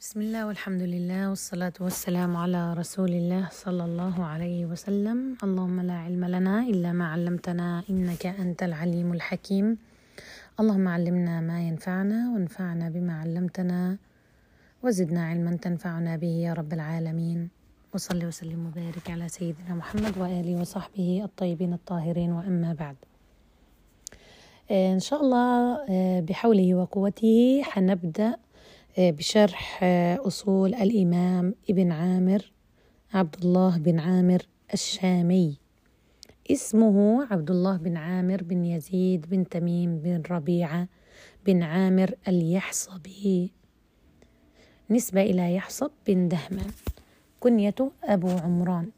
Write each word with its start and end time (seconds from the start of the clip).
بسم 0.00 0.20
الله 0.20 0.46
والحمد 0.46 0.82
لله 0.82 1.28
والصلاة 1.28 1.72
والسلام 1.80 2.36
على 2.36 2.74
رسول 2.74 3.10
الله 3.10 3.48
صلى 3.50 3.84
الله 3.84 4.24
عليه 4.24 4.66
وسلم. 4.66 5.18
اللهم 5.42 5.80
لا 5.80 5.98
علم 6.06 6.24
لنا 6.24 6.62
إلا 6.62 6.92
ما 6.92 7.06
علمتنا 7.12 7.82
إنك 7.90 8.26
أنت 8.26 8.62
العليم 8.62 9.12
الحكيم. 9.12 9.78
اللهم 10.60 10.88
علمنا 10.88 11.40
ما 11.40 11.58
ينفعنا 11.68 12.30
وانفعنا 12.30 12.88
بما 12.88 13.20
علمتنا 13.20 13.98
وزدنا 14.82 15.22
علما 15.26 15.56
تنفعنا 15.56 16.16
به 16.16 16.34
يا 16.46 16.52
رب 16.52 16.72
العالمين. 16.72 17.50
وصلي 17.94 18.26
وسلم 18.26 18.66
وبارك 18.66 19.10
على 19.10 19.28
سيدنا 19.28 19.74
محمد 19.74 20.18
وآله 20.18 20.60
وصحبه 20.60 21.22
الطيبين 21.24 21.72
الطاهرين. 21.72 22.32
وأما 22.32 22.72
بعد. 22.72 22.96
إن 24.70 25.00
شاء 25.00 25.20
الله 25.22 25.50
بحوله 26.20 26.74
وقوته 26.74 27.62
حنبدأ 27.64 28.36
بشرح 28.98 29.80
أصول 30.26 30.74
الإمام 30.74 31.54
ابن 31.70 31.92
عامر 31.92 32.52
عبد 33.14 33.34
الله 33.44 33.78
بن 33.78 33.98
عامر 33.98 34.42
الشامي. 34.74 35.58
اسمه 36.50 37.26
عبد 37.30 37.50
الله 37.50 37.76
بن 37.76 37.96
عامر 37.96 38.42
بن 38.42 38.64
يزيد 38.64 39.26
بن 39.30 39.48
تميم 39.48 39.98
بن 39.98 40.22
ربيعة 40.30 40.88
بن 41.46 41.62
عامر 41.62 42.14
اليحصبي. 42.28 43.52
نسبة 44.90 45.22
إلى 45.22 45.54
يحصب 45.54 45.90
بن 46.06 46.28
دهمان 46.28 46.70
كنيته 47.40 47.92
أبو 48.04 48.28
عمران. 48.28 48.90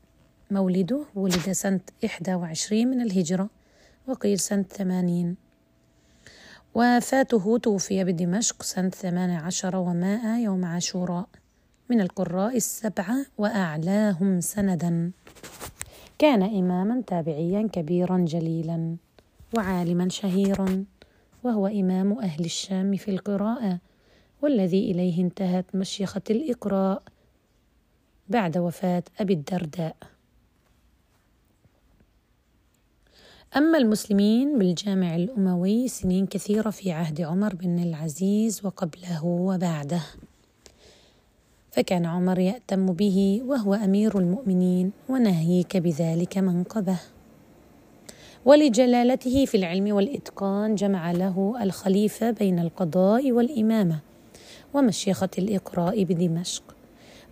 مولده 0.51 1.05
ولد 1.15 1.53
سنة 1.53 1.81
21 2.03 2.87
من 2.87 3.01
الهجرة 3.01 3.51
وقيل 4.09 4.39
سنة 4.39 4.63
80 4.63 5.37
وفاته 6.81 7.59
توفي 7.59 8.05
بدمشق 8.05 8.63
سنة 8.63 8.89
ثمان 8.89 9.31
عشر 9.31 9.77
ومائة 9.77 10.37
يوم 10.45 10.65
عاشوراء. 10.65 11.29
من 11.91 12.01
القراء 12.01 12.57
السبعة 12.57 13.27
وأعلاهم 13.39 14.41
سندا. 14.41 15.11
كان 16.19 16.43
إماما 16.43 17.03
تابعيا 17.07 17.69
كبيرا 17.73 18.19
جليلا 18.19 18.97
وعالما 19.57 20.09
شهيرا 20.09 20.85
وهو 21.45 21.67
إمام 21.67 22.13
أهل 22.19 22.45
الشام 22.45 22.97
في 22.97 23.11
القراءة 23.11 23.79
والذي 24.43 24.91
إليه 24.91 25.23
انتهت 25.23 25.67
مشيخة 25.75 26.23
الإقراء 26.31 27.03
بعد 28.29 28.59
وفاة 28.59 29.03
أبي 29.21 29.33
الدرداء. 29.33 29.97
أما 33.57 33.79
المسلمين 33.79 34.59
بالجامع 34.59 35.17
الأموي 35.17 35.89
سنين 35.89 36.27
كثيرة 36.27 36.71
في 36.71 36.93
عهد 36.93 37.21
عمر 37.21 37.55
بن 37.55 37.79
العزيز 37.83 38.61
وقبله 38.65 39.25
وبعده. 39.25 40.01
فكان 41.71 42.07
عمر 42.07 42.39
يأتم 42.39 42.87
به 42.87 43.43
وهو 43.47 43.75
أمير 43.75 44.19
المؤمنين 44.19 44.93
وناهيك 45.09 45.77
بذلك 45.77 46.39
منقبة. 46.39 46.97
ولجلالته 48.45 49.45
في 49.45 49.57
العلم 49.57 49.95
والإتقان 49.95 50.75
جمع 50.75 51.13
له 51.13 51.55
الخليفة 51.63 52.31
بين 52.31 52.59
القضاء 52.59 53.33
والإمامة 53.33 53.99
ومشيخة 54.75 55.31
الإقراء 55.39 56.05
بدمشق. 56.05 56.63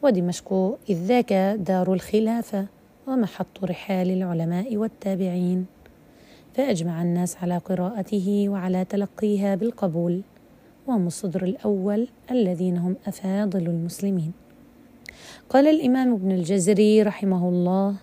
ودمشق 0.03 0.79
إذ 0.91 0.97
ذاك 0.97 1.33
دار 1.59 1.93
الخلافة 1.93 2.67
ومحط 3.07 3.65
رحال 3.65 4.11
العلماء 4.11 4.77
والتابعين. 4.77 5.78
فأجمع 6.59 7.03
الناس 7.03 7.37
على 7.37 7.59
قراءته 7.59 8.47
وعلى 8.49 8.85
تلقيها 8.85 9.55
بالقبول 9.55 10.21
وهم 10.87 11.07
الصدر 11.07 11.43
الأول 11.43 12.09
الذين 12.31 12.77
هم 12.77 12.97
أفاضل 13.07 13.67
المسلمين. 13.67 14.33
قال 15.51 15.67
الإمام 15.67 16.13
ابن 16.13 16.33
الجزري 16.33 17.03
رحمه 17.03 17.49
الله 17.49 17.95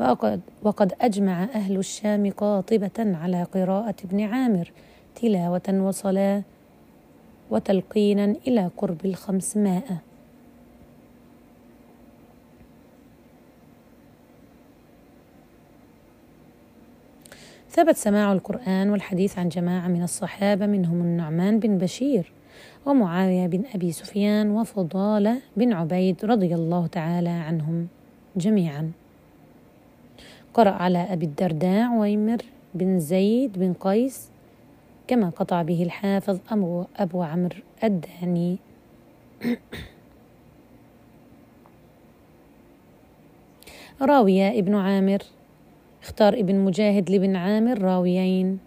وقد, 0.00 0.40
وقد 0.62 0.92
أجمع 1.00 1.44
أهل 1.44 1.76
الشام 1.76 2.30
قاطبة 2.30 2.98
على 2.98 3.42
قراءة 3.42 3.94
ابن 4.04 4.20
عامر 4.20 4.72
تلاوة 5.22 5.68
وصلاة 5.68 6.42
وتلقينا 7.50 8.36
إلى 8.46 8.70
قرب 8.76 9.06
الخمسمائة 9.06 10.02
ثبت 17.76 17.96
سماع 17.96 18.32
القرآن 18.32 18.90
والحديث 18.90 19.38
عن 19.38 19.48
جماعة 19.48 19.88
من 19.88 20.02
الصحابة 20.02 20.66
منهم 20.66 21.00
النعمان 21.00 21.60
بن 21.60 21.78
بشير 21.78 22.32
ومعاوية 22.86 23.46
بن 23.46 23.64
أبي 23.74 23.92
سفيان 23.92 24.50
وفضالة 24.50 25.40
بن 25.56 25.72
عبيد 25.72 26.24
رضي 26.24 26.54
الله 26.54 26.86
تعالى 26.86 27.28
عنهم 27.28 27.88
جميعا. 28.36 28.92
قرأ 30.54 30.70
على 30.70 30.98
أبي 30.98 31.26
الدرداء 31.26 31.92
ويمر 31.92 32.42
بن 32.74 33.00
زيد 33.00 33.58
بن 33.58 33.72
قيس 33.80 34.30
كما 35.08 35.30
قطع 35.30 35.62
به 35.62 35.82
الحافظ 35.82 36.38
أبو, 36.50 36.84
أبو 36.96 37.22
عمرو 37.22 37.60
الداني. 37.84 38.58
راوية 44.02 44.58
ابن 44.58 44.74
عامر 44.74 45.18
اختار 46.06 46.34
ابن 46.34 46.54
مجاهد 46.54 47.10
لابن 47.10 47.36
عامر 47.36 47.82
راويين. 47.82 48.58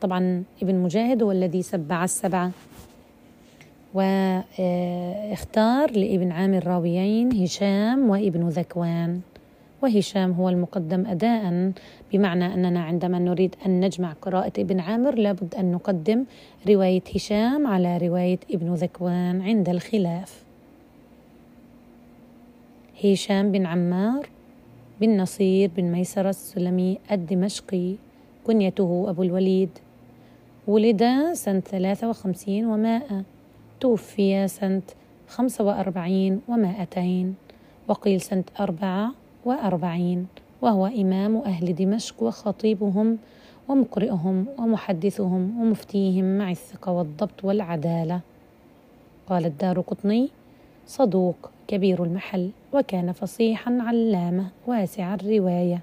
طبعا 0.00 0.42
ابن 0.62 0.74
مجاهد 0.74 1.22
هو 1.22 1.32
الذي 1.32 1.62
سبع 1.62 2.04
السبعة. 2.04 2.50
واختار 3.94 5.90
لابن 5.90 6.32
عامر 6.32 6.66
راويين 6.66 7.42
هشام 7.42 8.10
وابن 8.10 8.48
ذكوان. 8.48 9.20
وهشام 9.82 10.32
هو 10.32 10.48
المقدم 10.48 11.06
أداء 11.06 11.72
بمعنى 12.12 12.54
أننا 12.54 12.82
عندما 12.82 13.18
نريد 13.18 13.54
أن 13.66 13.80
نجمع 13.80 14.12
قراءة 14.12 14.52
ابن 14.58 14.80
عامر 14.80 15.14
لابد 15.14 15.54
أن 15.54 15.72
نقدم 15.72 16.24
رواية 16.68 17.02
هشام 17.14 17.66
على 17.66 17.98
رواية 17.98 18.38
ابن 18.50 18.74
ذكوان 18.74 19.42
عند 19.42 19.68
الخلاف. 19.68 20.42
هشام 23.04 23.52
بن 23.52 23.66
عمار 23.66 24.28
بن 25.00 25.20
نصير 25.20 25.70
بن 25.76 25.84
ميسرة 25.84 26.28
السلمي 26.28 26.98
الدمشقي 27.12 27.94
كنيته 28.46 29.06
أبو 29.08 29.22
الوليد. 29.22 29.78
ولد 30.66 31.04
سنة 31.32 31.60
ثلاثة 31.60 32.08
وخمسين 32.08 32.66
ومائة. 32.66 33.22
توفي 33.80 34.48
سنة 34.48 34.82
خمسة 35.28 35.64
وأربعين 35.64 36.40
ومائتين. 36.48 37.34
وقيل 37.88 38.20
سنة 38.20 38.44
أربعة 38.60 39.12
وأربعين. 39.44 40.26
وهو 40.62 40.86
إمام 40.86 41.36
أهل 41.36 41.74
دمشق 41.74 42.22
وخطيبهم 42.22 43.18
ومقرئهم 43.68 44.46
ومحدثهم 44.58 45.60
ومفتيهم 45.60 46.38
مع 46.38 46.50
الثقة 46.50 46.92
والضبط 46.92 47.44
والعدالة. 47.44 48.20
قال 49.26 49.46
الدار 49.46 49.80
قطني 49.80 50.28
صدوق 50.86 51.50
كبير 51.70 52.04
المحل 52.04 52.50
وكان 52.72 53.12
فصيحا 53.12 53.78
علامة 53.80 54.50
واسع 54.66 55.14
الرواية. 55.14 55.80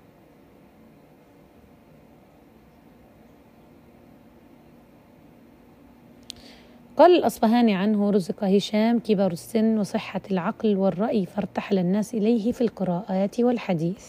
قال 6.98 7.12
الأصفهاني 7.16 7.76
عنه 7.76 8.10
رزق 8.10 8.44
هشام 8.44 9.00
كبر 9.00 9.32
السن 9.32 9.80
وصحة 9.80 10.22
العقل 10.32 10.78
والرأي 10.78 11.26
فارتحل 11.26 11.78
الناس 11.78 12.14
إليه 12.14 12.52
في 12.52 12.62
القراءات 12.62 13.40
والحديث. 13.40 14.08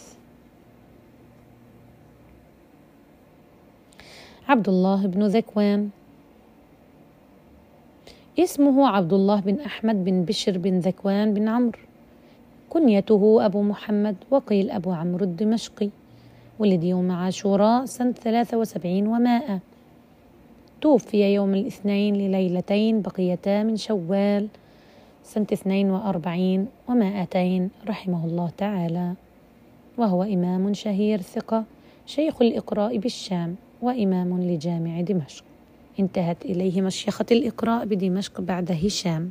عبد 4.49 4.69
الله 4.69 5.06
بن 5.06 5.22
ذكوان. 5.27 5.91
اسمه 8.38 8.88
عبد 8.88 9.12
الله 9.12 9.41
بن 9.41 9.60
أحمد 9.60 10.04
بن 10.04 10.25
بشر 10.25 10.59
بن 10.59 10.79
ذكوان 10.79 11.35
بن 11.35 11.49
عمرو. 11.49 11.79
كنيته 12.70 13.46
أبو 13.46 13.62
محمد 13.62 14.17
وقيل 14.31 14.70
أبو 14.70 14.93
عمرو 14.93 15.25
الدمشقي 15.25 15.90
ولد 16.58 16.85
يوم 16.85 17.11
عاشوراء 17.11 17.85
سنة 17.85 18.12
ثلاثة 18.12 18.58
وسبعين 18.58 19.06
ومائة. 19.06 19.58
توفي 20.81 21.35
يوم 21.35 21.55
الاثنين 21.55 22.14
لليلتين 22.14 23.02
بقيتا 23.02 23.62
من 23.62 23.76
شوال 23.76 24.49
سنة 25.25 25.46
اثنين 25.52 25.91
وأربعين 25.91 26.67
ومائتين 26.88 27.70
رحمه 27.88 28.26
الله 28.26 28.50
تعالى. 28.58 29.14
وهو 29.99 30.23
إمام 30.23 30.75
شهير 30.75 31.20
ثقة 31.20 31.64
شيخ 32.06 32.43
الإقراء 32.43 32.99
بالشام 32.99 33.56
وإمام 33.82 34.43
لجامع 34.43 35.00
دمشق. 35.00 35.48
انتهت 36.00 36.45
إليه 36.45 36.83
مشيخة 36.83 37.27
الإقراء 37.31 37.85
بدمشق 37.85 38.41
بعد 38.41 38.73
هشام. 38.73 39.31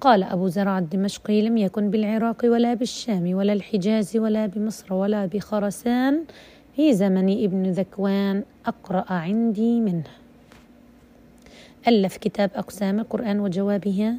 قال 0.00 0.22
أبو 0.22 0.48
زرع 0.48 0.78
الدمشقي 0.78 1.42
لم 1.42 1.56
يكن 1.56 1.90
بالعراق 1.90 2.44
ولا 2.44 2.74
بالشام 2.74 3.34
ولا 3.34 3.52
الحجاز 3.52 4.16
ولا 4.16 4.46
بمصر 4.46 4.94
ولا 4.94 5.26
بخرسان 5.26 6.24
في 6.76 6.94
زمن 6.94 7.44
ابن 7.44 7.70
ذكوان 7.70 8.44
أقرأ 8.66 9.12
عندي 9.12 9.80
منه. 9.80 10.10
ألف 11.88 12.16
كتاب 12.16 12.50
أقسام 12.54 13.00
القرآن 13.00 13.40
وجوابها 13.40 14.16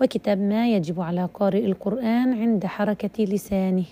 وكتاب 0.00 0.38
ما 0.38 0.68
يجب 0.68 1.00
على 1.00 1.28
قارئ 1.34 1.66
القرآن 1.66 2.32
عند 2.32 2.66
حركة 2.66 3.24
لسانه. 3.24 3.84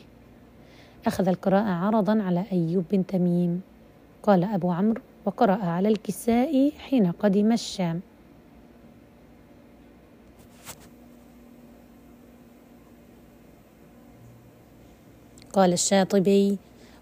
أخذ 1.07 1.29
القراءة 1.29 1.71
عرضا 1.71 2.23
على 2.23 2.45
أيوب 2.53 2.85
بن 2.93 3.07
تميم. 3.07 3.61
قال 4.23 4.45
أبو 4.45 4.71
عمرو 4.71 5.01
وقرأ 5.27 5.65
على 5.65 5.89
الكساء 5.89 6.71
حين 6.79 7.13
قدم 7.13 7.53
الشام 7.53 8.01
قال 15.53 15.73
الشاطبي 15.73 16.59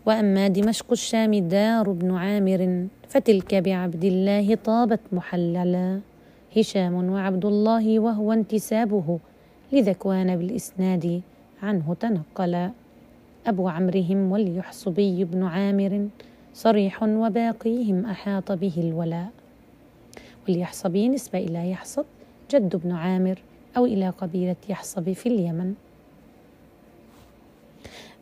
وأما 0.07 0.49
دمشق 0.49 0.93
الشام 0.93 1.35
دار 1.35 1.93
بن 1.93 2.17
عامر 2.17 2.87
فتلك 3.09 3.55
بعبد 3.55 4.05
الله 4.05 4.55
طابت 4.55 5.01
محللا. 5.13 6.01
هشام 6.57 6.95
وعبد 6.95 7.45
الله 7.45 7.99
وهو 7.99 8.33
انتسابه 8.33 9.19
لذكوان 9.73 10.37
بالإسناد 10.37 11.21
عنه 11.63 11.97
تنقلا. 12.01 12.71
أبو 13.47 13.69
عمرهم 13.69 14.33
واليحصبي 14.33 15.25
بن 15.25 15.43
عامر 15.43 16.09
صريح 16.55 17.03
وباقيهم 17.03 18.07
أحاط 18.07 18.53
به 18.53 18.73
الولاء. 18.79 19.29
واليحصبي 20.49 21.09
نسبه 21.09 21.39
إلى 21.39 21.71
يحصب 21.71 22.05
جد 22.51 22.77
بن 22.77 22.93
عامر 22.93 23.43
أو 23.77 23.87
إلى 23.87 24.09
قبيلة 24.09 24.57
يحصب 24.69 25.13
في 25.13 25.29
اليمن. 25.29 25.75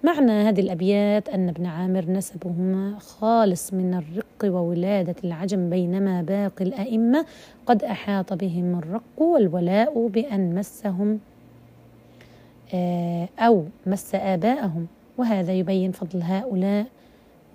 معنى 0.05 0.33
هذه 0.33 0.61
الأبيات 0.61 1.29
أن 1.29 1.49
ابن 1.49 1.67
عامر 1.67 2.11
نسبهما 2.11 2.99
خالص 2.99 3.73
من 3.73 3.95
الرق 3.95 4.55
وولادة 4.55 5.15
العجم 5.25 5.71
بينما 5.71 6.23
باقي 6.23 6.65
الأئمة 6.65 7.27
قد 7.67 7.85
أحاط 7.85 8.33
بهم 8.33 8.79
الرق 8.79 9.23
والولاء 9.23 10.07
بأن 10.09 10.55
مسهم 10.55 11.19
آه، 12.75 13.29
أو 13.39 13.65
مس 13.87 14.15
آباءهم. 14.15 14.87
وهذا 15.19 15.53
يبين 15.53 15.93
فضل 15.93 16.23
هؤلاء 16.23 16.87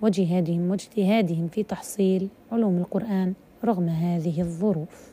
وجهادهم 0.02 0.70
واجتهادهم 0.70 1.48
في 1.48 1.62
تحصيل 1.62 2.28
علوم 2.52 2.78
القرآن 2.78 3.34
رغم 3.64 3.88
هذه 3.88 4.40
الظروف. 4.40 5.12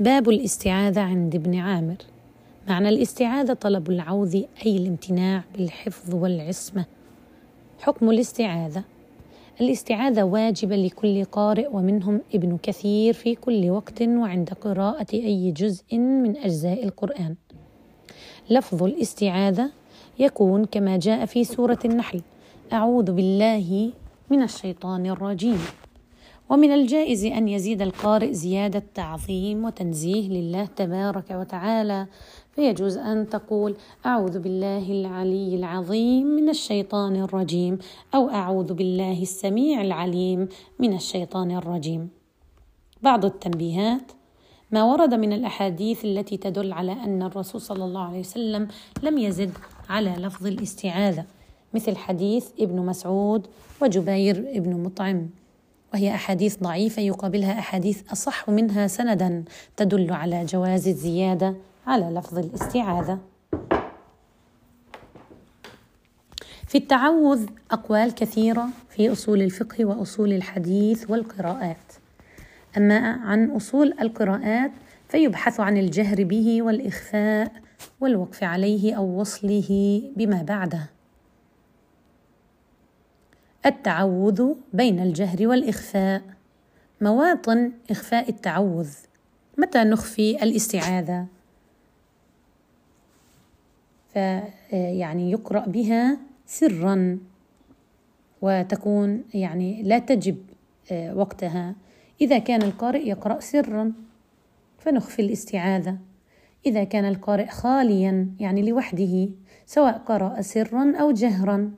باب 0.00 0.28
الاستعاذة 0.28 1.00
عند 1.00 1.34
ابن 1.34 1.54
عامر. 1.54 1.96
معنى 2.68 2.88
الاستعاذة 2.88 3.52
طلب 3.52 3.90
العوذ 3.90 4.34
أي 4.66 4.76
الامتناع 4.76 5.44
بالحفظ 5.54 6.14
والعصمة. 6.14 6.84
حكم 7.78 8.10
الاستعاذة. 8.10 8.84
الاستعاذة 9.60 10.22
واجبة 10.22 10.76
لكل 10.76 11.24
قارئ 11.24 11.68
ومنهم 11.72 12.20
ابن 12.34 12.58
كثير 12.62 13.14
في 13.14 13.34
كل 13.34 13.70
وقت 13.70 14.02
وعند 14.02 14.50
قراءة 14.50 15.06
أي 15.14 15.50
جزء 15.50 15.98
من 15.98 16.36
أجزاء 16.36 16.84
القرآن. 16.84 17.34
لفظ 18.50 18.82
الاستعاذة 18.82 19.70
يكون 20.18 20.64
كما 20.64 20.96
جاء 20.96 21.26
في 21.26 21.44
سورة 21.44 21.78
النحل. 21.84 22.22
أعوذ 22.72 23.12
بالله 23.12 23.90
من 24.30 24.42
الشيطان 24.42 25.06
الرجيم. 25.06 25.58
ومن 26.50 26.72
الجائز 26.72 27.24
أن 27.24 27.48
يزيد 27.48 27.82
القارئ 27.82 28.32
زيادة 28.32 28.82
تعظيم 28.94 29.64
وتنزيه 29.64 30.28
لله 30.28 30.64
تبارك 30.64 31.30
وتعالى. 31.30 32.06
فيجوز 32.52 32.96
أن 32.96 33.28
تقول 33.28 33.76
أعوذ 34.06 34.38
بالله 34.38 34.92
العلي 34.92 35.56
العظيم 35.56 36.26
من 36.26 36.48
الشيطان 36.48 37.16
الرجيم 37.16 37.78
أو 38.14 38.30
أعوذ 38.30 38.74
بالله 38.74 39.22
السميع 39.22 39.80
العليم 39.80 40.48
من 40.78 40.94
الشيطان 40.94 41.50
الرجيم. 41.50 42.08
بعض 43.02 43.24
التنبيهات 43.24 44.12
ما 44.70 44.84
ورد 44.84 45.14
من 45.14 45.32
الأحاديث 45.32 46.04
التي 46.04 46.36
تدل 46.36 46.72
على 46.72 46.92
أن 46.92 47.22
الرسول 47.22 47.60
صلى 47.60 47.84
الله 47.84 48.00
عليه 48.00 48.20
وسلم 48.20 48.68
لم 49.02 49.18
يزد 49.18 49.52
على 49.88 50.10
لفظ 50.10 50.46
الاستعاذة 50.46 51.24
مثل 51.74 51.96
حديث 51.96 52.46
ابن 52.60 52.86
مسعود 52.86 53.46
وجبير 53.82 54.36
ابن 54.38 54.82
مطعم. 54.82 55.28
وهي 55.94 56.14
أحاديث 56.14 56.58
ضعيفة 56.62 57.02
يقابلها 57.02 57.58
أحاديث 57.58 58.12
أصح 58.12 58.48
منها 58.48 58.86
سندا 58.86 59.44
تدل 59.76 60.12
على 60.12 60.44
جواز 60.44 60.88
الزيادة 60.88 61.54
على 61.86 62.10
لفظ 62.10 62.38
الاستعاذة. 62.38 63.18
في 66.66 66.78
التعوذ 66.78 67.46
أقوال 67.70 68.14
كثيرة 68.14 68.68
في 68.88 69.12
أصول 69.12 69.42
الفقه 69.42 69.84
وأصول 69.84 70.32
الحديث 70.32 71.10
والقراءات. 71.10 71.92
أما 72.76 72.98
عن 72.98 73.50
أصول 73.50 73.94
القراءات 74.00 74.70
فيبحث 75.08 75.60
عن 75.60 75.76
الجهر 75.76 76.24
به 76.24 76.62
والإخفاء 76.62 77.52
والوقف 78.00 78.44
عليه 78.44 78.94
أو 78.94 79.20
وصله 79.20 80.02
بما 80.16 80.42
بعده. 80.42 80.90
التعوذ 83.66 84.54
بين 84.72 85.00
الجهر 85.00 85.46
والإخفاء. 85.46 86.22
مواطن 87.00 87.72
إخفاء 87.90 88.28
التعوذ. 88.28 88.90
متى 89.58 89.84
نخفي 89.84 90.42
الاستعاذة؟ 90.42 91.26
فيعني 94.12 95.30
يقرأ 95.30 95.66
بها 95.66 96.18
سرا 96.46 97.18
وتكون 98.42 99.24
يعني 99.34 99.82
لا 99.82 99.98
تجب 99.98 100.36
آه، 100.92 101.14
وقتها. 101.14 101.74
إذا 102.20 102.38
كان 102.38 102.62
القارئ 102.62 103.08
يقرأ 103.08 103.40
سرا 103.40 103.92
فنخفي 104.78 105.22
الاستعاذة. 105.22 105.98
إذا 106.66 106.84
كان 106.84 107.04
القارئ 107.04 107.46
خاليا 107.46 108.30
يعني 108.40 108.70
لوحده 108.70 109.28
سواء 109.66 109.98
قرأ 109.98 110.40
سرا 110.40 110.96
أو 111.00 111.10
جهرا. 111.10 111.70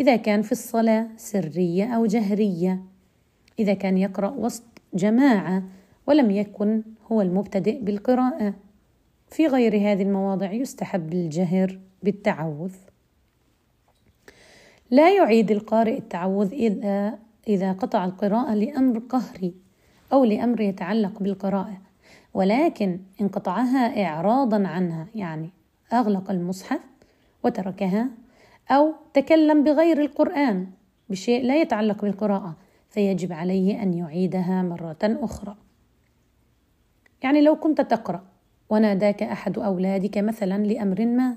إذا 0.00 0.16
كان 0.16 0.42
في 0.42 0.52
الصلاة 0.52 1.08
سرية 1.16 1.84
أو 1.84 2.06
جهرية. 2.06 2.82
إذا 3.58 3.74
كان 3.74 3.98
يقرأ 3.98 4.30
وسط 4.30 4.62
جماعة 4.94 5.62
ولم 6.06 6.30
يكن 6.30 6.82
هو 7.12 7.22
المبتدئ 7.22 7.80
بالقراءة. 7.80 8.54
في 9.30 9.46
غير 9.46 9.76
هذه 9.76 10.02
المواضع 10.02 10.52
يستحب 10.52 11.12
الجهر 11.12 11.78
بالتعوذ. 12.02 12.72
لا 14.90 15.16
يعيد 15.16 15.50
القارئ 15.50 15.98
التعوذ 15.98 16.52
إذا 16.52 17.18
إذا 17.48 17.72
قطع 17.72 18.04
القراءة 18.04 18.54
لأمر 18.54 18.98
قهري 18.98 19.54
أو 20.12 20.24
لأمر 20.24 20.60
يتعلق 20.60 21.22
بالقراءة. 21.22 21.87
ولكن 22.38 23.00
إن 23.20 23.28
قطعها 23.28 24.04
إعراضا 24.04 24.66
عنها 24.66 25.06
يعني 25.14 25.50
أغلق 25.92 26.30
المصحف 26.30 26.80
وتركها 27.44 28.08
أو 28.70 28.94
تكلم 29.14 29.64
بغير 29.64 30.00
القرآن 30.00 30.66
بشيء 31.10 31.44
لا 31.44 31.60
يتعلق 31.60 32.02
بالقراءة 32.02 32.56
فيجب 32.90 33.32
عليه 33.32 33.82
أن 33.82 33.94
يعيدها 33.94 34.62
مرة 34.62 34.96
أخرى. 35.02 35.56
يعني 37.22 37.40
لو 37.40 37.56
كنت 37.56 37.80
تقرأ 37.80 38.22
وناداك 38.70 39.22
أحد 39.22 39.58
أولادك 39.58 40.18
مثلا 40.18 40.62
لأمر 40.64 41.06
ما 41.06 41.36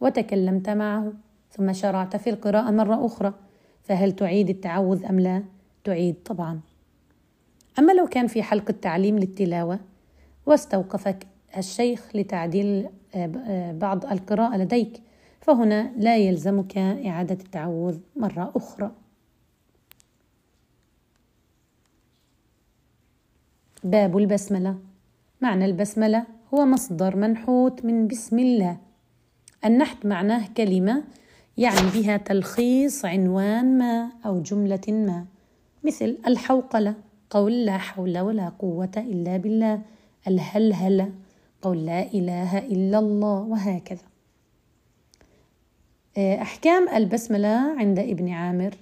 وتكلمت 0.00 0.70
معه 0.70 1.12
ثم 1.50 1.72
شرعت 1.72 2.16
في 2.16 2.30
القراءة 2.30 2.70
مرة 2.70 3.06
أخرى 3.06 3.34
فهل 3.82 4.12
تعيد 4.12 4.48
التعوذ 4.48 5.04
أم 5.04 5.20
لا؟ 5.20 5.42
تعيد 5.84 6.14
طبعا. 6.24 6.60
أما 7.78 7.92
لو 7.92 8.06
كان 8.06 8.26
في 8.26 8.42
حلقه 8.42 8.74
تعليم 8.82 9.18
للتلاوة 9.18 9.93
واستوقفك 10.46 11.26
الشيخ 11.56 12.16
لتعديل 12.16 12.88
آه، 13.14 13.32
آه، 13.46 13.72
بعض 13.72 14.06
القراءة 14.06 14.56
لديك. 14.56 15.00
فهنا 15.40 15.92
لا 15.96 16.16
يلزمك 16.16 16.78
إعادة 16.78 17.34
التعوذ 17.34 17.98
مرة 18.16 18.52
أخرى. 18.56 18.90
باب 23.84 24.18
البسملة. 24.18 24.78
معنى 25.40 25.64
البسملة 25.64 26.24
هو 26.54 26.64
مصدر 26.66 27.16
منحوت 27.16 27.84
من 27.84 28.08
بسم 28.08 28.38
الله. 28.38 28.76
النحت 29.64 30.06
معناه 30.06 30.48
كلمة 30.56 31.04
يعني 31.58 31.90
بها 31.94 32.16
تلخيص 32.16 33.04
عنوان 33.04 33.78
ما 33.78 34.10
أو 34.26 34.42
جملة 34.42 34.80
ما 34.88 35.26
مثل 35.84 36.18
الحوقلة 36.26 36.94
قول 37.30 37.64
لا 37.66 37.78
حول 37.78 38.18
ولا 38.18 38.48
قوة 38.48 38.92
إلا 38.96 39.36
بالله. 39.36 39.80
الهلهلة 40.28 41.12
قول 41.62 41.86
لا 41.86 42.02
إله 42.02 42.58
إلا 42.58 42.98
الله 42.98 43.40
وهكذا. 43.40 44.04
آه، 46.18 46.42
أحكام 46.42 46.88
البسملة 46.88 47.78
عند 47.78 47.98
ابن 47.98 48.28
عامر. 48.28 48.74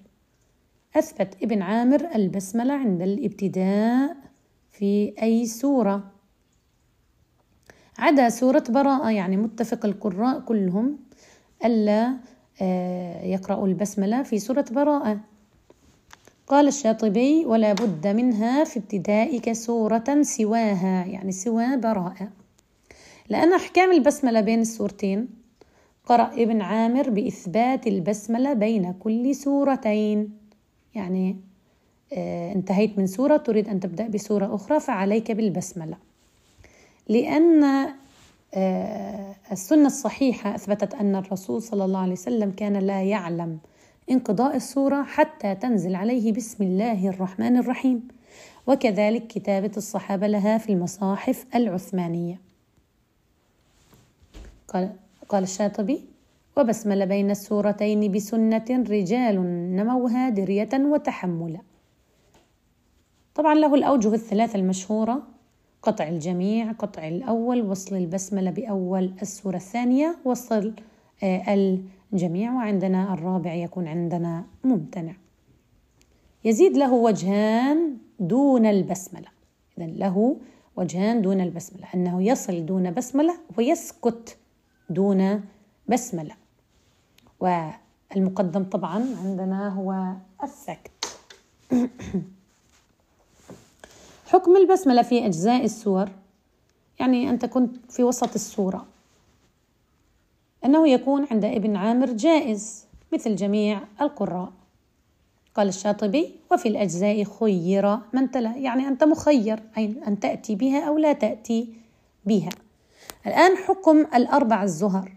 أثبت 0.96 1.42
ابن 1.42 1.62
عامر 1.62 2.14
البسملة 2.14 2.74
عند 2.74 3.02
الابتداء 3.02 4.16
في 4.70 5.14
أي 5.22 5.46
سورة؟ 5.46 6.10
عدا 7.98 8.28
سورة 8.28 8.64
براءة 8.68 9.10
يعني 9.10 9.36
متفق 9.36 9.86
القراء 9.86 10.40
كلهم 10.40 10.98
ألا 11.64 12.16
آه، 12.62 13.22
يقرأوا 13.24 13.66
البسملة 13.66 14.22
في 14.22 14.38
سورة 14.38 14.64
براءة. 14.70 15.20
قال 16.52 16.68
الشاطبي 16.68 17.46
ولا 17.46 17.72
بد 17.72 18.06
منها 18.06 18.64
في 18.64 18.78
ابتدائك 18.78 19.52
سورة 19.52 20.22
سواها 20.22 21.04
يعني 21.04 21.32
سوى 21.32 21.76
براءة. 21.76 22.28
لأن 23.28 23.52
أحكام 23.52 23.92
البسملة 23.92 24.40
بين 24.40 24.60
السورتين 24.60 25.28
قرأ 26.06 26.30
ابن 26.34 26.60
عامر 26.60 27.10
بإثبات 27.10 27.86
البسملة 27.86 28.52
بين 28.52 28.92
كل 28.92 29.34
سورتين. 29.34 30.30
يعني 30.94 31.36
آه 32.12 32.52
انتهيت 32.52 32.98
من 32.98 33.06
سورة 33.06 33.36
تريد 33.36 33.68
أن 33.68 33.80
تبدأ 33.80 34.08
بسورة 34.08 34.54
أخرى 34.54 34.80
فعليك 34.80 35.32
بالبسملة. 35.32 35.96
لأن 37.08 37.64
آه 38.54 39.34
السنة 39.52 39.86
الصحيحة 39.86 40.54
أثبتت 40.54 40.94
أن 40.94 41.16
الرسول 41.16 41.62
صلى 41.62 41.84
الله 41.84 42.00
عليه 42.00 42.12
وسلم 42.12 42.50
كان 42.50 42.76
لا 42.76 43.02
يعلم 43.02 43.58
انقضاء 44.10 44.56
السورة 44.56 45.02
حتى 45.02 45.54
تنزل 45.54 45.94
عليه 45.94 46.32
بسم 46.32 46.64
الله 46.64 47.08
الرحمن 47.08 47.56
الرحيم. 47.56 48.08
وكذلك 48.66 49.26
كتابة 49.26 49.72
الصحابة 49.76 50.26
لها 50.26 50.58
في 50.58 50.72
المصاحف 50.72 51.46
العثمانية. 51.54 52.40
قال, 54.68 54.92
قال 55.28 55.42
الشاطبي 55.42 56.00
وبسمل 56.56 57.06
بين 57.06 57.30
السورتين 57.30 58.12
بسنة 58.12 58.64
رجال 58.70 59.36
نموها 59.76 60.28
درية 60.28 60.68
وتحملا 60.74 61.60
طبعا 63.34 63.54
له 63.54 63.74
الأوجه 63.74 64.14
الثلاثة 64.14 64.58
المشهورة 64.58 65.22
قطع 65.82 66.08
الجميع 66.08 66.72
قطع 66.72 67.08
الأول 67.08 67.62
وصل 67.62 67.96
البسملة 67.96 68.50
بأول 68.50 69.12
السورة 69.22 69.56
الثانية 69.56 70.16
وصل 70.24 70.72
آه، 71.22 71.54
الجميع 72.12 72.52
وعندنا 72.52 73.14
الرابع 73.14 73.54
يكون 73.54 73.88
عندنا 73.88 74.44
ممتنع. 74.64 75.14
يزيد 76.44 76.76
له 76.76 76.92
وجهان 76.92 77.96
دون 78.20 78.66
البسملة. 78.66 79.28
إذا 79.78 79.86
له 79.86 80.36
وجهان 80.76 81.22
دون 81.22 81.40
البسملة. 81.40 81.86
أنه 81.94 82.22
يصل 82.22 82.66
دون 82.66 82.90
بسملة 82.90 83.34
ويسكت 83.58 84.36
دون 84.90 85.44
بسملة. 85.88 86.34
والمقدم 87.40 88.64
طبعا 88.64 89.06
عندنا 89.24 89.68
هو 89.68 90.12
السكت. 90.44 91.18
حكم 94.32 94.56
البسملة 94.56 95.02
في 95.02 95.26
أجزاء 95.26 95.64
السور 95.64 96.08
يعني 97.00 97.30
أنت 97.30 97.44
كنت 97.44 97.92
في 97.92 98.02
وسط 98.02 98.34
السورة. 98.34 98.91
أنه 100.64 100.88
يكون 100.88 101.26
عند 101.30 101.44
ابن 101.44 101.76
عامر 101.76 102.06
جائز 102.06 102.86
مثل 103.12 103.36
جميع 103.36 103.80
القراء. 104.00 104.52
قال 105.54 105.68
الشاطبي 105.68 106.34
وفي 106.52 106.68
الأجزاء 106.68 107.24
خير 107.24 107.98
من 108.12 108.30
تلا 108.30 108.56
يعني 108.56 108.88
أنت 108.88 109.04
مخير 109.04 109.62
أي 109.78 109.94
أن 110.06 110.20
تأتي 110.20 110.54
بها 110.54 110.88
أو 110.88 110.98
لا 110.98 111.12
تأتي 111.12 111.74
بها. 112.24 112.50
الآن 113.26 113.56
حكم 113.56 113.98
الأربع 114.14 114.62
الزهر. 114.62 115.12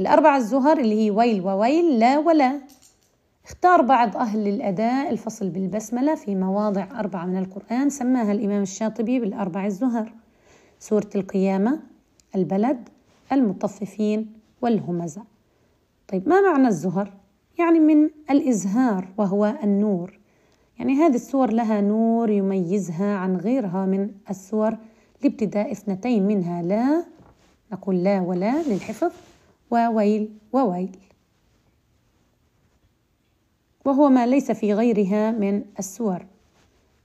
الأربع 0.00 0.36
الزهر 0.36 0.78
اللي 0.78 1.04
هي 1.04 1.10
ويل 1.10 1.40
وويل 1.40 1.98
لا 1.98 2.18
ولا. 2.18 2.60
اختار 3.46 3.82
بعض 3.82 4.16
أهل 4.16 4.48
الأداء 4.48 5.10
الفصل 5.10 5.48
بالبسملة 5.48 6.14
في 6.14 6.34
مواضع 6.34 7.00
أربعة 7.00 7.26
من 7.26 7.36
القرآن 7.38 7.90
سماها 7.90 8.32
الإمام 8.32 8.62
الشاطبي 8.62 9.18
بالأربع 9.20 9.66
الزهر. 9.66 10.12
سورة 10.80 11.10
القيامة 11.14 11.80
البلد 12.34 12.88
المطففين 13.32 14.32
والهمزة. 14.62 15.22
طيب 16.08 16.28
ما 16.28 16.40
معنى 16.40 16.68
الزهر؟ 16.68 17.12
يعني 17.58 17.80
من 17.80 18.10
الإزهار 18.30 19.08
وهو 19.18 19.54
النور. 19.62 20.18
يعني 20.78 20.94
هذه 20.94 21.14
السور 21.14 21.52
لها 21.52 21.80
نور 21.80 22.30
يميزها 22.30 23.16
عن 23.16 23.36
غيرها 23.36 23.86
من 23.86 24.10
السور 24.30 24.76
لابتداء 25.22 25.72
اثنتين 25.72 26.26
منها 26.26 26.62
لا 26.62 27.04
نقول 27.72 28.04
لا 28.04 28.20
ولا 28.20 28.62
للحفظ 28.62 29.12
وويل 29.70 30.28
وويل. 30.52 30.96
وهو 33.84 34.08
ما 34.08 34.26
ليس 34.26 34.50
في 34.50 34.74
غيرها 34.74 35.30
من 35.30 35.64
السور. 35.78 36.26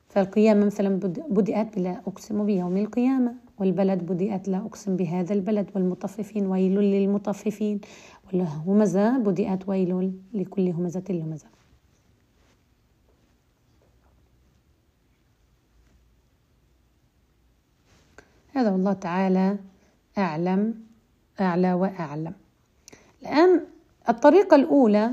فالقيامة 0.10 0.65
مثلا 0.65 1.00
بدأت 1.30 1.77
بلا 1.77 2.01
أقسم 2.08 2.46
بيوم 2.46 2.77
القيامة. 2.77 3.36
والبلد 3.60 4.00
بدأت 4.00 4.48
لا 4.48 4.57
أقسم 4.57 4.95
بهذا 4.95 5.33
البلد 5.33 5.69
والمطففين 5.75 6.45
ويل 6.45 6.75
للمطففين. 6.75 7.81
والهمزة 8.27 9.17
بدأت 9.17 9.69
ويل 9.69 10.13
لكل 10.33 10.69
همزة 10.69 11.03
لمزة. 11.10 11.48
هذا 18.53 18.72
والله 18.72 18.93
تعالى 18.93 19.57
أعلم 20.17 20.83
أعلى 21.41 21.74
وأعلم. 21.74 22.33
الآن 23.22 23.62
الطريقة 24.10 24.55
الأولى 24.55 25.12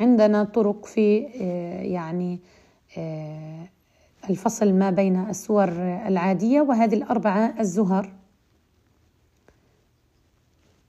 عندنا 0.00 0.44
طرق 0.44 0.86
في 0.86 1.26
آه، 1.40 1.82
يعني 1.82 2.38
آه، 2.98 3.68
الفصل 4.30 4.72
ما 4.72 4.90
بين 4.90 5.16
السور 5.16 5.68
العادية 6.06 6.60
وهذه 6.60 6.94
الأربعة 6.94 7.54
الزهر. 7.60 8.12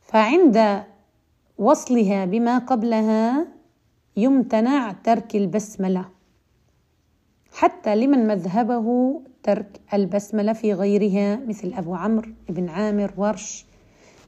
فعند 0.02 0.84
وصلها 1.58 2.26
بما 2.26 2.58
قبلها 2.58 3.48
يمتنع 4.18 4.92
ترك 4.92 5.36
البسملة 5.36 6.06
حتى 7.54 7.96
لمن 7.96 8.28
مذهبه 8.28 9.20
ترك 9.44 9.82
البسملة 9.94 10.54
في 10.54 10.74
غيرها 10.74 11.36
مثل 11.36 11.74
أبو 11.74 11.96
عمرو 11.96 12.32
بن 12.50 12.70
عامر 12.70 13.14
ورش 13.18 13.66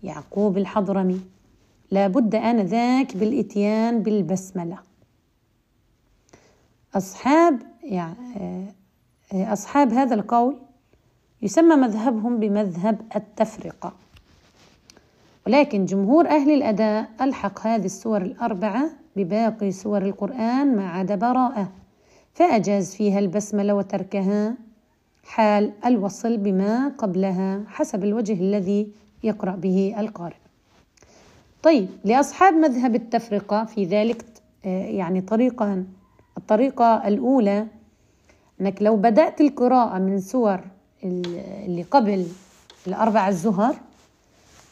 يعقوب 0.03 0.57
الحضرمي. 0.57 1.21
لا 1.91 2.07
بد 2.07 2.35
آنذاك 2.35 3.17
بالإتيان 3.17 4.03
بالبسملة. 4.03 4.77
أصحاب 6.95 7.61
يعني 7.83 8.80
أصحاب 9.33 9.93
هذا 9.93 10.15
القول 10.15 10.55
يسمى 11.41 11.75
مذهبهم 11.75 12.39
بمذهب 12.39 13.01
التفرقة. 13.15 13.93
ولكن 15.47 15.85
جمهور 15.85 16.27
أهل 16.27 16.51
الأداء 16.51 17.09
ألحق 17.21 17.67
هذه 17.67 17.85
السور 17.85 18.21
الأربعة 18.21 18.89
بباقي 19.15 19.71
سور 19.71 20.01
القرآن 20.01 20.75
ما 20.75 20.89
عدا 20.89 21.15
براءة 21.15 21.71
فأجاز 22.33 22.95
فيها 22.95 23.19
البسملة 23.19 23.73
وتركها 23.75 24.55
حال 25.23 25.71
الوصل 25.85 26.37
بما 26.37 26.87
قبلها 26.97 27.63
حسب 27.67 28.03
الوجه 28.03 28.33
الذي 28.33 28.91
يقرأ 29.23 29.55
به 29.55 29.95
القارئ. 29.99 30.35
طيب 31.63 31.87
لأصحاب 32.03 32.53
مذهب 32.53 32.95
التفرقة 32.95 33.65
في 33.65 33.85
ذلك 33.85 34.25
آه، 34.65 34.85
يعني 34.85 35.21
طريقة 35.21 35.83
الطريقة 36.37 37.07
الأولى 37.07 37.67
أنك 38.61 38.81
لو 38.81 38.95
بدأت 38.95 39.41
القراءة 39.41 39.97
من 39.99 40.19
سور 40.19 40.61
اللي 41.03 41.85
قبل 41.91 42.27
الأربع 42.87 43.29
الزهر 43.29 43.75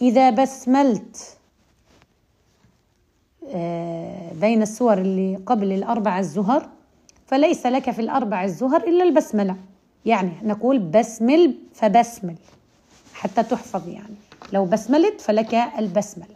إذا 0.02 0.30
بسملت 0.30 1.38
آه، 3.48 4.32
بين 4.34 4.62
السور 4.62 4.98
اللي 4.98 5.36
قبل 5.46 5.72
الأربع 5.72 6.20
الزهر 6.20 6.70
فليس 7.28 7.66
لك 7.66 7.92
في 7.92 8.02
الأربع 8.02 8.44
الزهر 8.44 8.88
إلا 8.88 9.04
البسملة. 9.04 9.56
يعني 10.06 10.32
نقول 10.44 10.80
بسمل 10.80 11.56
فبسمل 11.74 12.36
حتى 13.14 13.44
تحفظ 13.44 13.88
يعني. 13.88 14.16
لو 14.54 14.66
بسملت 14.66 15.22
فلك 15.22 15.54
البسملة. 15.54 16.36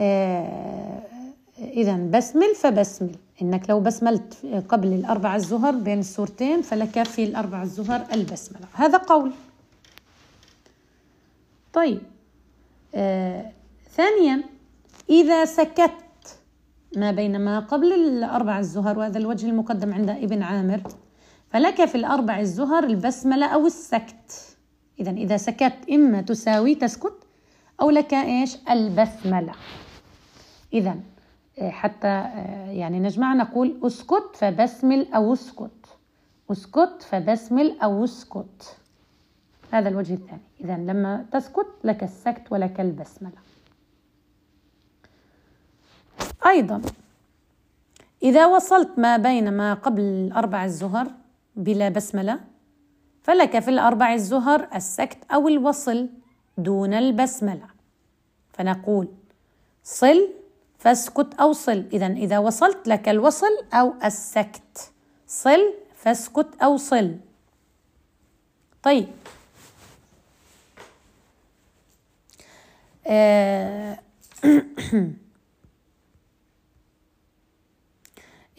آه 0.00 1.02
إذا 1.58 1.96
بسمل 1.96 2.54
فبسمل. 2.54 3.16
إنك 3.42 3.70
لو 3.70 3.80
بسملت 3.80 4.46
قبل 4.68 4.92
الأربع 4.92 5.36
الزهر 5.36 5.74
بين 5.74 5.98
السورتين 5.98 6.62
فلك 6.62 7.02
في 7.02 7.24
الأربع 7.24 7.62
الزهر 7.62 8.06
البسملة. 8.12 8.66
هذا 8.72 8.98
قول. 8.98 9.32
طيب. 11.72 12.00
آه 12.94 13.52
ثانيا 13.90 14.42
إذا 15.10 15.44
سكت 15.44 15.92
ما 16.96 17.10
بين 17.10 17.40
ما 17.40 17.58
قبل 17.58 17.92
الأربع 17.92 18.58
الزهر 18.58 18.98
وهذا 18.98 19.18
الوجه 19.18 19.46
المقدم 19.46 19.94
عند 19.94 20.10
ابن 20.10 20.42
عامر 20.42 20.80
فلك 21.50 21.84
في 21.84 21.94
الأربع 21.94 22.40
الزهر 22.40 22.84
البسملة 22.84 23.46
أو 23.46 23.66
السكت. 23.66 24.56
إذا 25.00 25.10
إذا 25.10 25.36
سكت 25.36 25.74
إما 25.90 26.22
تساوي 26.22 26.74
تسكت 26.74 27.12
أو 27.80 27.90
لك 27.90 28.14
إيش؟ 28.14 28.56
البسملة. 28.70 29.52
إذا 30.72 30.96
حتى 31.60 32.06
آه، 32.08 32.70
يعني 32.70 33.00
نجمع 33.00 33.34
نقول 33.34 33.80
اسكت 33.82 34.30
فبسمل 34.34 35.12
أو 35.12 35.32
اسكت. 35.32 35.98
اسكت 36.50 37.06
فبسمل 37.10 37.80
أو 37.80 38.04
اسكت. 38.04 38.76
هذا 39.70 39.88
الوجه 39.88 40.14
الثاني. 40.14 40.40
إذا 40.60 40.76
لما 40.76 41.26
تسكت 41.32 41.66
لك 41.84 42.02
السكت 42.02 42.52
ولك 42.52 42.80
البسملة. 42.80 43.38
أيضا 46.46 46.82
إذا 48.22 48.46
وصلت 48.46 48.98
ما 48.98 49.16
بين 49.16 49.52
ما 49.52 49.74
قبل 49.74 50.32
أربع 50.36 50.64
الزهر 50.64 51.06
بلا 51.56 51.88
بسملة 51.88 52.40
فلك 53.22 53.58
في 53.58 53.68
الأربع 53.70 54.14
الزهر 54.14 54.68
السكت 54.74 55.18
أو 55.30 55.48
الوصل 55.48 56.08
دون 56.58 56.94
البسملة. 56.94 57.66
فنقول 58.52 59.08
صل 59.82 60.28
فاسكت 60.78 61.34
أو 61.40 61.52
صل. 61.52 61.84
إذا 61.92 62.06
إذا 62.06 62.38
وصلت 62.38 62.88
لك 62.88 63.08
الوصل 63.08 63.64
أو 63.72 63.94
السكت. 64.04 64.92
صل 65.26 65.74
فاسكت 65.96 66.48
أو 66.62 66.76
صل. 66.76 67.16
طيب. 68.82 69.08
آه 73.06 73.98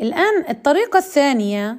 الآن 0.01 0.45
الطريقة 0.49 0.97
الثانية 0.97 1.77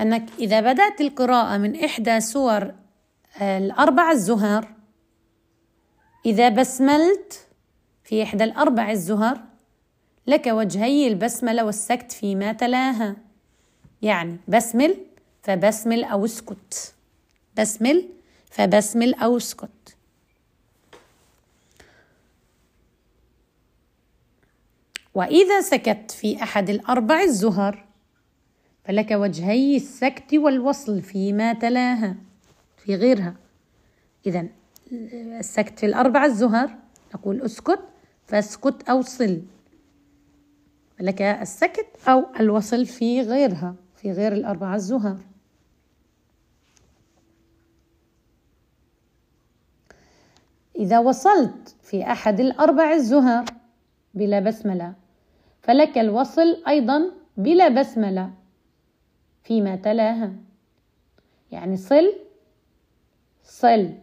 أنك 0.00 0.26
إذا 0.38 0.60
بدأت 0.60 1.00
القراءة 1.00 1.56
من 1.58 1.84
إحدى 1.84 2.20
سور 2.20 2.74
الأربع 3.40 4.10
الزهر 4.10 4.68
إذا 6.26 6.48
بسملت 6.48 7.45
في 8.06 8.22
إحدى 8.22 8.44
الأربع 8.44 8.90
الزهر 8.90 9.40
لك 10.26 10.46
وجهي 10.46 11.06
البسملة 11.08 11.64
والسكت 11.64 12.12
فيما 12.12 12.52
تلاها. 12.52 13.16
يعني 14.02 14.36
بسمل 14.48 14.96
فبسمل 15.42 16.04
أو 16.04 16.24
اسكت. 16.24 16.94
بسمل 17.58 18.08
فبسمل 18.50 19.14
أو 19.14 19.36
اسكت. 19.36 19.96
وإذا 25.14 25.60
سكت 25.60 26.10
في 26.10 26.42
أحد 26.42 26.70
الأربع 26.70 27.22
الزهر 27.22 27.84
فلك 28.84 29.10
وجهي 29.10 29.76
السكت 29.76 30.34
والوصل 30.34 31.02
فيما 31.02 31.52
تلاها. 31.52 32.16
في 32.84 32.94
غيرها. 32.94 33.34
إذا 34.26 34.46
السكت 34.92 35.78
في 35.78 35.86
الأربع 35.86 36.24
الزهر 36.24 36.76
نقول 37.14 37.42
اسكت. 37.42 37.80
فاسكت 38.26 38.88
أو 38.88 39.02
صل. 39.02 39.42
لك 41.00 41.22
السكت 41.22 41.86
أو 42.08 42.24
الوصل 42.40 42.86
في 42.86 43.22
غيرها 43.22 43.74
في 43.96 44.12
غير 44.12 44.32
الأربع 44.32 44.74
الزهر 44.74 45.16
إذا 50.76 50.98
وصلت 50.98 51.76
في 51.82 52.02
أحد 52.02 52.40
الأربع 52.40 52.92
الزهر 52.92 53.44
بلا 54.14 54.40
بسملة 54.40 54.94
فلك 55.62 55.98
الوصل 55.98 56.62
أيضا 56.68 57.12
بلا 57.36 57.68
بسملة 57.68 58.30
فيما 59.44 59.76
تلاها. 59.76 60.32
يعني 61.52 61.76
صل 61.76 62.12
صل. 63.44 63.94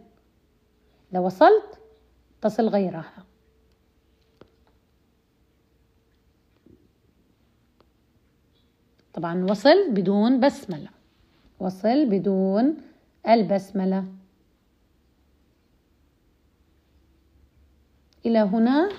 لو 1.11 1.25
وصلت 1.25 1.79
تصل 2.41 2.67
غيرها. 2.67 3.25
طبعا 9.13 9.45
وصل 9.51 9.91
بدون 9.91 10.39
بسملة. 10.39 10.89
وصل 11.59 12.05
بدون 12.05 12.77
البسملة. 13.27 14.05
إلى 18.25 18.39
هنا 18.39 18.89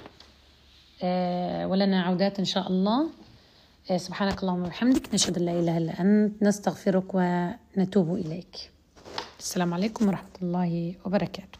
آه، 1.02 1.66
ولنا 1.66 2.02
عودات 2.02 2.38
إن 2.38 2.44
شاء 2.44 2.68
الله. 2.68 3.10
آه، 3.90 3.96
سبحانك 3.96 4.42
اللهم 4.42 4.62
وبحمدك. 4.62 5.14
نشهد 5.14 5.38
أن 5.38 5.44
لا 5.44 5.52
إله 5.52 5.78
إلا 5.78 6.00
أنت. 6.00 6.42
نستغفرك 6.42 7.14
ونتوب 7.14 8.14
إليك. 8.14 8.70
السلام 9.38 9.74
عليكم 9.74 10.08
ورحمة 10.08 10.36
الله 10.42 10.94
وبركاته. 11.04 11.58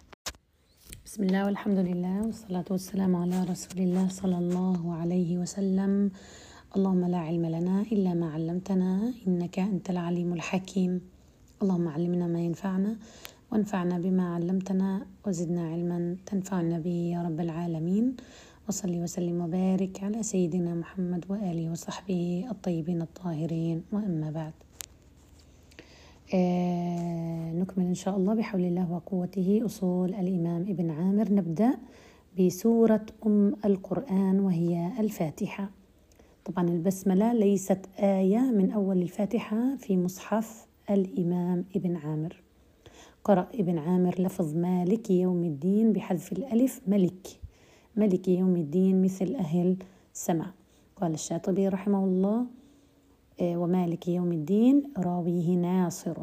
بسم 1.04 1.22
الله 1.22 1.44
والحمد 1.46 1.78
لله 1.78 2.22
والصلاة 2.26 2.64
والسلام 2.70 3.16
على 3.16 3.44
رسول 3.44 3.78
الله 3.78 4.08
صلى 4.08 4.38
الله 4.38 4.96
عليه 5.00 5.38
وسلم. 5.38 6.10
اللهم 6.76 7.04
لا 7.04 7.18
علم 7.18 7.46
لنا 7.46 7.82
إلا 7.92 8.14
ما 8.14 8.28
علمتنا 8.34 9.14
إنك 9.26 9.58
أنت 9.58 9.90
العليم 9.90 10.32
الحكيم. 10.32 11.00
اللهم 11.62 11.88
علمنا 11.88 12.26
ما 12.26 12.40
ينفعنا 12.40 12.96
وانفعنا 13.52 13.98
بما 13.98 14.34
علمتنا 14.34 15.06
وزدنا 15.26 15.68
علما 15.72 16.16
تنفعنا 16.26 16.78
به 16.78 16.98
يا 17.14 17.22
رب 17.22 17.40
العالمين. 17.40 18.16
وصلي 18.68 18.98
وسلم 19.00 19.40
وبارك 19.40 20.02
على 20.02 20.22
سيدنا 20.22 20.74
محمد 20.74 21.24
وآله 21.30 21.70
وصحبه 21.70 22.46
الطيبين 22.50 23.02
الطاهرين. 23.02 23.82
وأما 23.92 24.30
بعد. 24.30 24.52
آه 26.34 27.52
نكمل 27.52 27.86
إن 27.86 27.94
شاء 27.94 28.16
الله 28.16 28.34
بحول 28.34 28.64
الله 28.64 28.92
وقوته 28.92 29.62
أصول 29.64 30.14
الإمام 30.14 30.62
ابن 30.62 30.90
عامر. 30.90 31.32
نبدأ 31.32 31.70
بسورة 32.38 33.06
أم 33.26 33.56
القرآن 33.64 34.40
وهي 34.40 34.90
الفاتحة. 34.98 35.83
طبعا 36.44 36.68
البسملة 36.68 37.32
ليست 37.32 37.86
آية 37.98 38.38
من 38.38 38.70
أول 38.70 39.02
الفاتحة 39.02 39.76
في 39.76 39.96
مصحف 39.96 40.66
الإمام 40.90 41.64
ابن 41.76 41.96
عامر. 41.96 42.42
قرأ 43.24 43.48
ابن 43.54 43.78
عامر 43.78 44.14
لفظ 44.18 44.56
مالك 44.56 45.10
يوم 45.10 45.44
الدين 45.44 45.92
بحذف 45.92 46.32
الألف 46.32 46.80
ملك. 46.86 47.26
ملك 47.96 48.28
يوم 48.28 48.56
الدين 48.56 49.02
مثل 49.02 49.34
أهل 49.34 49.76
سمع 50.12 50.46
قال 50.96 51.14
الشاطبي 51.14 51.68
رحمه 51.68 52.04
الله 52.04 52.46
آه، 53.40 53.56
ومالك 53.56 54.08
يوم 54.08 54.32
الدين 54.32 54.82
راويه 54.98 55.56
ناصر. 55.56 56.16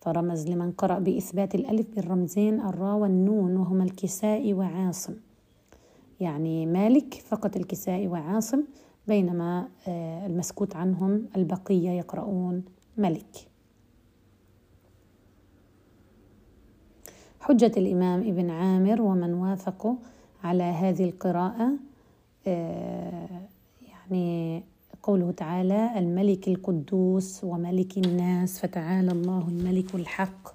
فرمز 0.00 0.46
لمن 0.48 0.72
قرأ 0.72 0.98
بإثبات 0.98 1.54
الألف 1.54 1.86
بالرمزين 1.96 2.60
الراء 2.60 2.96
والنون 2.96 3.56
وهما 3.56 3.84
الكساء 3.84 4.52
وعاصم. 4.52 5.14
يعني 6.20 6.66
مالك 6.66 7.14
فقط 7.14 7.56
الكساء 7.56 8.06
وعاصم 8.06 8.62
بينما 9.08 9.68
آه، 9.88 10.26
المسكوت 10.26 10.76
عنهم 10.76 11.26
البقية 11.36 11.90
يقرؤون 11.90 12.64
ملك. 12.96 13.48
حجة 17.40 17.72
الإمام 17.76 18.20
ابن 18.20 18.50
عامر 18.50 19.02
ومن 19.02 19.34
وافقوا 19.34 19.94
على 20.44 20.62
هذه 20.62 21.04
القراءة 21.04 21.72
آه، 22.46 23.28
يعني 23.88 24.62
قوله 25.02 25.32
تعالى 25.32 25.98
الملك 25.98 26.48
القدوس 26.48 27.44
وملك 27.44 27.98
الناس 27.98 28.60
فتعالى 28.60 29.12
الله 29.12 29.48
الملك 29.48 29.94
الحق 29.94 30.54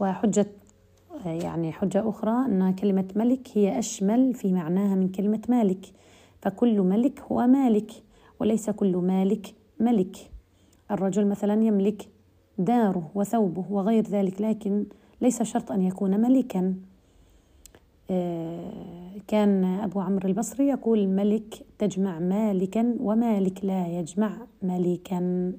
وحجة 0.00 0.46
آه، 1.26 1.28
يعني 1.28 1.72
حجة 1.72 2.08
أخرى 2.08 2.46
أن 2.46 2.74
كلمة 2.74 3.08
ملك 3.16 3.48
هي 3.54 3.78
أشمل 3.78 4.34
في 4.34 4.52
معناها 4.52 4.94
من 4.94 5.08
كلمة 5.08 5.40
مالك. 5.48 5.86
فكل 6.42 6.80
ملك 6.80 7.20
هو 7.20 7.46
مالك 7.46 7.90
وليس 8.40 8.70
كل 8.70 8.96
مالك 8.96 9.54
ملك. 9.80 10.16
الرجل 10.90 11.26
مثلا 11.26 11.64
يملك 11.64 12.08
داره 12.58 13.10
وثوبه 13.14 13.64
وغير 13.70 14.06
ذلك 14.06 14.40
لكن 14.40 14.86
ليس 15.20 15.42
شرط 15.42 15.72
أن 15.72 15.82
يكون 15.82 16.20
ملكا. 16.20 16.74
آه، 18.10 19.12
كان 19.28 19.64
أبو 19.64 20.00
عمرو 20.00 20.28
البصري 20.28 20.68
يقول 20.68 21.08
ملك 21.08 21.66
تجمع 21.78 22.18
مالكا 22.18 22.96
ومالك 23.00 23.64
لا 23.64 23.88
يجمع 23.88 24.36
ملكا. 24.62 25.52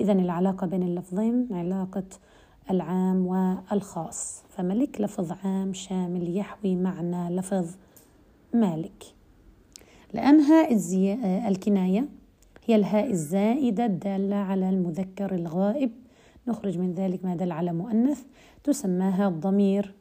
إذا 0.00 0.12
العلاقة 0.12 0.66
بين 0.66 0.82
اللفظين 0.82 1.48
علاقة 1.50 2.04
العام 2.70 3.26
والخاص. 3.26 4.42
فملك 4.48 5.00
لفظ 5.00 5.32
عام 5.44 5.72
شامل 5.72 6.36
يحوي 6.36 6.76
معنى 6.76 7.36
لفظ 7.36 7.76
مالك. 8.54 9.15
لأن 10.14 10.40
هاء 10.40 10.72
الكناية 11.48 12.08
هي 12.66 12.76
الهاء 12.76 13.10
الزائدة 13.10 13.86
الدالة 13.86 14.36
على 14.36 14.68
المذكر 14.68 15.34
الغائب. 15.34 15.90
نخرج 16.48 16.78
من 16.78 16.94
ذلك 16.94 17.24
ما 17.24 17.36
دل 17.36 17.52
على 17.52 17.72
مؤنث 17.72 18.22
تسمى 18.64 19.26
الضمير 19.26 19.94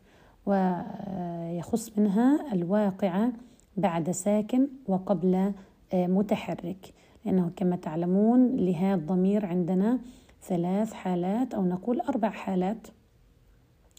ويخص 0.46 1.98
منها 1.98 2.54
الواقعة 2.54 3.32
بعد 3.78 4.12
ساكن 4.12 4.68
وقبل 4.88 5.52
آه، 5.94 6.08
متحرك. 6.08 6.94
لأنه 7.26 7.52
كما 7.56 7.76
تعلمون 7.76 8.56
لهذا 8.56 8.96
الضمير 8.96 9.46
عندنا 9.46 10.00
ثلاث 10.44 10.94
حالات 10.94 11.54
أو 11.54 11.66
نقول 11.66 12.02
أربع 12.02 12.30
حالات. 12.30 12.88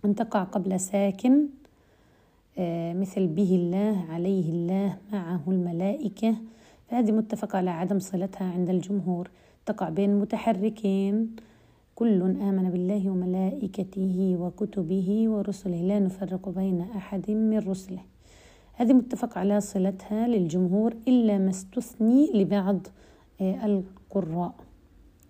أن 0.04 0.14
تقع 0.14 0.42
قبل 0.42 0.80
ساكن 0.80 1.32
آه، 1.32 1.46
مثل 3.00 3.26
به 3.26 3.50
الله 3.54 4.04
عليه 4.10 4.50
الله 4.50 4.96
معه 5.12 5.42
الملائكة. 5.48 6.34
فهذه 6.88 7.12
متفق 7.12 7.56
على 7.56 7.70
عدم 7.70 7.98
صلتها 7.98 8.52
عند 8.52 8.70
الجمهور. 8.70 9.30
تقع 9.66 9.88
بين 9.88 10.20
متحركين. 10.20 11.36
كل 11.94 12.22
آمن 12.22 12.70
بالله 12.70 13.10
وملائكته 13.10 14.36
وكتبه 14.40 15.28
ورسله. 15.28 15.80
لا 15.82 15.98
نفرق 15.98 16.48
بين 16.48 16.80
أحد 16.96 17.30
من 17.30 17.58
رسله. 17.58 18.00
هذه 18.72 18.92
متفق 18.92 19.38
على 19.38 19.60
صلتها 19.60 20.28
للجمهور 20.28 20.94
إلا 21.08 21.38
ما 21.38 21.50
استثني 21.50 22.30
لبعض 22.34 22.86
القراء. 23.40 24.54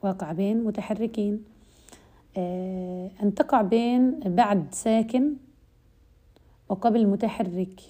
واقع 0.03 0.33
بين 0.33 0.65
متحركين. 0.65 1.45
أن 3.23 3.33
تقع 3.37 3.63
بين 3.63 4.21
بعد 4.21 4.65
ساكن 4.71 5.33
وقبل 6.69 7.07
متحرك. 7.07 7.81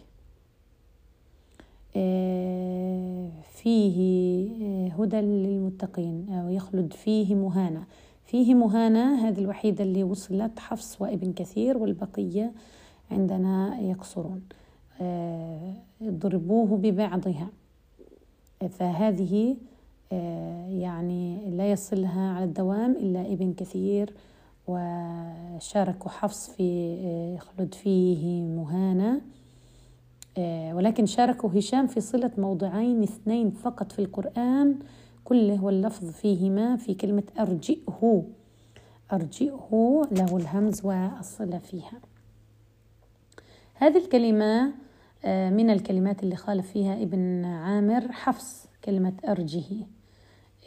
فيه 3.52 3.98
هدى 4.92 5.20
للمتقين 5.20 6.26
أو 6.30 6.48
يخلد 6.48 6.92
فيه 6.92 7.34
مهانة. 7.34 7.84
فيه 8.24 8.54
مهانة 8.54 9.28
هذه 9.28 9.38
الوحيدة 9.38 9.84
اللي 9.84 10.02
وصلت 10.02 10.58
حفص 10.58 11.00
وابن 11.00 11.32
كثير 11.32 11.78
والبقية 11.78 12.52
عندنا 13.10 13.80
يقصرون. 13.80 14.42
ضربوه 16.02 16.76
ببعضها. 16.76 17.48
فهذه 18.68 19.56
يعني 20.70 21.50
لا 21.50 21.70
يصلها 21.70 22.32
على 22.32 22.44
الدوام 22.44 22.92
إلا 22.92 23.32
إبن 23.32 23.52
كثير 23.52 24.14
وشاركوا 24.66 26.10
حفص 26.10 26.50
في 26.50 27.38
خلد 27.38 27.74
فيه 27.74 28.42
مهانة. 28.42 29.20
ولكن 30.72 31.06
شاركوا 31.06 31.50
هشام 31.58 31.86
في 31.86 32.00
صلة 32.00 32.30
موضعين 32.38 33.02
اثنين 33.02 33.50
فقط 33.50 33.92
في 33.92 33.98
القرآن 33.98 34.78
كله 35.24 35.64
واللفظ 35.64 36.10
فيهما 36.10 36.76
في 36.76 36.94
كلمة 36.94 37.22
أرجئه. 37.38 38.24
أرجئه 39.12 40.02
له 40.12 40.36
الهمز 40.36 40.84
والصلة 40.86 41.58
فيها. 41.58 42.00
هذه 43.74 43.98
الكلمة 43.98 44.72
من 45.26 45.70
الكلمات 45.70 46.22
اللي 46.22 46.36
خالف 46.36 46.70
فيها 46.70 47.02
ابن 47.02 47.44
عامر 47.44 48.12
حفص 48.12 48.66
كلمة 48.84 49.12
أرجه 49.28 49.64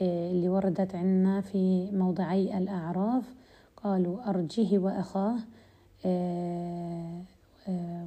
اللي 0.02 0.50
وردت 0.50 0.96
عندنا 0.96 1.42
في 1.42 1.92
موضعي 1.92 2.58
الأعراف. 2.58 3.39
قالوا 3.84 4.30
أرجه 4.30 4.78
وأخاه 4.78 5.38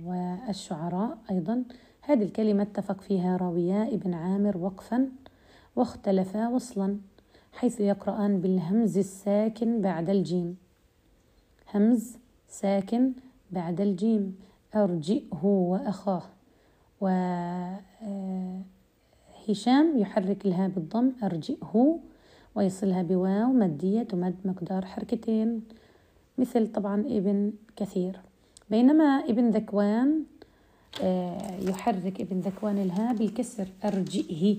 والشعراء 0.06 1.18
أيضا. 1.30 1.64
هذه 2.02 2.22
الكلمة 2.22 2.62
اتفق 2.62 3.00
فيها 3.00 3.36
راويا 3.36 3.94
ابن 3.94 4.14
عامر 4.14 4.56
وقفا 4.56 5.08
واختلفا 5.76 6.48
وصلا 6.48 6.96
حيث 7.52 7.80
يقرآن 7.80 8.40
بالهمز 8.40 8.98
الساكن 8.98 9.80
بعد 9.80 10.10
الجيم. 10.10 10.56
همز 11.74 12.16
ساكن 12.48 13.12
بعد 13.50 13.80
الجيم. 13.80 14.36
أرجئه 14.74 15.44
وأخاه. 15.44 16.22
وهشام 17.00 17.82
يحرك 19.98 20.46
الهاء 20.46 20.68
بالضم 20.68 21.12
أرجئه 21.22 21.98
ويصلها 22.54 23.02
بواو 23.02 23.52
مدية 23.52 24.02
تمد 24.02 24.34
مقدار 24.44 24.84
حركتين 24.84 25.62
مثل 26.38 26.72
طبعا 26.72 27.00
ابن 27.00 27.52
كثير. 27.76 28.20
بينما 28.70 29.04
ابن 29.04 29.50
ذكوان 29.50 30.22
يحرك 31.60 32.20
ابن 32.20 32.40
ذكوان 32.40 32.78
الها 32.78 33.12
بالكسر 33.12 33.68
أرجئه 33.84 34.56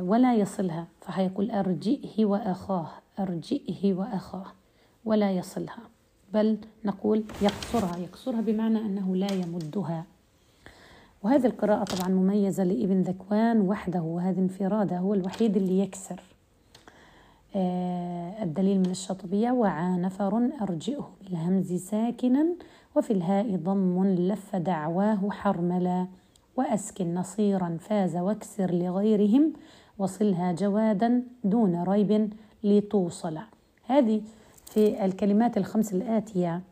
ولا 0.00 0.34
يصلها. 0.34 0.86
فهيقول 1.00 1.50
أرجئه 1.50 2.24
وأخاه 2.24 2.88
أرجئه 3.18 3.94
وأخاه 3.94 4.46
ولا 5.04 5.32
يصلها. 5.32 5.82
بل 6.34 6.58
نقول 6.84 7.24
يقصرها 7.42 7.96
يقصرها 7.96 8.40
بمعنى 8.40 8.78
أنه 8.78 9.16
لا 9.16 9.32
يمدها. 9.32 10.04
وهذه 11.22 11.46
القراءة 11.46 11.84
طبعا 11.84 12.08
مميزة 12.08 12.64
لابن 12.64 13.00
ذكوان 13.00 13.60
وحده 13.60 14.02
وهذا 14.02 14.40
انفرادة 14.40 14.98
هو 14.98 15.14
الوحيد 15.14 15.56
اللي 15.56 15.78
يكسر. 15.78 16.20
الدليل 17.56 18.78
من 18.78 18.90
الشاطبية 18.90 19.50
وعى 19.50 19.96
نفر 19.96 20.50
أرجئه 20.62 21.10
بالهمز 21.22 21.72
ساكنا 21.72 22.46
وفي 22.96 23.12
الهاء 23.12 23.56
ضم 23.56 24.04
لف 24.04 24.56
دعواه 24.56 25.30
حرملا 25.30 26.06
وأسكن 26.56 27.14
نصيرا 27.14 27.76
فاز 27.80 28.16
واكسر 28.16 28.74
لغيرهم 28.74 29.52
وصلها 29.98 30.52
جوادا 30.52 31.22
دون 31.44 31.82
ريب 31.82 32.32
لتوصل 32.64 33.38
هذه 33.86 34.22
في 34.64 35.04
الكلمات 35.04 35.56
الخمس 35.56 35.92
الآتية. 35.92 36.62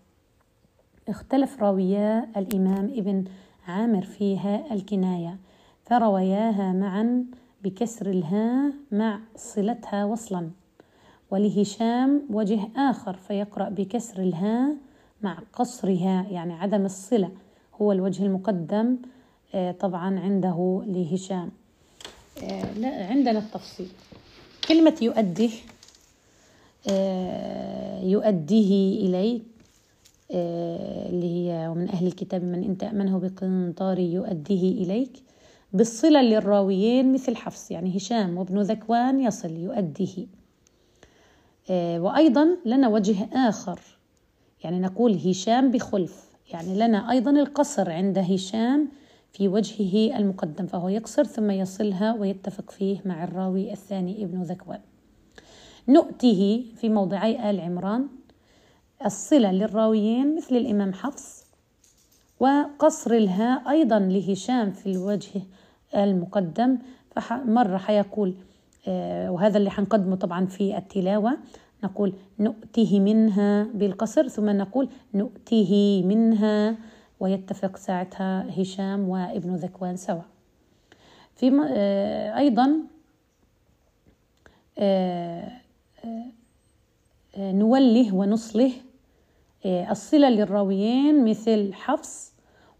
اختلف 1.09 1.63
راويا 1.63 2.29
الإمام 2.37 2.85
ابن 2.85 3.25
عامر 3.67 4.03
فيها 4.03 4.75
الكناية 4.75 5.39
فرواياها 5.83 6.73
معا 6.73 7.25
بكسر 7.65 8.11
الهاء 8.11 8.73
مع 8.93 9.21
صلتها 9.37 10.05
وصلا. 10.05 10.51
ولهشام 11.35 12.23
وجه 12.31 12.61
آخر 12.77 13.17
فيقرأ 13.17 13.69
بكسر 13.69 14.23
الهاء 14.23 14.77
مع 15.23 15.39
قصرها 15.53 16.27
يعني 16.31 16.53
عدم 16.53 16.85
الصلة 16.85 17.31
هو 17.83 17.93
الوجه 17.93 18.23
المقدم 18.27 18.97
طبعا 19.81 20.21
عنده 20.21 20.83
لهشام. 20.87 21.51
لا 22.77 23.07
عندنا 23.07 23.39
التفصيل. 23.39 23.89
كلمة 24.69 24.95
يؤديه 25.03 25.51
يؤديه 28.03 29.01
إليك 29.07 29.43
اللي 30.31 31.35
هي 31.35 31.69
ومن 31.69 31.89
أهل 31.89 32.07
الكتاب 32.07 32.45
من 32.45 32.65
إن 32.65 32.79
تأمنه 32.79 33.19
بقنطار 33.19 33.99
يؤديه 33.99 34.85
إليك 34.85 35.13
بالصلة 35.73 36.23
للراويين 36.23 37.13
مثل 37.13 37.37
حفص 37.37 37.71
يعني 37.71 37.97
هشام 37.97 38.39
وابن 38.39 38.61
ذكوان 38.61 39.21
يصل 39.21 39.51
يؤديه. 39.51 40.27
وأيضا 41.71 42.57
لنا 42.67 42.89
وجه 42.89 43.29
آخر. 43.49 43.81
يعني 44.65 44.81
نقول 44.81 45.15
هشام 45.15 45.71
بخلف. 45.71 46.25
يعني 46.53 46.79
لنا 46.79 47.11
أيضا 47.11 47.31
القصر 47.31 47.91
عند 47.91 48.19
هشام 48.19 48.89
في 49.33 49.49
وجهه 49.49 50.17
المقدم 50.19 50.67
فهو 50.67 50.89
يقصر 50.89 51.25
ثم 51.25 51.51
يصلها 51.51 52.15
ويتفق 52.15 52.71
فيه 52.71 53.01
مع 53.05 53.25
الراوي 53.25 53.73
الثاني 53.73 54.25
ابن 54.25 54.43
ذكوان. 54.43 54.81
نؤته 55.89 56.65
في 56.77 56.89
موضعي 56.89 57.51
آل 57.51 57.61
عمران 57.61 58.09
الصلة 59.07 59.53
للراويين 59.53 60.37
مثل 60.37 60.57
الإمام 60.57 60.93
حفص 60.93 61.45
وقصر 62.41 63.11
الهاء 63.15 63.71
أيضا 63.71 63.99
لهشام 63.99 64.71
في 64.71 64.87
الوجه 64.87 65.43
المقدم. 65.97 66.79
فمرة 67.11 67.77
حيقول 67.79 68.35
وهذا 69.29 69.59
اللي 69.59 69.71
حنقدمه 69.71 70.17
طبعا 70.17 70.47
في 70.47 70.79
التلاوة. 70.79 71.39
نقول 71.85 72.13
نؤته 72.39 73.01
منها 73.01 73.63
بالقصر 73.75 74.29
ثم 74.29 74.51
نقول 74.51 74.89
نؤته 75.15 76.03
منها 76.07 76.77
ويتفق 77.21 77.77
ساعتها 77.77 78.61
هشام 78.61 79.09
وابن 79.09 79.55
ذكوان 79.55 79.97
سوا. 79.97 80.23
في 81.37 81.51
أيضا 82.37 82.77
نوله 87.39 88.15
ونصله 88.15 88.73
الصلة 89.67 90.31
للراويين 90.31 91.25
مثل 91.25 91.73
حفص 91.73 92.33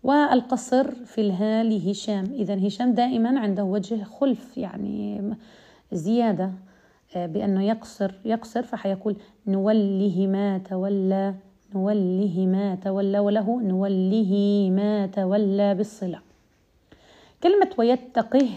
والقصر 0.03 0.95
في 1.05 1.21
الها 1.21 1.63
لهشام 1.63 2.25
إذا 2.25 2.67
هشام 2.67 2.93
دائما 2.93 3.41
عنده 3.41 3.65
وجه 3.65 4.05
خلف 4.05 4.59
يعني 4.59 5.23
زيادة 5.95 6.53
بأنه 7.17 7.63
يقصر 7.63 8.13
يقصر 8.25 8.63
فحيقول 8.63 9.17
نوله 9.47 10.27
ما 10.27 10.59
تولى 10.59 11.35
نوله 11.75 12.47
ما 12.47 12.75
تولى 12.75 13.19
وله 13.19 13.63
نوله 13.63 14.33
ما 14.71 15.07
تولى 15.07 15.75
بالصلة. 15.75 16.21
كلمة 17.43 17.71
ويتقه 17.79 18.49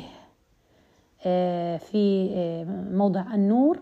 في 1.77 2.29
موضع 2.91 3.33
النور 3.33 3.79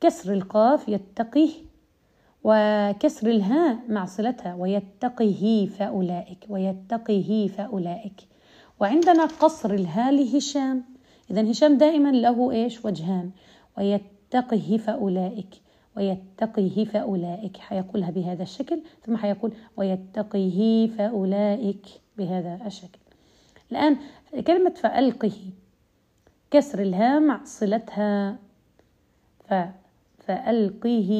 كسر 0.00 0.32
القاف 0.32 0.88
يتقه 0.88 1.50
وكسر 2.44 3.30
الهاء 3.30 3.78
مع 3.88 4.04
صلتها 4.04 4.54
ويتقه 4.54 5.68
فأولئك 5.78 6.46
ويتقه 6.48 7.50
فأولئك. 7.56 8.20
وعندنا 8.80 9.24
قصر 9.26 9.74
الهاء 9.74 10.12
لهشام. 10.14 10.93
إذا 11.30 11.50
هشام 11.50 11.78
دائما 11.78 12.12
له 12.12 12.50
إيش؟ 12.50 12.84
وجهان. 12.84 13.30
ويتقه 13.78 14.76
فأولئك. 14.76 15.54
ويتقه 15.96 16.86
فأولئك. 16.92 17.56
حيقولها 17.56 18.10
بهذا 18.10 18.42
الشكل 18.42 18.80
ثم 19.06 19.16
حيقول 19.16 19.52
ويتقه 19.76 20.90
فأولئك 20.98 21.86
بهذا 22.18 22.60
الشكل. 22.66 22.98
الآن 23.72 23.96
كلمة 24.46 24.70
فألقه. 24.70 25.32
كسر 26.50 26.82
الهاء 26.82 27.20
مع 27.20 27.44
صلتها. 27.44 28.38
ف 29.48 29.54
فألقه 30.18 31.10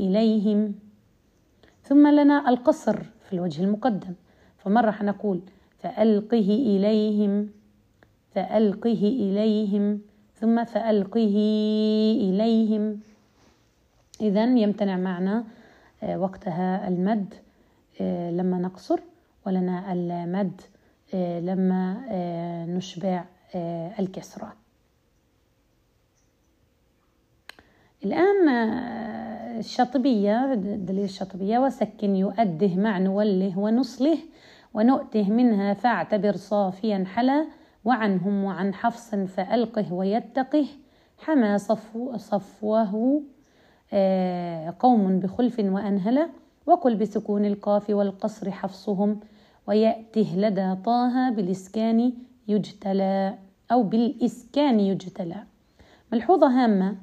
إليهم. 0.00 0.74
ثم 1.84 2.06
لنا 2.06 2.48
القصر 2.48 3.02
في 3.02 3.32
الوجه 3.32 3.64
المقدم. 3.64 4.14
فمرة 4.58 4.90
حنقول 4.90 5.40
فألقه 5.78 6.48
إليهم. 6.66 7.50
فألقه 8.34 9.02
إليهم 9.02 10.00
ثم 10.34 10.64
فألقه 10.64 11.36
إليهم. 12.20 13.00
إذا 14.20 14.44
يمتنع 14.44 14.96
معنا 14.96 15.44
آه، 16.02 16.18
وقتها 16.18 16.88
المد 16.88 17.34
آه، 18.00 18.30
لما 18.30 18.58
نقصر 18.58 19.00
ولنا 19.46 19.92
المد 19.92 20.60
آه، 21.14 21.40
لما 21.40 22.04
نشبع 22.68 23.24
الكسرة 23.98 24.52
الآن 28.04 28.48
الشاطبية 29.58 30.54
دليل 30.54 31.04
الشاطبية 31.04 31.58
وسكن 31.58 32.16
يؤده 32.16 32.74
مع 32.76 32.98
نوله 32.98 33.58
ونصله 33.58 34.18
ونؤته 34.74 35.30
منها 35.30 35.74
فاعتبر 35.74 36.36
صافيا 36.36 37.04
حلا. 37.14 37.46
وعنهم 37.84 38.44
وعن 38.44 38.74
حفص 38.74 39.14
فألقه 39.14 39.92
ويتقه 39.92 40.66
حمى 41.18 41.58
صفو 41.58 42.16
صفوه 42.16 43.22
آه، 43.92 44.74
قوم 44.78 45.20
بخلف 45.20 45.58
وأنهلة 45.58 46.28
وقل 46.66 46.96
بسكون 46.96 47.44
القاف 47.44 47.90
والقصر 47.90 48.50
حفصهم 48.50 49.20
ويأته 49.66 50.34
لدى 50.36 50.74
طه 50.84 51.30
بالإسكان 51.30 52.12
يجتلى 52.48 53.38
أو 53.72 53.82
بالإسكان 53.82 54.80
يجتلى. 54.80 55.36
ملحوظة 56.12 56.46
هامة 56.46 56.96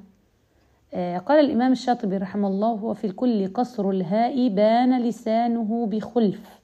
آه، 0.94 1.18
قال 1.18 1.44
الإمام 1.44 1.72
الشاطبي 1.72 2.16
رحمه 2.16 2.48
الله 2.48 2.84
وفي 2.84 3.06
الكل 3.06 3.52
قصر 3.52 3.90
الهاء 3.90 4.48
بان 4.48 5.02
لسانه 5.02 5.86
بخلف 5.86 6.60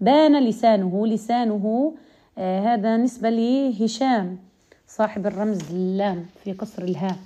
بان 0.00 0.44
لسانه 0.44 1.06
لسانه 1.06 1.94
هذا 2.38 2.96
نسبة 2.96 3.30
لهشام 3.30 4.38
صاحب 4.88 5.26
الرمز 5.26 5.60
اللام 5.70 6.26
في 6.44 6.52
قصر 6.52 6.82
الهاء 6.82 7.16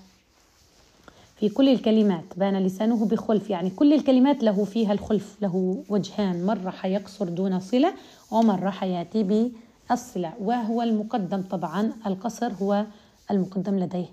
في 1.37 1.49
كل 1.49 1.69
الكلمات 1.69 2.25
بان 2.37 2.57
لسانه 2.57 3.07
بخلف 3.07 3.51
يعني 3.51 3.71
كل 3.71 3.93
الكلمات 3.93 4.43
له 4.43 4.65
فيها 4.65 4.93
الخلف 4.93 5.37
له 5.43 5.85
وجهان. 5.89 6.47
مرة 6.47 6.71
حيقصر 6.71 7.29
دون 7.29 7.61
صلة 7.61 7.93
ومرة 8.31 8.71
حياتي 8.71 9.51
بالصلة 9.91 10.33
وهو 10.41 10.83
المقدم 10.83 11.43
طبعا 11.43 11.93
القصر 12.07 12.53
هو 12.53 12.85
المقدم 13.31 13.79
لديه. 13.79 14.07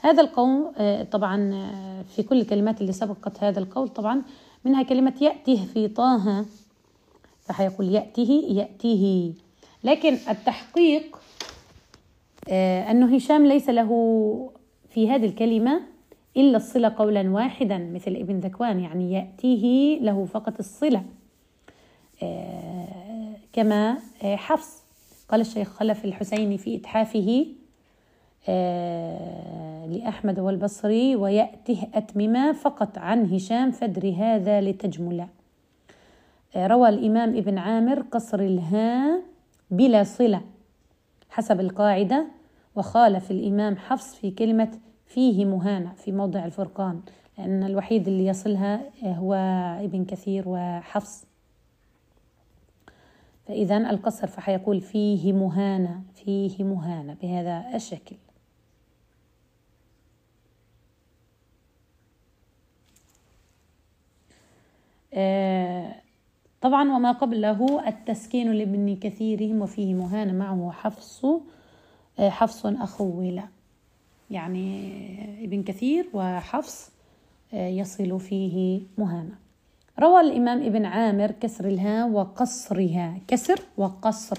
هذا 0.00 0.22
القول 0.22 0.72
آه، 0.76 1.02
طبعا 1.02 1.54
آه، 1.54 2.02
في 2.02 2.22
كل 2.22 2.40
الكلمات 2.40 2.80
اللي 2.80 2.92
سبقت 2.92 3.44
هذا 3.44 3.58
القول 3.58 3.88
طبعا 3.88 4.22
منها 4.64 4.82
كلمة 4.82 5.14
يأته 5.20 5.66
في 5.74 5.88
طه. 5.88 6.44
فحيقول 7.44 7.88
يأته 7.88 8.44
يأتيه. 8.50 9.47
لكن 9.84 10.18
التحقيق 10.28 11.18
آه، 12.48 12.90
أنه 12.90 13.16
هشام 13.16 13.46
ليس 13.46 13.68
له 13.68 13.90
في 14.88 15.10
هذه 15.10 15.26
الكلمة 15.26 15.80
إلا 16.36 16.56
الصلة 16.56 16.94
قولا 16.98 17.30
واحدا 17.30 17.78
مثل 17.78 18.10
ابن 18.10 18.38
ذكوان 18.38 18.80
يعني 18.80 19.12
يأتيه 19.12 19.98
له 20.00 20.24
فقط 20.24 20.58
الصلة. 20.58 21.02
آه، 22.22 23.36
كما 23.52 23.98
آه، 24.22 24.36
حفص 24.36 24.82
قال 25.28 25.40
الشيخ 25.40 25.68
خلف 25.68 26.04
الحسيني 26.04 26.58
في 26.58 26.76
إتحافه 26.76 27.46
لأحمد 29.88 30.38
والبصري 30.40 31.16
ويأته 31.16 31.88
أتمما 31.94 32.52
فقط 32.52 32.98
عن 32.98 33.34
هشام 33.34 33.70
فدر 33.70 34.14
هذا 34.18 34.60
لتجملا 34.60 35.28
روى 36.56 36.88
الإمام 36.88 37.36
ابن 37.36 37.58
عامر 37.58 38.00
قصر 38.00 38.40
الهاء 38.40 39.22
بلا 39.70 40.04
صلة 40.04 40.42
حسب 41.30 41.60
القاعدة. 41.60 42.26
وخالف 42.76 43.30
الإمام 43.30 43.76
حفص 43.76 44.14
في 44.14 44.30
كلمة 44.30 44.78
فيه 45.06 45.44
مهانة 45.44 45.92
في 45.94 46.12
موضع 46.12 46.44
الفرقان 46.44 47.00
لأن 47.38 47.62
الوحيد 47.64 48.08
اللي 48.08 48.26
يصلها 48.26 48.80
هو 49.04 49.34
ابن 49.84 50.04
كثير 50.04 50.44
وحفص. 50.46 51.24
فإذا 53.46 53.76
القصر 53.76 54.26
فحيقول 54.26 54.80
فيه 54.80 55.32
مهانة 55.32 56.02
فيه 56.14 56.64
مهانة 56.64 57.16
بهذا 57.22 57.64
الشكل. 57.74 58.16
آه 65.14 65.94
طبعا 66.60 66.92
وما 66.92 67.12
قبله 67.12 67.88
التسكين 67.88 68.52
لابن 68.52 68.96
كثيرهم 68.96 69.62
وفيه 69.62 69.94
مهان 69.94 70.38
معه 70.38 70.70
حفص 70.72 71.24
آه، 72.18 72.28
حفص 72.30 72.66
أخول 72.66 73.40
يعني 74.30 75.44
ابن 75.44 75.62
كثير 75.62 76.06
وحفص 76.14 76.90
آه، 77.54 77.68
يصل 77.68 78.20
فيه 78.20 78.80
مهانة. 78.98 79.34
روى 80.00 80.20
الإمام 80.20 80.62
ابن 80.62 80.84
عامر 80.84 81.30
كسر 81.30 81.68
الهاء 81.68 82.08
وقصرها. 82.08 83.18
كسر 83.28 83.60
وقصر 83.76 84.38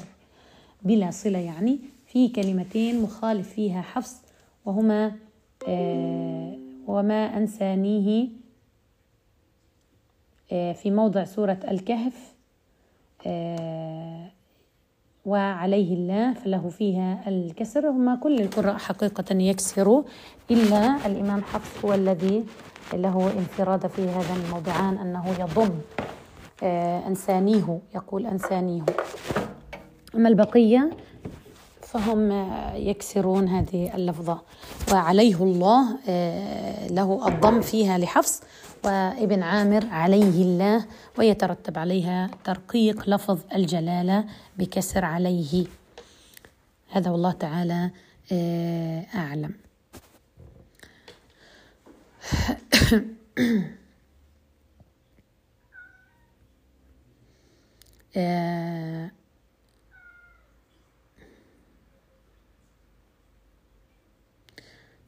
بلا 0.82 1.12
صلة 1.12 1.40
يعني 1.40 1.80
في 2.08 2.28
كلمتين 2.28 3.02
مخالف 3.02 3.50
فيها 3.50 3.82
حفص 3.82 4.22
وهما 4.66 5.12
آه، 5.68 6.58
وما 6.88 7.38
أنسانيه 7.38 8.28
في 10.50 10.92
موضع 10.92 11.24
سورة 11.24 11.60
الكهف 11.72 12.34
آه، 13.28 14.32
وعليه 15.26 15.94
الله 15.94 16.34
فله 16.34 16.70
فيها 16.70 17.24
الكسر. 17.28 17.90
هما 17.90 18.16
كل 18.16 18.40
القراء 18.42 18.78
حقيقة 18.78 19.36
يكسروا 19.36 20.04
إلا 20.52 21.06
الإمام 21.06 21.44
حفص 21.44 21.86
هو 21.86 21.94
الذي 21.94 22.44
له 22.94 23.32
انفراد 23.38 23.88
في 23.88 24.02
هذا 24.02 24.36
الموضعان 24.46 24.98
أنه 24.98 25.30
يضم 25.40 25.70
آه، 26.64 27.08
أنسانيه 27.08 27.80
يقول 27.96 28.26
أنسانيه. 28.26 28.86
أما 30.16 30.30
البقية 30.30 30.90
فهم 31.82 32.32
يكسرون 32.76 33.48
هذه 33.48 33.96
اللفظة. 33.96 34.42
وعليه 34.94 35.44
الله 35.44 35.98
له 36.92 37.28
الضم 37.28 37.62
فيها 37.62 37.98
لحفص. 37.98 38.42
وابن 38.84 39.44
عامر 39.44 39.86
عليه 39.92 40.44
الله 40.44 40.86
ويترتب 41.18 41.78
عليها 41.78 42.30
ترقيق 42.44 43.10
لفظ 43.10 43.40
الجلالة 43.56 44.26
بكسر 44.58 45.06
عليه. 45.06 45.66
هذا 46.92 47.12
والله 47.12 47.32
تعالى 47.32 47.92
آه، 48.32 49.06
أعلم. 49.16 49.54
آه 58.18 59.12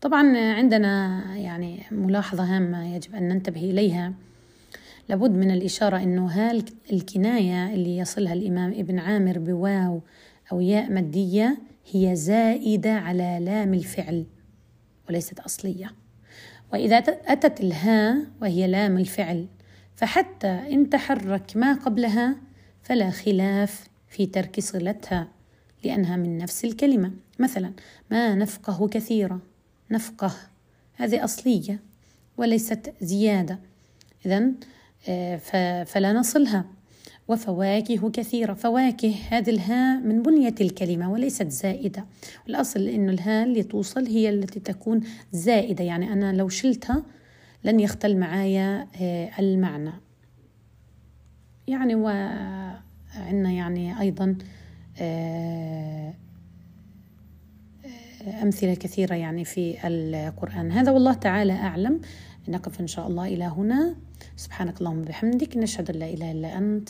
طبعا 0.01 0.37
عندنا 0.37 1.23
يعني 1.35 1.83
ملاحظة 1.91 2.43
هامة 2.43 2.95
يجب 2.95 3.15
أن 3.15 3.27
ننتبه 3.27 3.61
إليها. 3.61 4.13
لابد 5.09 5.31
من 5.31 5.51
الإشارة 5.51 5.97
أنه 5.97 6.27
هال 6.27 6.65
الكناية 6.91 7.73
اللي 7.73 7.97
يصلها 7.97 8.33
الإمام 8.33 8.71
ابن 8.71 8.99
عامر 8.99 9.39
بواو 9.39 10.01
أو 10.51 10.61
ياء 10.61 10.91
مادية 10.91 11.57
هي 11.91 12.15
زائدة 12.15 12.93
على 12.93 13.39
لام 13.41 13.73
الفعل 13.73 14.25
وليست 15.09 15.39
أصلية. 15.39 15.91
وإذا 16.73 16.97
أتت 16.97 17.61
الهاء 17.61 18.25
وهي 18.41 18.67
لام 18.67 18.97
الفعل 18.97 19.47
فحتى 19.95 20.47
إن 20.47 20.89
تحرك 20.89 21.51
ما 21.55 21.73
قبلها 21.73 22.35
فلا 22.83 23.09
خلاف 23.09 23.87
في 24.07 24.25
ترك 24.25 24.59
صلتها 24.59 25.27
لأنها 25.83 26.17
من 26.17 26.37
نفس 26.37 26.65
الكلمة. 26.65 27.11
مثلا 27.39 27.71
ما 28.11 28.35
نفقه 28.35 28.87
كثيرا. 28.87 29.39
نفقة. 29.91 30.31
هذه 30.93 31.23
أصلية 31.23 31.79
وليست 32.37 32.93
زيادة. 33.01 33.59
إذا 34.25 34.51
آه، 35.09 35.83
فلا 35.83 36.13
نصلها. 36.13 36.65
وفواكه 37.27 38.09
كثيرة. 38.09 38.53
فواكه 38.53 39.15
هذه 39.29 39.49
الهاء 39.49 39.99
من 39.99 40.21
بنية 40.21 40.55
الكلمة 40.61 41.11
وليست 41.11 41.47
زائدة. 41.47 42.05
الأصل 42.49 42.79
أنه 42.79 43.11
الهاء 43.11 43.45
اللي 43.45 43.63
توصل 43.63 44.07
هي 44.07 44.29
التي 44.29 44.59
تكون 44.59 45.01
زائدة. 45.31 45.83
يعني 45.83 46.13
أنا 46.13 46.33
لو 46.33 46.49
شلتها 46.49 47.03
لن 47.63 47.79
يختل 47.79 48.17
معايا 48.17 48.87
آه، 49.01 49.31
المعنى. 49.39 49.91
يعني 51.67 51.95
وعندنا 51.95 53.51
يعني 53.51 53.99
أيضا 53.99 54.37
آه، 54.99 56.13
أمثلة 58.27 58.73
كثيرة 58.73 59.15
يعني 59.15 59.45
في 59.45 59.77
القرآن. 59.83 60.71
هذا 60.71 60.91
والله 60.91 61.13
تعالى 61.13 61.53
أعلم. 61.53 62.01
نقف 62.47 62.81
إن 62.81 62.87
شاء 62.87 63.07
الله 63.07 63.27
إلى 63.27 63.43
هنا. 63.43 63.95
سبحانك 64.37 64.77
اللهم 64.81 64.99
وبحمدك. 64.99 65.57
نشهد 65.57 65.89
أن 65.89 65.99
لا 65.99 66.09
إله 66.09 66.31
إلا 66.31 66.57
أنت. 66.57 66.89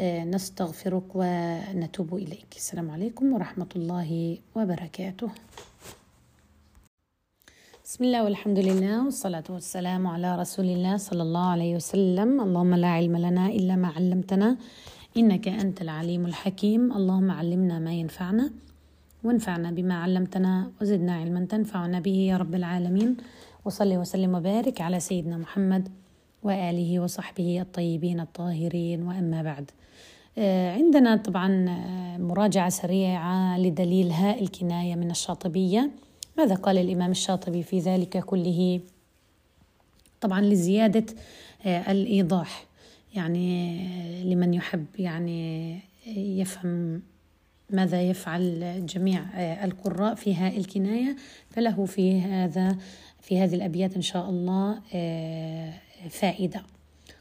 آه، 0.00 0.24
نستغفرك 0.24 1.04
ونتوب 1.14 2.14
إليك. 2.14 2.46
السلام 2.56 2.90
عليكم 2.90 3.32
ورحمة 3.32 3.66
الله 3.76 4.38
وبركاته. 4.56 5.28
بسم 7.84 8.04
الله 8.04 8.24
والحمد 8.24 8.58
لله 8.58 9.04
والصلاة 9.04 9.44
والسلام 9.50 10.06
على 10.06 10.36
رسول 10.36 10.64
الله 10.64 10.96
صلى 10.96 11.22
الله 11.22 11.46
عليه 11.46 11.76
وسلم. 11.76 12.40
اللهم 12.40 12.74
لا 12.74 12.88
علم 12.88 13.16
لنا 13.16 13.46
إلا 13.46 13.76
ما 13.76 13.88
علمتنا. 13.88 14.56
إنك 15.16 15.48
أنت 15.48 15.82
العليم 15.82 16.26
الحكيم. 16.26 16.92
اللهم 16.92 17.30
علمنا 17.30 17.78
ما 17.78 17.92
ينفعنا. 17.92 18.50
وانفعنا 19.24 19.70
بما 19.70 19.94
علمتنا 19.94 20.72
وزدنا 20.80 21.14
علما 21.14 21.44
تنفعنا 21.44 22.00
به 22.00 22.16
يا 22.16 22.36
رب 22.36 22.54
العالمين. 22.54 23.16
وصلي 23.64 23.98
وسلم 23.98 24.34
وبارك 24.34 24.80
على 24.80 25.00
سيدنا 25.00 25.36
محمد 25.36 25.88
وآله 26.42 27.00
وصحبه 27.00 27.60
الطيبين 27.60 28.20
الطاهرين. 28.20 29.02
وأما 29.02 29.42
بعد 29.42 29.70
آه، 30.38 30.72
عندنا 30.72 31.16
طبعا 31.16 31.66
آه، 31.68 32.18
مراجعة 32.18 32.68
سريعة 32.68 33.58
لدليل 33.58 34.10
هاء 34.10 34.42
الكناية 34.42 34.94
من 34.94 35.10
الشاطبية. 35.10 35.90
ماذا 36.38 36.54
قال 36.54 36.78
الإمام 36.78 37.10
الشاطبي 37.10 37.62
في 37.62 37.78
ذلك 37.78 38.24
كله؟ 38.24 38.80
طبعا 40.20 40.40
لزيادة 40.40 41.06
آه، 41.66 41.92
الإيضاح. 41.92 42.66
يعني 43.14 44.24
لمن 44.24 44.54
يحب 44.54 44.86
يعني 44.98 45.78
يفهم 46.16 47.02
ماذا 47.72 48.02
يفعل 48.02 48.86
جميع 48.86 49.24
القراء 49.64 50.14
في 50.14 50.34
هاء 50.34 50.58
الكناية؟ 50.58 51.16
فله 51.50 51.84
في 51.84 52.20
هذا 52.20 52.76
في 53.20 53.40
هذه 53.40 53.54
الأبيات 53.54 53.96
إن 53.96 54.02
شاء 54.02 54.30
الله 54.30 54.80
فائدة. 56.10 56.62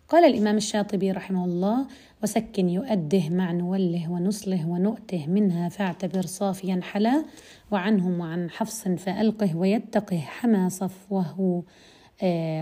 قال 0.09 0.25
الإمام 0.25 0.57
الشاطبي 0.57 1.11
رحمه 1.11 1.45
الله 1.45 1.85
وسكن 2.23 2.69
يؤده 2.69 3.29
مع 3.29 3.51
نوله 3.51 4.11
ونصله 4.11 4.69
ونؤته 4.69 5.27
منها 5.27 5.69
فاعتبر 5.69 6.21
صافيا 6.21 6.79
حلا 6.83 7.25
وعنهم 7.71 8.19
وعن 8.19 8.49
حفص 8.49 8.87
فألقه 8.87 9.57
ويتقه 9.57 10.17
حما 10.17 10.69
صفوه 10.69 11.39
آه، 11.39 11.63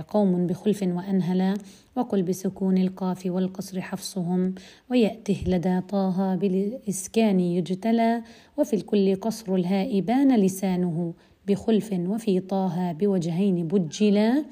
قوم 0.07 0.47
بخلف 0.47 0.83
وأنهلا 0.83 1.53
وقل 1.95 2.23
بسكون 2.23 2.77
القاف 2.77 3.25
والقصر 3.25 3.81
حفصهم 3.81 4.55
ويأته 4.91 5.43
لدى 5.47 5.81
طه 5.81 6.35
بالإسكان 6.35 7.39
يجتلى 7.39 8.23
وفي 8.57 8.75
الكل 8.75 9.15
قصر 9.15 9.55
الهاء 9.55 9.99
بان 9.99 10.35
لسانه 10.35 11.13
بخلف 11.47 11.93
وفي 11.93 12.39
طه 12.39 12.91
بوجهين 12.91 13.67
بجلا 13.67 14.45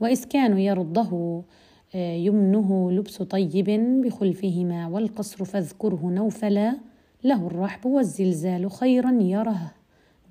وإسكان 0.00 0.58
يرضه 0.58 1.42
آه، 1.94 2.14
يمنه 2.14 2.92
لبس 2.92 3.22
طيب 3.22 3.70
بخلفهما 4.04 4.86
والقصر 4.86 5.44
فاذكره 5.44 6.00
نوفلا 6.04 6.76
له 7.24 7.46
الرحب 7.46 7.86
والزلزال 7.86 8.70
خيرا 8.70 9.12
يره 9.22 9.72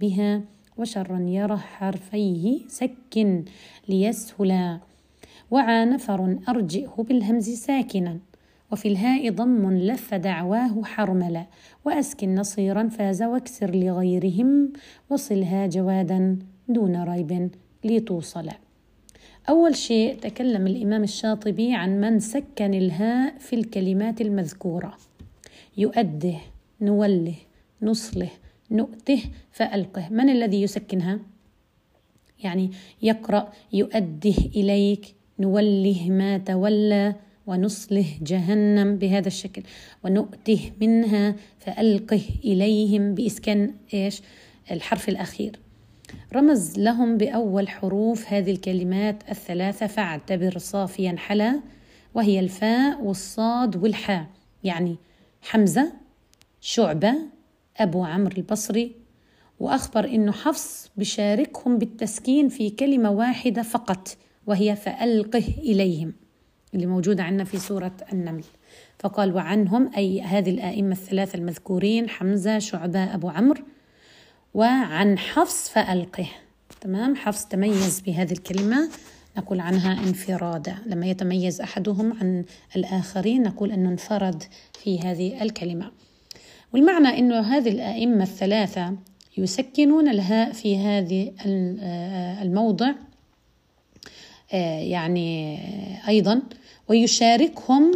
بها. 0.02 0.42
وشرا 0.78 1.20
يره 1.20 1.56
حرفيه 1.56 2.60
سك 2.68 3.44
ليسهلا 3.90 4.80
وعى 5.52 5.86
نفر 5.86 6.38
أرجئه 6.50 7.06
بالهمز 7.10 7.50
ساكنا 7.50 8.20
وفي 8.72 8.88
الهاء 8.88 9.32
ضم 9.32 9.72
لف 9.72 10.14
دعواه 10.14 10.84
حرملا 10.84 11.46
وأسكن 11.86 12.36
نصيرا 12.36 12.88
فاز 12.88 13.24
واكسر 13.24 13.76
لغيرهم 13.76 14.74
وصلها 15.10 15.68
جوادا 15.68 16.40
دون 16.68 17.04
ريب 17.04 17.50
لتوصلا 17.84 18.54
أول 19.50 19.76
شيء 19.76 20.16
تكلم 20.16 20.68
الإمام 20.68 21.04
الشاطبي 21.04 21.74
عن 21.74 22.02
من 22.02 22.20
سكن 22.20 22.74
الهاء 22.74 23.38
في 23.38 23.56
الكلمات 23.56 24.22
المذكورة 24.22 24.94
يؤده 25.78 26.36
نوله 26.82 27.36
نصله 27.82 28.30
نؤته 28.74 29.24
فألقه. 29.52 30.08
من 30.12 30.30
الذي 30.30 30.62
يسكنها؟ 30.62 31.20
يعني 32.44 32.72
يقرأ 33.02 33.54
يؤده 33.74 34.36
إليك 34.56 35.16
نوله 35.40 36.08
ما 36.10 36.38
تولى 36.38 37.16
ونصله 37.48 38.06
جهنم 38.22 38.98
بهذا 38.98 39.28
الشكل. 39.28 39.64
ونؤته 40.04 40.72
منها 40.82 41.36
فألقه 41.60 42.22
إليهم 42.44 43.16
بإسكان 43.16 43.74
إيش؟ 43.94 44.22
الحرف 44.72 45.10
الأخير. 45.10 45.60
رمز 46.34 46.80
لهم 46.80 47.18
بأول 47.18 47.70
حروف 47.70 48.34
هذه 48.34 48.52
الكلمات 48.52 49.30
الثلاثة 49.32 49.88
فاعتبر 49.88 50.58
صافيا 50.58 51.16
حلا 51.18 51.60
وهي 52.14 52.40
الفاء 52.40 53.02
والصاد 53.02 53.76
والحاء. 53.76 54.26
يعني 54.64 54.96
حمزة 55.42 55.94
شعبة 56.62 57.16
أبو 57.78 58.04
عمرو 58.04 58.38
البصري 58.38 58.96
وأخبر 59.60 60.06
أنه 60.06 60.32
حفص 60.32 60.92
بشاركهم 60.98 61.78
بالتسكين 61.78 62.50
في 62.50 62.70
كلمة 62.70 63.12
واحدة 63.12 63.62
فقط 63.62 64.18
وهي 64.48 64.76
فألقه 64.76 65.44
إليهم 65.58 66.14
اللي 66.74 66.86
موجودة 66.86 67.24
عندنا 67.24 67.44
في 67.44 67.60
سورة 67.60 67.92
النمل. 68.14 68.44
فقال 69.00 69.36
وعنهم 69.36 69.92
أي 69.98 70.22
هذه 70.22 70.50
الآئمة 70.50 70.92
الثلاثة 70.92 71.38
المذكورين 71.38 72.10
حمزة 72.10 72.60
شعبة 72.60 73.04
أبو 73.04 73.30
عمرو 73.30 73.64
وعن 74.54 75.18
حفص 75.18 75.70
فألقه. 75.70 76.28
تمام؟ 76.82 77.16
حفص 77.16 77.46
تميز 77.46 78.00
بهذه 78.00 78.32
الكلمة 78.32 78.90
نقول 79.38 79.60
عنها 79.60 80.04
انفرادا. 80.08 80.76
لما 80.86 81.06
يتميز 81.06 81.62
أحدهم 81.62 82.14
عن 82.14 82.46
الآخرين 82.76 83.44
نقول 83.44 83.72
أنه 83.72 83.90
انفرد 83.90 84.44
في 84.84 85.00
هذه 85.00 85.44
الكلمة. 85.44 85.92
والمعنى 86.74 87.20
أنه 87.20 87.40
هذه 87.40 87.70
الأئمة 87.70 88.24
الثلاثة 88.24 88.98
يسكنون 89.38 90.08
الهاء 90.08 90.52
في 90.52 90.78
هذه 90.78 91.34
الموضع 92.42 92.94
آه، 94.54 94.80
يعني 94.80 95.60
أيضا 96.08 96.42
ويشاركهم 96.90 97.92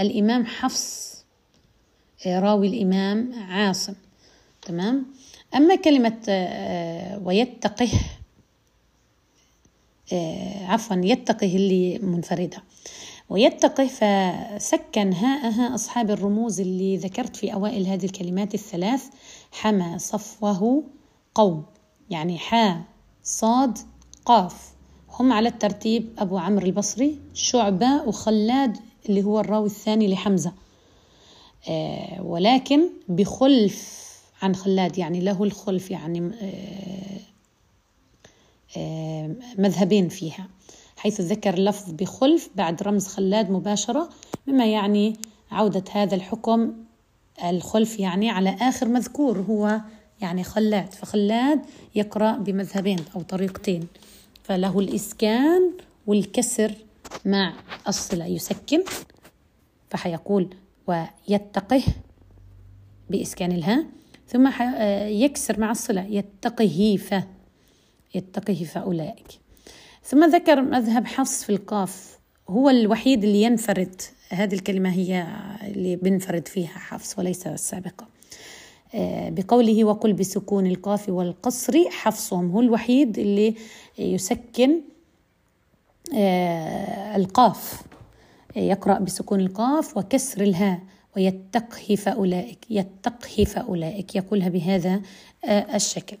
الإمام 0.00 0.46
حفص 0.46 1.18
آه، 2.26 2.40
راوي 2.40 2.66
الإمام 2.66 3.32
عاصم. 3.34 3.94
تمام؟ 4.62 5.06
أما 5.54 5.76
كلمة 5.76 6.18
آه، 6.28 7.20
ويتقه 7.24 7.88
آه، 10.12 10.66
عفوا 10.66 10.96
يتقه 10.96 11.56
اللي 11.56 11.98
منفردة. 11.98 12.62
ويتقه 13.30 13.86
فسكن 13.86 15.12
هاءها 15.12 15.74
أصحاب 15.74 16.10
الرموز 16.10 16.60
اللي 16.60 16.96
ذكرت 16.96 17.36
في 17.36 17.52
أوائل 17.52 17.86
هذه 17.86 18.04
الكلمات 18.04 18.54
الثلاث 18.54 19.04
حمى 19.52 19.98
صفوه 19.98 20.84
قوم. 21.34 21.64
يعني 22.10 22.38
حا 22.38 22.82
صاد 23.22 23.78
قاف. 24.24 24.72
هم 25.10 25.32
على 25.32 25.48
الترتيب 25.48 26.08
أبو 26.18 26.38
عمرو 26.38 26.66
البصري 26.66 27.18
شعبة 27.34 28.02
وخلاد 28.02 28.76
اللي 29.08 29.22
هو 29.22 29.40
الراوي 29.40 29.66
الثاني 29.66 30.08
لحمزة. 30.08 30.52
آه، 31.68 32.22
ولكن 32.22 32.88
بخلف 33.08 34.08
عن 34.42 34.54
خلاد 34.54 34.98
يعني 34.98 35.20
له 35.20 35.44
الخلف 35.44 35.90
يعني 35.90 36.30
آه، 36.42 37.20
آه، 38.76 39.34
مذهبين 39.58 40.08
فيها. 40.08 40.48
حيث 40.98 41.20
ذكر 41.20 41.58
لفظ 41.58 41.90
بخلف 41.92 42.50
بعد 42.54 42.82
رمز 42.82 43.06
خلاد 43.06 43.50
مباشرة 43.50 44.08
مما 44.46 44.66
يعني 44.66 45.16
عودة 45.50 45.84
هذا 45.92 46.14
الحكم 46.14 46.72
الخلف 47.44 47.98
يعني 47.98 48.30
على 48.30 48.56
آخر 48.60 48.88
مذكور 48.88 49.38
هو 49.38 49.80
يعني 50.20 50.44
خلاد. 50.44 50.92
فخلاد 50.92 51.60
يقرأ 51.94 52.32
بمذهبين 52.32 52.98
أو 53.16 53.22
طريقتين 53.22 53.86
فله 54.42 54.80
الإسكان 54.80 55.72
والكسر 56.06 56.74
مع 57.24 57.52
الصلة 57.88 58.26
يسكن 58.26 58.84
فحيقول 59.90 60.54
ويتقه 60.86 61.82
بإسكان 63.10 63.52
الهاء 63.52 63.86
ثم 64.28 64.46
آه، 64.46 65.06
يكسر 65.06 65.60
مع 65.60 65.70
الصلة 65.70 66.02
يتقه 66.02 66.98
ف 67.08 67.14
يتقه 68.14 68.64
فأولئك 68.64 69.47
ثم 70.08 70.24
ذكر 70.24 70.62
مذهب 70.62 71.06
حفص 71.06 71.44
في 71.44 71.50
القاف. 71.50 72.18
هو 72.48 72.70
الوحيد 72.70 73.24
اللي 73.24 73.42
ينفرد. 73.42 74.02
هذه 74.30 74.54
الكلمة 74.54 74.90
هي 74.90 75.26
اللي 75.62 75.96
بنفرد 75.96 76.48
فيها 76.48 76.68
حفص 76.68 77.18
وليس 77.18 77.46
السابقة. 77.46 78.06
آه، 78.94 79.28
بقوله 79.28 79.84
وقل 79.84 80.12
بسكون 80.12 80.66
القاف 80.66 81.08
والقصر 81.08 81.90
حفصهم 81.90 82.50
هو 82.50 82.60
الوحيد 82.60 83.18
اللي 83.18 83.54
يسكن 83.98 84.80
آه، 86.16 87.16
القاف. 87.16 87.82
يقرأ 88.56 88.98
بسكون 88.98 89.40
القاف 89.40 89.96
وكسر 89.96 90.42
الهاء 90.42 90.80
ويتقه 91.16 91.94
فأولئك 91.94 92.58
يتقه 92.70 93.44
فأولئك 93.44 94.16
يقولها 94.16 94.48
بهذا 94.48 95.02
آه، 95.44 95.76
الشكل. 95.76 96.16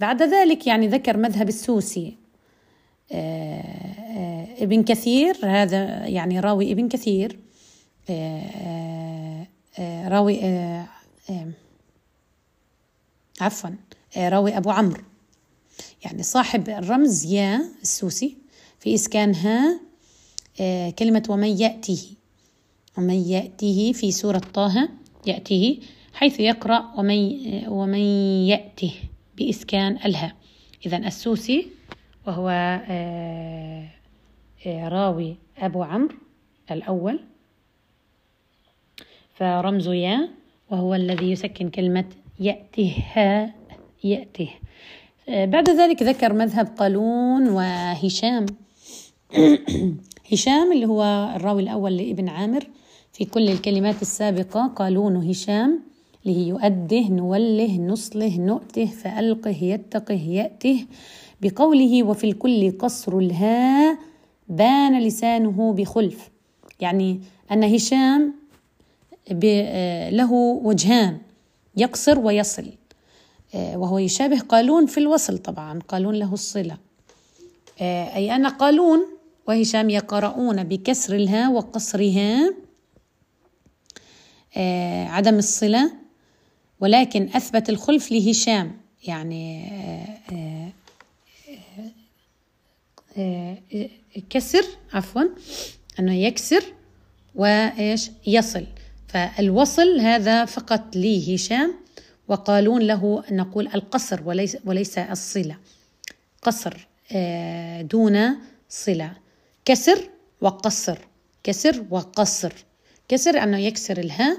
بعد 0.00 0.22
ذلك 0.22 0.66
يعني 0.66 0.88
ذكر 0.88 1.16
مذهب 1.16 1.48
السوسي. 1.48 2.20
ابن 4.62 4.82
كثير 4.82 5.36
هذا 5.42 6.06
يعني 6.06 6.40
راوي 6.40 6.72
ابن 6.72 6.88
كثير. 6.88 7.38
راوي 9.80 10.40
عفوا 13.40 13.70
راوي 14.16 14.56
أبو 14.56 14.70
عمرو. 14.70 15.02
يعني 16.04 16.22
صاحب 16.22 16.68
الرمز 16.68 17.24
يا 17.24 17.60
السوسي 17.82 18.36
في 18.80 18.94
إسكانها 18.94 19.80
آه، 20.60 20.90
كلمة 20.90 21.22
ومن 21.28 21.48
يأتيه. 21.60 22.02
ومن 22.98 23.14
يأتيه 23.14 23.92
في 23.92 24.12
سورة 24.12 24.38
طه 24.38 24.88
يأتيه 25.26 25.78
حيث 26.14 26.40
يقرأ 26.40 26.92
ومن 26.98 27.40
ومن 27.68 27.98
يأته 28.48 28.92
بإسكان 29.36 29.98
الهاء 30.04 30.36
إذا 30.86 30.96
السوسي 30.96 31.66
وهو 32.26 32.48
آه، 32.90 33.84
آه، 34.66 34.88
راوي 34.88 35.36
أبو 35.58 35.82
عمرو 35.82 36.16
الأول. 36.70 37.20
فرمز 39.34 39.88
يا 39.88 40.28
وهو 40.70 40.94
الذي 40.94 41.30
يسكن 41.30 41.70
كلمة 41.70 42.04
يأتها 42.40 43.54
يأته 44.04 44.50
آه، 45.28 45.44
بعد 45.44 45.70
ذلك 45.70 46.02
ذكر 46.02 46.32
مذهب 46.32 46.66
قالون 46.78 47.48
وهشام. 47.48 48.46
هشام 50.32 50.72
اللي 50.72 50.86
هو 50.86 51.32
الراوي 51.36 51.62
الأول 51.62 51.96
لابن 51.96 52.28
عامر. 52.28 52.64
في 53.12 53.24
كل 53.24 53.48
الكلمات 53.48 54.02
السابقة 54.02 54.66
قالون 54.66 55.16
هشام 55.16 55.80
اللي 56.26 56.36
هي 56.36 56.48
يؤده 56.48 57.08
نوله 57.08 57.78
نصله 57.78 58.38
نؤته 58.38 58.86
فألقه 58.86 59.64
يتقه 59.64 60.14
يأته. 60.14 60.86
بقوله 61.40 62.02
وفي 62.02 62.24
الكل 62.24 62.78
قصر 62.78 63.18
الهاء 63.18 63.98
بان 64.48 65.02
لسانه 65.02 65.72
بخلف. 65.72 66.30
يعني 66.80 67.20
أن 67.52 67.64
هشام 67.64 68.34
آه، 69.44 70.10
له 70.10 70.32
وجهان 70.32 71.18
يقصر 71.76 72.18
ويصل. 72.18 72.72
آه، 73.54 73.78
وهو 73.78 73.98
يشابه 73.98 74.40
قالون 74.40 74.86
في 74.86 74.98
الوصل 74.98 75.38
طبعا 75.38 75.78
قالون 75.88 76.14
له 76.14 76.32
الصلة. 76.32 76.78
آه، 77.80 78.14
أي 78.16 78.36
أن 78.36 78.46
قالون 78.46 79.06
وهشام 79.48 79.90
يقرؤون 79.90 80.64
بكسر 80.64 81.14
الهاء 81.14 81.52
وقصرها 81.52 82.54
عدم 85.06 85.34
الصلة. 85.34 85.92
ولكن 86.80 87.28
أثبت 87.34 87.70
الخلف 87.70 88.12
لهشام 88.12 88.76
يعني 89.06 89.70
كسر 94.30 94.64
عفوا 94.92 95.22
أنه 95.98 96.14
يكسر 96.14 96.64
وإيش؟ 97.34 98.10
يصل. 98.26 98.66
فالوصل 99.08 100.00
هذا 100.00 100.44
فقط 100.44 100.96
لهشام 100.96 101.74
وقالون 102.28 102.82
له 102.82 103.24
نقول 103.30 103.68
القصر 103.74 104.20
وليس 104.24 104.56
وليس 104.64 104.98
الصلة. 104.98 105.56
قصر 106.42 106.88
آه، 107.12 107.82
دون 107.82 108.36
صلة. 108.68 109.12
كسر 109.64 110.08
وقصر. 110.40 110.98
كسر 111.44 111.84
وقصر. 111.90 112.52
كسر 113.08 113.42
أنه 113.42 113.58
يكسر 113.58 113.98
الهاء 113.98 114.36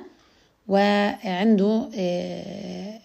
وعنده 0.68 1.90
آه، 1.96 3.00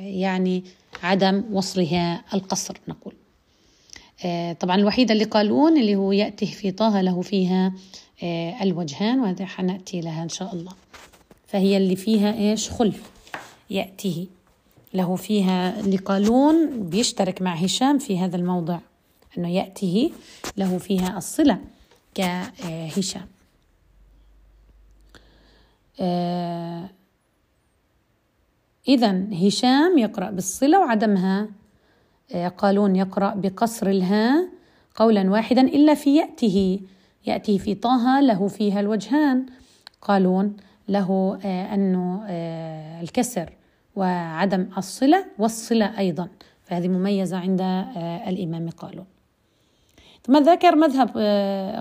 يعني 0.00 0.64
عدم 1.02 1.44
وصلها 1.52 2.24
القصر 2.34 2.76
نقول. 2.88 3.14
آه، 3.14 3.27
طبعا 4.60 4.76
الوحيدة 4.76 5.12
اللي 5.14 5.24
قالون 5.24 5.78
اللي 5.78 5.96
هو 5.96 6.12
يأته 6.12 6.46
في 6.46 6.70
طه 6.70 7.00
له 7.00 7.22
فيها 7.22 7.72
آه، 8.22 8.62
الوجهان 8.62 9.20
وهذا 9.20 9.44
حنأتي 9.46 10.00
لها 10.00 10.22
إن 10.22 10.28
شاء 10.28 10.54
الله. 10.54 10.72
فهي 11.46 11.76
اللي 11.76 11.96
فيها 11.96 12.34
إيش؟ 12.34 12.70
خلف. 12.70 13.10
يأتيه 13.70 14.26
له 14.94 15.16
فيها 15.16 15.82
لقالون 15.82 16.82
بيشترك 16.88 17.42
مع 17.42 17.54
هشام 17.54 17.98
في 17.98 18.18
هذا 18.18 18.36
الموضع 18.36 18.78
أنه 19.38 19.48
يأتيه 19.48 20.10
له 20.56 20.78
فيها 20.78 21.18
الصلة 21.18 21.60
كهشام 22.14 23.26
آه 26.00 26.88
إذا 28.88 29.24
هشام 29.32 29.98
يقرأ 29.98 30.30
بالصلة 30.30 30.80
وعدمها 30.80 31.40
آه 31.42 31.48
قالون 32.34 32.96
يقرأ 32.96 33.34
بقصر 33.34 33.86
الهاء 33.86 34.48
قولا 34.96 35.30
واحدا 35.30 35.60
إلا 35.60 35.94
في 35.94 36.16
يأته. 36.16 36.80
يأتي 37.26 37.58
في 37.58 37.74
طه 37.74 38.20
له 38.20 38.48
فيها 38.48 38.80
الوجهان. 38.80 39.46
قالون 40.02 40.56
له 40.88 41.38
آه 41.44 41.74
أنه 41.74 42.22
آه 42.26 43.00
الكسر 43.00 43.52
وعدم 43.96 44.68
الصلة 44.78 45.24
والصلة 45.38 45.98
أيضا. 45.98 46.28
فهذه 46.64 46.88
مميزة 46.88 47.36
عند 47.36 47.60
آه 47.60 48.28
الإمام 48.28 48.70
قالون. 48.70 49.06
ثم 50.22 50.36
ذكر 50.36 50.76
مذهب 50.76 51.08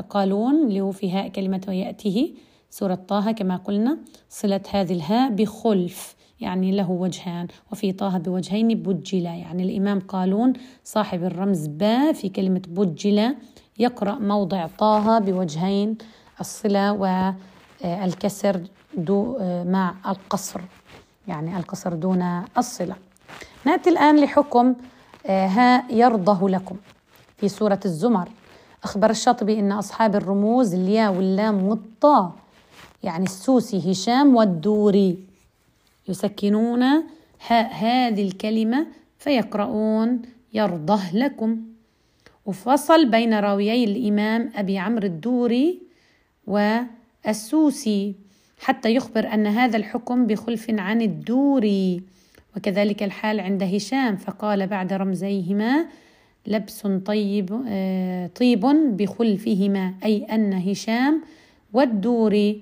قالون 0.09 0.67
اللي 0.67 0.81
هو 0.81 0.91
في 0.91 1.11
هاء 1.11 1.27
كلمة 1.27 1.61
ويأته 1.67 2.33
سورة 2.69 2.95
طه 2.95 3.31
كما 3.31 3.55
قلنا 3.57 3.97
صلة 4.29 4.61
هذه 4.71 4.93
الهاء 4.93 5.31
بخلف. 5.31 6.15
يعني 6.39 6.71
له 6.71 6.91
وجهان 6.91 7.47
وفي 7.71 7.91
طه 7.91 8.17
بوجهين 8.17 8.67
بجلا. 8.67 9.35
يعني 9.35 9.63
الإمام 9.63 9.99
قالون 9.99 10.53
صاحب 10.83 11.23
الرمز 11.23 11.67
با 11.67 12.11
في 12.11 12.29
كلمة 12.29 12.61
بجلا 12.67 13.35
يقرأ 13.79 14.15
موضع 14.15 14.67
طه 14.67 15.19
بوجهين 15.19 15.97
الصلة 16.39 16.91
والكسر 16.91 18.61
دو 18.97 19.37
مع 19.65 19.93
القصر. 20.07 20.61
يعني 21.27 21.57
القصر 21.57 21.93
دون 21.93 22.43
الصلة. 22.57 22.95
نأتي 23.65 23.89
الآن 23.89 24.19
لحكم 24.19 24.75
ها 25.29 25.91
يرضه 25.91 26.49
لكم. 26.49 26.75
في 27.37 27.49
سورة 27.49 27.79
الزمر 27.85 28.29
أخبر 28.83 29.09
الشاطبي 29.09 29.59
أن 29.59 29.71
أصحاب 29.71 30.15
الرموز 30.15 30.73
الياء 30.73 31.13
واللام 31.13 31.63
والطاء 31.63 32.31
يعني 33.03 33.23
السوسي 33.25 33.91
هشام 33.91 34.35
والدوري. 34.35 35.26
يسكنون 36.07 36.83
هاء 37.47 37.73
هذه 37.73 38.27
الكلمة 38.27 38.87
فيقرؤون 39.19 40.21
يرضه 40.53 41.11
لكم. 41.13 41.61
وفصل 42.45 43.09
بين 43.09 43.33
راويي 43.33 43.83
الإمام 43.83 44.51
أبي 44.55 44.77
عمرو 44.77 45.07
الدوري 45.07 45.81
والسوسي 46.47 48.15
حتى 48.59 48.95
يخبر 48.95 49.33
أن 49.33 49.47
هذا 49.47 49.77
الحكم 49.77 50.27
بخلف 50.27 50.69
عن 50.69 51.01
الدوري 51.01 52.01
وكذلك 52.57 53.03
الحال 53.03 53.39
عند 53.39 53.63
هشام 53.63 54.15
فقال 54.15 54.67
بعد 54.67 54.93
رمزيهما 54.93 55.85
لبس 56.47 56.87
طيب 57.05 57.61
آه، 57.67 58.27
طيب 58.27 58.65
بخلفهما 58.97 59.93
أي 60.05 60.23
أن 60.23 60.53
هشام 60.53 61.21
والدوري 61.73 62.61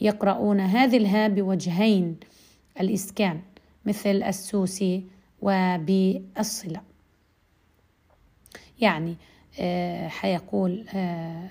يقرؤون 0.00 0.60
هذه 0.60 0.96
الهاء 0.96 1.28
بوجهين. 1.28 2.16
الإسكان 2.80 3.40
مثل 3.86 4.22
السوسي 4.22 5.04
وبالصلة. 5.42 6.80
يعني 8.80 9.16
آه، 9.60 10.08
حيقول 10.08 10.84
آه، 10.94 11.50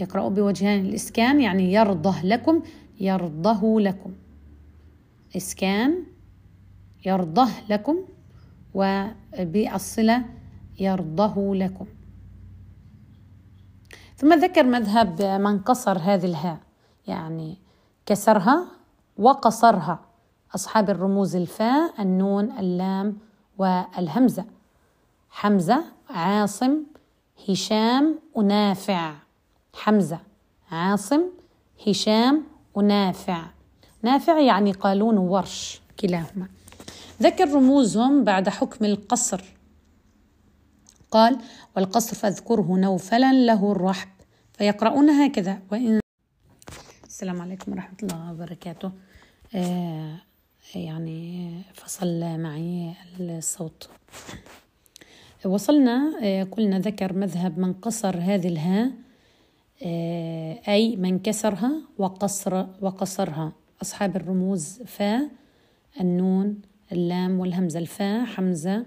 يقرأ 0.00 0.28
بوجهين 0.28 0.86
الإسكان 0.86 1.40
يعني 1.40 1.72
يرضه 1.72 2.22
لكم 2.22 2.62
يرضه 3.00 3.80
لكم. 3.80 4.12
إسكان 5.36 6.04
يرضه 7.06 7.48
لكم 7.68 7.96
وبالصلة 8.74 10.24
يرضه 10.80 11.54
لكم. 11.54 11.86
ثم 14.16 14.34
ذكر 14.34 14.62
مذهب 14.62 15.22
من 15.22 15.58
قصر 15.58 15.98
هذه 15.98 16.24
الهاء 16.24 16.58
يعني 17.06 17.56
كسرها 18.06 18.66
وقصرها. 19.18 20.00
أصحاب 20.54 20.90
الرموز 20.90 21.36
الفاء 21.36 22.02
النون 22.02 22.58
اللام 22.58 23.18
والهمزة. 23.58 24.44
حمزة 25.30 25.84
عاصم 26.10 26.82
هشام 27.48 28.18
ونافع 28.34 29.14
حمزة 29.74 30.18
عاصم 30.70 31.22
هشام 31.86 32.44
ونافع 32.74 33.42
نافع 34.02 34.40
يعني 34.40 34.72
قالون 34.72 35.18
وورش 35.18 35.80
كلاهما. 36.00 36.48
ذكر 37.22 37.54
رموزهم 37.54 38.24
بعد 38.24 38.48
حكم 38.48 38.84
القصر. 38.84 39.44
قال 41.10 41.38
والقصر 41.76 42.16
فاذكره 42.16 42.76
نوفلا 42.76 43.32
له 43.32 43.72
الرحب 43.72 44.08
فيقرؤون 44.52 45.10
هكذا. 45.10 45.58
وإن 45.72 46.00
السلام 47.06 47.42
عليكم 47.42 47.72
ورحمة 47.72 47.96
الله 48.02 48.32
وبركاته. 48.32 48.90
آه 49.54 50.25
يعني 50.74 51.52
فصل 51.74 52.38
معي 52.38 52.92
الصوت. 53.20 53.88
وصلنا 55.44 56.18
آه 56.22 56.42
قلنا 56.42 56.78
ذكر 56.78 57.12
مذهب 57.12 57.58
من 57.58 57.72
قصر 57.72 58.16
هذه 58.20 58.48
الهاء 58.48 58.90
آه 59.82 60.60
أي 60.68 60.96
من 60.96 61.18
كسرها 61.18 61.72
وقصر 61.98 62.66
وقصرها. 62.80 63.52
أصحاب 63.82 64.16
الرموز 64.16 64.82
فا 64.86 65.30
النون 66.00 66.60
اللام 66.92 67.40
والهمزة 67.40 67.78
الفاء 67.78 68.24
حمزة 68.24 68.86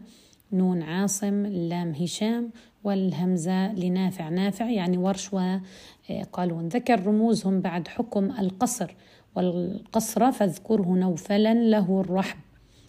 نون 0.52 0.82
عاصم 0.82 1.46
اللام 1.46 1.92
هشام 1.92 2.52
والهمزة 2.84 3.74
لنافع 3.74 4.30
نافع 4.30 4.70
يعني 4.70 4.98
ورش 4.98 5.30
وقالون 5.34 6.68
ذكر 6.68 7.06
رموزهم 7.06 7.62
بعد 7.62 7.88
حكم 7.88 8.32
القصر. 8.32 8.96
والقصر 9.36 10.32
فاذكره 10.32 10.96
نوفلا 10.96 11.54
له 11.54 12.02
الرحب 12.02 12.38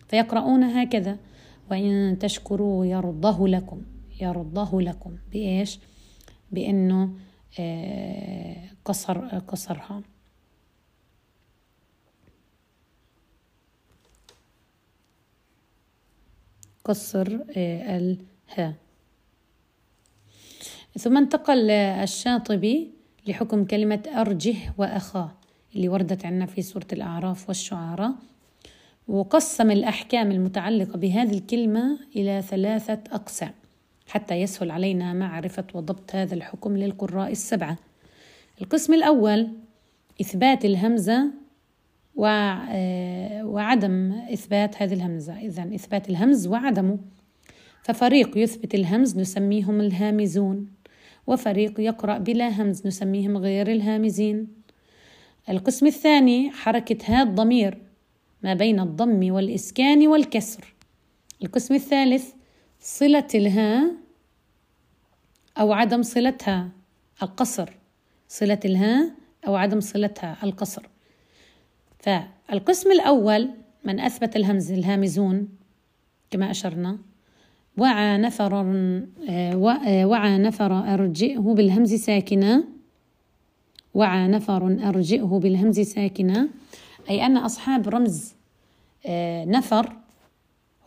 فيقرؤون 0.08 0.64
هكذا 0.64 1.18
وإن 1.70 2.18
تشكروا 2.20 2.86
يرضه 2.86 3.48
لكم 3.48 3.82
يرضه 4.20 4.80
لكم 4.82 5.16
بإيش؟ 5.32 5.78
بأنه 6.52 7.10
آه، 7.60 8.56
قصر 8.84 9.38
قصرها. 9.38 10.02
قصر 16.84 17.38
آه، 17.56 17.96
الهاء 17.96 18.74
ثم 20.98 21.16
انتقل 21.16 21.70
الشاطبي 21.70 22.90
لحكم 23.26 23.64
كلمة 23.64 24.02
أرجه 24.16 24.56
وأخاه 24.78 25.39
اللي 25.76 25.88
وردت 25.88 26.26
عنا 26.26 26.46
في 26.46 26.62
سورة 26.62 26.86
الأعراف 26.92 27.48
والشعراء. 27.48 28.12
وقسم 29.08 29.70
الأحكام 29.70 30.30
المتعلقة 30.30 30.98
بهذه 30.98 31.34
الكلمة 31.34 31.98
إلى 32.16 32.42
ثلاثة 32.42 33.00
أقسام 33.12 33.52
حتى 34.08 34.34
يسهل 34.34 34.70
علينا 34.70 35.12
معرفة 35.12 35.64
وضبط 35.74 36.14
هذا 36.14 36.34
الحكم 36.34 36.76
للقراء 36.76 37.32
السبعة. 37.32 37.78
القسم 38.60 38.94
الأول 38.94 39.48
إثبات 40.20 40.64
الهمزة 40.64 41.30
آه، 42.24 43.44
وعدم 43.44 44.12
إثبات 44.12 44.82
هذه 44.82 44.94
الهمزة. 44.94 45.38
إذا 45.38 45.74
إثبات 45.74 46.10
الهمز 46.10 46.46
وعدمه 46.46 46.98
ففريق 47.82 48.38
يثبت 48.38 48.74
الهمز 48.74 49.18
نسميهم 49.18 49.80
الهامزون 49.80 50.68
وفريق 51.26 51.80
يقرأ 51.80 52.18
بلا 52.18 52.48
همز 52.62 52.86
نسميهم 52.86 53.36
غير 53.36 53.72
الهامزين. 53.72 54.48
القسم 55.48 55.86
الثاني 55.86 56.50
حركة 56.50 56.98
هاء 57.04 57.22
الضمير 57.22 57.78
ما 58.42 58.54
بين 58.54 58.80
الضم 58.80 59.32
والإسكان 59.32 60.06
والكسر. 60.06 60.74
القسم 61.42 61.74
الثالث 61.74 62.32
صلة 62.80 63.28
الهاء 63.34 63.92
أو 65.58 65.72
عدم 65.72 66.02
صلتها 66.02 66.68
القصر. 67.22 67.70
صلة 68.28 68.60
الهاء 68.64 69.10
أو 69.46 69.56
عدم 69.56 69.80
صلتها 69.80 70.36
القصر. 70.42 70.82
فالقسم 71.98 72.92
الأول 72.92 73.50
من 73.84 74.00
أثبت 74.00 74.36
الهمز 74.36 74.72
الهامزون 74.72 75.48
كما 76.30 76.50
أشرنا 76.50 76.98
وعى 77.78 78.18
نفر 78.18 78.60
آه، 79.28 79.56
وعى 80.06 80.38
نفر 80.38 80.94
أرجئه 80.94 81.38
بالهمز 81.40 81.94
ساكنة. 81.94 82.79
وعى 83.94 84.28
نفر 84.28 84.88
أرجئه 84.88 85.40
بالهمز 85.42 85.80
ساكنة 85.80 86.48
أي 87.10 87.26
أن 87.26 87.36
أصحاب 87.36 87.88
رمز 87.88 88.34
آه، 89.06 89.44
نفر 89.44 89.92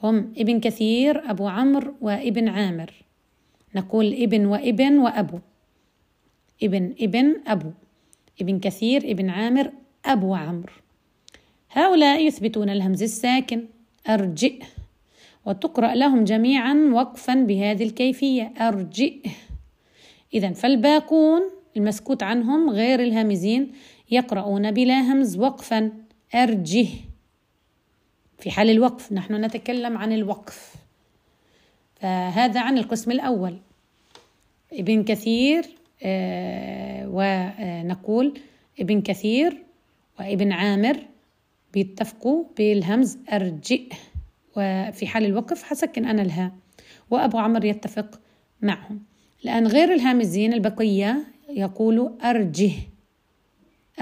هم 0.04 0.34
ابن 0.38 0.60
كثير 0.60 1.30
أبو 1.30 1.48
عمرو 1.48 1.94
وابن 2.02 2.48
عامر. 2.48 2.94
نقول 3.76 4.14
ابن 4.14 4.46
وابن 4.46 4.98
وأبو. 4.98 5.40
ابن 6.64 6.94
ابن 7.02 7.36
أبو. 7.48 7.72
ابن 8.42 8.60
كثير 8.60 9.12
ابن 9.12 9.30
عامر 9.30 9.72
أبو 10.06 10.36
عمرو. 10.36 10.74
هؤلاء 11.72 12.26
يثبتون 12.26 12.70
الهمز 12.70 13.04
الساكن. 13.04 13.66
أرجئ 14.10 14.64
وتقرأ 15.46 15.96
لهم 15.96 16.24
جميعا 16.24 16.92
وقفا 16.94 17.34
بهذه 17.34 17.84
الكيفية. 17.84 18.54
أرجئ 18.58 19.16
إذا 20.34 20.54
فالباقون 20.54 21.42
المسكوت 21.78 22.24
عنهم 22.24 22.70
غير 22.70 23.00
الهامزين 23.00 23.72
يقرؤون 24.12 24.72
بلا 24.72 25.02
همز 25.02 25.38
وقفا. 25.38 25.92
أرجه. 26.36 26.88
في 28.40 28.52
حال 28.52 28.70
الوقف 28.70 29.12
نحن 29.12 29.46
نتكلم 29.46 29.98
عن 29.98 30.14
الوقف. 30.14 30.76
فهذا 31.96 32.60
عن 32.60 32.78
القسم 32.78 33.12
الأول. 33.12 33.58
ابن 34.74 35.04
كثير 35.04 35.66
آه 36.04 37.08
ونقول 37.08 38.40
ابن 38.80 39.02
كثير 39.02 39.64
وابن 40.20 40.52
عامر 40.52 40.98
بيتفقوا 41.74 42.44
بالهمز 42.58 43.18
أرجئ. 43.34 43.90
وفي 44.58 45.08
حال 45.08 45.26
الوقف 45.26 45.64
حسكن 45.64 46.06
أنا 46.06 46.22
الهاء 46.22 46.52
وأبو 47.10 47.38
عمر 47.38 47.66
يتفق 47.66 48.20
معهم. 48.62 49.04
الآن 49.44 49.68
غير 49.68 49.94
الهامزين 49.94 50.54
البقية 50.54 51.24
يقول 51.56 52.18
أرجه 52.24 52.72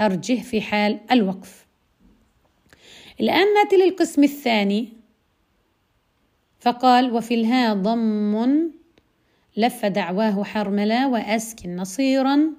أرجه 0.00 0.40
في 0.40 0.60
حال 0.60 1.00
الوقف. 1.10 1.66
الآن 3.20 3.54
نأتي 3.54 3.76
للقسم 3.76 4.24
الثاني. 4.24 4.88
فقال 6.60 7.12
وفي 7.12 7.34
الهاء 7.34 7.74
ضم 7.74 8.70
لف 9.56 9.86
دعواه 9.86 10.44
حرملا 10.44 11.06
وأسكن 11.06 11.76
نصيرا 11.76 12.50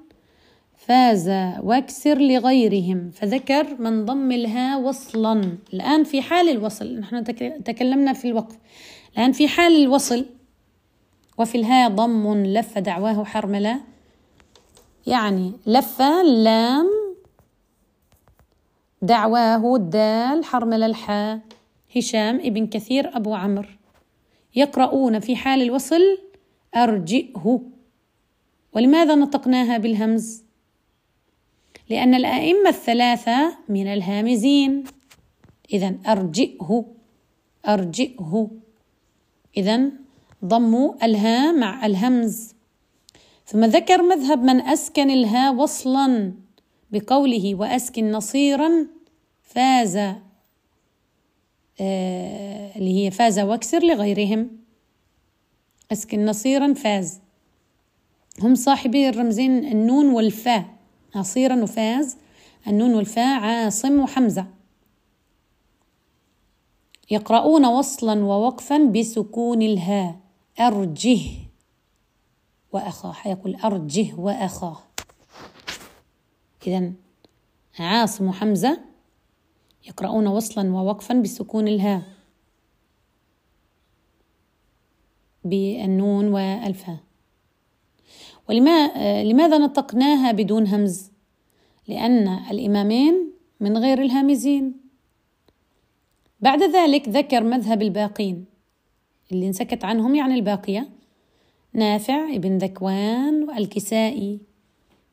فاز 0.76 1.30
واكسر 1.60 2.18
لغيرهم 2.18 3.12
فذكر 3.12 3.82
من 3.82 4.06
ضم 4.06 4.32
الهاء 4.32 4.82
وصلا. 4.82 5.58
الآن 5.74 6.04
في 6.04 6.22
حال 6.22 6.50
الوصل 6.50 7.00
نحن 7.00 7.24
تكلمنا 7.64 8.14
في 8.14 8.28
الوقف. 8.28 8.58
الآن 9.18 9.32
في 9.32 9.48
حال 9.48 9.76
الوصل 9.76 10.26
وفي 11.38 11.56
الهاء 11.56 11.90
ضم 11.90 12.44
لف 12.46 12.78
دعواه 12.78 13.24
حرملا 13.24 13.93
يعني 15.08 15.54
لف 15.66 16.02
اللام 16.02 17.16
دعواه 19.02 19.76
الدال 19.76 20.46
حرمل 20.46 20.84
الحاء 20.84 21.40
هشام 21.96 22.36
ابن 22.36 22.68
كثير 22.68 23.18
أبو 23.18 23.34
عمرو. 23.34 23.70
يقرؤون 24.56 25.20
في 25.20 25.36
حال 25.36 25.62
الوصل 25.62 26.02
أرجئه. 26.76 27.62
ولماذا 28.74 29.16
نطقناها 29.16 29.78
بالهمز؟ 29.78 30.44
لأن 31.90 32.16
الأئمة 32.16 32.70
الثلاثة 32.70 33.58
من 33.70 33.88
الهامزين. 33.88 34.84
إذا 35.74 35.96
أرجئه 36.08 36.86
أرجئه. 37.68 38.50
إذا 39.58 39.92
ضموا 40.46 41.06
الهاء 41.06 41.54
مع 41.54 41.86
الهمز. 41.86 42.53
ثم 43.54 43.66
ذكر 43.66 44.02
مذهب 44.02 44.44
من 44.44 44.62
أسكن 44.62 45.10
الهاء 45.10 45.56
وصلا 45.56 46.34
بقوله 46.92 47.56
وأسكن 47.56 48.12
نصيرا 48.12 48.88
فاز 49.44 49.98
آه 51.82 52.76
اللي 52.76 53.06
هي 53.06 53.12
فاز 53.12 53.40
واكسر 53.40 53.84
لغيرهم. 53.84 54.50
أسكن 55.92 56.26
نصيرا 56.26 56.74
فاز. 56.74 57.20
هم 58.42 58.56
صاحبي 58.56 59.10
الرمزين 59.10 59.66
النون 59.66 60.10
والفاء. 60.10 60.66
نصيرا 61.16 61.64
وفاز. 61.64 62.18
النون 62.68 62.96
والفاء 62.96 63.40
عاصم 63.40 64.00
وحمزة. 64.00 64.48
يقرؤون 67.12 67.66
وصلا 67.66 68.26
ووقفا 68.26 68.78
بسكون 68.78 69.62
الهاء. 69.62 70.16
أرجه. 70.60 71.43
وأخاه 72.74 73.12
حيقول 73.12 73.56
أرجه 73.56 74.16
وأخاه. 74.16 74.78
إذا 76.68 76.92
عاصم 77.80 78.28
وحمزة 78.28 78.80
يقرؤون 79.88 80.28
وصلا 80.28 80.74
ووقفا 80.74 81.14
بسكون 81.14 81.68
الهاء 81.68 82.02
بالنون 85.44 86.28
والفاء 86.28 86.98
ولما 88.50 88.92
لماذا 89.24 89.58
نطقناها 89.58 90.32
بدون 90.32 90.68
همز؟ 90.68 91.12
لأن 91.88 92.28
الإمامين 92.28 93.34
من 93.60 93.78
غير 93.78 94.02
الهامزين. 94.02 94.84
بعد 96.40 96.64
ذلك 96.64 97.10
ذكر 97.10 97.44
مذهب 97.44 97.82
الباقين 97.82 98.46
اللي 99.32 99.48
انسكت 99.48 99.86
عنهم 99.86 100.16
يعني 100.16 100.36
الباقية 100.36 100.90
نافع 101.74 102.36
ابن 102.36 102.58
ذكوان 102.58 103.44
والكسائي. 103.44 104.40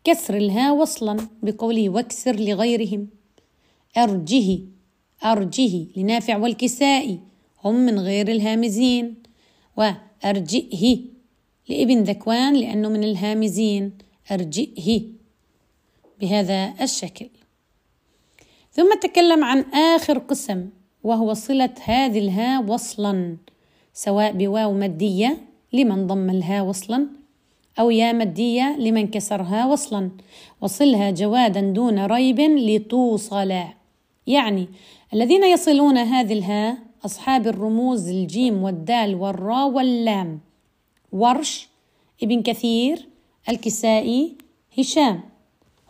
كسر 0.05 0.37
الها 0.37 0.73
وصلا 0.73 1.17
بقوله 1.43 1.89
واكسر 1.89 2.37
لغيرهم. 2.37 3.09
أرجه 3.97 4.59
أرجه 5.25 5.87
لنافع 5.97 6.37
والكسائي 6.37 7.21
هم 7.65 7.75
من 7.75 7.99
غير 7.99 8.29
الهامزين. 8.29 9.15
وأرجئه 9.77 10.99
لابن 11.69 12.03
ذكوان 12.03 12.55
لأنه 12.57 12.89
من 12.89 13.05
الهامزين. 13.05 13.93
أرجئه 14.33 15.03
بهذا 16.21 16.75
الشكل. 16.83 17.29
ثم 18.73 18.99
تكلم 19.03 19.45
عن 19.45 19.61
آخر 19.75 20.19
قسم 20.19 20.69
وهو 21.05 21.35
صلة 21.35 21.75
هذه 21.85 22.19
الها 22.19 22.61
وصلا 22.61 23.37
سواء 23.93 24.33
بواو 24.33 24.73
مادية 24.73 25.50
لمن 25.73 26.07
ضم 26.07 26.31
الها 26.31 26.63
وصلا؟ 26.63 27.07
أو 27.79 27.91
يا 27.91 28.13
مادية 28.13 28.77
لمن 28.79 29.07
كسرها 29.07 29.67
وصلا؟ 29.67 30.11
وصلها 30.61 31.11
جوادا 31.11 31.61
دون 31.61 32.07
ريب 32.07 32.41
لتوصل 32.41 33.53
يعني 34.27 34.69
الذين 35.15 35.45
يصلون 35.45 35.99
هذه 35.99 36.33
الهاء 36.33 36.77
أصحاب 37.05 37.47
الرموز 37.47 38.09
الجيم 38.09 38.63
والدال 38.63 39.15
والراء 39.15 39.69
واللام. 39.69 40.41
ورش 41.13 41.69
ابن 42.23 42.43
كثير 42.43 43.09
الكسائي 43.49 44.37
هشام. 44.79 45.21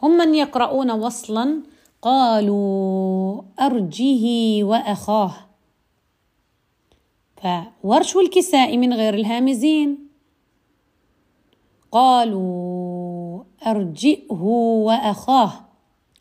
هم 0.03 0.11
من 0.11 0.35
يقرؤون 0.35 0.91
وصلا؟ 0.91 1.63
قالوا 2.03 3.43
أرجه 3.61 4.25
وأخاه. 4.65 5.50
فورش 7.43 8.17
الكسائي 8.17 8.77
من 8.77 8.93
غير 8.93 9.15
الهامزين. 9.15 9.99
قالوا 11.93 13.43
أرجئه 13.67 14.43
وأخاه 14.85 15.53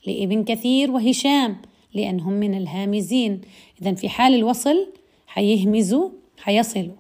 لابن 0.08 0.44
كثير 0.44 0.92
وهشام 0.92 1.58
لأنهم 1.94 2.34
من 2.34 2.58
الهامزين. 2.58 3.42
إذا 3.82 3.94
في 3.94 4.10
حال 4.10 4.34
الوصل 4.34 4.94
حيهمزوا 5.28 6.10
حيصلوا. 6.38 6.96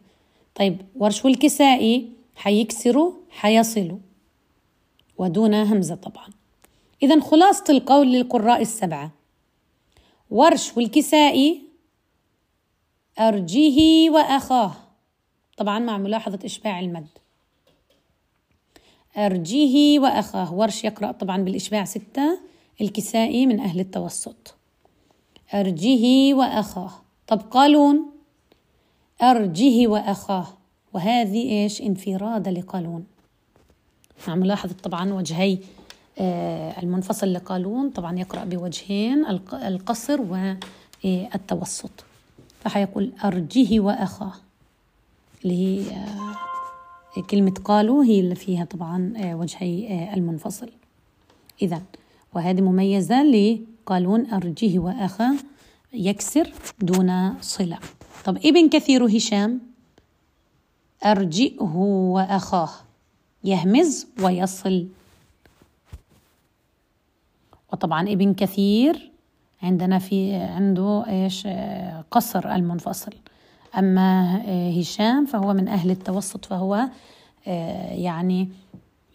طيب 0.56 0.82
ورش 0.96 1.26
الكسائي 1.26 2.10
حيكسروا 2.36 3.12
حيصلوا. 3.30 3.98
ودون 5.18 5.54
همزة 5.54 5.96
طبعا. 5.96 6.30
إذا 7.04 7.20
خلاصة 7.20 7.64
القول 7.70 8.12
للقراء 8.12 8.62
السبعة. 8.62 9.12
ورش 10.30 10.78
والكسائي 10.78 11.69
أرجه 13.20 14.10
وأخاه. 14.10 14.72
طبعا 15.58 15.80
مع 15.80 15.98
ملاحظة 15.98 16.40
إشباع 16.46 16.80
المد. 16.80 17.08
أرجه 19.18 20.00
وأخاه. 20.00 20.54
ورش 20.54 20.84
يقرأ 20.84 21.12
طبعا 21.12 21.38
بالإشباع 21.38 21.86
ستة 21.86 22.40
الكسائي 22.82 23.46
من 23.46 23.60
أهل 23.60 23.80
التوسط. 23.80 24.56
أرجه 25.54 26.34
وأخاه. 26.34 26.92
طب 27.28 27.42
قالون؟ 27.52 28.12
أرجه 29.22 29.88
وأخاه. 29.88 30.48
وهذه 30.94 31.50
إيش؟ 31.50 31.82
انفراد 31.82 32.48
لقالون. 32.48 33.06
مع 34.28 34.36
ملاحظة 34.36 34.76
طبعا 34.84 35.14
وجهي 35.14 35.58
آه، 36.20 36.80
المنفصل 36.84 37.34
لقالون 37.34 37.90
طبعا 37.90 38.20
يقرأ 38.20 38.44
بوجهين 38.44 39.26
القصر 39.54 40.22
والتوسط. 41.04 42.09
فحيقول 42.60 43.12
أرجه 43.26 43.80
وأخاه 43.80 44.34
اللي 45.44 45.56
هي 45.56 45.92
آه، 47.18 47.22
كلمة 47.30 47.54
قالوا 47.66 48.04
هي 48.06 48.20
اللي 48.20 48.36
فيها 48.36 48.66
طبعا 48.66 49.14
آه، 49.18 49.36
وجهي 49.36 50.14
المنفصل. 50.14 50.70
إذا 51.62 51.82
وهذه 52.34 52.62
مميزة 52.62 53.24
لقالون 53.24 54.26
أرجه 54.34 54.80
وأخاه 54.80 55.36
يكسر 55.94 56.54
دون 56.82 57.42
صلة. 57.42 57.80
طب 58.26 58.38
ابن 58.38 58.70
كثير 58.70 59.18
هشام 59.18 59.62
أرجئه 61.06 61.76
وأخاه 61.76 62.70
يهمز 63.44 64.08
ويصل. 64.22 64.88
وطبعا 67.74 68.02
ابن 68.02 68.34
كثير 68.34 69.12
عندنا 69.64 70.00
في 70.00 70.36
عنده 70.36 71.06
إيش 71.08 71.48
قصر 72.12 72.56
المنفصل. 72.56 73.14
أما 73.78 74.42
هشام 74.80 75.26
فهو 75.26 75.54
من 75.54 75.68
أهل 75.68 75.92
التوسط 75.92 76.46
فهو 76.46 76.90
يعني 77.92 78.50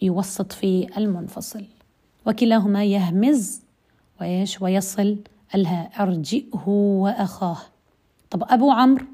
يوسط 0.01 0.51
في 0.51 0.97
المنفصل. 0.97 1.65
وكلاهما 2.25 2.85
يهمز 2.85 3.61
وإيش 4.21 4.61
ويصل 4.61 5.17
الهاء 5.55 5.91
أرجئه 6.03 6.67
وأخاه. 6.67 7.57
طب 8.29 8.43
أبو 8.49 8.71
عمرو 8.71 9.05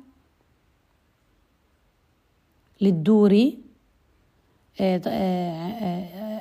للدوري 2.81 3.59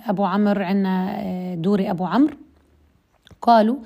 أبو 0.09 0.25
عمرو 0.25 0.65
عندنا 0.65 1.55
دوري 1.55 1.91
أبو 1.91 2.05
عمرو. 2.05 2.37
قالوا 3.43 3.77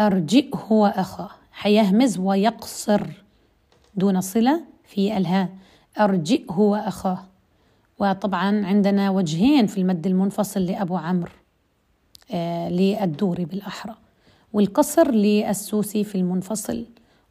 أرجئه 0.00 0.72
وأخاه. 0.72 1.30
حيهمز 1.52 2.18
ويقصر 2.18 3.06
دون 3.94 4.20
صلة 4.20 4.60
في 4.84 5.16
الهاء 5.16 5.48
أرجئه 6.00 6.58
وأخاه. 6.58 7.24
وطبعا 7.98 8.66
عندنا 8.66 9.10
وجهين 9.10 9.66
في 9.66 9.78
المد 9.80 10.06
المنفصل 10.06 10.60
لأبو 10.60 10.96
عمرو 10.96 11.32
آه 12.30 12.68
للدوري 12.68 13.44
بالأحرى. 13.44 13.94
والقصر 14.52 15.10
للسوسي 15.10 16.04
في 16.04 16.14
المنفصل. 16.14 16.84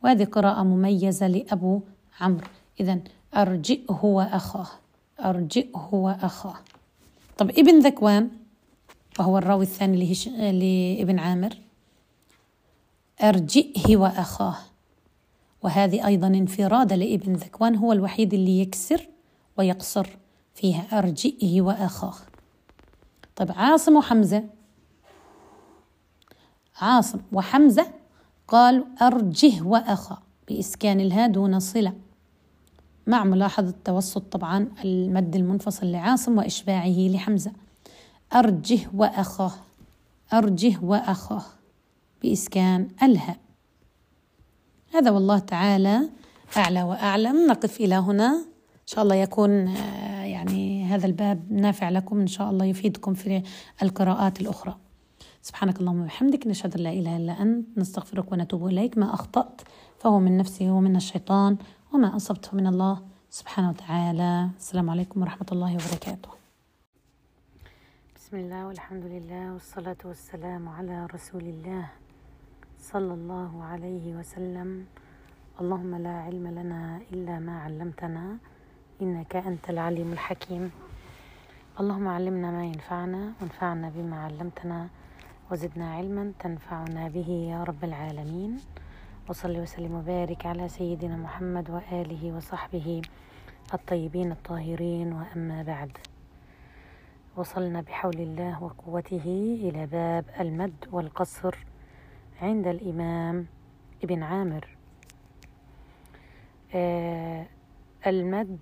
وهذه 0.04 0.24
قراءة 0.24 0.64
مميزة 0.64 1.28
لأبو 1.28 1.82
عمرو. 2.22 2.48
إذا 2.80 3.00
أرجئه 3.36 4.00
وأخاه. 4.06 4.68
أرجئه 5.20 5.90
وأخاه. 5.92 6.56
طب 7.38 7.50
ابن 7.50 7.80
ذكوان 7.80 8.30
وهو 9.20 9.38
الراوي 9.38 9.64
الثاني. 9.64 10.14
لابن 10.38 11.20
عامر 11.20 11.58
أرجئه 13.24 13.98
وأخاه. 13.98 14.56
وهذه 15.64 16.08
أيضا 16.08 16.28
انفراد 16.28 16.94
لابن 16.94 17.34
ذكوان 17.34 17.76
هو 17.76 17.94
الوحيد 17.94 18.34
اللي 18.34 18.60
يكسر 18.60 19.10
ويقصر 19.58 20.08
فيها 20.54 21.00
أرجئه 21.00 21.62
وأخاه. 21.62 22.16
طيب 23.36 23.52
عاصم 23.52 23.96
وحمزة. 23.96 24.44
عاصم 26.82 27.20
وحمزة 27.32 27.88
قال 28.48 28.86
أرجه 29.02 29.62
وأخا 29.62 30.18
بإسكان 30.48 31.00
الها 31.00 31.28
دون 31.28 31.60
صلة. 31.60 31.94
مع 33.08 33.24
ملاحظة 33.24 33.74
توسط 33.86 34.22
طبعا 34.22 34.68
المد 34.86 35.36
المنفصل 35.36 35.92
لعاصم 35.92 36.38
وإشباعه 36.38 37.08
لحمزة. 37.10 37.52
أرجه 38.34 38.80
وأخاه 38.94 39.52
أرجه 40.34 40.80
وأخاه. 40.84 41.57
بإسكان 42.22 42.88
الهاء 43.04 43.38
هذا 44.94 45.12
والله 45.12 45.40
تعالى 45.40 46.10
أعلى 46.58 46.84
وأعلم. 46.84 47.48
نقف 47.48 47.80
إلى 47.80 47.96
هنا. 47.96 48.30
إن 48.76 48.88
شاء 48.94 49.04
الله 49.04 49.16
يكون 49.16 49.68
آه، 49.68 50.24
يعني 50.24 50.86
هذا 50.86 51.06
الباب 51.06 51.52
نافع 51.52 51.90
لكم. 51.90 52.20
إن 52.20 52.28
شاء 52.28 52.50
الله 52.50 52.66
يفيدكم 52.66 53.14
في 53.14 53.44
القراءات 53.84 54.42
الأخرى. 54.42 54.78
سبحانك 55.42 55.80
اللهم 55.80 56.02
وبحمدك. 56.02 56.48
نشهد 56.48 56.76
أن 56.78 56.84
لا 56.84 56.92
إله 56.92 57.18
إلا 57.18 57.42
أنت. 57.42 57.78
نستغفرك 57.78 58.32
ونتوب 58.32 58.68
إليك. 58.68 58.98
ما 58.98 59.14
أخطأت 59.14 59.62
فهو 60.00 60.20
من 60.20 60.38
نفسي 60.38 60.70
ومن 60.70 60.96
الشيطان 60.96 61.58
وما 61.94 62.16
أصبت 62.16 62.54
من 62.54 62.68
الله. 62.68 63.02
سبحانه 63.30 63.70
وتعالى. 63.70 64.50
السلام 64.58 64.90
عليكم 64.90 65.22
ورحمة 65.22 65.48
الله 65.52 65.74
وبركاته. 65.74 66.30
بسم 68.16 68.38
الله 68.38 68.68
والحمد 68.68 69.04
لله 69.04 69.54
والصلاة 69.54 69.98
والسلام 70.06 70.70
على 70.70 71.06
رسول 71.06 71.42
الله. 71.42 71.90
صلى 72.94 73.14
الله 73.14 73.64
عليه 73.64 74.16
وسلم. 74.16 74.86
اللهم 75.62 75.96
لا 75.96 76.16
علم 76.26 76.48
لنا 76.48 77.02
إلا 77.14 77.40
ما 77.40 77.60
علمتنا 77.60 78.38
إنك 79.02 79.36
أنت 79.36 79.70
العليم 79.70 80.12
الحكيم. 80.14 80.72
اللهم 81.80 82.08
علمنا 82.08 82.52
ما 82.52 82.66
ينفعنا 82.66 83.34
وانفعنا 83.42 83.92
بما 83.96 84.24
علمتنا 84.24 84.88
وزدنا 85.52 85.88
علما 85.96 86.34
تنفعنا 86.40 87.08
به 87.08 87.30
يا 87.52 87.64
رب 87.64 87.84
العالمين. 87.84 88.52
وصل 89.30 89.58
وسلم 89.58 89.94
وبارك 89.94 90.46
على 90.46 90.70
سيدنا 90.70 91.18
محمد 91.18 91.70
وآله 91.70 92.24
وصحبه 92.36 93.02
الطيبين 93.74 94.32
الطاهرين 94.32 95.14
وأما 95.14 95.64
بعد. 95.64 95.92
وصلنا 97.36 97.82
بحول 97.82 98.16
الله 98.16 98.64
وقوته 98.64 99.28
إلى 99.64 99.86
باب 99.86 100.26
المد 100.40 100.80
والقصر. 100.92 101.67
عند 102.42 102.68
الإمام 102.68 103.46
ابن 104.04 104.24
عامر. 104.24 104.68
آه 106.76 107.46
المد 108.08 108.60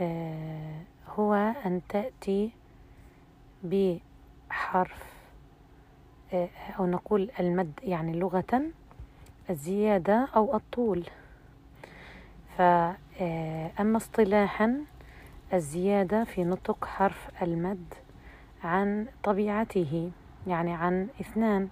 آه 0.00 0.82
هو 1.08 1.34
أن 1.66 1.80
تأتي 1.88 2.50
بحرف 3.62 5.04
آه 6.32 6.48
أو 6.78 6.86
نقول 6.86 7.30
المد 7.40 7.72
يعني 7.82 8.12
لغة 8.12 8.62
الزيادة 9.50 10.28
أو 10.36 10.56
الطول. 10.56 11.04
فأما 12.58 13.96
اصطلاحا 13.96 14.84
الزيادة 15.52 16.24
في 16.24 16.44
نطق 16.44 16.84
حرف 16.84 17.42
المد 17.42 17.94
عن 18.64 19.06
طبيعته 19.22 20.10
يعني 20.46 20.72
عن 20.72 21.08
اثنان. 21.20 21.68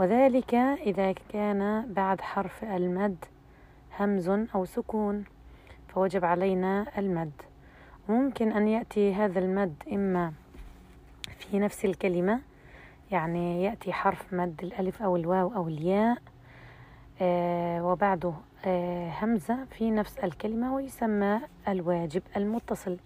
وذلك 0.00 0.54
إذا 0.54 1.12
كان 1.12 1.92
بعد 1.92 2.20
حرف 2.20 2.64
المد 2.64 3.24
همز 3.98 4.28
أو 4.28 4.64
سكون 4.64 5.24
فوجب 5.88 6.24
علينا 6.24 6.86
المد. 6.98 7.32
ممكن 8.08 8.52
أن 8.52 8.68
يأتي 8.68 9.14
هذا 9.14 9.38
المد 9.38 9.74
إما 9.92 10.32
في 11.38 11.58
نفس 11.58 11.84
الكلمة 11.84 12.40
يعني 13.10 13.62
يأتي 13.64 13.92
حرف 13.92 14.34
مد 14.34 14.60
الألف 14.62 15.02
أو 15.02 15.16
الواو 15.16 15.54
أو 15.54 15.68
الياء 15.68 16.18
آه 17.22 17.84
وبعده 17.84 18.32
آه 18.64 19.10
همزة 19.22 19.64
في 19.64 19.90
نفس 19.90 20.18
الكلمة 20.18 20.74
ويسمى 20.74 21.40
الواجب 21.68 22.22
المتصل 22.36 22.98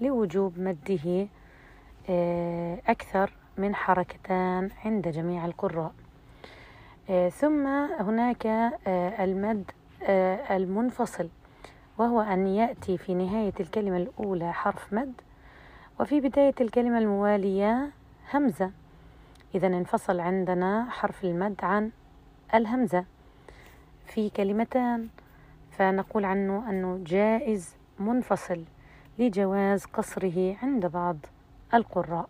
لوجوب 0.00 0.58
مده 0.60 1.28
آه 2.08 2.78
أكثر 2.86 3.32
من 3.58 3.74
حركتان 3.74 4.70
عند 4.84 5.08
جميع 5.08 5.44
القراء. 5.44 5.92
ثم 7.10 7.66
هناك 8.00 8.46
آه 8.46 9.24
المد 9.24 9.70
آه 10.02 10.56
المنفصل 10.56 11.28
وهو 11.98 12.20
أن 12.20 12.46
يأتي 12.46 12.98
في 12.98 13.14
نهاية 13.14 13.52
الكلمة 13.60 13.96
الأولى 13.96 14.52
حرف 14.52 14.92
مد 14.92 15.12
وفي 16.00 16.20
بداية 16.20 16.54
الكلمة 16.60 16.98
الموالية 16.98 17.90
همزة. 18.34 18.70
إذا 19.54 19.66
انفصل 19.66 20.20
عندنا 20.20 20.86
حرف 20.90 21.24
المد 21.24 21.56
عن 21.62 21.90
الهمزة. 22.54 23.04
في 24.06 24.30
كلمتان 24.30 25.08
فنقول 25.70 26.24
عنه 26.24 26.70
أنه 26.70 27.00
جائز 27.06 27.74
منفصل 27.98 28.64
لجواز 29.18 29.84
قصره 29.84 30.56
عند 30.62 30.86
بعض 30.86 31.16
القراء. 31.74 32.28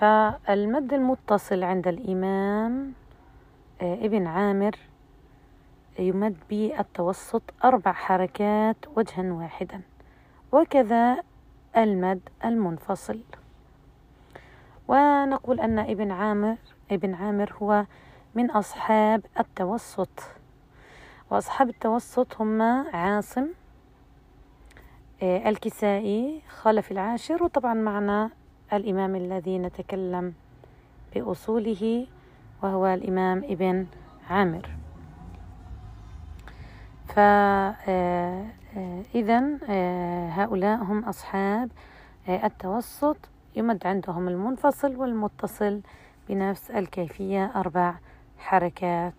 فالمد 0.00 0.92
المتصل 0.92 1.62
عند 1.62 1.88
الإمام 1.88 2.92
آه، 3.82 3.94
ابن 3.94 4.26
عامر 4.26 4.76
يمد 5.98 6.36
بالتوسط 6.50 7.42
أربع 7.64 7.92
حركات 7.92 8.76
وجها 8.96 9.32
واحدا 9.32 9.80
وكذا 10.52 11.22
المد 11.76 12.20
المنفصل. 12.44 13.20
ونقول 14.88 15.60
أن 15.60 15.78
ابن 15.78 16.10
عامر 16.10 16.56
ابن 16.90 17.14
عامر 17.14 17.52
هو 17.62 17.84
من 18.34 18.50
أصحاب 18.50 19.26
التوسط. 19.40 20.22
وأصحاب 21.30 21.68
التوسط 21.68 22.40
هم 22.40 22.62
عاصم 22.94 23.46
آه، 25.22 25.48
الكسائي 25.48 26.42
خلف 26.48 26.92
العاشر 26.92 27.42
وطبعا 27.42 27.74
معنا 27.74 28.30
الإمام 28.72 29.16
الذي 29.16 29.58
نتكلم 29.58 30.34
بأصوله 31.14 32.06
وهو 32.62 32.86
الإمام 32.86 33.44
ابن 33.44 33.86
عامر. 34.30 34.70
فإذا 37.08 37.78
آه، 37.88 39.58
آه، 39.68 40.28
هؤلاء 40.28 40.82
هم 40.82 41.04
أصحاب 41.04 41.70
التوسط. 42.28 43.16
يمد 43.56 43.86
عندهم 43.86 44.28
المنفصل 44.28 44.96
والمتصل 44.96 45.80
بنفس 46.28 46.70
الكيفية 46.70 47.52
أربع 47.56 47.94
حركات 48.38 49.14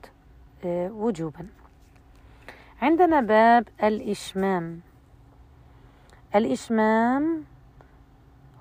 وجوبا. 0.65 1.47
عندنا 2.81 3.21
باب 3.21 3.67
الإشمام. 3.83 4.79
الإشمام 6.35 7.43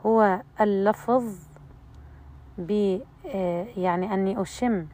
هو 0.07 0.41
اللفظ 0.61 1.39
ب 2.59 2.99
آه، 3.27 3.67
يعني 3.77 4.15
أني 4.15 4.43
أشم 4.43 4.87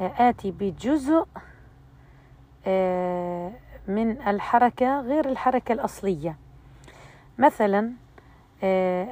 آه، 0.00 0.12
آتي 0.28 0.50
بجزء 0.50 1.26
آه، 2.66 3.52
من 3.88 4.22
الحركة 4.22 5.00
غير 5.00 5.28
الحركة 5.28 5.72
الأصلية. 5.72 6.36
مثلا 7.38 7.92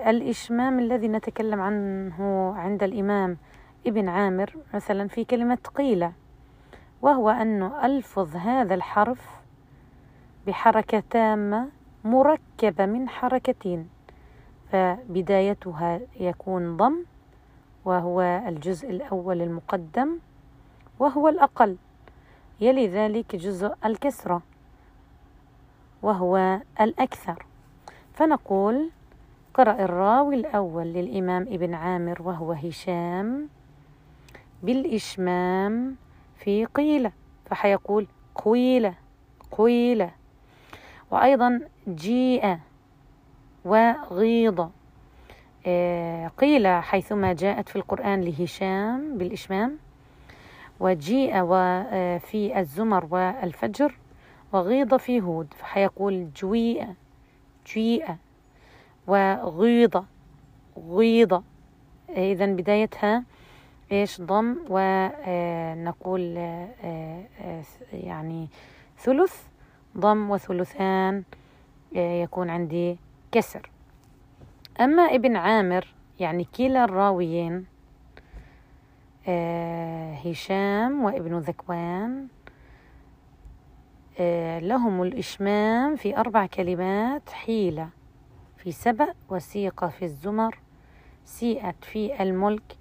الإشمام 0.06 0.78
الذي 0.78 1.08
نتكلم 1.08 1.60
عنه 1.60 2.52
عند 2.56 2.82
الإمام 2.82 3.36
ابن 3.86 4.08
عامر 4.08 4.56
مثلا 4.74 5.08
في 5.08 5.24
كلمة 5.24 5.58
قيلة 5.74 6.12
وهو 7.02 7.30
أنه 7.30 7.86
ألفظ 7.86 8.36
هذا 8.36 8.74
الحرف 8.74 9.30
بحركة 10.46 11.02
تامة 11.10 11.68
مركبة 12.04 12.86
من 12.86 13.08
حركتين. 13.08 13.97
فبدايتها 14.72 16.00
يكون 16.20 16.76
ضم 16.76 17.04
وهو 17.84 18.20
الجزء 18.20 18.90
الأول 18.90 19.42
المقدم 19.42 20.18
وهو 20.98 21.28
الأقل. 21.28 21.76
يلي 22.60 22.88
ذلك 22.88 23.36
جزء 23.36 23.74
الكسرة 23.84 24.42
وهو 26.02 26.60
الأكثر. 26.80 27.46
فنقول 28.14 28.90
قرأ 29.54 29.84
الراوي 29.84 30.34
الأول 30.34 30.86
للإمام 30.86 31.42
ابن 31.42 31.74
عامر 31.74 32.22
وهو 32.22 32.52
هشام 32.52 33.48
بالإشمام 34.62 35.96
في 36.36 36.64
قيلة 36.64 37.12
فحيقول 37.46 38.06
قويلة 38.34 38.94
قويلة. 39.50 40.10
وأيضا 41.10 41.60
جيء 41.88 42.58
وغيض. 43.64 44.70
آه، 45.66 46.28
قيل 46.28 46.66
حيثما 46.66 47.32
جاءت 47.32 47.68
في 47.68 47.76
القرآن 47.76 48.20
لهشام 48.20 49.18
بالإشمام 49.18 49.78
وجيء 50.80 51.32
آه، 51.34 52.20
الزمر 52.34 53.06
والفجر 53.10 53.98
وغيض 54.52 54.96
في 54.96 55.20
هود 55.20 55.54
فحيقول 55.54 56.32
جويء 56.32 56.86
جيء 57.74 58.06
وغيض 59.06 60.04
غيض. 60.88 61.42
إذا 62.08 62.46
بدايتها 62.46 63.24
إيش؟ 63.92 64.20
ضم 64.20 64.56
ونقول 64.70 66.34
آه، 66.38 67.62
يعني 67.92 68.48
ثلث 68.98 69.42
ضم 69.98 70.30
وثلثان. 70.30 71.24
آه، 71.96 72.22
يكون 72.22 72.50
عندي 72.50 72.98
كسر. 73.32 73.70
أما 74.80 75.02
ابن 75.02 75.36
عامر 75.36 75.94
يعني 76.20 76.44
كلا 76.44 76.84
الراويين 76.84 77.66
آه، 79.28 80.14
هشام 80.14 81.04
وابن 81.04 81.38
ذكوان 81.38 82.28
آه، 84.20 84.58
لهم 84.58 85.02
الإشمام 85.02 85.96
في 85.96 86.16
أربع 86.16 86.46
كلمات 86.46 87.30
حيلة 87.30 87.88
في 88.56 88.72
سبأ 88.72 89.14
وسيقة 89.28 89.88
في 89.88 90.04
الزمر 90.04 90.58
سيئت 91.24 91.84
في 91.84 92.22
الملك 92.22 92.76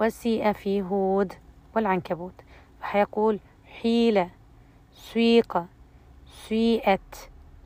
وسيئة 0.00 0.52
في 0.52 0.82
هود 0.82 1.32
والعنكبوت. 1.76 2.34
فحيقول 2.80 3.38
حيلة 3.82 4.30
سويقة 4.92 5.66
سيئت 6.48 7.16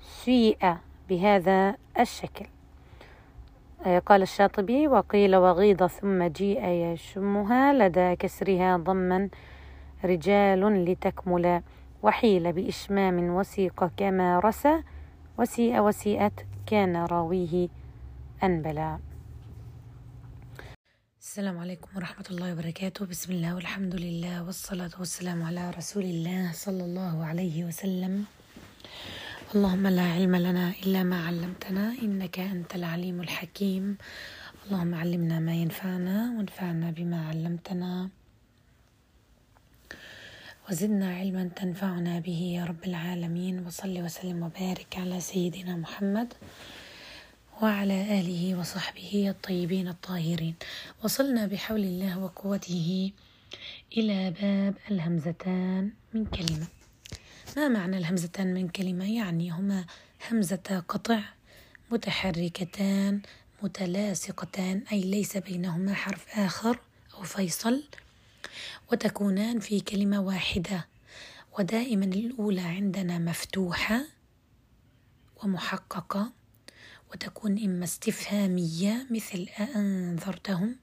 سيئة 0.01 0.81
بهذا 1.09 1.77
الشكل. 2.01 2.47
آه، 3.87 3.99
قال 3.99 4.23
الشاطبي 4.23 4.89
وقيل 4.89 5.37
وغيض 5.37 5.87
ثم 5.87 6.23
جيء 6.23 6.67
يشمها 6.69 7.73
لدى 7.73 8.17
كسرها 8.17 8.77
ضما 8.77 9.29
رجال 10.05 10.85
لتكمل 10.85 11.63
وحيل 12.03 12.53
بإشمام 12.53 13.31
وسيق 13.35 13.85
كما 13.97 14.39
رسى 14.39 14.83
وسيء 15.39 15.81
وسيئت 15.81 16.33
كان 16.67 16.97
راويه 16.97 17.69
أنبلا 18.43 18.99
السلام 21.21 21.59
عليكم 21.59 21.89
ورحمة 21.97 22.25
الله 22.31 22.53
وبركاته. 22.53 23.07
بسم 23.07 23.33
الله 23.33 23.55
والحمد 23.55 23.95
لله 23.95 24.45
والصلاة 24.45 24.91
والسلام 24.99 25.43
على 25.43 25.71
رسول 25.71 26.05
الله 26.05 26.53
صلى 26.53 26.85
الله 26.85 27.25
عليه 27.25 27.65
وسلم. 27.65 28.25
اللهم 29.55 29.87
لا 29.87 30.03
علم 30.03 30.37
لنا 30.37 30.75
إلا 30.83 31.03
ما 31.03 31.27
علمتنا 31.27 31.95
إنك 32.03 32.39
أنت 32.39 32.75
العليم 32.75 33.21
الحكيم. 33.21 33.97
اللهم 34.67 34.95
علمنا 34.95 35.39
ما 35.41 35.55
ينفعنا 35.55 36.35
وانفعنا 36.39 36.91
بما 36.91 37.29
علمتنا. 37.29 38.09
وزدنا 40.71 41.17
علما 41.17 41.51
تنفعنا 41.57 42.21
به 42.21 42.41
يا 42.59 42.65
رب 42.65 42.85
العالمين. 42.85 43.67
وصل 43.67 43.99
وسلم 44.03 44.43
وبارك 44.43 44.97
على 44.99 45.21
سيدنا 45.21 45.77
محمد 45.77 46.35
وعلى 47.63 48.21
آله 48.21 48.59
وصحبه 48.59 49.31
الطيبين 49.31 49.89
الطاهرين. 49.89 50.55
وصلنا 51.05 51.47
بحول 51.47 51.81
الله 51.81 52.19
وقوته 52.19 53.13
إلى 53.97 54.31
باب 54.31 54.75
الهمزتان 54.91 55.91
من 56.15 56.25
كلمة. 56.25 56.76
ما 57.57 57.69
معنى 57.69 57.99
الهمزتان 57.99 58.55
من 58.55 58.69
كلمة؟ 58.69 59.17
يعني 59.17 59.51
هما 59.51 59.85
همزة 60.31 60.85
قطع 60.89 61.21
متحركتان 61.91 63.23
متلاصقتان 63.63 64.83
أي 64.93 65.01
ليس 65.01 65.37
بينهما 65.37 65.95
حرف 65.95 66.39
آخر 66.39 66.81
أو 67.15 67.23
فيصل. 67.23 67.83
وتكونان 68.93 69.61
في 69.61 69.81
كلمة 69.81 70.21
واحدة. 70.21 70.87
ودائما 71.59 72.05
الأولى 72.05 72.61
عندنا 72.61 73.19
مفتوحة 73.19 74.05
ومحققة. 75.43 76.33
وتكون 77.13 77.59
إما 77.65 77.85
استفهامية 77.85 79.07
مثل 79.11 79.49
أأنذرتهم 79.61 80.77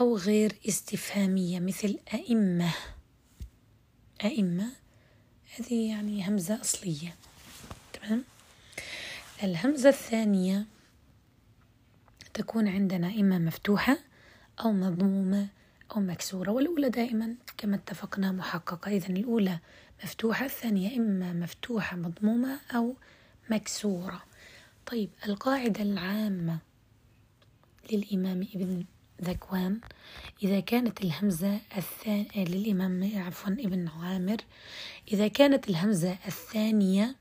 أو 0.00 0.16
غير 0.16 0.58
استفهامية 0.68 1.60
مثل 1.60 1.98
أئمة 2.14 2.74
أئمة 4.24 4.70
هذه 5.60 5.88
يعني 5.88 6.28
همزة 6.28 6.60
أصلية. 6.60 7.14
تمام؟ 7.92 8.24
الهمزة 9.42 9.88
الثانية 9.88 10.66
تكون 12.34 12.68
عندنا 12.68 13.08
إما 13.08 13.38
مفتوحة 13.38 13.98
أو 14.60 14.72
مضمومة 14.72 15.48
أو 15.96 16.00
مكسورة 16.00 16.50
والأولى 16.50 16.88
دائما 16.88 17.34
كما 17.56 17.76
اتفقنا 17.76 18.32
محققة. 18.32 18.90
إذا 18.90 19.08
الأولى 19.08 19.58
مفتوحة 20.04 20.44
الثانية 20.44 20.96
إما 20.96 21.32
مفتوحة 21.32 21.96
مضمومة 21.96 22.60
أو 22.74 22.94
مكسورة. 23.50 24.22
طيب 24.86 25.10
القاعدة 25.26 25.82
العامة 25.82 26.58
للإمام 27.92 28.40
ابن 28.54 28.84
ذكوان. 29.22 29.80
إذا 30.42 30.60
كانت 30.60 31.00
الهمزة 31.00 31.60
الثانية 31.76 32.44
للإمام 32.44 33.10
عفوا 33.14 33.52
ابن 33.52 33.88
عامر. 33.88 34.36
إذا 35.12 35.28
كانت 35.28 35.68
الهمزة 35.68 36.18
الثانية 36.26 37.16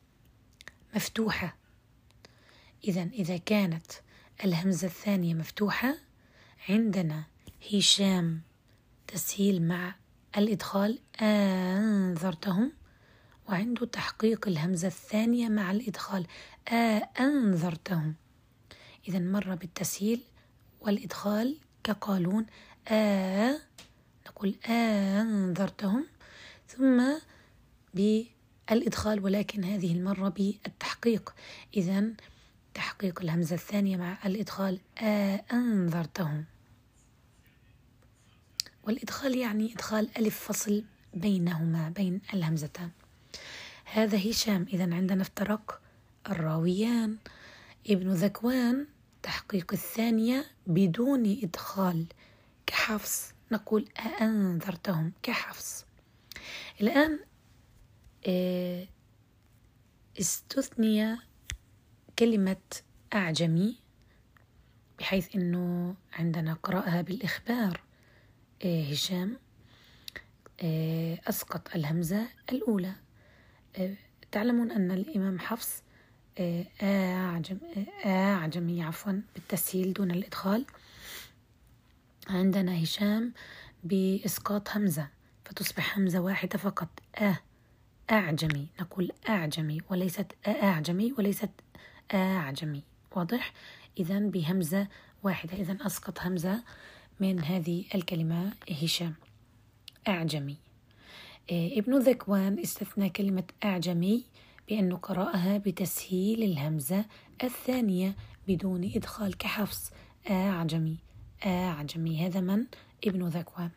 مفتوحة. 0.96 1.58
إذا 2.84 3.04
إذا 3.04 3.38
كانت 3.38 3.92
الهمزة 4.46 4.88
الثانية 4.88 5.34
مفتوحة 5.34 5.98
عندنا 6.70 7.24
هشام 7.74 8.42
تسهيل 9.08 9.68
مع 9.68 9.96
الإدخال. 10.38 11.00
أنذرتهم. 11.22 12.72
وعنده 13.50 13.86
تحقيق 13.86 14.48
الهمزة 14.48 14.88
الثانية 14.88 15.50
مع 15.50 15.72
الإدخال. 15.72 16.28
أنذرتهم. 17.20 18.16
إذا 19.08 19.20
مر 19.20 19.56
بالتسهيل 19.56 20.24
والإدخال. 20.80 21.58
كقالون 21.88 22.46
آ 22.88 23.54
نقول 24.28 24.56
أنذرتهم. 24.70 26.06
ثم 26.68 27.04
بالإدخال 27.94 29.24
ولكن 29.24 29.64
هذه 29.64 29.92
المرة 29.94 30.30
بالتحقيق. 30.30 31.34
إذا 31.78 32.04
تحقيق 32.74 33.22
الهمزة 33.22 33.56
الثانية 33.56 33.98
مع 33.98 34.18
الإدخال 34.26 34.80
أنذرتهم. 35.54 36.46
والإدخال 38.84 39.38
يعني 39.38 39.74
إدخال 39.74 40.10
ألف 40.18 40.40
فصل 40.40 40.84
بينهما 41.14 41.90
بين 41.90 42.22
الهمزتان. 42.34 42.90
هذا 43.86 44.30
هشام. 44.30 44.66
إذا 44.74 44.96
عندنا 44.96 45.22
افترق 45.22 45.82
الراويان. 46.30 47.18
ابن 47.90 48.10
ذكوان 48.10 48.88
تحقيق 49.28 49.74
الثانية 49.74 50.46
بدون 50.68 51.40
إدخال 51.44 52.06
كحفص 52.66 53.34
نقول 53.52 53.90
أأنذرتهم 54.00 55.12
كحفص 55.24 55.86
الآن 56.82 57.20
آه، 58.28 58.88
استثني 60.20 61.18
كلمة 62.20 62.62
أعجمي 63.14 63.76
بحيث 65.00 65.36
أنه 65.36 65.96
عندنا 66.14 66.54
قراءها 66.54 67.02
بالإخبار 67.02 67.82
آه، 68.66 68.84
هشام 68.92 69.38
آه، 70.62 71.20
أسقط 71.30 71.76
الهمزة 71.76 72.28
الأولى. 72.52 72.94
تعلمون 74.32 74.72
أن 74.72 74.92
الإمام 74.92 75.40
حفص 75.40 75.84
أعجم 76.40 77.58
أعجمي 78.06 78.84
عفوا 78.84 79.22
بالتسهيل 79.36 79.94
دون 79.94 80.12
الإدخال. 80.12 80.66
عندنا 82.30 82.84
هشام 82.84 83.34
بإسقاط 83.84 84.70
همزة 84.70 85.08
فتصبح 85.46 85.98
همزة 85.98 86.20
واحدة 86.20 86.58
فقط. 86.58 86.90
أ 87.16 87.36
أعجمي. 88.12 88.68
نقول 88.82 89.12
أعجمي 89.30 89.82
وليست 89.90 90.32
أعجمي 90.48 91.14
وليست 91.18 91.50
أعجمي 92.14 92.84
واضح؟ 93.12 93.54
إذا 94.00 94.20
بهمزة 94.20 94.88
واحدة. 95.24 95.54
إذا 95.54 95.78
أسقط 95.86 96.20
همزة 96.20 96.64
من 97.20 97.44
هذه 97.44 97.86
الكلمة 97.96 98.54
هشام. 98.72 99.16
أعجمي. 100.08 100.58
ابن 101.52 101.98
ذكوان 101.98 102.60
استثنى 102.60 103.10
كلمة 103.10 103.44
أعجمي 103.64 104.26
بأنه 104.68 104.98
قرأها 104.98 105.58
بتسهيل 105.58 106.44
الهمزة 106.44 107.06
الثانية 107.44 108.16
بدون 108.48 108.92
إدخال 108.96 109.38
كحفص. 109.38 109.92
أعجمي 110.30 110.98
أعجمي 111.46 112.26
هذا 112.26 112.42
من؟ 112.42 112.66
ابن 113.08 113.28
ذكوان 113.28 113.70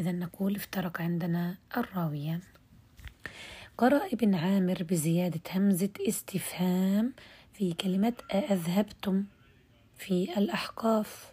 إذا 0.00 0.12
نقول 0.12 0.56
افترق 0.56 1.00
عندنا 1.02 1.56
الراويان 1.76 2.40
قرأ 3.78 4.06
ابن 4.12 4.34
عامر 4.34 4.82
بزيادة 4.82 5.40
همزة 5.54 5.90
استفهام 6.08 7.12
في 7.52 7.72
كلمة 7.72 8.12
أذهبتم 8.34 9.24
في 9.96 10.38
الأحقاف. 10.38 11.32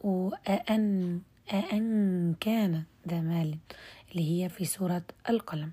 وأن 0.00 1.20
أن 1.52 2.34
كان 2.40 2.82
ذا 3.08 3.20
مال 3.20 3.58
اللي 4.10 4.42
هي 4.44 4.48
في 4.48 4.64
سورة 4.64 5.02
القلم. 5.28 5.70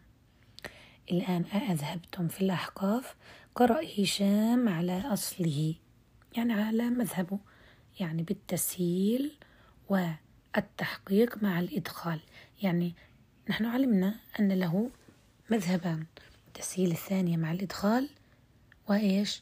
الآن 1.11 1.45
أذهبتم 1.71 2.27
في 2.27 2.41
الأحقاف 2.41 3.15
قرأ 3.55 3.81
هشام 3.99 4.69
على 4.69 5.01
أصله 5.01 5.75
يعني 6.37 6.53
على 6.53 6.89
مذهبه 6.89 7.39
يعني 7.99 8.23
بالتسهيل 8.23 9.31
والتحقيق 9.89 11.43
مع 11.43 11.59
الإدخال. 11.59 12.19
يعني 12.61 12.93
نحن 13.49 13.65
علمنا 13.65 14.15
أن 14.39 14.51
له 14.51 14.89
مذهبان 15.49 16.05
التسهيل 16.47 16.91
الثانية 16.91 17.37
مع 17.37 17.51
الإدخال 17.51 18.09
وإيش؟ 18.89 19.41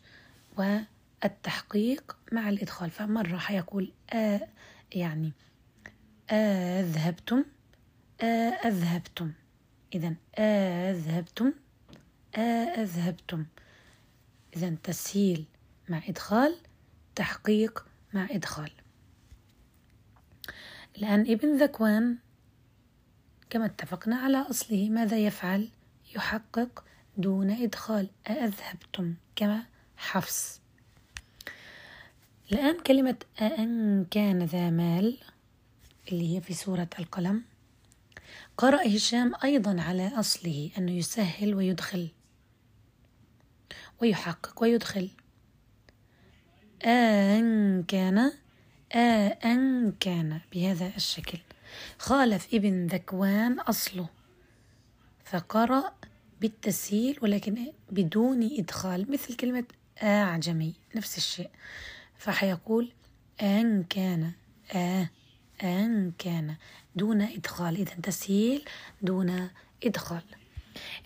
والتحقيق 0.57 2.17
مع 2.31 2.49
الإدخال. 2.49 2.89
فمرة 2.89 3.37
حيقول 3.37 3.91
آ 4.13 4.39
يعني 4.93 5.31
أذهبتم 6.31 7.45
أذهبتم. 8.65 9.31
إذا 9.93 10.15
أذهبتم 10.39 11.53
أذهبتم 12.37 13.45
إذا 14.55 14.75
تسهيل 14.83 15.45
مع 15.89 16.01
إدخال 16.07 16.55
تحقيق 17.15 17.85
مع 18.13 18.27
إدخال. 18.31 18.71
الآن 20.97 21.21
ابن 21.21 21.57
ذكوان 21.57 22.17
كما 23.49 23.65
اتفقنا 23.65 24.15
على 24.15 24.37
أصله 24.37 24.89
ماذا 24.89 25.17
يفعل؟ 25.17 25.69
يحقق 26.15 26.83
دون 27.17 27.49
إدخال. 27.49 28.09
أذهبتم 28.29 29.13
كما 29.35 29.63
حفص. 29.97 30.61
الآن 32.51 32.79
كلمة 32.79 33.17
أن 33.41 34.05
كان 34.11 34.43
ذا 34.43 34.69
مال 34.69 35.17
اللي 36.11 36.35
هي 36.35 36.41
في 36.41 36.53
سورة 36.53 36.89
القلم 36.99 37.43
قرأ 38.57 38.95
هشام 38.95 39.31
أيضا 39.43 39.81
على 39.81 40.07
أصله 40.07 40.71
أنه 40.77 40.91
يسهل 40.91 41.55
ويدخل 41.55 42.09
ويحقق 44.01 44.61
ويدخل. 44.63 45.09
أن 46.85 47.83
كان 47.83 48.31
أن 49.45 49.91
كان 49.99 50.39
بهذا 50.53 50.91
الشكل. 50.95 51.39
خالف 51.99 52.47
ابن 52.53 52.87
ذكوان 52.87 53.59
أصله 53.59 54.09
فقرأ 55.25 55.93
بالتسهيل 56.41 57.19
ولكن 57.21 57.65
بدون 57.91 58.43
إدخال 58.43 59.11
مثل 59.11 59.35
كلمة 59.35 59.65
أعجمي 60.03 60.73
نفس 60.95 61.17
الشيء. 61.17 61.49
فحيقول 62.17 62.91
أن 63.41 63.83
كان 63.83 64.31
أن 65.63 66.11
كان 66.17 66.55
دون 66.95 67.21
إدخال. 67.21 67.75
إذا 67.75 67.93
تسهيل 68.03 68.65
دون 69.01 69.49
إدخال. 69.83 70.21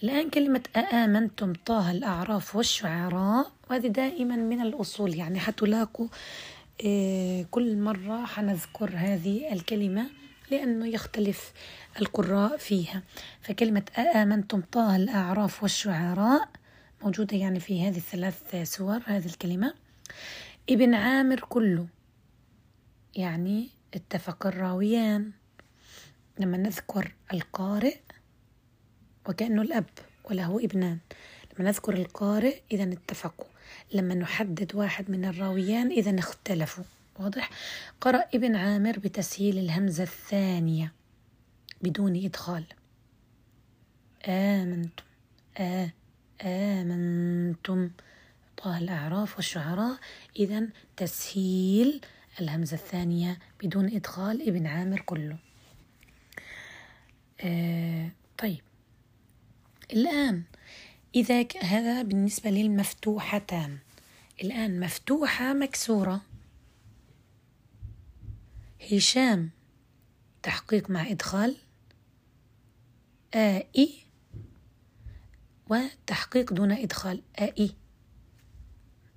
الآن 0.04 0.30
كلمة 0.30 0.64
أآمنتم 0.76 1.54
طه 1.66 1.92
الأعراف 1.92 2.56
والشعراء 2.56 3.52
وهذه 3.70 3.88
دائما 3.88 4.36
من 4.36 4.62
الأصول. 4.62 5.16
يعني 5.16 5.40
حتلاقوا 5.40 6.08
آه، 6.86 7.46
كل 7.52 7.78
مرة 7.78 8.26
حنذكر 8.26 8.92
هذه 8.96 9.54
الكلمة 9.54 10.06
لأنه 10.52 10.88
يختلف 10.88 11.54
القراء 12.02 12.58
فيها. 12.58 13.04
فكلمة 13.42 13.84
أآمنتم 13.98 14.62
طه 14.72 14.96
الأعراف 14.96 15.64
والشعراء 15.64 16.50
موجودة 17.04 17.38
يعني 17.38 17.60
في 17.60 17.88
هذه 17.88 17.98
الثلاث 17.98 18.56
سور 18.64 19.02
هذه 19.06 19.26
الكلمة. 19.26 19.74
ابن 20.70 20.94
عامر 20.94 21.40
كله 21.40 21.88
يعني 23.16 23.70
اتفق 23.94 24.48
الراويان. 24.48 25.32
لما 26.40 26.58
نذكر 26.58 27.16
القارئ 27.34 27.98
وكأنه 29.30 29.62
الأب 29.62 29.86
وله 30.24 30.66
ابنان. 30.66 30.98
لما 31.60 31.70
نذكر 31.70 31.94
القارئ 31.94 32.62
إذا 32.72 32.84
اتفقوا. 32.94 33.46
لما 33.94 34.16
نحدد 34.16 34.76
واحد 34.76 35.12
من 35.12 35.26
الراويان 35.26 35.92
إذا 35.92 36.20
اختلفوا. 36.20 36.84
واضح؟ 37.20 37.50
قرأ 38.02 38.26
ابن 38.34 38.56
عامر 38.56 39.00
بتسهيل 39.00 39.58
الهمزة 39.58 40.04
الثانية 40.04 40.94
بدون 41.82 42.16
إدخال. 42.26 42.64
آمنتم. 44.28 45.04
آ 45.58 45.90
آمنتم. 46.42 47.90
طه 48.58 48.78
الأعراف 48.78 49.36
والشعراء. 49.36 49.98
إذا 50.40 50.68
تسهيل 50.98 52.02
الهمزة 52.42 52.76
الثانية 52.76 53.40
بدون 53.64 53.86
إدخال 53.86 54.48
ابن 54.48 54.68
عامر 54.68 55.00
كله. 55.00 55.38
آه 57.44 58.12
طيب. 58.38 58.62
الآن 59.94 60.44
إذا 61.16 61.46
هذا 61.62 62.02
بالنسبة 62.02 62.50
للمفتوحتان. 62.50 63.78
الآن 64.44 64.80
مفتوحة 64.80 65.54
مكسورة. 65.54 66.22
هشام 68.91 69.50
تحقيق 70.44 70.89
مع 70.89 71.12
إدخال 71.12 71.56
آئي. 73.36 73.94
وتحقيق 75.70 76.54
دون 76.54 76.72
إدخال 76.72 77.22
آئي. 77.39 77.76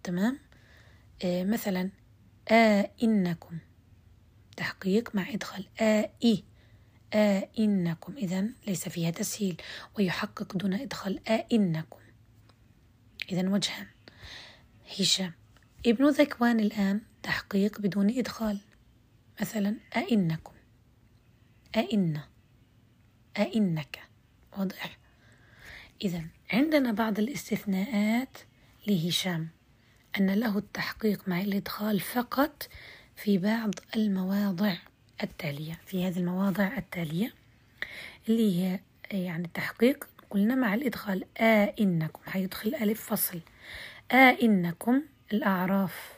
تمام؟ 0.03 0.39
آه 1.25 1.45
مثلا 1.45 1.91
آ 2.51 2.91
إنكم 3.03 3.59
تحقيق 4.57 5.15
مع 5.15 5.31
إدخال 5.31 5.69
آئي. 5.81 6.45
آ 7.15 7.43
إنكم. 7.59 8.17
إذا 8.17 8.45
ليس 8.67 8.89
فيها 8.89 9.11
تسهيل 9.11 9.63
ويحقق 9.99 10.57
دون 10.57 10.75
إدخال 10.75 11.29
آ 11.29 11.45
إنكم. 11.53 12.01
إذا 13.33 13.49
وجهان 13.49 13.87
هشام. 15.01 15.33
ابن 15.87 16.09
ذكوان 16.09 16.61
الآن 16.61 17.01
تحقيق 17.23 17.81
بدون 17.81 18.11
إدخال. 18.11 18.61
مثلا 19.41 19.77
أئنكم 19.97 20.53
أئن 21.77 22.21
أئنك 23.39 24.01
واضح. 24.59 24.99
إذا 26.05 26.25
عندنا 26.53 26.93
بعض 26.93 27.19
الاستثناءات 27.19 28.39
لهشام. 28.87 29.49
أن 30.19 30.31
له 30.31 30.59
التحقيق 30.59 31.29
مع 31.29 31.41
الإدخال 31.41 32.01
فقط 32.01 32.69
في 33.17 33.39
بعض 33.39 33.71
المواضع. 33.97 34.77
التالية 35.23 35.79
في 35.87 36.07
هذه 36.07 36.19
المواضع 36.19 36.77
التالية 36.77 37.33
اللي 38.29 38.63
هي 38.63 38.81
يعني 39.11 39.45
التحقيق 39.45 40.09
قلنا 40.31 40.55
مع 40.55 40.75
الإدخال 40.75 41.25
آ 41.39 41.75
إنكم 41.81 42.21
حيدخل 42.31 42.75
ألف 42.75 43.11
فصل. 43.11 43.41
آ 44.13 44.15
إنكم 44.43 45.03
الأعراف 45.33 46.15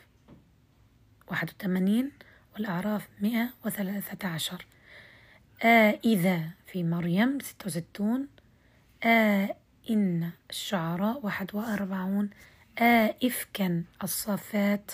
واحد 1.28 1.50
وثمانين 1.50 2.10
والأعراف 2.54 3.08
مئة 3.20 3.50
وثلاثة 3.64 4.28
عشر. 4.28 4.66
آ 5.62 5.90
إذا 6.04 6.50
في 6.66 6.84
مريم 6.84 7.38
ستة 7.40 7.66
وستون. 7.66 8.28
آ 9.04 9.48
إن 9.90 10.30
الشعراء 10.50 11.20
واحد 11.26 11.54
وأربعون. 11.54 12.30
آ 12.78 13.14
إفكا 13.24 13.84
الصافات. 14.02 14.90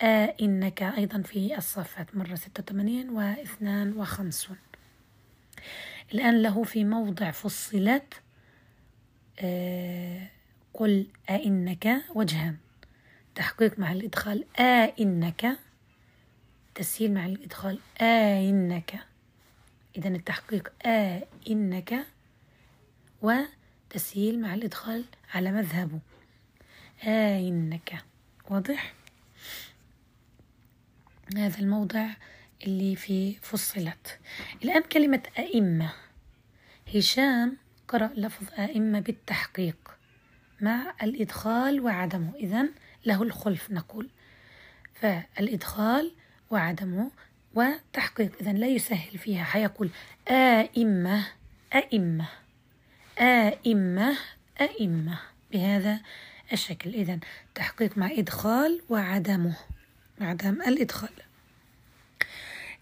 آ 0.00 0.34
إنك 0.40 0.82
أيضا 0.82 1.22
في 1.22 1.56
الصافات 1.58 2.16
مرة 2.16 2.34
ستة 2.34 2.62
وثمانين 2.62 3.10
واثنان 3.10 3.92
وخمسون. 3.92 4.56
الآن 6.14 6.42
له 6.42 6.62
في 6.62 6.84
موضع 6.84 7.30
فصلت 7.30 8.22
آه 9.40 10.28
قل 10.74 11.06
أئنك 11.30 12.02
وجهان 12.14 12.56
تحقيق 13.34 13.78
مع 13.78 13.92
الإدخال 13.92 14.44
أئنك 14.58 15.58
تسهيل 16.74 17.14
مع 17.14 17.26
الإدخال 17.26 17.78
أئنك. 18.00 19.00
إذا 19.96 20.08
التحقيق 20.08 20.72
أئنك 20.86 22.06
وتسهيل 23.22 24.40
مع 24.40 24.54
الإدخال 24.54 25.04
على 25.34 25.52
مذهبه 25.52 25.98
أئنك. 27.04 28.04
واضح؟ 28.50 28.99
هذا 31.36 31.58
الموضع 31.58 32.06
اللي 32.66 32.96
في 32.96 33.36
فصلت. 33.42 34.18
الآن 34.64 34.82
كلمة 34.82 35.22
أئمة. 35.38 35.92
هشام 36.94 37.56
قرأ 37.88 38.10
لفظ 38.14 38.46
أئمة 38.58 39.00
بالتحقيق 39.00 39.76
مع 40.60 40.94
الإدخال 41.02 41.80
وعدمه 41.80 42.32
إذا 42.34 42.68
له 43.06 43.22
الخلف 43.22 43.70
نقول. 43.70 44.08
فالإدخال 44.94 46.12
وعدمه 46.50 47.10
وتحقيق. 47.54 48.32
إذا 48.40 48.52
لا 48.52 48.66
يسهل 48.66 49.18
فيها. 49.18 49.44
حيقول 49.44 49.90
آئمة 50.28 51.26
أئمة 51.74 52.28
آئمة 53.18 54.16
أئمة. 54.60 55.18
بهذا 55.52 56.00
الشكل. 56.52 56.94
إذا 56.94 57.18
تحقيق 57.54 57.98
مع 57.98 58.10
إدخال 58.10 58.82
وعدمه. 58.88 59.56
عدم 60.20 60.62
الإدخال. 60.62 61.10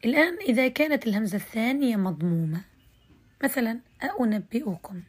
الآن 0.05 0.37
إذا 0.37 0.69
كانت 0.69 1.07
الهمزة 1.07 1.37
الثانية 1.37 1.97
مضمومة 1.97 2.61
مثلا 3.45 3.81
أنبئكم 4.21 5.03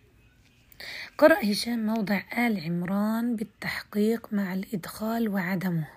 قرأ 1.18 1.52
هشام 1.52 1.86
موضع 1.86 2.22
آل 2.38 2.64
عمران 2.64 3.36
بالتحقيق 3.36 4.34
مع 4.34 4.54
الإدخال 4.54 5.30
وعدمه. 5.30 5.88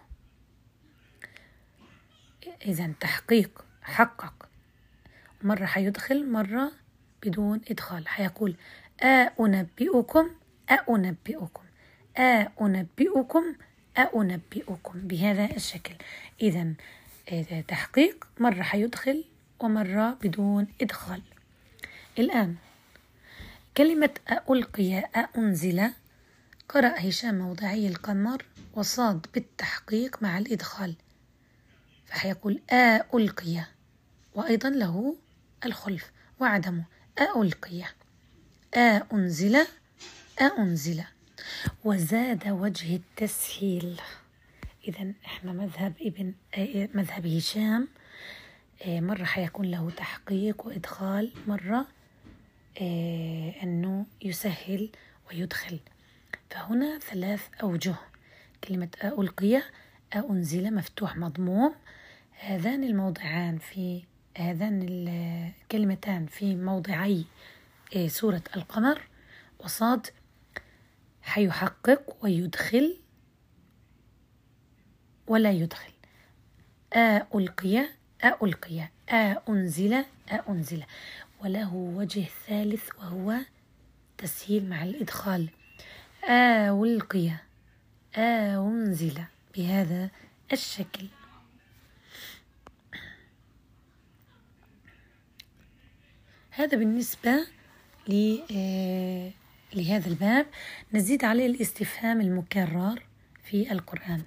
إذا 2.67 2.93
تحقيق 3.01 3.65
حقق. 3.83 4.49
مرة 5.43 5.65
حيدخل 5.65 6.31
مرة 6.31 6.73
بدون 7.23 7.61
إدخال. 7.71 8.09
حيقول 8.09 8.57
أنبئكم 9.41 10.31
أنبئكم 10.91 11.65
أنبئكم 12.61 13.55
أنبئكم 13.99 15.01
بهذا 15.01 15.57
الشكل. 15.57 15.95
إذا 16.43 17.61
تحقيق 17.69 18.27
مرة 18.39 18.63
حيدخل 18.63 19.25
ومرة 19.61 20.19
بدون 20.23 20.67
إدخال. 20.81 21.23
الآن 22.19 22.57
كلمة 23.77 24.11
ألقي 24.51 24.99
أنزل 25.39 25.91
قرأ 26.69 27.09
هشام 27.09 27.39
موضعي 27.39 27.89
القمر 27.89 28.45
وصاد 28.75 29.27
بالتحقيق 29.35 30.23
مع 30.23 30.39
الإدخال. 30.39 30.95
فحيقول 32.07 32.61
ألقي 33.15 33.65
وأيضا 34.35 34.71
له 34.71 35.17
الخلف. 35.65 36.13
وعدمه 36.41 36.85
ألقي 37.37 37.85
أنزل 39.13 39.67
أنزل 40.41 41.05
وزاد 41.85 42.49
وجه 42.49 42.97
التسهيل. 42.97 44.01
إذا 44.89 45.13
إحنا 45.25 45.53
مذهب 45.53 45.93
ابن 46.01 46.35
مذهب 46.95 47.27
هشام 47.27 47.89
مرة 48.87 49.25
حيكون 49.25 49.67
له 49.71 49.91
تحقيق 49.91 50.67
وإدخال 50.67 51.33
مرة 51.47 51.87
أنه 53.63 54.07
يسهل 54.23 54.91
ويدخل. 55.31 55.81
فهنا 56.51 56.99
ثلاث 56.99 57.49
أوجه. 57.63 57.95
كلمة 58.65 58.89
ألقي 59.05 59.63
أنزل 60.17 60.75
مفتوح 60.75 61.17
مضموم. 61.17 61.75
هذان 62.41 62.85
الموضعان 62.85 63.59
في 63.59 64.03
هذان 64.37 64.87
الكلمتان 64.89 66.27
في 66.27 66.57
موضعي 66.57 67.25
سورة 68.07 68.43
القمر. 68.57 69.01
وصاد 69.59 70.07
حيحقق 71.23 72.17
ويدخل 72.25 72.97
ولا 75.27 75.51
يدخل. 75.51 75.93
ألقي 77.35 77.89
ألقي. 78.43 78.89
أنزل 79.49 80.05
أنزل. 80.49 80.85
وله 81.45 81.75
وجه 81.75 82.25
ثالث 82.47 82.89
وهو 82.99 83.39
تسهيل 84.19 84.69
مع 84.69 84.83
الإدخال. 84.83 85.49
ألقي 86.25 87.31
أنزل. 88.17 89.23
بهذا 89.57 90.11
الشكل. 90.53 91.07
هذا 96.51 96.79
بالنسبة 96.79 97.47
لهذا 99.75 100.09
الباب 100.09 100.47
نزيد 100.93 101.25
عليه 101.25 101.47
الاستفهام 101.47 102.21
المكرر 102.21 103.03
في 103.45 103.73
القرآن. 103.73 104.23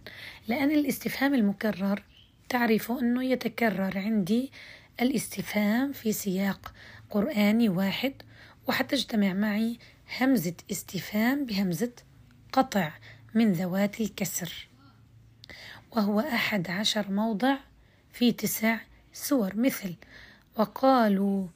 لأن 0.48 0.72
الاستفهام 0.72 1.34
المكرر 1.34 2.04
تعرف 2.50 2.92
أنه 2.92 3.24
يتكرر 3.24 3.98
عندي 3.98 4.52
الاستفهام 5.02 5.92
في 5.92 6.12
سياق 6.12 6.74
قرآني 7.10 7.70
واحد 7.70 8.14
وحتجتمع 8.68 9.34
معي 9.34 9.80
همزة 10.22 10.54
استفهام 10.72 11.46
بهمزة 11.46 11.92
منقطع 12.56 12.92
من 13.34 13.52
ذوات 13.52 14.02
الكسر. 14.02 14.68
وهو 15.92 16.20
أحد 16.20 16.70
عشر 16.70 17.12
موضع 17.12 17.58
في 18.14 18.32
تسع 18.32 18.78
سور. 19.14 19.56
مثل 19.56 19.96
وقالوا 20.58 21.48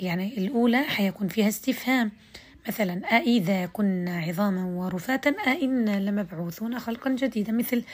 يعني 0.00 0.38
الأولى 0.38 0.82
حيكون 0.82 1.28
فيها 1.28 1.48
استفهام. 1.48 2.12
مثلا 2.68 3.16
أإذا 3.16 3.66
كنا 3.66 4.18
عظاما 4.18 4.64
ورفاتا 4.64 5.30
أئنا 5.30 6.00
لمبعوثون 6.00 6.78
خلقا 6.78 7.10
جديدا. 7.10 7.52
مثل 7.52 7.84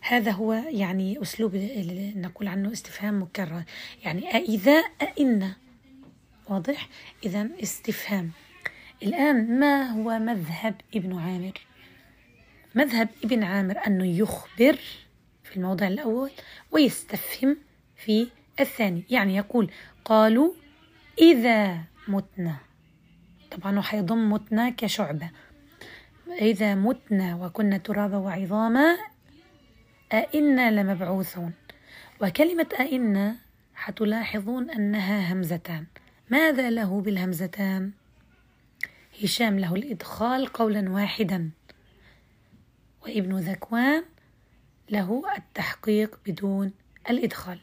هذا 0.00 0.30
هو 0.30 0.52
يعني 0.52 1.22
أسلوب 1.22 1.56
نقول 2.16 2.48
عنه 2.48 2.72
استفهام 2.72 3.22
مكرر. 3.22 3.62
يعني 4.04 4.36
أإذا 4.36 4.84
أئنا 5.02 5.56
واضح؟ 6.48 6.88
إذا 7.24 7.48
استفهام. 7.62 8.30
الآن 9.02 9.58
ما 9.58 9.90
هو 9.90 10.18
مذهب 10.18 10.74
ابن 10.94 11.18
عامر؟ 11.18 11.60
مذهب 12.74 13.08
ابن 13.24 13.42
عامر 13.42 13.86
أنه 13.86 14.06
يخبر 14.06 14.78
في 15.44 15.56
الموضع 15.56 15.86
الأول 15.86 16.30
ويستفهم 16.70 17.56
في 17.96 18.28
الثاني. 18.60 19.04
يعني 19.10 19.36
يقول 19.36 19.70
قالوا 20.04 20.52
إذا 21.18 21.78
متنا. 22.08 22.67
طبعا 23.50 23.80
حيضم 23.80 24.32
متنا 24.32 24.70
كشعبة. 24.70 25.30
إذا 26.40 26.74
متنا 26.74 27.36
وكنا 27.36 27.78
ترابا 27.78 28.16
وعظاما 28.16 28.96
أئنا 30.12 30.70
لمبعوثون. 30.70 31.52
وكلمة 32.22 32.68
أئنا 32.80 33.36
حتلاحظون 33.74 34.70
أنها 34.70 35.32
همزتان. 35.32 35.86
ماذا 36.30 36.70
له 36.70 37.00
بالهمزتان؟ 37.00 37.92
هشام 39.22 39.58
له 39.58 39.74
الإدخال 39.74 40.46
قولا 40.46 40.90
واحدا. 40.90 41.50
وابن 43.02 43.36
ذكوان 43.36 44.04
له 44.90 45.22
التحقيق 45.36 46.18
بدون 46.26 46.72
الإدخال. 47.10 47.58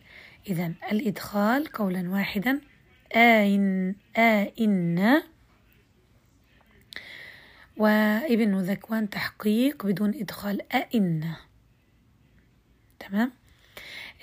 إذا 0.48 0.74
الإدخال 0.92 1.68
قولا 1.68 2.10
واحدا. 2.10 2.62
آئن 3.16 3.96
آئن 4.18 5.22
وابن 7.78 8.60
ذكوان 8.60 9.10
تحقيق 9.10 9.86
بدون 9.86 10.14
إدخال 10.16 10.74
أئن 10.74 11.34
تمام؟ 13.00 13.32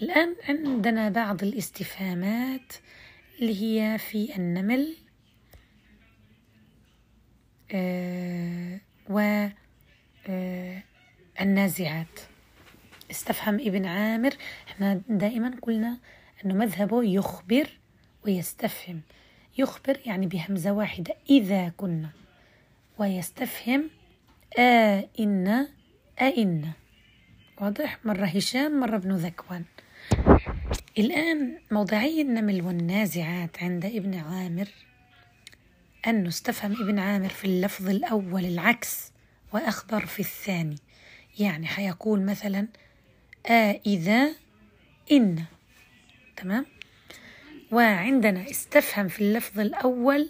الآن 0.02 0.36
عندنا 0.48 1.08
بعض 1.08 1.42
الاستفهامات 1.42 2.72
اللي 3.40 3.62
هي 3.62 3.98
في 3.98 4.36
النمل 4.36 4.96
آه 7.72 8.80
و 9.10 9.48
آه 10.28 10.82
النازعات. 11.40 12.20
استفهم 13.10 13.54
ابن 13.54 13.86
عامر 13.86 14.34
إحنا 14.68 15.02
دائما 15.08 15.56
قلنا 15.62 15.98
أنه 16.44 16.54
مذهبه 16.54 17.04
يخبر 17.04 17.68
ويستفهم. 18.24 19.00
يخبر 19.58 19.98
يعني 20.06 20.26
بهمزة 20.26 20.72
واحدة 20.72 21.14
إذا 21.30 21.68
كنا. 21.68 22.10
ويستفهم 23.02 23.90
آ 24.58 25.02
إن 25.20 25.68
أئن 26.20 26.70
واضح؟ 27.60 27.98
مرة 28.04 28.26
هشام 28.26 28.80
مرة 28.80 28.96
ابن 28.96 29.12
ذكوان. 29.12 29.64
الآن 30.98 31.58
موضعي 31.70 32.20
النمل 32.20 32.62
والنازعات 32.62 33.62
عند 33.62 33.84
ابن 33.84 34.14
عامر. 34.14 34.68
أنه 36.06 36.28
استفهم 36.28 36.72
ابن 36.72 36.98
عامر 36.98 37.28
في 37.28 37.44
اللفظ 37.44 37.88
الأول 37.88 38.44
العكس 38.44 39.12
وأخبر 39.52 40.06
في 40.06 40.20
الثاني. 40.20 40.76
يعني 41.38 41.66
حيقول 41.66 42.22
مثلا 42.22 42.68
آ 43.46 43.80
إذا 43.86 44.32
إن. 45.12 45.44
تمام؟ 46.36 46.66
وعندنا 47.72 48.50
استفهم 48.50 49.08
في 49.08 49.20
اللفظ 49.20 49.60
الأول 49.60 50.28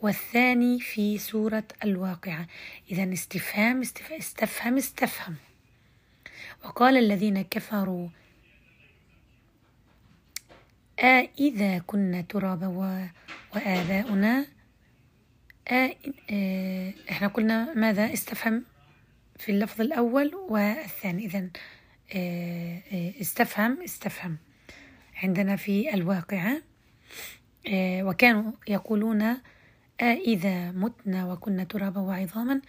والثاني 0.00 0.80
في 0.80 1.18
سورة 1.18 1.64
الواقعة. 1.84 2.46
إذا 2.90 3.12
استفهام 3.12 3.80
استفهم 4.12 4.76
استفهم. 4.76 5.36
وقال 6.64 6.96
الذين 6.96 7.42
كفروا 7.42 8.08
أإذا 10.98 11.78
كنا 11.78 12.20
ترابا 12.20 12.66
وآباؤنا 13.54 14.46
آه 15.68 16.94
إحنا 17.10 17.28
قلنا 17.28 17.74
ماذا؟ 17.74 18.12
استفهم 18.12 18.64
في 19.38 19.52
اللفظ 19.52 19.80
الأول 19.80 20.34
والثاني. 20.34 21.24
إذا 21.26 21.48
آه، 22.14 22.82
آه، 22.92 23.12
استفهم 23.20 23.82
استفهم. 23.82 24.36
عندنا 25.22 25.56
في 25.56 25.94
الواقعة 25.94 26.62
آه، 27.68 28.02
وكانوا 28.02 28.52
يقولون 28.68 29.36
إذا 30.02 30.70
متنا 30.70 31.32
وكنا 31.32 31.64
ترابا 31.64 32.00
وعظاما 32.00 32.60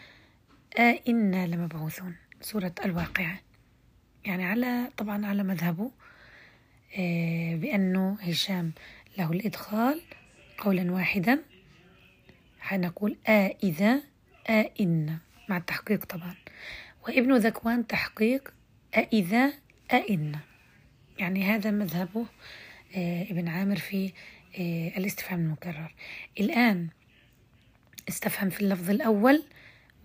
إنا 1.08 1.48
لمبعوثون. 1.48 2.16
سورة 2.42 2.76
الواقعة. 2.86 3.40
يعني 4.26 4.46
على 4.46 4.90
طبعا 4.98 5.26
على 5.26 5.44
مذهبه 5.44 5.92
بأنه 7.56 8.18
هشام 8.22 8.72
له 9.18 9.32
الإدخال 9.32 10.02
قولا 10.58 10.92
واحدا. 10.92 11.40
حنقول 12.60 13.18
إذا 13.64 14.02
إن 14.80 15.18
مع 15.50 15.58
التحقيق 15.58 16.06
طبعا. 16.06 16.36
وابن 17.08 17.36
ذكوان 17.36 17.88
تحقيق 17.88 18.54
أإذا 18.96 19.54
أئن 19.94 20.36
يعني 21.20 21.44
هذا 21.44 21.72
مذهبه 21.72 22.26
آه، 22.96 23.24
ابن 23.24 23.48
عامر 23.48 23.76
في 23.76 24.14
آه، 24.60 24.98
الاستفهام 24.98 25.40
المكرر. 25.40 25.96
الآن 26.40 26.88
استفهم 28.10 28.50
في 28.50 28.62
اللفظ 28.62 28.90
الأول 28.90 29.44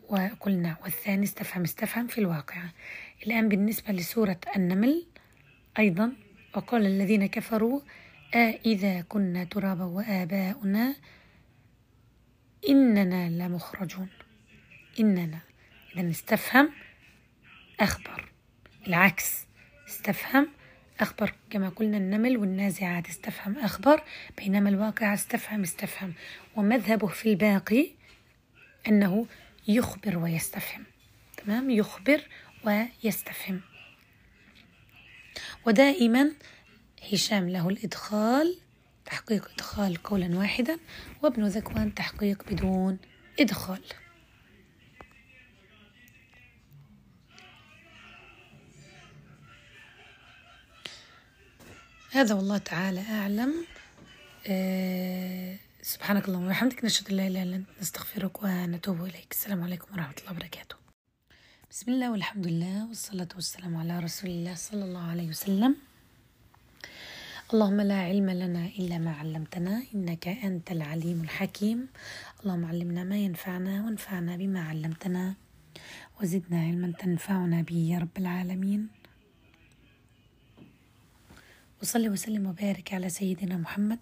وقلنا 0.09 0.77
والثاني 0.83 1.25
استفهم 1.25 1.63
استفهم 1.63 2.07
في 2.07 2.19
الواقع. 2.19 2.63
الآن 3.27 3.49
بالنسبة 3.49 3.93
لسورة 3.93 4.41
النمل 4.57 5.07
أيضا 5.79 6.13
وقال 6.55 6.87
الذين 6.87 7.27
كفروا 7.27 7.81
أإذا 8.35 9.01
كنا 9.01 9.45
ترابا 9.45 9.85
وآباؤنا 9.85 10.95
إننا 12.69 13.31
لمخرجون. 13.31 14.09
إننا. 15.01 15.39
إذا 15.97 16.11
استفهم 16.11 16.71
أخبر. 17.81 18.33
العكس 18.87 19.47
استفهم 19.89 20.49
أخبر 21.01 21.35
كما 21.51 21.69
قلنا 21.69 21.97
النمل 21.97 22.37
والنازعات 22.37 23.09
استفهم 23.09 23.59
أخبر 23.59 24.03
بينما 24.39 24.69
الواقع 24.71 25.15
استفهم 25.15 25.63
استفهم. 25.63 26.15
ومذهبه 26.57 27.07
في 27.07 27.29
الباقي 27.31 27.91
أنه 28.89 29.27
يخبر 29.69 30.19
ويستفهم. 30.19 30.85
تمام؟ 31.37 31.71
يخبر 31.71 32.21
ويستفهم. 32.65 33.61
ودائما 35.67 36.33
هشام 37.13 37.49
له 37.49 37.69
الإدخال 37.69 38.59
تحقيق 39.07 39.51
إدخال 39.55 40.03
قولا 40.03 40.39
واحدا 40.39 40.79
وابن 41.23 41.45
ذكوان 41.45 41.95
تحقيق 41.95 42.43
بدون 42.53 42.99
إدخال. 43.41 43.83
هذا 52.15 52.35
والله 52.35 52.59
تعالى 52.59 53.01
أعلم. 53.01 53.55
أه 54.47 55.57
سبحانك 55.83 56.29
اللهم 56.29 56.47
وبحمدك 56.47 56.85
نشهد 56.85 57.11
أن 57.11 57.17
لا 57.17 57.27
إله 57.27 57.43
إلا 57.43 57.57
أنت 57.57 57.69
نستغفرك 57.81 58.43
ونتوب 58.43 59.05
إليك. 59.05 59.27
السلام 59.31 59.63
عليكم 59.63 59.95
ورحمة 59.95 60.15
الله 60.21 60.33
وبركاته. 60.33 60.77
بسم 61.71 61.93
الله 61.93 62.13
والحمد 62.13 62.47
لله 62.47 62.89
والصلاة 62.89 63.29
والسلام 63.35 63.77
على 63.77 63.99
رسول 63.99 64.31
الله 64.31 64.55
صلى 64.55 64.85
الله 64.85 65.11
عليه 65.11 65.29
وسلم. 65.29 65.77
اللهم 67.55 67.81
لا 67.81 67.99
علم 68.03 68.31
لنا 68.31 68.67
إلا 68.67 68.99
ما 68.99 69.13
علمتنا 69.13 69.83
إنك 69.95 70.29
أنت 70.29 70.73
العليم 70.73 71.21
الحكيم. 71.21 71.89
اللهم 72.43 72.65
علمنا 72.65 73.05
ما 73.05 73.17
ينفعنا 73.17 73.85
وانفعنا 73.85 74.37
بما 74.37 74.63
علمتنا 74.63 75.35
وزدنا 76.21 76.61
علما 76.61 76.93
تنفعنا 76.93 77.63
به 77.63 77.77
يا 77.93 77.99
رب 77.99 78.17
العالمين. 78.19 78.89
وصلي 81.85 82.09
وسلم 82.09 82.47
وبارك 82.47 82.95
على 82.95 83.09
سيدنا 83.09 83.57
محمد 83.57 83.99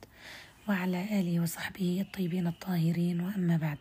وعلى 0.69 1.21
آله 1.21 1.41
وصحبه 1.41 2.05
الطيبين 2.07 2.47
الطاهرين. 2.47 3.21
وأما 3.21 3.57
بعد 3.57 3.79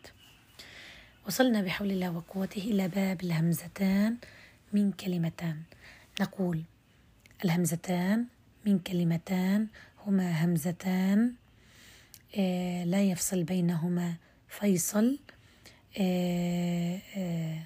وصلنا 1.26 1.62
بحول 1.62 1.90
الله 1.90 2.10
وقوته 2.10 2.62
إلى 2.62 2.88
باب 2.88 3.22
الهمزتان 3.22 4.16
من 4.72 4.92
كلمتان. 4.92 5.62
نقول 6.20 6.62
الهمزتان 7.44 8.26
من 8.66 8.78
كلمتان 8.78 9.66
هما 10.06 10.44
همزتان 10.44 11.34
آه 12.36 12.84
لا 12.84 13.02
يفصل 13.02 13.44
بينهما 13.44 14.14
فيصل 14.48 15.18
آه 16.00 17.00
آه 17.16 17.58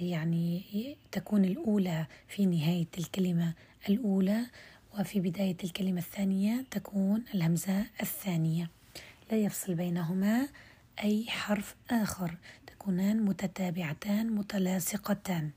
يعني 0.00 0.96
تكون 1.12 1.44
الأولى 1.44 2.06
في 2.28 2.46
نهاية 2.46 2.88
الكلمة 2.98 3.54
الأولى. 3.88 4.46
وفي 4.98 5.20
بداية 5.20 5.56
الكلمة 5.64 5.98
الثانية 5.98 6.64
تكون 6.70 7.24
الهمزة 7.34 7.86
الثانية. 8.02 8.70
لا 9.30 9.36
يفصل 9.38 9.74
بينهما 9.74 10.48
أي 11.04 11.26
حرف 11.28 11.76
آخر. 11.90 12.36
تكونان 12.66 13.22
متتابعتان 13.22 14.30
متلاصقتان. 14.30 15.50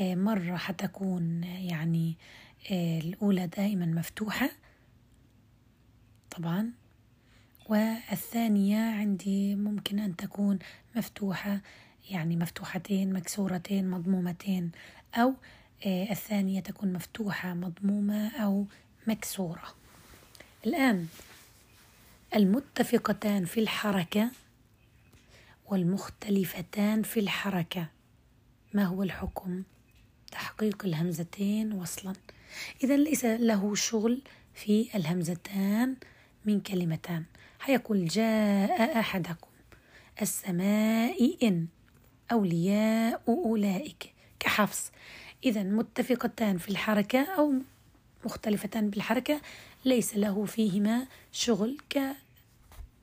آه، 0.00 0.14
مرة 0.14 0.56
حتكون 0.56 1.44
يعني 1.44 2.16
آه، 2.70 2.98
الأولى 2.98 3.46
دائما 3.46 3.86
مفتوحة. 3.86 4.50
طبعا. 6.30 6.70
والثانية 7.68 8.78
عندي 8.78 9.54
ممكن 9.54 9.98
أن 9.98 10.16
تكون 10.16 10.58
مفتوحة 10.96 11.60
يعني 12.10 12.36
مفتوحتين 12.36 13.12
مكسورتين 13.12 13.90
مضمومتين 13.90 14.70
أو 15.14 15.34
الثانية 15.86 16.60
تكون 16.60 16.92
مفتوحة 16.92 17.54
مضمومة 17.54 18.28
أو 18.36 18.66
مكسورة. 19.06 19.74
الآن 20.66 21.06
المتفقتان 22.34 23.44
في 23.44 23.60
الحركة 23.60 24.30
والمختلفتان 25.66 27.02
في 27.02 27.20
الحركة. 27.20 27.86
ما 28.74 28.84
هو 28.84 29.02
الحكم؟ 29.02 29.62
تحقيق 30.32 30.84
الهمزتين 30.84 31.72
وصلا. 31.72 32.12
إذا 32.84 32.96
ليس 32.96 33.24
له 33.24 33.74
شغل 33.74 34.22
في 34.54 34.88
الهمزتان 34.94 35.96
من 36.44 36.60
كلمتان. 36.60 37.24
حيقول 37.58 38.08
جاء 38.08 38.98
أحدكم. 38.98 39.48
السماء 40.22 41.48
إن 41.48 41.66
أولياء 42.32 43.22
أولئك. 43.28 44.12
كحفص 44.40 44.90
إذا 45.44 45.62
متفقتان 45.62 46.58
في 46.58 46.68
الحركة 46.68 47.24
أو 47.24 47.54
مختلفتان 48.24 48.90
بالحركة 48.90 49.40
ليس 49.84 50.16
له 50.16 50.44
فيهما 50.44 51.06
شغل 51.32 51.78
ك 51.90 51.98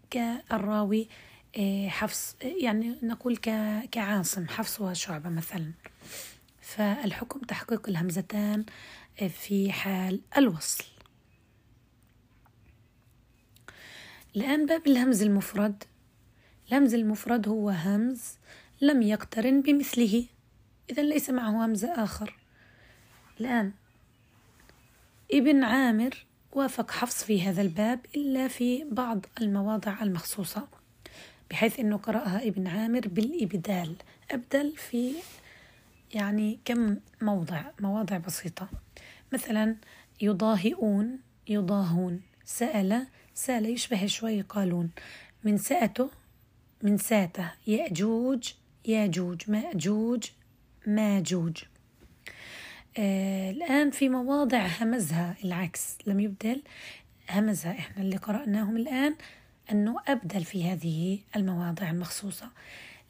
كالراوي 0.10 1.08
آه، 1.58 1.88
حفص 1.88 2.36
يعني 2.42 2.96
نقول 3.04 3.38
كعاصم 3.92 4.48
حفص 4.48 4.82
وشعبة 4.82 5.30
مثلا. 5.30 5.72
فالحكم 6.62 7.40
تحقيق 7.40 7.90
الهمزتان 7.90 8.66
آه، 9.22 9.28
في 9.28 9.72
حال 9.72 10.22
الوصل. 10.38 10.84
الآن 14.36 14.66
باب 14.66 14.88
الهمز 14.88 15.22
المفرد. 15.22 15.84
الهمز 16.70 16.94
المفرد 16.94 17.48
هو 17.48 17.70
همز 17.70 18.22
لم 18.82 19.02
يقترن 19.02 19.62
بمثله. 19.62 20.26
إذا 20.90 21.04
ليس 21.04 21.30
معه 21.30 21.66
همز 21.66 21.86
آخر. 21.86 22.36
الآن 23.40 23.72
ابن 25.32 25.64
عامر 25.64 26.26
وافق 26.52 26.92
حفص 26.92 27.24
في 27.24 27.42
هذا 27.42 27.62
الباب 27.62 28.00
إلا 28.16 28.48
في 28.48 28.84
بعض 28.92 29.26
المواضع 29.42 30.02
المخصوصة 30.02 30.68
بحيث 31.52 31.80
أنه 31.80 31.98
قرأها 31.98 32.48
ابن 32.48 32.68
عامر 32.68 33.08
بالإبدال. 33.08 33.96
أبدل 34.32 34.74
في 34.78 35.14
يعني 36.14 36.60
كم 36.66 36.98
موضع 37.22 37.64
مواضع 37.80 38.18
بسيطة. 38.18 38.70
مثلا 39.34 39.76
يضاهئون 40.22 41.20
يضاهون. 41.48 42.22
سأل 42.46 43.08
سأل 43.34 43.66
يشبه 43.66 44.06
شوي 44.06 44.42
قالون 44.42 44.90
من 45.44 45.58
سأته 45.58 46.10
من 46.84 46.98
ساته 46.98 47.52
يأجوج 47.68 48.54
ياجوج 48.86 49.52
مأجوج. 49.52 50.24
ماجوج. 50.96 51.64
آه 52.98 53.52
الآن 53.52 53.92
في 53.92 54.10
مواضع 54.10 54.68
همزها 54.82 55.36
العكس 55.44 55.98
لم 56.08 56.20
يبدل 56.20 56.62
همزها. 57.30 57.72
إحنا 57.72 58.04
اللي 58.04 58.18
قرأناهم 58.18 58.78
الآن 58.78 59.16
أنه 59.72 59.96
أبدل 60.08 60.44
في 60.44 60.72
هذه 60.72 61.20
المواضع 61.36 61.90
المخصوصة. 61.90 62.50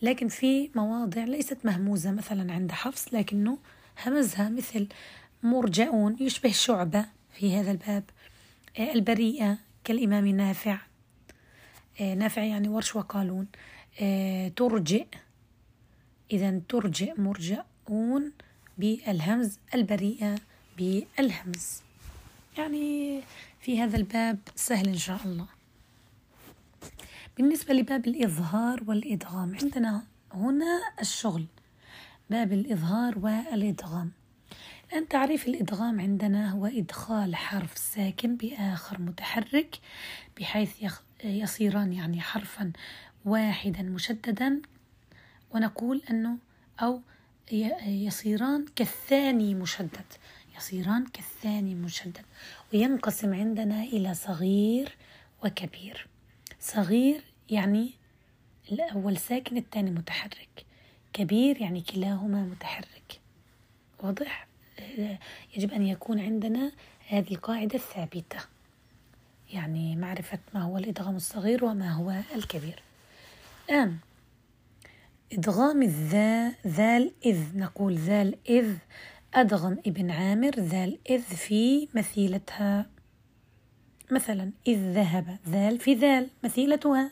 لكن 0.02 0.28
في 0.28 0.70
مواضع 0.76 1.24
ليست 1.24 1.58
مهموزة 1.64 2.12
مثلا 2.12 2.54
عند 2.54 2.72
حفص 2.72 3.14
لكنه 3.14 3.58
همزها 4.06 4.50
مثل 4.50 4.88
مرجعون 5.44 6.18
يشبه 6.20 6.52
شعبة 6.52 7.06
في 7.34 7.56
هذا 7.56 7.72
الباب. 7.72 8.04
آه 8.80 8.94
البريئة 8.94 9.58
كالإمام 9.84 10.28
نافع. 10.28 10.78
آه 12.02 12.14
نافع 12.14 12.44
يعني 12.44 12.68
ورش 12.68 12.96
وقالون. 12.96 13.48
آه 14.02 14.48
ترجئ. 14.48 15.06
إذا 16.32 16.62
ترجئ 16.70 17.14
مرجعون 17.90 18.32
بالهمز 18.78 19.60
البريئة 19.76 20.36
بالهمز. 20.78 21.82
يعني 22.58 23.22
في 23.62 23.82
هذا 23.82 23.98
الباب 23.98 24.40
سهل 24.56 24.88
إن 24.88 24.98
شاء 24.98 25.20
الله. 25.26 25.48
بالنسبة 27.38 27.74
لباب 27.74 28.08
الإظهار 28.08 28.84
والإدغام 28.88 29.58
عندنا 29.62 30.04
هنا 30.34 30.82
الشغل 31.02 31.46
باب 32.30 32.54
الإظهار 32.54 33.20
والإدغام. 33.20 34.12
الآن 34.90 35.08
تعريف 35.08 35.48
الإدغام 35.48 36.02
عندنا 36.02 36.52
هو 36.52 36.66
إدخال 36.66 37.36
حرف 37.36 37.78
ساكن 37.78 38.36
بآخر 38.36 39.02
متحرك 39.02 39.80
بحيث 40.40 40.72
يصيران 41.24 41.94
يعني 41.94 42.22
حرفا 42.22 42.72
واحدا 43.26 43.82
مشددا. 43.82 44.62
ونقول 45.52 46.02
أنه 46.10 46.38
أو 46.82 47.02
يصيران 47.86 48.66
كالثاني 48.76 49.56
مشدد. 49.56 50.14
يصيران 50.58 51.06
كالثاني 51.06 51.76
مشدد. 51.76 52.26
وينقسم 52.74 53.34
عندنا 53.34 53.84
إلى 53.84 54.14
صغير 54.14 54.96
وكبير. 55.44 56.08
صغير 56.60 57.24
يعني 57.50 57.92
الأول 58.72 59.18
ساكن 59.18 59.58
الثاني 59.58 59.92
متحرك. 59.92 60.66
كبير 61.14 61.62
يعني 61.62 61.82
كلاهما 61.82 62.42
متحرك. 62.42 63.20
واضح؟ 64.04 64.48
يجب 65.56 65.72
أن 65.72 65.88
يكون 65.88 66.20
عندنا 66.20 66.72
هذه 67.08 67.32
القاعدة 67.32 67.76
الثابتة. 67.76 68.40
يعني 69.54 69.96
معرفة 69.96 70.40
ما 70.54 70.62
هو 70.62 70.78
الإدغام 70.78 71.16
الصغير 71.16 71.66
وما 71.66 71.92
هو 71.92 72.14
الكبير. 72.36 72.82
الآن 73.70 73.98
إدغام 75.34 75.82
الذا 75.82 76.50
ذال 76.68 77.12
إذ. 77.26 77.38
نقول 77.56 77.96
ذال 77.96 78.36
إذ. 78.50 78.76
أدغم 79.34 79.78
ابن 79.88 80.12
عامر 80.12 80.60
ذال 80.60 81.00
إذ 81.10 81.22
في 81.22 81.88
مثيلتها. 81.94 82.90
مثلا 84.12 84.52
إذ 84.68 84.78
ذهب. 84.78 85.38
ذال 85.48 85.80
في 85.80 85.94
ذال. 85.94 86.30
مثيلتها. 86.44 87.12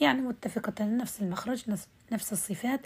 يعني 0.00 0.20
متفقة 0.20 0.84
نفس 0.84 1.22
المخرج 1.22 1.64
نفس 2.12 2.32
الصفات. 2.32 2.80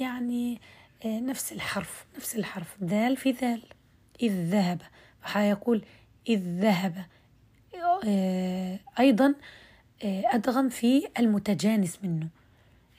يعني 0.00 0.60
آه، 1.04 1.20
نفس 1.20 1.52
الحرف. 1.52 2.06
نفس 2.16 2.36
الحرف. 2.36 2.76
ذال 2.84 3.16
في 3.16 3.30
ذال. 3.30 3.62
إذ 4.22 4.32
ذهب. 4.32 4.82
فحيقول 5.22 5.84
إذ 6.28 6.40
ذهب. 6.60 7.04
آه، 8.04 8.78
أيضا 8.98 9.34
آه، 10.04 10.22
أدغم 10.26 10.68
في 10.68 11.08
المتجانس 11.18 11.98
منه. 12.02 12.28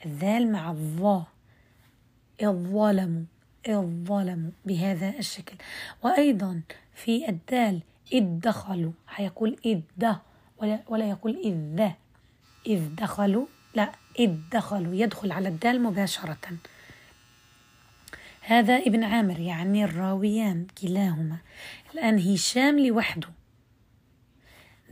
الذال 0.06 0.52
مع 0.52 0.70
الظا. 0.70 1.26
الظلم. 2.42 3.26
الظلم 3.68 4.52
بهذا 4.64 5.18
الشكل. 5.18 5.56
وأيضا 6.02 6.60
في 6.94 7.28
الدال 7.28 7.80
إذ 8.12 8.24
دخلوا 8.24 8.92
حيقول 9.06 9.56
إذ 9.64 9.80
ده 9.96 10.20
ولا, 10.58 10.80
ولا 10.88 11.10
يقول 11.10 11.36
إذ. 11.44 11.76
ذا 11.76 11.94
إذ 12.66 12.94
دخلوا 12.94 13.46
لا 13.74 13.92
إذ 14.18 14.36
دخلوا 14.52 14.94
يدخل 14.94 15.32
على 15.32 15.48
الدال 15.48 15.82
مباشرة. 15.82 16.38
هذا 18.40 18.76
ابن 18.76 19.04
عامر 19.04 19.40
يعني 19.40 19.84
الراويان 19.84 20.66
كلاهما. 20.82 21.36
الآن 21.94 22.18
هشام 22.18 22.78
لوحده. 22.78 23.28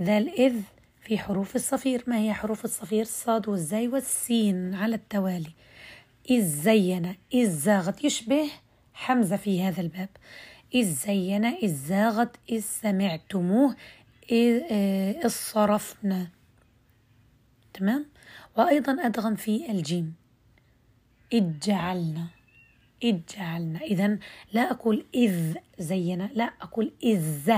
ذا 0.03 0.19
الإذ 0.19 0.61
في 1.09 1.19
حروف 1.19 1.57
الصفير. 1.57 2.05
ما 2.07 2.19
هي 2.19 2.35
حروف 2.35 2.65
الصفير؟ 2.65 3.03
الصاد 3.03 3.49
والزاي 3.49 3.89
والسين 3.89 4.75
على 4.75 4.95
التوالي. 4.95 5.53
إذ 6.31 6.43
زين 6.43 7.17
إذ 7.35 7.51
زاغت 7.51 8.05
يشبه 8.05 8.51
حمزة 8.95 9.37
في 9.37 9.63
هذا 9.63 9.81
الباب. 9.81 10.09
إذ 10.75 10.95
زين 10.95 11.45
إذ 11.45 11.75
زاغت 11.75 12.37
إذ 12.51 12.61
سمعتموه 12.61 13.77
تمام؟ 17.75 18.07
وأيضا 18.57 19.07
أدغم 19.07 19.35
في 19.35 19.71
الجيم. 19.71 20.15
إذ 21.33 21.59
جعلنا 21.63 22.27
إذ 23.03 23.19
جعلنا 23.37 23.81
إذا 23.81 24.19
لا 24.53 24.71
أقول 24.71 25.05
إذ 25.15 25.55
زين 25.79 26.29
لا 26.35 26.53
أقول 26.63 26.93
إذ 27.03 27.51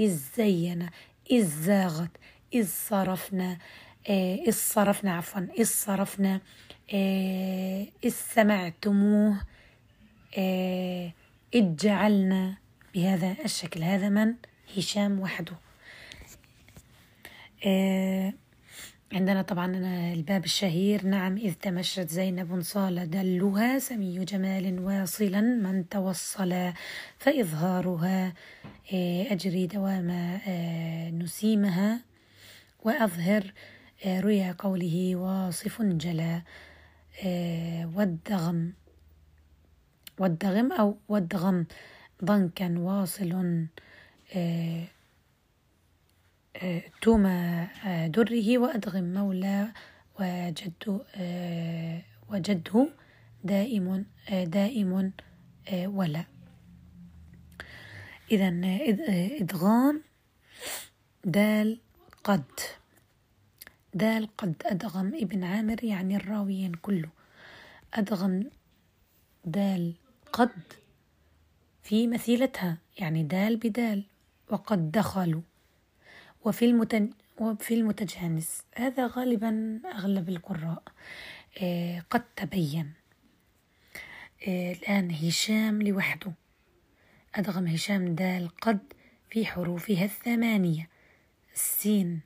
إذ 0.00 0.18
زين 0.36 0.90
إذ 1.30 1.44
زاغت 1.44 2.10
إذ 2.54 2.66
صرفنا 2.66 3.58
آه، 4.08 4.34
إذ 4.34 4.52
صرفنا 4.52 5.16
عفوا 5.16 5.46
إذ 5.58 5.64
صرفنا 5.64 6.40
آه، 6.94 7.86
إذ 8.04 8.10
سمعتموه 8.10 9.40
آه 10.38 11.12
إذ 11.54 11.76
جعلنا 11.76 12.56
بهذا 12.94 13.36
الشكل. 13.44 13.82
هذا 13.82 14.08
من؟ 14.08 14.34
هشام 14.76 15.20
وحده. 15.20 15.52
عندنا 19.12 19.42
طبعا 19.42 19.76
الباب 20.12 20.44
الشهير. 20.44 21.06
نعم 21.06 21.36
إذ 21.36 21.52
تمشت 21.52 22.08
زينب 22.08 22.60
صال 22.60 23.10
دلها. 23.10 23.78
سمي 23.78 24.24
جمال 24.24 24.80
واصلا 24.80 25.40
من 25.40 25.88
توصل 25.88 26.72
فإظهارها 27.18 28.34
أجري 29.30 29.66
دوام 29.66 30.40
نسيمها. 31.18 32.09
وأظهر 32.82 33.52
آه، 34.06 34.20
رؤيا 34.20 34.52
قوله 34.58 35.16
واصف 35.16 35.82
جلا 35.82 36.42
والدغم 37.94 38.72
والدغم 40.18 40.72
أو 40.72 40.96
والدغم 41.08 41.66
ضنكا 42.24 42.78
واصل 42.78 43.66
توم 47.02 47.22
دره 48.06 48.58
وأدغم 48.58 49.04
مولى 49.14 49.72
وجد 50.20 51.00
وجده 52.28 52.88
دائم 53.44 54.04
دائم 54.30 55.12
ولا. 55.72 56.24
إذا 58.30 58.48
إدغام 59.40 60.02
دال 61.24 61.80
قد 62.24 62.44
دال 63.94 64.36
قد 64.36 64.62
أدغم 64.66 65.14
ابن 65.14 65.44
عامر 65.44 65.84
يعني 65.84 66.16
الراويين 66.16 66.74
كله. 66.74 67.08
أدغم 67.94 68.50
دال 69.44 69.94
قد 70.32 70.50
في 71.82 72.06
مثيلتها 72.06 72.78
يعني 72.98 73.22
دال 73.22 73.56
بدال 73.56 74.04
وقد 74.50 74.92
دخلوا. 74.92 75.42
وفي 76.44 76.64
المتن 76.64 77.10
وفي 77.38 77.74
المتجانس. 77.74 78.62
هذا 78.76 79.06
غالبا 79.06 79.80
أغلب 79.84 80.28
القراء. 80.28 80.82
آه 81.62 82.04
قد 82.10 82.24
تبين. 82.36 82.92
آه 84.48 84.72
الآن 84.72 85.10
هشام 85.10 85.82
لوحده. 85.82 86.32
أدغم 87.34 87.66
هشام 87.66 88.14
دال 88.14 88.48
قد 88.48 88.78
في 89.30 89.46
حروفها 89.46 90.04
الثمانية. 90.04 90.89
السين 91.60 92.20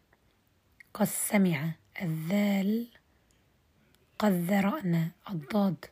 قد 0.95 1.07
سمع 1.07 1.71
الذال 2.03 2.87
قد 4.19 4.33
ذرأنا 4.33 5.11
الضاد 5.31 5.85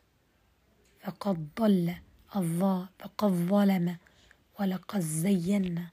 فقد 1.03 1.47
ضل 1.59 1.95
الظاء 2.35 2.87
فقد 2.99 3.29
ظلم 3.31 3.97
ولقد 4.59 4.99
زينا 4.99 5.89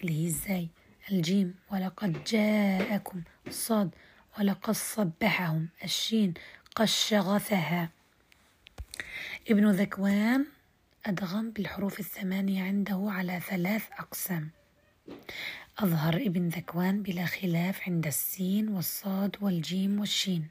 اللي 0.00 0.12
هي 0.24 0.28
إزاي 0.28 0.68
الجيم 1.10 1.54
ولقد 1.70 2.24
جاءكم 2.24 3.22
الصاد 3.46 3.90
ولقد 4.38 4.74
صبحهم 4.74 5.68
الشين 5.84 6.34
قد 6.76 6.84
شغفها 6.84 7.90
ابن 9.50 9.70
ذكوان 9.70 10.46
أدغم 11.06 11.50
بالحروف 11.50 12.00
الثمانية 12.00 12.62
عنده 12.64 13.06
على 13.10 13.40
ثلاث 13.40 13.82
أقسام 13.98 14.50
أظهر 15.82 16.16
ابن 16.16 16.48
ذكوان 16.48 17.02
بلا 17.02 17.26
خلاف 17.26 17.88
عند 17.88 18.06
السين 18.06 18.68
والصاد 18.68 19.36
والجيم 19.40 20.00
والشين. 20.00 20.48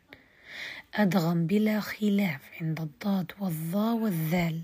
أدغم 0.96 1.48
بلا 1.48 1.80
خلاف 1.80 2.42
عند 2.62 2.82
الضاد 2.82 3.32
والظا 3.40 3.94
والذال. 3.94 4.62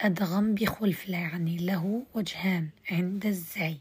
أدغم 0.00 0.54
بخلف 0.54 1.08
يعني 1.08 1.56
له 1.56 2.02
وجهان 2.14 2.68
عند 2.90 3.26
الزاي. 3.26 3.76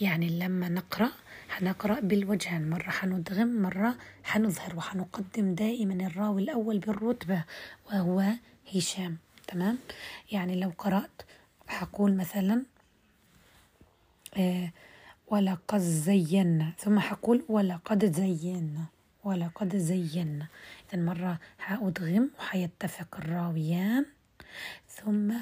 يعني 0.00 0.38
لما 0.38 0.68
نقرأ 0.68 1.10
حنقرأ 1.48 2.00
بالوجهان. 2.00 2.70
مرة 2.70 2.90
حندغم 2.90 3.62
مرة 3.62 3.94
حنظهر. 4.24 4.76
وحنقدم 4.76 5.54
دائما 5.54 6.06
الراوي 6.06 6.42
الأول 6.42 6.78
بالرتبة 6.78 7.44
وهو 7.86 8.24
هشام. 8.74 9.18
تمام؟ 9.46 9.78
يعني 10.32 10.60
لو 10.60 10.72
قرأت 10.78 11.22
حقول 11.66 12.16
مثلا 12.16 12.62
آه 14.36 14.72
ولقد 15.30 15.78
زينا. 15.78 16.72
ثم 16.78 16.98
حقول 16.98 17.44
ولقد 17.48 18.12
زينا. 18.12 18.84
ولقد 19.24 19.76
زينا. 19.76 20.46
إذا 20.92 21.02
مرة 21.02 21.38
حأدغم 21.58 22.30
وحيتفق 22.38 23.16
الراويان. 23.18 24.06
ثم 24.88 25.32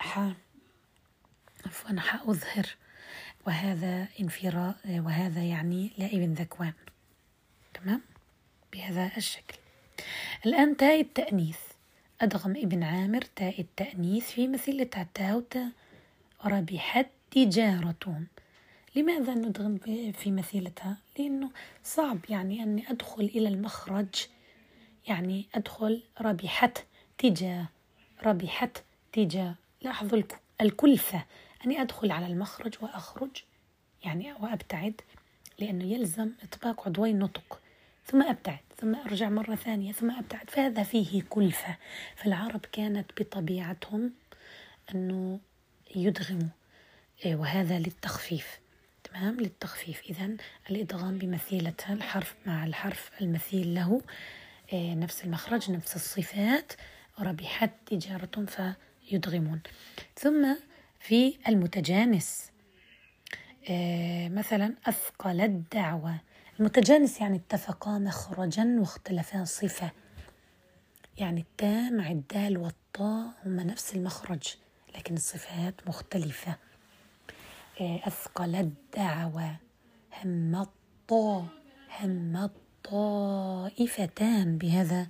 ح 0.00 0.18
عفوا 1.66 2.00
حأظهر 2.00 2.66
وهذا 3.46 4.08
انفراء 4.20 4.76
وهذا 4.88 5.42
يعني 5.42 5.90
لابن 5.98 6.34
ذكوان. 6.34 6.72
تمام؟ 7.74 8.02
بهذا 8.72 9.10
الشكل. 9.16 9.58
الآن 10.46 10.76
تاء 10.76 11.00
التأنيث. 11.00 11.58
أدغم 12.20 12.50
ابن 12.50 12.82
عامر 12.82 13.22
تاء 13.36 13.60
التأنيث 13.60 14.30
في 14.30 14.48
مثلة 14.48 15.06
تاء 15.14 15.70
ربحت 16.44 17.06
تجارتهم 17.30 18.26
لماذا 18.96 19.34
ندغم 19.34 19.78
في 20.12 20.30
مثيلتها؟ 20.30 20.96
لأنه 21.18 21.50
صعب 21.84 22.18
يعني 22.28 22.62
أني 22.62 22.90
أدخل 22.90 23.24
إلى 23.24 23.48
المخرج 23.48 24.26
يعني 25.08 25.46
أدخل 25.54 26.02
ربحت 26.20 26.84
تجاه 27.18 27.68
ربحت 28.24 28.82
تجاه 29.12 29.54
لاحظوا 29.82 30.22
الكلفة 30.60 31.24
أني 31.66 31.82
أدخل 31.82 32.10
على 32.10 32.26
المخرج 32.26 32.74
وأخرج 32.82 33.42
يعني 34.04 34.32
وأبتعد 34.32 35.00
لأنه 35.58 35.84
يلزم 35.84 36.30
إطباق 36.42 36.86
عضوي 36.88 37.10
النطق. 37.10 37.60
ثم 38.06 38.22
أبتعد 38.22 38.58
ثم 38.76 38.94
أرجع 38.94 39.28
مرة 39.28 39.54
ثانية 39.54 39.92
ثم 39.92 40.10
أبتعد. 40.10 40.50
فهذا 40.50 40.82
فيه 40.82 41.22
كلفة. 41.22 41.76
فالعرب 42.16 42.60
كانت 42.72 43.10
بطبيعتهم 43.20 44.12
أنه 44.94 45.40
يدغموا 45.96 46.48
إيه، 47.24 47.36
وهذا 47.36 47.78
للتخفيف. 47.78 48.58
تمام 49.10 49.40
للتخفيف. 49.40 50.02
إذا 50.10 50.30
الإدغام 50.70 51.18
بمثيلتها 51.18 51.92
الحرف 51.92 52.34
مع 52.46 52.64
الحرف 52.66 53.10
المثيل 53.20 53.74
له 53.74 54.00
إيه، 54.72 54.94
نفس 54.94 55.24
المخرج 55.24 55.70
نفس 55.70 55.96
الصفات 55.96 56.72
ربحت 57.20 57.70
تجارة 57.86 58.46
فيدغمون. 59.08 59.60
ثم 60.16 60.54
في 61.00 61.38
المتجانس 61.48 62.50
آه 63.70 64.28
مثلا 64.28 64.74
أثقل 64.86 65.40
الدعوة. 65.40 66.20
المتجانس 66.60 67.20
يعني 67.20 67.36
اتفقا 67.36 67.98
مخرجا 67.98 68.76
واختلفا 68.80 69.44
صفة. 69.44 69.90
يعني 71.18 71.40
التاء 71.40 71.92
مع 71.92 72.10
الدال 72.10 72.58
والطاء 72.58 73.32
هما 73.46 73.64
نفس 73.64 73.94
المخرج 73.94 74.56
لكن 74.96 75.14
الصفات 75.14 75.74
مختلفة. 75.88 76.56
أثقل 77.80 78.54
الدعوة 78.54 79.56
هم 80.24 80.54
الطاء 80.54 81.46
هم 82.00 82.36
الطائفتان 82.86 84.58
بهذا 84.58 85.06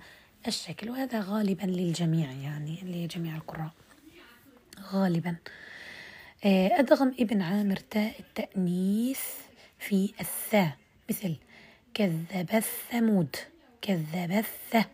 الشكل 0.47 0.89
وهذا 0.89 1.21
غالبا 1.21 1.65
للجميع 1.65 2.31
يعني 2.31 2.79
لجميع 2.83 3.35
القراء. 3.35 3.71
غالبا. 4.91 5.35
آه، 6.45 6.79
أدغم 6.79 7.15
ابن 7.19 7.41
عامر 7.41 7.75
تاء 7.75 8.19
التأنيث 8.19 9.21
في 9.79 10.13
الثاء 10.19 10.77
مثل 11.09 11.35
كذب 11.93 12.49
الثمود 12.53 13.35
كذب 13.81 14.31
الث 14.31 14.87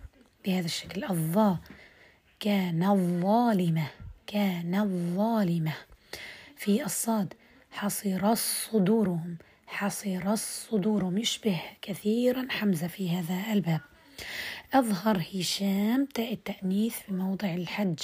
بهذا 0.46 0.66
الشكل. 0.66 1.04
الظا 1.04 1.58
كان 2.40 2.84
الظالمة 2.84 3.88
كان 4.28 4.76
الظالمة. 4.76 5.74
في 6.56 6.86
الصاد 6.86 7.34
حصر 7.74 8.36
صدورهم 8.36 9.38
حصر 9.68 10.34
الصدور 10.34 11.18
يشبه 11.18 11.62
كثيرا 11.82 12.48
حمزة 12.50 12.88
في 12.88 13.10
هذا 13.10 13.54
الباب. 13.54 13.82
أظهر 14.74 15.26
هشام 15.36 16.06
تاء 16.06 16.34
التأنيث 16.34 16.96
في 16.96 17.14
موضع 17.14 17.54
الحج. 17.54 18.00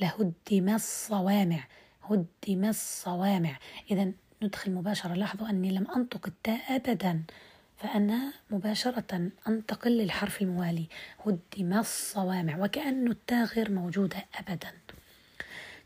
لهدم 0.00 0.68
الصوامع 0.68 1.64
هدم 2.02 2.64
الصوامع. 2.64 3.58
إذا 3.90 4.12
ندخل 4.42 4.70
مباشرة. 4.70 5.14
لاحظوا 5.14 5.48
أني 5.50 5.70
لم 5.70 5.86
أنطق 5.96 6.26
التاء 6.26 6.76
أبدا 6.76 7.22
فأنا 7.76 8.32
مباشرة 8.50 9.30
أنتقل 9.48 9.90
للحرف 9.90 10.42
الموالي. 10.42 10.86
هدم 11.26 11.72
الصوامع 11.72 12.64
وكأن 12.64 13.08
التاء 13.08 13.44
غير 13.44 13.70
موجودة 13.70 14.26
أبدا. 14.34 14.72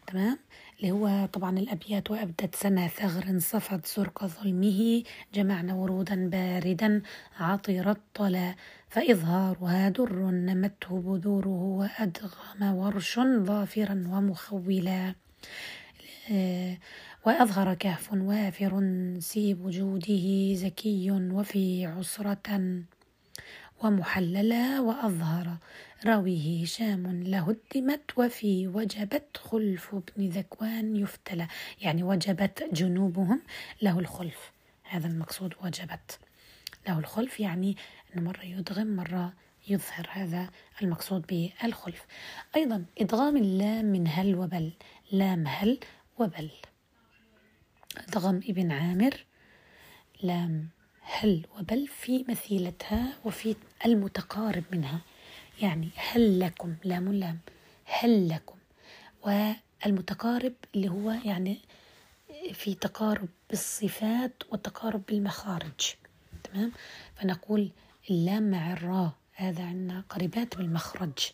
تمام؟ 0.07 0.39
اللي 0.85 0.93
هو 0.93 1.27
طبعا 1.27 1.59
الأبيات 1.59 2.11
وأبدت 2.11 2.55
سما 2.55 2.89
ثغر 2.89 3.39
صفت 3.39 3.87
زرق 3.87 4.27
ظلمه 4.27 5.03
جمعنا 5.35 5.75
ورودا 5.75 6.29
باردا 6.29 7.03
عطر 7.41 7.91
الطلا 7.91 8.55
فإظهارها 8.89 9.89
در 9.89 10.13
نمته 10.31 11.01
بذوره 11.01 11.63
وأدغم 11.81 12.63
ورش 12.63 13.21
ظافرا 13.21 14.05
ومخولا. 14.11 15.15
آه، 16.31 16.79
وأظهر 17.27 17.75
كهف 17.75 18.13
وافر 18.13 18.73
سيب 19.21 19.71
جوده 19.71 20.55
زكي 20.55 21.11
وفي 21.11 21.87
عسرة 21.87 22.83
ومحللا 23.83 24.81
وأظهر 24.81 25.57
راويه 26.07 26.63
هشام 26.63 27.23
لهدمت 27.23 28.19
وفي 28.19 28.69
وجبت 28.69 29.37
خلف 29.37 29.95
ابن 29.95 30.29
ذكوان 30.29 30.97
يفتلى 30.97 31.49
يعني 31.81 32.03
وجبت 32.03 32.69
جنوبهم 32.73 33.43
له 33.83 33.99
الخلف. 33.99 34.53
هذا 34.83 35.07
المقصود 35.07 35.55
وجبت 35.63 36.19
له 36.89 36.99
الخلف 36.99 37.41
يعني 37.41 37.77
أن 38.17 38.25
مرة 38.25 38.43
يدغم 38.43 38.87
مرة 38.87 39.33
يظهر. 39.69 40.09
هذا 40.11 40.51
المقصود 40.83 41.27
بالخلف. 41.27 42.07
أيضا 42.57 42.85
إدغام 43.01 43.37
اللام 43.37 43.85
من 43.85 44.09
هل 44.09 44.35
وبل. 44.35 44.73
لام 45.13 45.47
هل 45.47 45.79
وبل. 46.19 46.51
ادغم 47.97 48.37
ابن 48.37 48.73
عامر. 48.73 49.25
لام 50.23 50.69
هل 51.01 51.47
وبل 51.59 51.87
في 51.87 52.25
مثيلتها 52.29 53.13
وفي 53.25 53.57
المتقارب 53.87 54.65
منها. 54.73 55.01
يعني 55.63 55.91
هل 55.97 56.41
لكم 56.41 56.75
لام 56.85 57.13
لام 57.13 57.39
هل 57.85 58.29
لكم؟ 58.29 58.57
والمتقارب 59.23 60.55
اللي 60.75 60.89
هو 60.89 61.11
يعني 61.11 61.59
في 62.53 62.75
تقارب 62.75 63.29
بالصفات 63.51 64.43
وتقارب 64.53 65.03
بالمخارج 65.09 65.95
تمام؟ 66.45 66.73
فنقول 67.17 67.71
اللام 68.11 68.51
مع 68.51 68.73
الراء 68.73 69.13
هذا 69.35 69.65
عندنا 69.65 70.05
قريبات 70.09 70.57
بالمخرج. 70.57 71.33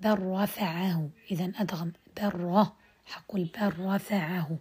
بل 0.00 0.18
رفعه 0.18 1.10
إذا 1.30 1.52
أدغم 1.56 1.92
بل 2.16 2.66
حقول 3.06 3.44
بل 3.44 3.72
رفعه 3.78 4.58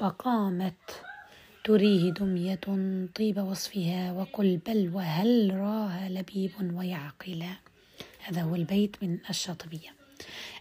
وقامت 0.00 1.02
تريه 1.66 2.10
دمية 2.10 2.60
طيب 3.14 3.38
وصفها 3.38 4.12
وقل 4.12 4.56
بل 4.56 4.90
وهل 4.94 5.54
راها 5.54 6.08
لبيب 6.08 6.52
ويعقلا 6.74 7.56
هذا 8.24 8.42
هو 8.42 8.54
البيت 8.54 9.02
من 9.02 9.18
الشاطبية. 9.30 9.94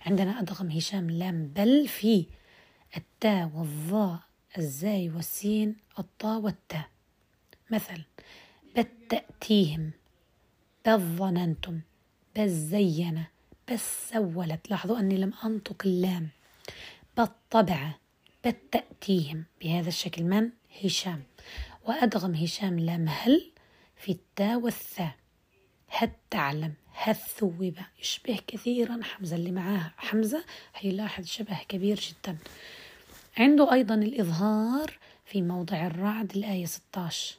عندنا 0.06 0.40
أدغم 0.40 0.72
هشام 0.72 1.10
لام 1.10 1.48
بل 1.48 1.88
في 1.88 2.26
التاء 2.98 3.52
والظاء 3.56 4.20
الزاي 4.58 5.10
والسين 5.10 5.76
الطاء 6.00 6.40
والتاء 6.40 6.90
مثل 7.72 8.02
بل 8.76 8.86
تأتيهم 9.10 9.92
بل 10.86 10.98
ظننتم 10.98 11.80
بل 12.36 12.50
زين 12.50 13.24
بس 13.72 14.10
سولت. 14.10 14.70
لاحظوا 14.70 15.00
أني 15.00 15.18
لم 15.18 15.34
أنطق 15.44 15.84
اللام. 15.86 16.30
بل 17.18 17.28
طبع 17.52 17.92
بل 18.46 18.54
تأتيهم. 18.72 19.44
بهذا 19.62 19.88
الشكل 19.88 20.24
من؟ 20.24 20.50
هشام. 20.84 21.24
وأدغم 21.86 22.36
هشام 22.36 22.80
لام 22.80 23.06
هل 23.10 23.52
في 23.96 24.12
التاء 24.12 24.60
والثاء 24.60 25.16
هل 25.88 26.10
تعلم 26.30 26.74
هل 26.94 27.16
ثوب. 27.16 27.74
يشبه 28.02 28.40
كثيرا 28.48 29.00
حمزة 29.04 29.36
اللي 29.36 29.52
معاه 29.52 29.94
حمزة 29.98 30.46
هيلاحظ 30.76 31.26
شبه 31.26 31.60
كبير 31.70 32.00
جدا. 32.00 32.38
عنده 33.38 33.74
أيضا 33.74 33.96
الإظهار 33.96 35.00
في 35.26 35.42
موضع 35.42 35.88
الرعد 35.88 36.36
الآية 36.36 36.66
16 36.66 37.36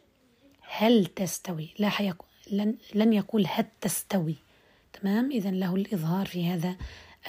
هل 0.61 1.07
تستوي؟ 1.07 1.69
لا. 1.79 1.91
لن... 2.51 2.77
لن 2.95 3.13
يقول 3.13 3.47
هل 3.47 3.67
تستوي. 3.81 4.35
تمام؟ 4.93 5.31
إذا 5.31 5.51
له 5.51 5.75
الإظهار 5.75 6.27
في 6.27 6.49
هذا 6.49 6.77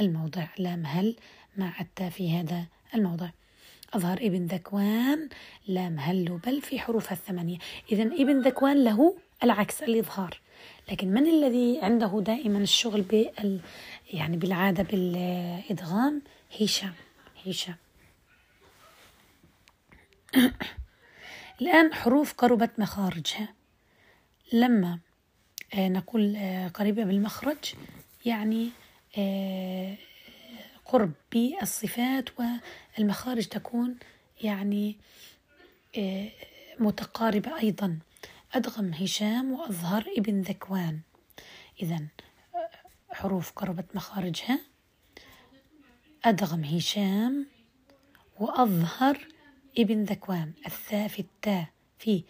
الموضع. 0.01 0.47
لام 0.57 0.85
هل 0.85 1.15
مع 1.57 1.81
التاء 1.81 2.09
في 2.09 2.31
هذا 2.37 2.65
الموضع. 2.95 3.29
أظهر 3.93 4.17
ابن 4.17 4.45
ذكوان 4.45 5.29
لام 5.67 5.99
هل 5.99 6.39
بل 6.45 6.61
في 6.61 6.79
حروفها 6.79 7.11
الثمانية. 7.13 7.57
إذا 7.91 8.03
ابن 8.03 8.41
ذكوان 8.41 8.83
له 8.83 9.17
العكس 9.43 9.83
الإظهار. 9.83 10.39
لكن 10.91 11.07
من 11.07 11.27
الذي 11.27 11.79
عنده 11.81 12.21
دائما 12.21 12.59
الشغل 12.59 13.01
بال 13.01 13.59
يعني 14.13 14.37
بالعادة 14.37 14.83
بالإدغام؟ 14.83 16.21
هشام. 16.61 16.93
هشام. 17.47 17.75
الآن 21.61 21.93
حروف 21.93 22.33
قربت 22.33 22.79
مخارجها. 22.79 23.53
لما 24.53 24.99
آه، 25.73 25.89
نقول 25.89 26.35
آه، 26.35 26.67
قريبة 26.67 27.03
بالمخرج 27.03 27.73
يعني 28.25 28.69
آه، 29.17 29.97
قرب 30.87 31.11
بالصفات 31.31 32.29
والمخارج 32.39 33.45
تكون 33.45 33.97
يعني 34.41 34.97
متقاربة 36.79 37.59
أيضا. 37.59 37.99
أدغم 38.53 38.93
هشام 38.93 39.51
وأظهر 39.51 40.05
ابن 40.17 40.41
ذكوان. 40.41 40.99
إذا 41.81 41.99
حروف 43.11 43.51
قربت 43.51 43.95
مخارجها. 43.95 44.59
أدغم 46.25 46.63
هشام 46.63 47.47
وأظهر 48.39 49.27
ابن 49.77 50.03
ذكوان. 50.03 50.53
الثاء 50.65 51.07
في 51.07 51.19
التاء 51.19 51.65
في 51.99 52.23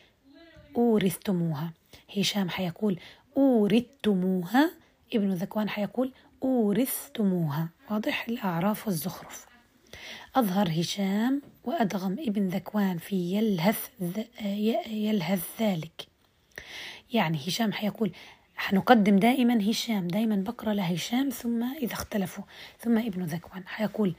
أورثتموها. 0.76 1.74
هشام 2.18 2.50
حيقول 2.50 3.00
أورثتموها 3.38 4.72
ابن 5.14 5.34
ذكوان 5.34 5.70
حيقول 5.70 6.14
أورثتموها. 6.44 7.70
واضح 7.92 8.28
الأعراف 8.28 8.88
والزخرف. 8.88 9.46
أظهر 10.36 10.82
هشام 10.82 11.42
وأدغم 11.64 12.16
ابن 12.20 12.48
ذكوان 12.48 12.98
في 12.98 13.16
يلهث 13.16 13.90
يلهث 14.88 15.62
ذلك. 15.62 16.08
يعني 17.14 17.38
هشام 17.38 17.74
حيقول 17.74 18.12
حنقدم 18.56 19.20
دائما 19.20 19.70
هشام 19.72 20.08
دائما 20.08 20.36
بقرأ 20.36 20.74
لهشام 20.74 21.30
ثم 21.30 21.64
إذا 21.64 21.94
اختلفوا 21.94 22.44
ثم 22.80 22.98
ابن 22.98 23.24
ذكوان. 23.24 23.68
حيقول 23.68 24.16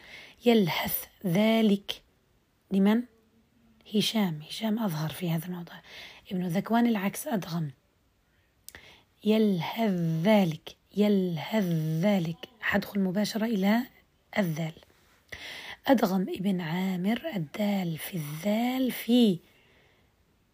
يلهث 0.46 1.04
ذلك. 1.26 2.02
لمن؟ 2.70 3.02
هشام. 3.94 4.40
هشام 4.48 4.78
أظهر 4.78 5.10
في 5.10 5.30
هذا 5.30 5.46
الموضوع. 5.46 5.76
ابن 6.32 6.46
ذكوان 6.46 6.86
العكس 6.86 7.26
أدغم. 7.26 7.70
يلهذ 9.24 10.22
ذلك. 10.22 10.77
يلهذ 10.98 11.64
ذلك. 12.02 12.48
حدخل 12.60 13.00
مباشرة 13.00 13.44
إلى 13.44 13.80
الذال. 14.38 14.72
أدغم 15.86 16.26
ابن 16.28 16.60
عامر 16.60 17.22
الدال 17.36 17.98
في 17.98 18.14
الذال 18.14 18.92
في 18.92 19.38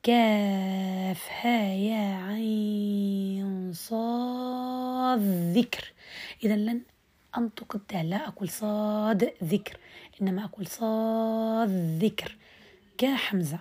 كاف 0.03 1.29
ها 1.41 1.73
يا 1.73 2.17
عين 2.17 3.73
صاد 3.73 5.21
ذكر. 5.57 5.93
إذا 6.45 6.57
لن 6.57 6.81
أنطق 7.39 7.77
الدال. 7.77 8.11
لا 8.11 8.29
أقول 8.29 8.49
صاد 8.49 9.33
ذكر 9.45 9.77
إنما 10.23 10.45
أقول 10.45 10.67
صاد 10.67 11.99
ذكر. 12.03 12.37
كحمزة 12.99 13.59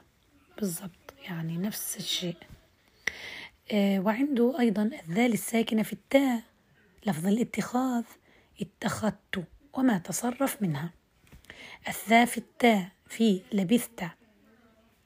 بالضبط. 0.58 1.14
يعني 1.26 1.58
نفس 1.58 1.98
الشيء. 1.98 2.38
آه 3.72 4.00
وعنده 4.00 4.60
أيضا 4.60 4.92
الذال 5.10 5.34
الساكنة 5.34 5.84
في 5.84 5.94
التاء. 5.94 6.42
لفظ 7.06 7.28
الاتخاذ 7.28 8.04
اتخذت 8.62 9.44
وما 9.74 9.98
تصرف 9.98 10.62
منها. 10.62 10.94
الثاء 11.88 12.26
في 12.26 12.38
التاء 12.38 12.90
في 13.08 13.42
لبثت. 13.54 14.04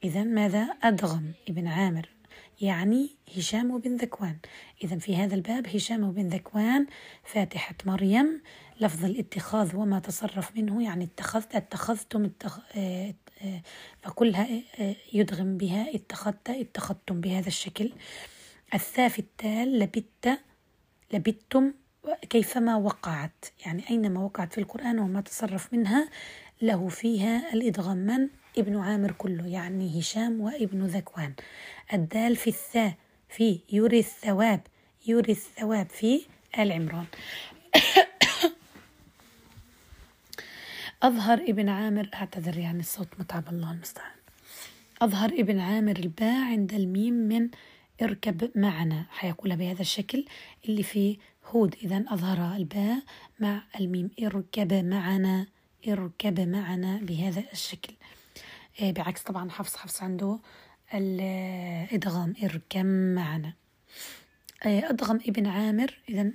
إذا 0.03 0.24
ماذا؟ 0.24 0.78
أدغم 0.84 1.32
ابن 1.49 1.68
عامر. 1.68 2.10
يعني 2.61 3.10
هشام 3.38 3.78
بن 3.78 3.95
ذكوان. 3.95 4.38
إذا 4.84 4.98
في 4.98 5.15
هذا 5.15 5.36
الباب 5.36 5.68
هشام 5.68 6.11
بن 6.11 6.28
ذكوان 6.28 6.88
فاتحة 7.24 7.76
مريم 7.86 8.41
لفظ 8.80 9.06
الاتخاذ 9.06 9.76
وما 9.76 9.99
تصرف 9.99 10.56
منه 10.56 10.84
يعني 10.84 11.03
اتخذت 11.03 11.56
اتخذتم 11.56 12.26
اتخ... 12.26 12.60
آه، 12.76 13.14
آه، 13.41 13.61
فكلها 14.02 14.48
آه، 14.80 14.95
يدغم 15.14 15.57
بها 15.57 15.95
اتخذت 15.95 16.49
اتخذتم 16.49 17.22
بهذا 17.22 17.48
الشكل. 17.48 17.91
الثاء 18.74 19.10
في 19.10 19.19
التال 19.19 19.80
لبت 19.80 20.40
لبتم 21.14 21.74
كيفما 22.29 22.75
وقعت. 22.75 23.45
يعني 23.65 23.89
أينما 23.89 24.19
وقعت 24.19 24.53
في 24.53 24.57
القرآن 24.57 24.99
وما 24.99 25.21
تصرف 25.21 25.73
منها 25.73 26.09
له 26.61 26.88
فيها 26.88 27.53
الإدغام. 27.53 27.97
من؟ 27.97 28.27
ابن 28.57 28.77
عامر 28.77 29.11
كله 29.11 29.47
يعني 29.47 29.99
هشام 29.99 30.41
وابن 30.41 30.85
ذكوان. 30.85 31.34
الدال 31.93 32.35
في 32.35 32.49
الثاء 32.49 32.93
في 33.29 33.59
يري 33.71 33.99
الثواب 33.99 34.61
يري 35.07 35.31
الثواب 35.31 35.89
في 35.89 36.21
آل 36.59 36.71
عمران. 36.71 37.05
أظهر 41.03 41.38
ابن 41.38 41.69
عامر 41.69 42.09
أعتذر 42.13 42.57
يعني 42.57 42.79
الصوت 42.79 43.07
متعب 43.19 43.47
الله 43.49 43.71
المستعان. 43.71 44.17
أظهر 45.01 45.29
ابن 45.29 45.59
عامر 45.59 45.95
الباء 45.95 46.51
عند 46.51 46.73
الميم 46.73 47.13
من 47.13 47.49
اركب 48.01 48.51
معنا. 48.55 49.05
حيقولها 49.09 49.55
بهذا 49.55 49.81
الشكل 49.81 50.25
اللي 50.65 50.84
فيه 50.84 51.17
هود. 51.48 51.76
إذا 51.84 52.06
أظهر 52.07 52.56
الباء 52.56 53.03
مع 53.40 53.64
الميم. 53.80 54.10
اركب 54.24 54.74
معنا 54.74 55.48
اركب 55.88 56.40
معنا 56.40 56.98
بهذا 57.02 57.44
الشكل. 57.53 57.94
آه، 58.82 58.91
بعكس 58.91 59.22
طبعا 59.22 59.49
حفص. 59.49 59.76
حفص 59.76 60.03
عنده 60.03 60.40
الإدغام. 60.94 62.34
اركب 62.44 62.86
معنا. 63.15 63.53
آه، 64.65 64.90
أدغم 64.90 65.19
ابن 65.28 65.48
عامر. 65.48 65.99
إذا 66.10 66.32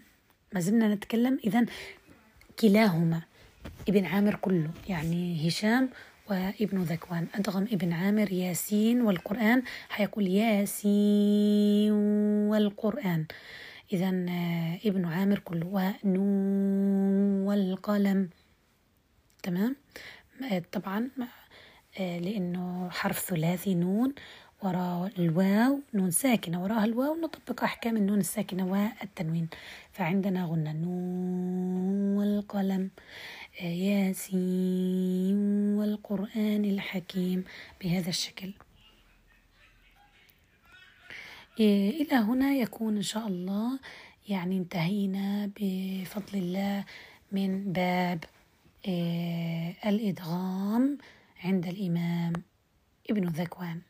ما 0.52 0.60
زلنا 0.60 0.94
نتكلم. 0.94 1.38
إذا 1.44 1.66
كلاهما. 2.60 3.22
ابن 3.88 4.04
عامر 4.04 4.34
كله 4.34 4.70
يعني 4.88 5.48
هشام 5.48 5.88
وابن 6.30 6.82
ذكوان. 6.82 7.26
أدغم 7.34 7.62
ابن 7.62 7.92
عامر 7.92 8.32
ياسين 8.32 9.00
والقرآن. 9.02 9.62
حيقول 9.88 10.26
ياسين 10.26 11.92
والقرآن. 12.50 13.26
إذا 13.92 14.08
آه، 14.28 14.78
ابن 14.84 15.04
عامر 15.04 15.38
كله. 15.38 15.66
ونون 15.66 17.46
والقلم. 17.46 18.30
تمام؟ 19.42 19.76
آه، 20.52 20.62
طبعا 20.72 21.10
آه، 22.00 22.18
لأنه 22.18 22.90
حرف 22.90 23.18
ثلاثي 23.18 23.74
نون 23.74 24.14
وراء 24.62 25.12
الواو 25.18 25.80
نون 25.94 26.10
ساكنة. 26.10 26.62
وراءها 26.62 26.84
الواو 26.84 27.14
نطبق 27.14 27.64
أحكام 27.64 27.96
النون 27.96 28.18
الساكنة 28.20 28.66
والتنوين. 28.66 29.48
فعندنا 29.92 30.44
غنى 30.44 30.72
نون 30.72 32.16
والقلم 32.16 32.90
ياسين 33.62 35.36
والقرآن 35.78 36.64
الحكيم 36.64 37.44
بهذا 37.80 38.08
الشكل. 38.08 38.52
إلى 41.60 42.14
هنا 42.16 42.54
يكون 42.54 42.96
إن 42.96 43.02
شاء 43.02 43.26
الله. 43.26 43.78
يعني 44.28 44.56
انتهينا 44.56 45.50
بفضل 45.56 46.38
الله 46.38 46.84
من 47.32 47.72
باب 47.72 48.24
آه، 48.88 49.74
الإدغام 49.86 50.98
عند 51.44 51.66
الإمام 51.66 52.32
ابن 53.10 53.28
ذكوان. 53.28 53.80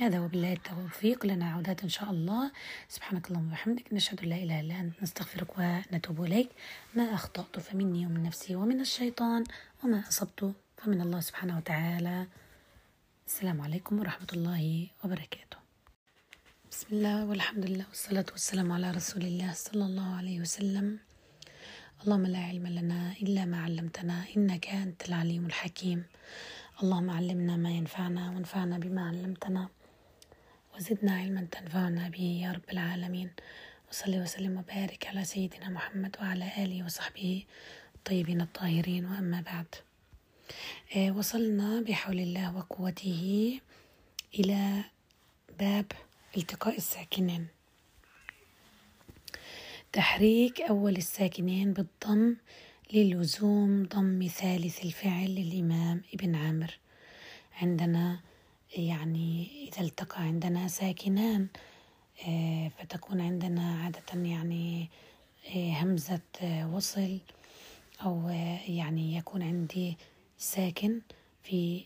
هذا 0.00 0.20
وبالله 0.20 0.52
التوفيق. 0.52 1.26
لنا 1.26 1.50
عودات 1.52 1.82
إن 1.82 1.88
شاء 1.88 2.10
الله. 2.10 2.50
سبحانك 2.88 3.28
اللهم 3.28 3.48
وبحمدك. 3.48 3.92
نشهد 3.92 4.24
لا 4.24 4.36
إله 4.36 4.60
إلا 4.60 4.80
أنت. 4.80 5.02
نستغفرك 5.02 5.58
ونتوب 5.58 6.24
إليك. 6.24 6.48
ما 6.94 7.14
أخطأت 7.14 7.58
فمني 7.58 8.06
ومن 8.06 8.22
نفسي 8.22 8.54
ومن 8.56 8.80
الشيطان 8.80 9.44
وما 9.84 10.08
أصبت 10.08 10.54
فمن 10.76 11.00
الله 11.00 11.20
سبحانه 11.20 11.56
وتعالى. 11.56 12.26
السلام 13.26 13.60
عليكم 13.60 13.98
ورحمة 13.98 14.28
الله 14.32 14.86
وبركاته. 15.04 15.59
بسم 16.70 16.86
الله 16.92 17.24
والحمد 17.24 17.66
لله 17.66 17.84
والصلاة 17.88 18.24
والسلام 18.32 18.72
على 18.72 18.90
رسول 18.90 19.22
الله 19.22 19.52
صلى 19.52 19.84
الله 19.84 20.16
عليه 20.16 20.40
وسلم. 20.40 20.98
اللهم 22.02 22.26
لا 22.26 22.38
علم 22.38 22.66
لنا 22.66 23.12
إلا 23.22 23.44
ما 23.44 23.62
علمتنا 23.62 24.24
إنك 24.36 24.68
أنت 24.68 25.08
العليم 25.08 25.46
الحكيم. 25.46 26.04
اللهم 26.82 27.10
علمنا 27.10 27.56
ما 27.56 27.70
ينفعنا 27.70 28.30
وانفعنا 28.30 28.78
بما 28.78 29.08
علمتنا 29.08 29.68
وزدنا 30.74 31.12
علما 31.16 31.46
تنفعنا 31.50 32.08
به 32.08 32.40
يا 32.44 32.52
رب 32.52 32.70
العالمين. 32.72 33.30
وصلي 33.90 34.20
وسلم 34.20 34.58
وبارك 34.58 35.06
على 35.06 35.24
سيدنا 35.24 35.68
محمد 35.68 36.16
وعلى 36.20 36.64
آله 36.64 36.84
وصحبه 36.84 37.44
الطيبين 37.94 38.40
الطاهرين. 38.40 39.04
وأما 39.04 39.40
بعد 39.40 39.66
آه، 40.96 41.10
وصلنا 41.10 41.80
بحول 41.80 42.20
الله 42.20 42.56
وقوته 42.56 43.60
إلى 44.34 44.84
باب 45.58 45.92
إلتقاء 46.36 46.76
الساكنين. 46.76 47.46
تحريك 49.92 50.60
أول 50.60 50.96
الساكنين 50.96 51.72
بالضم 51.72 52.36
للزوم 52.92 53.82
ضم 53.86 54.26
ثالث 54.26 54.84
الفعل 54.84 55.34
للإمام 55.34 56.02
ابن 56.14 56.34
عامر. 56.34 56.78
عندنا 57.62 58.20
يعني 58.76 59.48
إذا 59.68 59.80
التقى 59.80 60.22
عندنا 60.22 60.68
ساكنان 60.68 61.48
آه، 62.28 62.68
فتكون 62.68 63.20
عندنا 63.20 63.82
عادة 63.82 64.28
يعني 64.28 64.88
آه، 65.56 65.72
همزة 65.72 66.20
آه، 66.42 66.74
وصل 66.74 67.18
أو 68.04 68.28
يعني 68.68 69.16
يكون 69.16 69.42
عندي 69.42 69.96
ساكن 70.38 71.00
في 71.42 71.84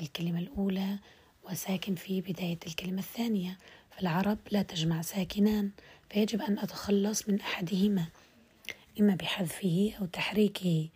الكلمة 0.00 0.38
الأولى 0.38 0.98
وساكن 1.50 1.94
في 1.94 2.20
بداية 2.20 2.58
الكلمة 2.66 2.98
الثانية. 2.98 3.58
فالعرب 3.90 4.38
لا 4.50 4.62
تجمع 4.62 5.02
ساكنان 5.02 5.70
فيجب 6.10 6.42
أن 6.42 6.58
أتخلص 6.58 7.28
من 7.28 7.40
أحدهما 7.40 8.04
إما 9.00 9.14
بحذفه 9.14 9.92
أو 10.00 10.06
تحريكه. 10.06 10.88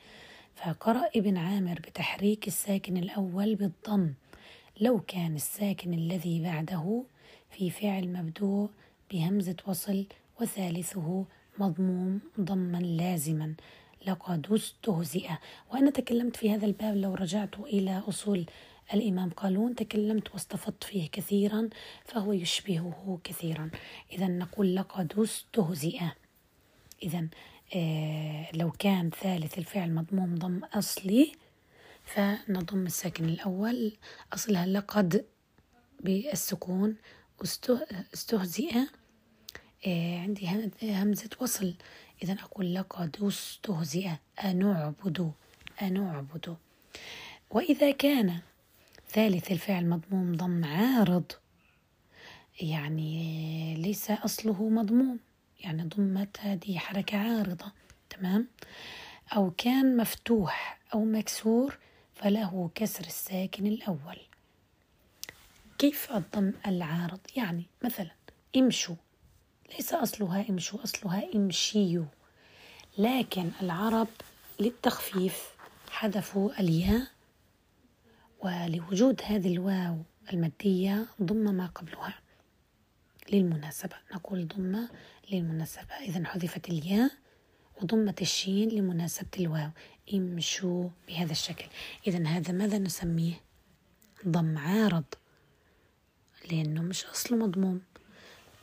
فقرأ 0.56 1.08
ابن 1.16 1.36
عامر 1.36 1.74
بتحريك 1.74 2.46
الساكن 2.46 2.96
الأول 2.96 3.54
بالضم. 3.54 4.12
لو 4.80 5.00
كان 5.00 5.36
الساكن 5.36 5.94
الذي 5.94 6.42
بعده 6.42 7.02
في 7.50 7.70
فعل 7.70 8.08
مبدوء 8.12 8.70
بهمزة 9.12 9.56
وصل 9.66 10.06
وثالثه 10.40 11.24
مضموم 11.58 12.20
ضما 12.40 12.78
لازما. 12.78 13.54
لقد 14.06 14.52
استهزئ 14.52 15.28
وأنا 15.72 15.90
تكلمت 15.90 16.36
في 16.36 16.54
هذا 16.54 16.66
الباب 16.66 16.96
لو 16.96 17.14
رجعت 17.14 17.58
إلى 17.58 18.02
أصول 18.08 18.46
الإمام 18.92 19.30
قالون 19.30 19.74
تكلمت 19.74 20.32
واستفدت 20.32 20.84
فيه 20.84 21.08
كثيرا 21.10 21.68
فهو 22.04 22.32
يشبهه 22.32 23.20
كثيرا. 23.24 23.70
إذا 24.12 24.26
نقول 24.26 24.76
لقد 24.76 25.18
استهزئ. 25.18 26.00
إذا 27.02 27.28
آه 27.76 28.48
لو 28.54 28.70
كان 28.70 29.10
ثالث 29.10 29.58
الفعل 29.58 29.94
مضموم 29.94 30.34
ضم 30.34 30.64
أصلي 30.64 31.32
فنضم 32.04 32.86
الساكن 32.86 33.24
الأول. 33.24 33.96
أصلها 34.32 34.66
لقد 34.66 35.24
بالسكون. 36.00 36.96
استهزئ. 38.14 38.76
آه 39.86 40.18
عندي 40.18 40.70
همزة 40.82 41.30
وصل. 41.40 41.74
إذا 42.22 42.32
أقول 42.32 42.74
لقد 42.74 43.16
استهزئ. 43.22 44.10
أنعبد. 44.44 45.32
أنعبد. 45.82 46.56
وإذا 47.50 47.90
كان 47.90 48.40
ثالث 49.14 49.52
الفعل 49.52 49.86
مضموم 49.86 50.36
ضم 50.36 50.64
عارض. 50.64 51.32
يعني 52.60 53.74
ليس 53.78 54.10
أصله 54.10 54.68
مضموم. 54.68 55.18
يعني 55.60 55.82
ضمت 55.82 56.40
هذه 56.40 56.78
حركة 56.78 57.18
عارضة. 57.18 57.72
تمام؟ 58.10 58.48
أو 59.36 59.52
كان 59.58 59.96
مفتوح 59.96 60.80
أو 60.94 61.04
مكسور 61.04 61.78
فله 62.14 62.70
كسر 62.74 63.04
الساكن 63.04 63.66
الأول. 63.66 64.18
كيف 65.78 66.12
الضم 66.12 66.52
العارض؟ 66.66 67.20
يعني 67.36 67.64
مثلا 67.82 68.10
امشوا. 68.56 68.96
ليس 69.74 69.92
أصلها 69.92 70.44
امشوا 70.50 70.84
أصلها 70.84 71.34
امشيوا. 71.34 72.06
لكن 72.98 73.50
العرب 73.62 74.08
للتخفيف 74.60 75.54
حذفوا 75.90 76.60
الياء 76.60 77.13
ولوجود 78.44 79.22
هذه 79.24 79.52
الواو 79.52 80.02
المادية 80.32 81.06
ضم 81.22 81.54
ما 81.54 81.66
قبلها. 81.66 82.18
للمناسبة 83.32 83.96
نقول 84.14 84.48
ضم 84.48 84.88
للمناسبة. 85.30 85.94
إذا 86.00 86.24
حذفت 86.24 86.68
الياء 86.68 87.10
وضمت 87.82 88.22
الشين 88.22 88.68
لمناسبة 88.68 89.28
الواو. 89.40 89.70
امشوا 90.14 90.88
بهذا 91.08 91.32
الشكل. 91.32 91.66
إذا 92.06 92.28
هذا 92.28 92.52
ماذا 92.52 92.78
نسميه؟ 92.78 93.40
ضم 94.28 94.58
عارض 94.58 95.04
لأنه 96.50 96.82
مش 96.82 97.04
أصله 97.04 97.38
مضموم. 97.38 97.80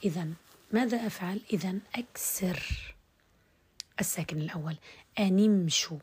إذا 0.04 0.28
ماذا 0.72 1.08
أفعل؟ 1.08 1.42
إذا 1.54 1.80
أكسر 1.96 2.94
الساكن 4.00 4.42
الأول. 4.42 4.78
أن 5.20 5.46
امشوا. 5.46 6.00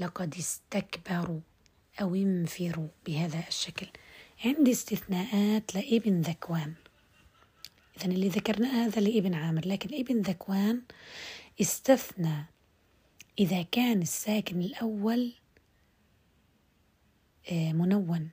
لقد 0.00 0.34
استكبروا. 0.34 1.40
أو 2.00 2.14
انفروا 2.14 2.88
بهذا 3.06 3.44
الشكل. 3.48 3.86
عندي 4.44 4.72
استثناءات 4.72 5.74
لابن 5.74 6.20
ذكوان. 6.20 6.74
إذا 7.96 8.06
اللي 8.06 8.28
ذكرناه 8.28 8.86
هذا 8.86 9.00
لابن 9.00 9.34
عامر 9.34 9.66
لكن 9.66 9.94
ابن 9.94 10.20
ذكوان 10.20 10.82
استثنى 11.60 12.44
إذا 13.38 13.62
كان 13.62 14.02
الساكن 14.02 14.60
الأول 14.60 15.32
آه، 17.52 17.72
منون. 17.72 18.30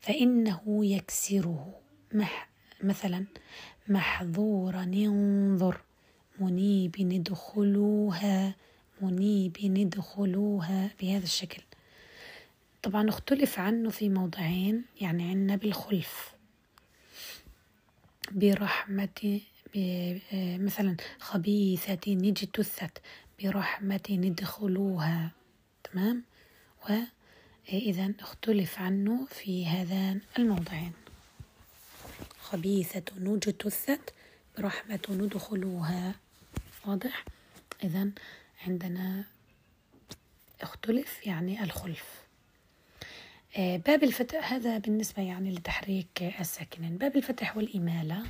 فإنه 0.00 0.86
يكسره. 0.86 1.80
مح 2.14 2.50
مثلا 2.82 3.26
محظورا 3.88 4.82
انظر 4.82 5.80
منيب 6.40 6.94
ادخلوها 6.98 8.54
منيب 9.00 9.56
ادخلوها 9.76 10.90
بهذا 11.00 11.24
الشكل. 11.24 11.62
طبعا 12.82 13.08
اختلف 13.08 13.58
عنه 13.58 13.90
في 13.90 14.08
موضعين 14.08 14.84
يعني 15.00 15.30
عندنا 15.30 15.56
بالخلف. 15.56 16.34
برحمة 18.32 19.40
مثلا 20.58 20.96
خبيثة 21.20 22.12
اجتثت 22.12 22.98
برحمة 23.42 24.00
ادخلوها. 24.10 25.30
تمام؟ 25.84 26.24
وإذا 26.84 28.12
اختلف 28.20 28.78
عنه 28.78 29.26
في 29.26 29.66
هذان 29.66 30.20
الموضعين. 30.38 30.92
خبيثة 32.40 33.04
اجتثت 33.18 34.14
برحمة 34.58 35.00
ندخلوها 35.10 36.14
واضح؟ 36.86 37.24
إذا 37.84 38.10
عندنا 38.66 39.24
اختلف 40.60 41.26
يعني 41.26 41.62
الخلف. 41.64 42.29
باب 43.58 44.02
الفتح 44.02 44.52
هذا 44.52 44.78
بالنسبة 44.78 45.22
يعني 45.22 45.50
لتحريك 45.50 46.22
الساكنين. 46.40 46.98
باب 46.98 47.16
الفتح 47.16 47.56
والإمالة. 47.56 48.22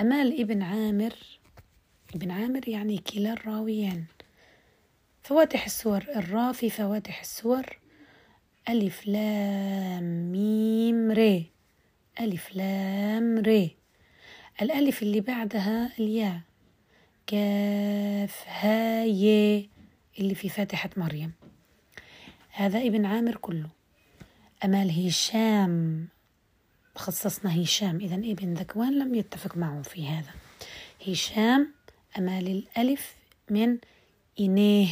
أمال 0.00 0.40
ابن 0.40 0.62
عامر 0.62 1.14
ابن 2.14 2.30
عامر 2.30 2.68
يعني 2.68 2.98
كلا 2.98 3.32
الراويين. 3.32 4.06
فواتح 5.22 5.64
السور 5.64 6.04
الراء 6.16 6.52
في 6.52 6.70
فواتح 6.70 7.20
السور 7.20 7.78
ألف 8.68 9.06
لام 9.06 10.32
ميم 10.32 11.10
ري. 11.10 11.50
ألف 12.20 12.56
لام 12.56 13.38
ري. 13.38 13.76
الألف 14.62 15.02
اللي 15.02 15.20
بعدها 15.20 15.92
الياء. 15.98 16.40
كاف 17.26 18.44
ها 18.48 19.04
اللي 20.18 20.34
في 20.34 20.48
فاتحة 20.48 20.90
مريم. 20.96 21.32
هذا 22.56 22.78
ابن 22.78 23.06
عامر 23.06 23.36
كله. 23.36 23.68
أمال 24.64 25.06
هشام 25.06 26.08
خصصنا 26.96 27.62
هشام. 27.62 27.96
إذا 28.00 28.14
ابن 28.14 28.54
ذكوان 28.54 28.98
لم 28.98 29.14
يتفق 29.14 29.56
معه 29.56 29.82
في 29.82 30.08
هذا. 30.08 30.30
هشام 31.08 31.72
أمال 32.18 32.46
الألف 32.48 33.14
من 33.50 33.78
إنيه 34.40 34.88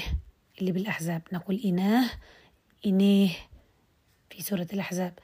اللي 0.61 0.73
بالأحزاب. 0.73 1.23
نقول 1.33 1.61
إناه 1.65 2.11
إنيه 2.87 3.31
في 4.31 4.43
سورة 4.43 4.67
الأحزاب. 4.73 5.19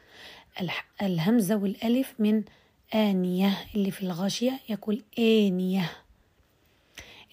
الهمزة 1.02 1.56
والألف 1.56 2.14
من 2.18 2.44
آنية 2.94 3.58
اللي 3.74 3.90
في 3.90 4.02
الغاشية 4.02 4.60
يقول 4.68 5.02
آنية. 5.18 5.90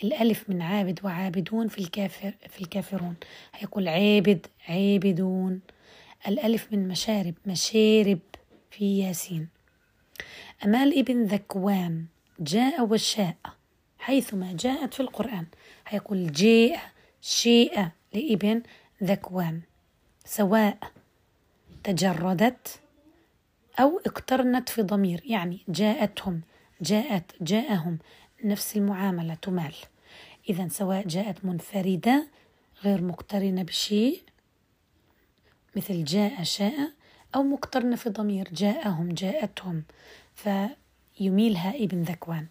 الألف 0.03 0.49
من 0.49 0.61
عابد 0.61 0.99
وعابدون 1.03 1.67
في 1.67 1.77
الكافر 1.77 2.33
في 2.49 2.61
الكافرون. 2.61 3.15
هيقول 3.53 3.87
عابد 3.87 4.47
عابدون. 4.67 5.61
الألف 6.27 6.67
من 6.71 6.87
مشارب 6.87 7.33
مشارب 7.45 8.19
في 8.71 8.99
ياسين. 8.99 9.47
أمال 10.65 10.99
ابن 10.99 11.23
ذكوان 11.23 12.05
جاء 12.39 12.85
وشاء 12.85 13.35
حيثما 13.99 14.55
جاءت 14.59 14.93
في 14.93 14.99
القرآن. 14.99 15.45
هيقول 15.87 16.31
جاء 16.31 16.79
شيء 17.21 17.87
لابن 18.13 18.61
ذكوان. 19.03 19.61
سواء 20.25 20.77
تجردت 21.83 22.79
أو 23.79 24.01
اقترنت 24.05 24.69
في 24.69 24.81
ضمير 24.81 25.21
يعني 25.25 25.59
جاءتهم 25.67 26.41
جاءت 26.81 27.31
جاءهم. 27.41 27.97
نفس 28.45 28.77
المعاملة 28.77 29.33
تمال. 29.33 29.73
إذا 30.49 30.67
سواء 30.67 31.07
جاءت 31.07 31.45
منفردة 31.45 32.27
غير 32.83 33.01
مقترنة 33.01 33.63
بشيء 33.63 34.21
مثل 35.75 36.03
جاء 36.03 36.43
شاء 36.43 36.91
أو 37.35 37.43
مقترنة 37.43 37.95
في 37.95 38.09
ضمير 38.09 38.49
جاءهم 38.51 39.09
جاءتهم. 39.09 39.83
فيميلها 40.35 41.75
ابن 41.75 42.01
ذكوان. 42.01 42.47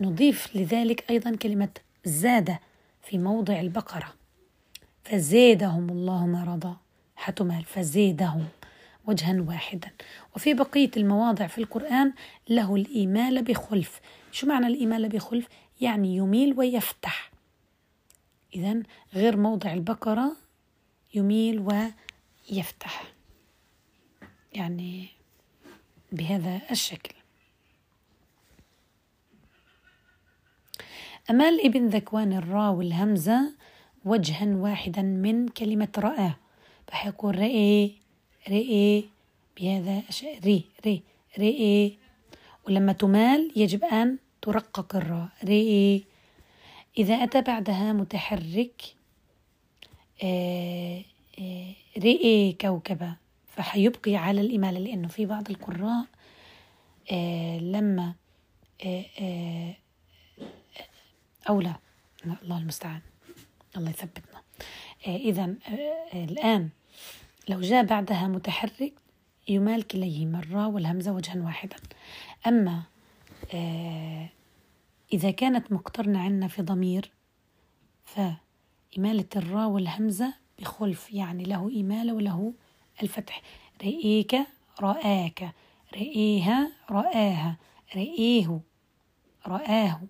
ونضيف 0.00 0.56
لذلك 0.56 1.10
أيضا 1.10 1.36
كلمة 1.36 1.68
زاد 2.04 2.56
في 3.02 3.18
موضع 3.18 3.60
البقرة. 3.60 4.14
فزادهم 5.04 5.90
الله 5.90 6.26
مرضا 6.26 6.76
حتمال. 7.16 7.64
فزادهم. 7.64 8.48
وجها 9.06 9.40
واحدا. 9.40 9.90
وفي 10.36 10.54
بقية 10.54 10.90
المواضع 10.96 11.46
في 11.46 11.58
القرآن 11.58 12.12
له 12.48 12.76
الإمالة 12.76 13.40
بخلف. 13.40 14.00
شو 14.32 14.46
معنى 14.46 14.66
الإمالة 14.66 15.08
بخلف؟ 15.08 15.48
يعني 15.80 16.16
يميل 16.16 16.58
ويفتح. 16.58 17.30
إذا 18.54 18.82
غير 19.14 19.36
موضع 19.36 19.72
البقرة 19.72 20.36
يميل 21.14 21.58
ويفتح. 22.48 23.12
يعني 24.52 25.08
بهذا 26.12 26.60
الشكل. 26.70 27.14
أمال 31.30 31.66
ابن 31.66 31.86
ذكوان 31.86 32.32
الراء 32.32 32.72
والهمزة 32.72 33.52
وجها 34.04 34.46
واحدا 34.46 35.02
من 35.02 35.48
كلمة 35.48 35.88
رأى. 35.98 36.32
فحيقول 36.88 37.38
رأي 37.38 38.01
رئي 38.48 39.08
بهذا 39.56 40.02
ري 40.44 40.64
ري 40.86 41.02
رئي 41.38 41.98
ولما 42.66 42.92
تمال 42.92 43.52
يجب 43.56 43.84
أن 43.84 44.18
ترقق 44.42 44.96
الراء 44.96 45.28
رئي 45.44 46.04
إذا 46.98 47.14
أتى 47.14 47.42
بعدها 47.42 47.92
متحرك 47.92 48.82
آه، 50.22 51.02
آه، 51.38 51.74
رئي 51.98 52.52
كوكبة. 52.60 53.16
فحيبقي 53.46 54.16
على 54.16 54.40
الإمالة 54.40 54.78
لأنه 54.78 55.08
في 55.08 55.26
بعض 55.26 55.50
القراء 55.50 56.04
آه، 57.12 57.58
لما 57.58 58.14
أو 61.48 61.60
لا 61.60 61.74
الله 62.42 62.58
المستعان. 62.58 63.00
الله 63.76 63.90
يثبتنا. 63.90 64.42
إذا 65.06 65.54
الآن 66.14 66.68
لو 67.48 67.60
جاء 67.60 67.84
بعدها 67.84 68.28
متحرك 68.28 68.92
يمال 69.48 69.82
كليهما 69.86 70.38
الراء 70.38 70.68
والهمزة 70.70 71.12
وجها 71.12 71.42
واحدا. 71.44 71.76
أما 72.46 72.82
آه 73.54 74.28
إذا 75.12 75.30
كانت 75.30 75.72
مقترنة 75.72 76.18
عنا 76.18 76.48
في 76.48 76.62
ضمير 76.62 77.10
فإمالة 78.04 79.26
الراء 79.36 79.68
والهمزة 79.68 80.34
بخلف 80.58 81.12
يعني 81.12 81.44
له 81.44 81.80
إمالة 81.80 82.14
وله 82.14 82.54
الفتح. 83.02 83.42
رئيك 83.82 84.36
رآك 84.80 85.52
رئيها 85.94 86.72
رآها 86.90 87.56
رئيه 87.96 88.60
رآه 89.46 90.00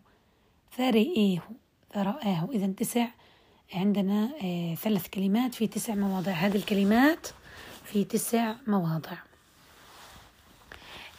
فرئيه 0.70 1.48
فرآه. 1.90 2.48
إذا 2.52 2.66
تسع 2.66 3.08
عندنا 3.74 4.30
آه، 4.42 4.74
ثلاث 4.74 5.08
كلمات 5.08 5.54
في 5.54 5.66
تسع 5.66 5.94
مواضع 5.94 6.32
هذه 6.32 6.56
الكلمات 6.56 7.28
في 7.84 8.04
تسع 8.04 8.54
مواضع 8.66 9.16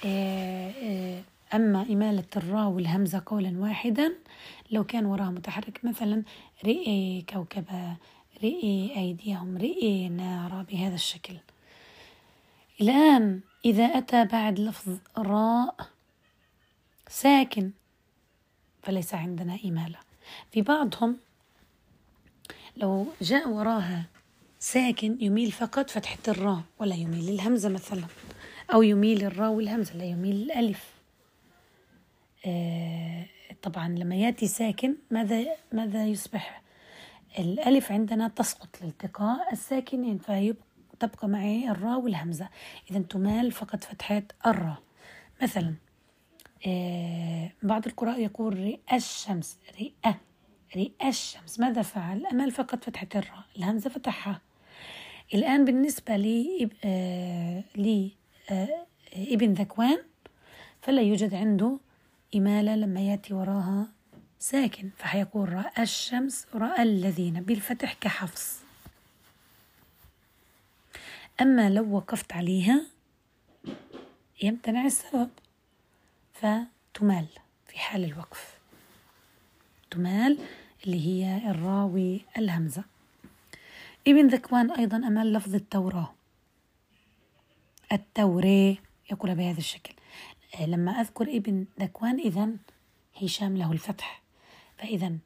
آه، 0.05 0.71
آه، 0.71 1.21
أما 1.53 1.81
إمالة 1.81 2.25
الراء 2.35 2.67
والهمزة 2.67 3.23
قولا 3.25 3.59
واحدا 3.59 4.13
لو 4.71 4.83
كان 4.83 5.05
وراها 5.05 5.29
متحرك 5.29 5.85
مثلا 5.85 6.23
رئي 6.65 7.25
كوكبا 7.29 7.95
رئي 8.43 8.93
أيديهم 8.95 9.57
رئي 9.57 10.09
نارا 10.09 10.65
بهذا 10.71 10.95
الشكل. 10.95 11.35
الآن 12.81 13.41
إذا 13.65 13.85
أتى 13.85 14.25
بعد 14.25 14.59
لفظ 14.59 14.97
راء 15.17 15.75
ساكن 17.07 17.71
فليس 18.83 19.13
عندنا 19.13 19.59
إمالة 19.65 19.97
في 20.51 20.61
بعضهم 20.61 21.17
لو 22.77 23.07
جاء 23.21 23.49
وراها 23.49 24.05
ساكن 24.59 25.17
يميل 25.21 25.51
فقط 25.51 25.89
فتحة 25.89 26.17
الراء 26.27 26.61
ولا 26.79 26.95
يميل 26.95 27.29
الهمزة 27.29 27.69
مثلا 27.69 28.03
أو 28.73 28.81
يميل 28.81 29.23
الراء 29.23 29.51
والهمزة 29.51 29.95
لا 29.95 30.05
يميل 30.05 30.35
الألف. 30.35 30.93
آه 32.45 33.25
طبعا 33.61 33.87
لما 33.87 34.15
يأتي 34.15 34.47
ساكن 34.47 34.95
ماذا 35.11 35.45
ماذا 35.71 36.05
يصبح؟ 36.05 36.61
الألف 37.39 37.91
عندنا 37.91 38.27
تسقط 38.27 38.81
لالتقاء 38.81 39.53
الساكنين 39.53 40.17
فتبقى 40.17 41.27
معي 41.27 41.69
الراء 41.71 41.99
والهمزة. 41.99 42.49
إذا 42.91 42.99
تمال 42.99 43.51
فقط 43.51 43.83
فتحة 43.83 44.23
الراء. 44.45 44.83
مثلا 45.41 45.73
آه 46.67 47.51
بعض 47.63 47.87
القراء 47.87 48.19
يقول 48.19 48.59
رئة 48.59 48.95
الشمس 48.95 49.57
رئة. 49.81 50.19
رئة 50.75 51.07
الشمس 51.07 51.59
ماذا 51.59 51.81
فعل؟ 51.81 52.17
الأمل 52.17 52.51
فقط 52.51 52.83
فتحة 52.83 53.07
الراء 53.15 53.43
الهمزة 53.57 53.89
فتحها. 53.89 54.41
الآن 55.33 55.65
بالنسبة 55.65 56.15
لي 56.15 56.69
آه 56.85 57.63
لي 57.75 58.11
آه 58.51 58.85
ابن 59.13 59.53
ذكوان 59.53 60.03
فلا 60.81 61.01
يوجد 61.01 61.33
عنده 61.33 61.77
إمالة 62.35 62.75
لما 62.75 63.01
يأتي 63.01 63.33
وراها 63.33 63.87
ساكن 64.39 64.89
فحيكون 64.97 65.49
رأى 65.49 65.83
الشمس 65.83 66.47
رأى 66.55 66.83
الذين 66.83 67.41
بالفتح 67.41 67.93
كحفص. 67.93 68.59
أما 71.41 71.69
لو 71.69 71.95
وقفت 71.95 72.33
عليها 72.33 72.81
يمتنع 74.43 74.85
السبب 74.85 75.29
فتمال 76.33 77.25
في 77.67 77.79
حال 77.79 78.03
الوقف. 78.03 78.57
تمال 79.91 80.37
اللي 80.85 81.07
هي 81.07 81.51
الراوي 81.51 82.21
الهمزة. 82.37 82.83
ابن 84.07 84.27
ذكوان 84.27 84.71
أيضا 84.71 84.97
أمال 84.97 85.33
لفظ 85.33 85.55
التوراة. 85.55 86.13
التوراة 87.91 88.75
يقول 89.11 89.35
بهذا 89.35 89.57
الشكل. 89.57 89.93
لما 90.59 90.91
أذكر 90.91 91.37
ابن 91.37 91.65
ذكوان 91.79 92.19
إذا 92.19 92.49
هشام 93.21 93.57
له 93.57 93.71
الفتح. 93.71 94.21
فإذا 94.77 95.17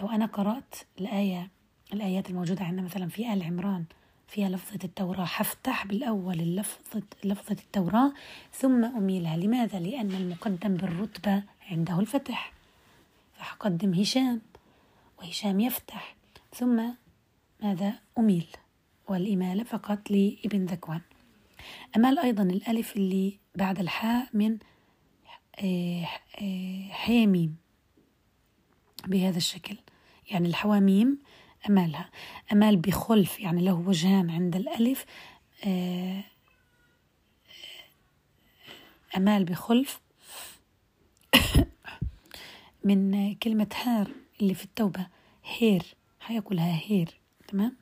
لو 0.00 0.08
أنا 0.08 0.26
قرأت 0.26 0.74
الآية 1.00 1.48
الآيات 1.92 2.30
الموجودة 2.30 2.64
عندنا 2.64 2.82
مثلا 2.82 3.08
في 3.08 3.32
آل 3.32 3.42
عمران 3.42 3.84
فيها 4.28 4.48
لفظة 4.48 4.78
التوراة 4.84 5.24
حفتح 5.24 5.86
بالأول 5.86 6.38
لفظة 6.38 7.02
لفظة 7.24 7.56
التوراة 7.60 8.12
ثم 8.52 8.84
أميلها. 8.84 9.36
لماذا؟ 9.36 9.78
لأن 9.78 10.10
المقدم 10.10 10.74
بالرتبة 10.74 11.42
عنده 11.70 12.00
الفتح. 12.00 12.52
فحقدم 13.36 13.94
هشام. 13.94 14.40
وهشام 15.22 15.60
يفتح. 15.60 16.16
ثم 16.54 16.82
ماذا؟ 17.62 17.98
أميل. 18.18 18.46
والإمالة 19.08 19.64
فقط 19.64 20.10
لابن 20.10 20.64
ذكوان. 20.64 21.00
أمال 21.96 22.18
أيضا 22.18 22.42
الألف 22.42 22.96
اللي 22.96 23.38
بعد 23.54 23.78
الحاء 23.78 24.28
من 24.32 24.58
آه، 25.58 26.08
آه، 26.40 26.88
حاميم 26.90 27.56
بهذا 29.06 29.36
الشكل. 29.36 29.76
يعني 30.30 30.48
الحواميم 30.48 31.18
أمالها. 31.68 32.10
أمال 32.52 32.76
بخلف 32.76 33.40
يعني 33.40 33.64
له 33.64 33.74
وجهان 33.74 34.30
عند 34.30 34.56
الألف. 34.56 35.04
آه، 35.64 36.24
أمال 39.16 39.44
بخلف 39.44 40.00
من 42.84 43.34
كلمة 43.34 43.68
هار. 43.82 44.21
اللي 44.42 44.54
في 44.54 44.64
التوبة 44.64 45.06
هير 45.44 45.82
حيقولها 46.20 46.80
هير 46.86 47.20
تمام؟ 47.48 47.76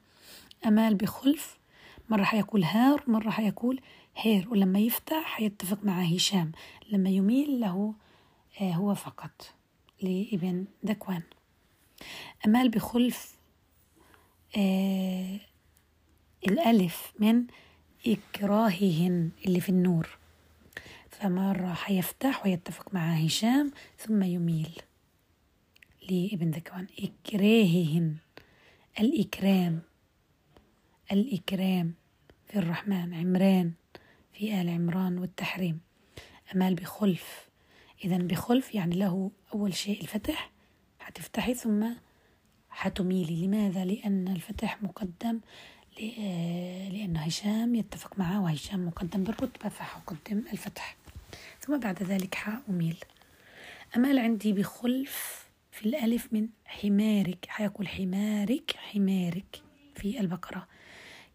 أمال 0.67 0.95
بخلف 0.95 1.59
مرة 2.09 2.25
حيقول 2.25 2.65
هار 2.65 3.05
مرة 3.07 3.31
حيقول 3.31 3.81
هير 4.17 4.49
ولما 4.51 4.79
يفتح 4.79 5.23
حيتفق 5.25 5.85
مع 5.85 6.03
هشام 6.03 6.53
لما 6.91 7.11
يميل 7.11 7.61
له 7.61 7.95
آه، 8.61 8.73
هو 8.73 8.95
فقط 8.95 9.55
لابن 10.03 10.65
ذكوان. 10.83 11.23
أمال 12.47 12.69
بخلف 12.69 13.35
آه 14.57 15.41
الألف 16.47 17.13
من 17.19 17.45
إكراههن 18.07 19.31
اللي 19.47 19.61
في 19.61 19.69
النور. 19.69 20.19
فمرة 21.11 21.75
حيفتح 21.75 22.47
ويتفق 22.47 22.95
مع 22.95 23.13
هشام 23.13 23.73
ثم 23.99 24.23
يميل. 24.23 24.83
لابن 26.11 26.51
ذكوان 26.51 26.87
إكراههن. 26.99 28.17
الإكرام. 29.01 29.81
الإكرام 31.13 31.95
في 32.47 32.59
الرحمن. 32.59 33.15
عمران 33.15 33.73
في 34.33 34.61
آل 34.61 34.69
عمران 34.69 35.19
والتحريم. 35.19 35.81
أمال 36.55 36.75
بخلف. 36.75 37.49
إذا 38.05 38.19
بخلف 38.19 38.75
يعني 38.75 38.97
له 38.97 39.31
أول 39.55 39.75
شيء 39.75 40.01
الفتح 40.01 40.51
حتفتحي 40.99 41.55
ثم 41.55 41.87
حتميلي. 42.71 43.47
لماذا؟ 43.47 43.85
لأن 43.85 44.29
الفتح 44.29 44.83
مقدم 44.83 45.41
لأن 46.91 47.17
هشام 47.17 47.75
يتفق 47.75 48.19
معه 48.19 48.43
وهشام 48.43 48.87
مقدم 48.87 49.25
بالرتبة 49.25 49.69
فحقدم 49.69 50.45
الفتح. 50.53 50.97
ثم 51.61 51.79
بعد 51.79 52.03
ذلك 52.03 52.35
حأميل 52.35 52.97
أمال 53.97 54.19
عندي 54.19 54.53
بخلف 54.53 55.40
في 55.81 55.87
الألف 55.87 56.33
من 56.33 56.49
حمارك 56.67 57.47
حيقول 57.49 57.89
حمارك 57.89 58.77
حمارك 58.77 59.63
في 59.97 60.21
البقرة. 60.21 60.69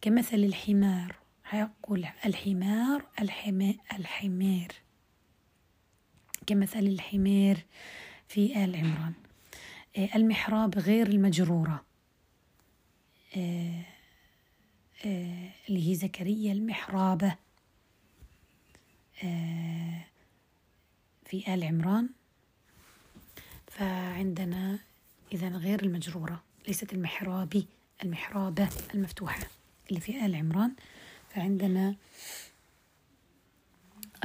كمثل 0.02 0.36
الحمار 0.38 1.16
حيقول 1.44 2.06
الحمار 2.26 3.06
الحما 3.22 3.74
الحمار 3.94 4.68
كمثل 6.48 6.80
الحمار 6.80 7.58
في 8.28 8.64
آل 8.64 8.76
عمران. 8.76 9.14
آه، 9.98 10.10
المحراب 10.16 10.80
غير 10.80 11.08
المجرورة. 11.08 11.86
آه، 13.38 13.86
آه، 15.06 15.50
اللي 15.70 15.90
هي 15.90 15.96
زكريا 15.96 16.54
المحرابة. 16.54 17.36
في 21.26 21.54
آل 21.54 21.64
عمران. 21.64 22.10
فعندنا 24.16 24.80
إذا 25.34 25.48
غير 25.48 25.84
المجرورة 25.84 26.44
ليست 26.68 26.94
المحرابي 26.94 27.68
المحرابة 28.04 28.70
المفتوحة 28.94 29.48
اللي 29.90 30.00
في 30.00 30.26
آل 30.26 30.36
عمران. 30.36 30.74
فعندنا 31.30 31.96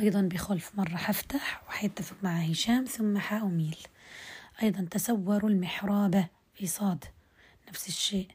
أيضا 0.01 0.21
بخلف 0.23 0.75
مرة 0.75 0.97
حفتح 0.97 1.63
وحيتفق 1.69 2.17
مع 2.23 2.39
هشام 2.39 2.85
ثم 2.85 3.19
حأميل 3.19 3.77
أيضا 4.63 4.87
تسوروا 4.91 5.51
المحراب 5.51 6.27
في 6.55 6.67
صاد 6.67 7.05
نفس 7.69 7.89
الشيء. 7.89 8.29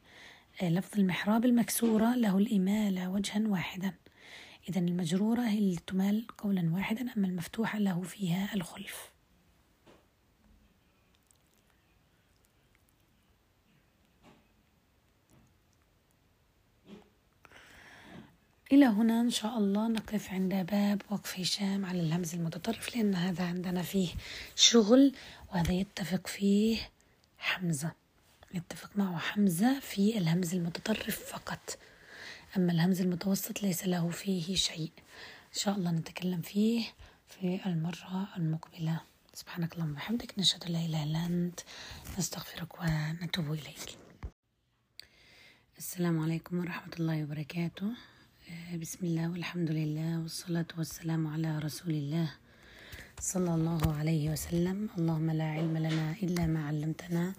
آه، 0.61 0.69
لفظ 0.69 0.99
المحراب 0.99 1.45
المكسورة 1.45 2.15
له 2.15 2.37
الإمالة 2.37 3.09
وجها 3.09 3.47
واحدا. 3.47 3.93
إذا 4.69 4.79
المجرورة 4.79 5.41
هي 5.41 5.57
اللي 5.57 5.79
تمال 5.87 6.27
قولا 6.37 6.69
واحدا 6.73 7.13
أما 7.17 7.27
المفتوحة 7.27 7.79
له 7.79 8.01
فيها 8.01 8.55
الخلف. 8.55 9.14
إلى 18.75 18.85
هنا 18.85 19.21
إن 19.21 19.29
شاء 19.29 19.57
الله 19.57 19.87
نقف 19.87 20.29
عند 20.31 20.53
باب 20.53 21.01
وقف 21.09 21.39
هشام 21.39 21.85
على 21.85 21.99
الهمز 21.99 22.35
المتطرف 22.35 22.95
لأن 22.95 23.15
هذا 23.15 23.43
عندنا 23.43 23.81
فيه 23.81 24.09
شغل 24.55 25.15
وهذا 25.49 25.71
يتفق 25.71 26.27
فيه 26.27 26.77
حمزة. 27.37 27.91
يتفق 28.53 28.89
معه 28.95 29.17
حمزة 29.17 29.79
في 29.79 30.17
الهمز 30.17 30.53
المتطرف 30.53 31.31
فقط. 31.31 31.77
أما 32.57 32.71
الهمز 32.71 33.01
المتوسط 33.01 33.63
ليس 33.63 33.85
له 33.87 34.09
فيه 34.09 34.55
شيء. 34.55 34.91
إن 35.53 35.59
شاء 35.59 35.75
الله 35.75 35.91
نتكلم 35.91 36.41
فيه 36.41 36.85
في 37.27 37.59
المرة 37.65 38.27
المقبلة. 38.37 39.01
سبحانك 39.33 39.73
اللهم 39.73 39.91
وبحمدك 39.91 40.39
نشهد 40.39 40.63
أن 40.63 40.71
لا 40.71 40.85
إله 40.85 41.03
إلا 41.03 41.25
أنت 41.25 41.59
نستغفرك 42.17 42.81
ونتوب 42.81 43.53
إليك. 43.53 43.97
السلام 45.77 46.19
عليكم 46.19 46.59
ورحمة 46.59 46.93
الله 46.99 47.23
وبركاته. 47.23 48.14
بسم 48.45 49.01
الله 49.05 49.31
والحمد 49.31 49.71
لله 49.71 50.21
والصلاة 50.21 50.69
والسلام 50.77 51.27
على 51.27 51.59
رسول 51.59 51.93
الله 51.93 52.29
صلى 53.19 53.55
الله 53.55 53.81
عليه 53.97 54.29
وسلم. 54.29 54.89
اللهم 54.97 55.29
لا 55.31 55.49
علم 55.57 55.77
لنا 55.77 56.15
إلا 56.23 56.45
ما 56.45 56.67
علمتنا 56.67 57.33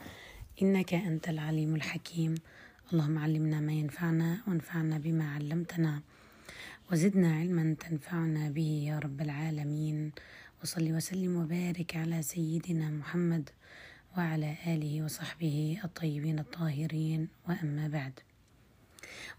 إنك 0.62 0.94
أنت 0.94 1.28
العليم 1.28 1.74
الحكيم. 1.74 2.34
اللهم 2.92 3.18
علمنا 3.18 3.60
ما 3.60 3.72
ينفعنا 3.72 4.42
وانفعنا 4.46 4.98
بما 4.98 5.34
علمتنا 5.34 6.02
وزدنا 6.90 7.36
علما 7.38 7.76
تنفعنا 7.78 8.50
به 8.50 8.70
يا 8.90 8.98
رب 8.98 9.20
العالمين. 9.20 10.12
وصل 10.62 10.92
وسلم 10.92 11.36
وبارك 11.36 11.96
على 11.96 12.22
سيدنا 12.22 12.90
محمد 12.90 13.50
وعلى 14.18 14.56
آله 14.66 15.04
وصحبه 15.04 15.80
الطيبين 15.84 16.38
الطاهرين. 16.38 17.28
وأما 17.48 17.88
بعد 17.88 18.12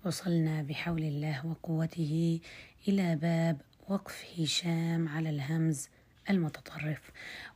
وصلنا 0.06 0.62
بحول 0.62 1.04
الله 1.04 1.46
وقوته 1.46 2.40
إلى 2.88 3.16
باب 3.16 3.62
وقف 3.90 4.26
هشام 4.40 5.08
على 5.08 5.30
الهمز 5.30 5.90
المتطرف. 6.30 7.12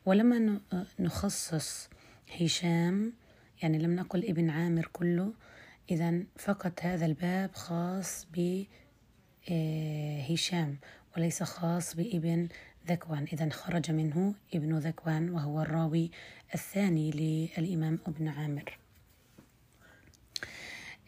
ولما 0.05 0.59
نخصص 0.99 1.89
هشام 2.39 3.13
يعني 3.61 3.77
لم 3.77 3.95
نقل 3.95 4.25
ابن 4.25 4.49
عامر 4.49 4.89
كله 4.93 5.33
إذا 5.91 6.23
فقط 6.37 6.79
هذا 6.81 7.05
الباب 7.05 7.55
خاص 7.55 8.27
بهشام 8.33 8.69
آه، 10.69 11.17
وليس 11.17 11.43
خاص 11.43 11.95
بابن 11.95 12.47
ذكوان. 12.87 13.25
إذا 13.33 13.49
خرج 13.49 13.91
منه 13.91 14.33
ابن 14.53 14.77
ذكوان 14.77 15.29
وهو 15.29 15.61
الراوي 15.61 16.11
الثاني 16.53 17.11
للإمام 17.57 17.99
ابن 18.07 18.27
عامر. 18.27 18.80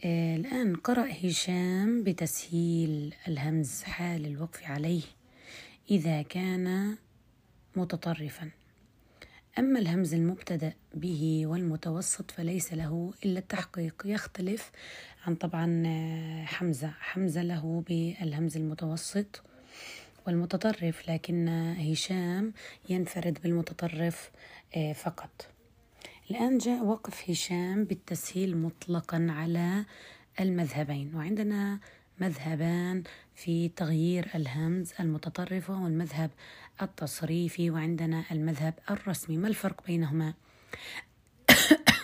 آه، 0.05 0.35
الآن 0.35 0.75
قرأ 0.75 1.07
هشام 1.23 2.03
بتسهيل 2.03 3.15
الهمز 3.27 3.83
حال 3.83 4.25
الوقف 4.25 4.63
عليه 4.63 5.01
إذا 5.91 6.21
كان 6.21 6.95
متطرفا. 7.75 8.49
أما 9.59 9.79
الهمز 9.79 10.13
المبتدأ 10.13 10.73
به 10.95 11.43
والمتوسط 11.45 12.31
فليس 12.31 12.73
له 12.73 13.13
إلا 13.25 13.39
التحقيق. 13.39 14.01
يختلف 14.05 14.71
عن 15.27 15.35
طبعا 15.35 15.83
آه، 15.85 16.45
حمزة. 16.45 16.93
حمزة 16.99 17.41
له 17.43 17.83
بالهمز 17.87 18.57
المتوسط 18.57 19.41
والمتطرف 20.27 21.09
لكن 21.09 21.47
هشام 21.79 22.53
ينفرد 22.89 23.39
بالمتطرف 23.43 24.31
آه، 24.75 24.93
فقط. 24.93 25.52
الآن 26.31 26.57
جاء 26.57 26.83
وقف 26.83 27.29
هشام 27.29 27.83
بالتسهيل 27.83 28.57
مطلقا 28.57 29.27
على 29.29 29.85
المذهبين 30.39 31.15
وعندنا 31.15 31.79
مذهبان 32.19 33.03
في 33.35 33.69
تغيير 33.69 34.29
الهمز 34.35 34.93
المتطرفة 34.99 35.83
والمذهب 35.83 36.31
التصريفي 36.81 37.69
وعندنا 37.69 38.23
المذهب 38.31 38.73
الرسمي. 38.89 39.37
ما 39.37 39.47
الفرق 39.47 39.85
بينهما؟ 39.87 40.33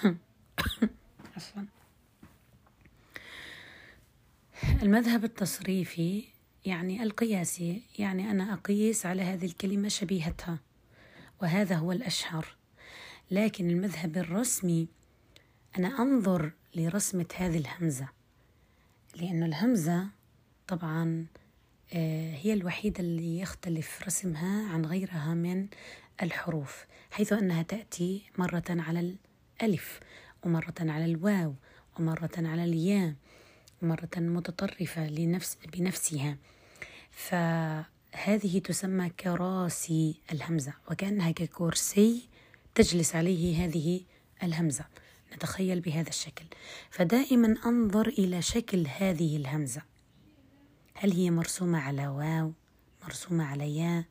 المذهب 4.83 5.23
التصريفي 5.23 6.23
يعني 6.65 7.03
القياسي 7.03 7.81
يعني 7.99 8.31
أنا 8.31 8.53
أقيس 8.53 9.05
على 9.05 9.21
هذه 9.21 9.45
الكلمة 9.45 9.87
شبيهتها 9.87 10.59
وهذا 11.41 11.75
هو 11.75 11.91
الأشهر. 11.91 12.58
لكن 13.31 13.69
المذهب 13.69 14.17
الرسمي 14.17 14.87
أنا 15.77 15.87
أنظر 16.01 16.51
لرسمة 16.75 17.25
هذه 17.35 17.57
الهمزة 17.57 18.07
لأن 19.15 19.43
الهمزة 19.43 20.07
طبعا 20.67 21.25
آه، 21.93 22.33
هي 22.35 22.53
الوحيدة 22.53 22.99
اللي 22.99 23.39
يختلف 23.39 24.03
رسمها 24.05 24.73
عن 24.73 24.85
غيرها 24.85 25.33
من 25.33 25.67
الحروف 26.23 26.85
حيث 27.11 27.33
أنها 27.33 27.61
تأتي 27.61 28.21
مرة 28.37 28.63
على 28.69 29.17
الألف 29.61 29.99
ومرة 30.43 30.73
على 30.79 31.05
الواو 31.05 31.53
ومرة 31.99 32.31
على 32.37 32.63
الياء 32.63 33.13
مرة 33.81 34.09
متطرفة 34.17 35.07
لنفس 35.09 35.57
بنفسها. 35.73 36.37
فهذه 37.11 38.59
تسمى 38.59 39.09
كراسي 39.09 40.21
الهمزة 40.31 40.73
وكأنها 40.91 41.31
ككرسي 41.31 42.28
تجلس 42.75 43.15
عليه 43.15 43.65
هذه 43.65 44.01
الهمزة. 44.43 44.85
نتخيل 45.33 45.79
بهذا 45.79 46.09
الشكل. 46.09 46.45
فدائما 46.89 47.55
أنظر 47.65 48.07
إلى 48.07 48.41
شكل 48.41 48.87
هذه 48.87 49.37
الهمزة. 49.37 49.81
هل 50.95 51.11
هي 51.11 51.31
مرسومة 51.31 51.79
على 51.79 52.07
واو 52.07 52.53
مرسومة 53.03 53.43
على 53.45 53.77
ياء 53.77 54.03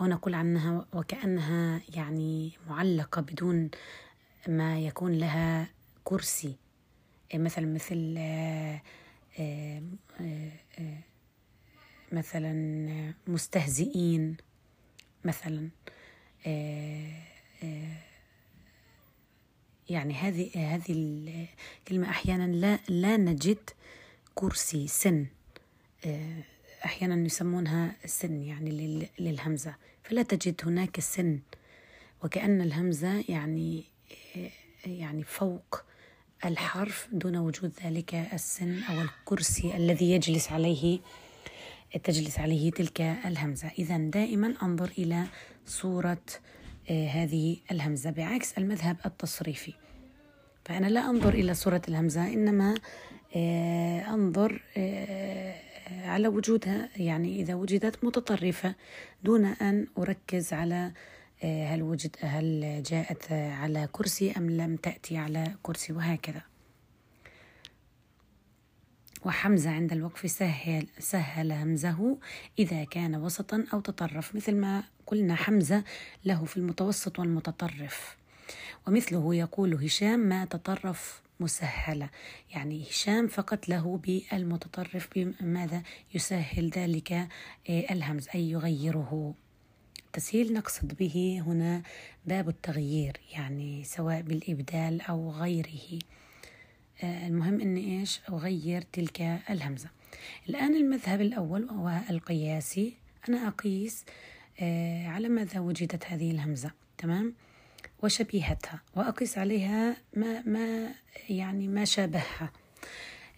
أو 0.00 0.06
نقول 0.06 0.34
عنها 0.34 0.86
وكأنها 0.92 1.80
يعني 1.94 2.52
معلقة 2.68 3.20
بدون 3.22 3.70
ما 4.48 4.80
يكون 4.80 5.12
لها 5.12 5.68
كرسي. 6.04 6.56
مثلا 7.34 7.66
مثل 7.66 8.14
آه، 8.18 8.82
آه، 9.38 9.82
آه، 10.20 10.98
مثلا 12.12 12.52
مستهزئين 13.26 14.36
مثلا 15.24 15.68
يعني 19.90 20.14
هذه 20.14 20.74
هذه 20.74 20.92
الكلمة 21.82 22.10
أحيانا 22.10 22.52
لا 22.52 22.78
لا 22.88 23.16
نجد 23.16 23.70
كرسي 24.34 24.86
سن. 24.88 25.26
آه، 26.06 26.42
أحيانا 26.84 27.26
يسمونها 27.26 27.96
سن 28.04 28.42
يعني 28.42 29.08
للهمزة. 29.18 29.74
فلا 30.04 30.22
تجد 30.22 30.60
هناك 30.64 31.00
سن. 31.00 31.40
وكأن 32.24 32.60
الهمزة 32.60 33.24
يعني 33.28 33.84
آه، 34.36 34.50
يعني 34.86 35.24
فوق 35.24 35.82
الحرف 36.44 37.08
دون 37.12 37.36
وجود 37.36 37.72
ذلك 37.84 38.14
السن 38.14 38.82
أو 38.82 39.00
الكرسي 39.00 39.76
الذي 39.76 40.10
يجلس 40.10 40.52
عليه 40.52 41.00
تجلس 42.04 42.38
عليه 42.38 42.70
تلك 42.70 43.00
الهمزة. 43.00 43.68
إذا 43.78 43.98
دائما 43.98 44.54
أنظر 44.62 44.90
إلى 44.98 45.26
صورة 45.66 46.22
هذه 46.94 47.56
الهمزة 47.70 48.10
بعكس 48.10 48.58
المذهب 48.58 48.96
التصريفي. 49.06 49.74
فأنا 50.64 50.86
لا 50.86 51.10
أنظر 51.10 51.34
إلى 51.34 51.54
صورة 51.54 51.82
الهمزة 51.88 52.26
إنما 52.32 52.74
آه، 53.36 54.14
أنظر 54.14 54.62
آه، 54.76 55.54
على 56.04 56.28
وجودها 56.28 56.88
يعني 56.96 57.40
إذا 57.40 57.54
وجدت 57.54 58.04
متطرفة 58.04 58.74
دون 59.24 59.44
أن 59.44 59.86
أركز 59.98 60.52
على 60.52 60.92
هل 61.42 61.82
وجد 61.82 62.16
هل 62.20 62.82
جاءت 62.86 63.32
على 63.32 63.88
كرسي 63.92 64.32
أم 64.36 64.50
لم 64.50 64.76
تأتي 64.76 65.16
على 65.16 65.54
كرسي 65.62 65.92
وهكذا. 65.92 66.49
وحمزة 69.24 69.70
عند 69.70 69.92
الوقف 69.92 70.30
سهل 70.30 70.86
سهل 70.98 71.52
همزه 71.52 72.18
إذا 72.58 72.84
كان 72.84 73.16
وسطا 73.16 73.64
أو 73.72 73.80
تطرف 73.80 74.34
مثل 74.34 74.54
ما 74.56 74.82
قلنا 75.06 75.34
حمزة 75.34 75.84
له 76.24 76.44
في 76.44 76.56
المتوسط 76.56 77.18
والمتطرف. 77.18 78.16
ومثله 78.86 79.34
يقول 79.34 79.74
هشام 79.74 80.20
ما 80.20 80.44
تطرف 80.44 81.22
مسهلة 81.40 82.08
يعني 82.50 82.88
هشام 82.90 83.28
فقط 83.28 83.68
له 83.68 84.00
بالمتطرف 84.04 85.08
بماذا 85.16 85.82
يسهل 86.14 86.70
ذلك 86.70 87.12
آه، 87.12 87.28
الهمز 87.68 88.28
أي 88.34 88.50
يغيره. 88.50 89.34
تسهيل 90.12 90.52
نقصد 90.52 90.94
به 90.94 91.42
هنا 91.46 91.82
باب 92.26 92.48
التغيير 92.48 93.20
يعني 93.32 93.84
سواء 93.84 94.20
بالإبدال 94.22 95.00
أو 95.00 95.30
غيره. 95.30 95.98
المهم 97.04 97.60
أني 97.60 98.00
إيش؟ 98.00 98.20
أغير 98.28 98.82
تلك 98.92 99.20
الهمزة. 99.50 99.88
الآن 100.48 100.74
المذهب 100.74 101.20
الأول 101.20 101.64
وهو 101.64 102.00
القياسي. 102.10 102.94
أنا 103.28 103.48
أقيس 103.48 104.04
آه، 104.60 105.06
على 105.06 105.28
ماذا 105.28 105.60
وجدت 105.60 106.04
هذه 106.06 106.30
الهمزة 106.30 106.70
تمام؟ 106.98 107.34
وشبيهتها 108.02 108.80
وأقيس 108.96 109.38
عليها 109.38 109.96
ما 110.16 110.42
ما 110.42 110.88
يعني 111.28 111.68
ما 111.68 111.84
شابهها. 111.84 112.52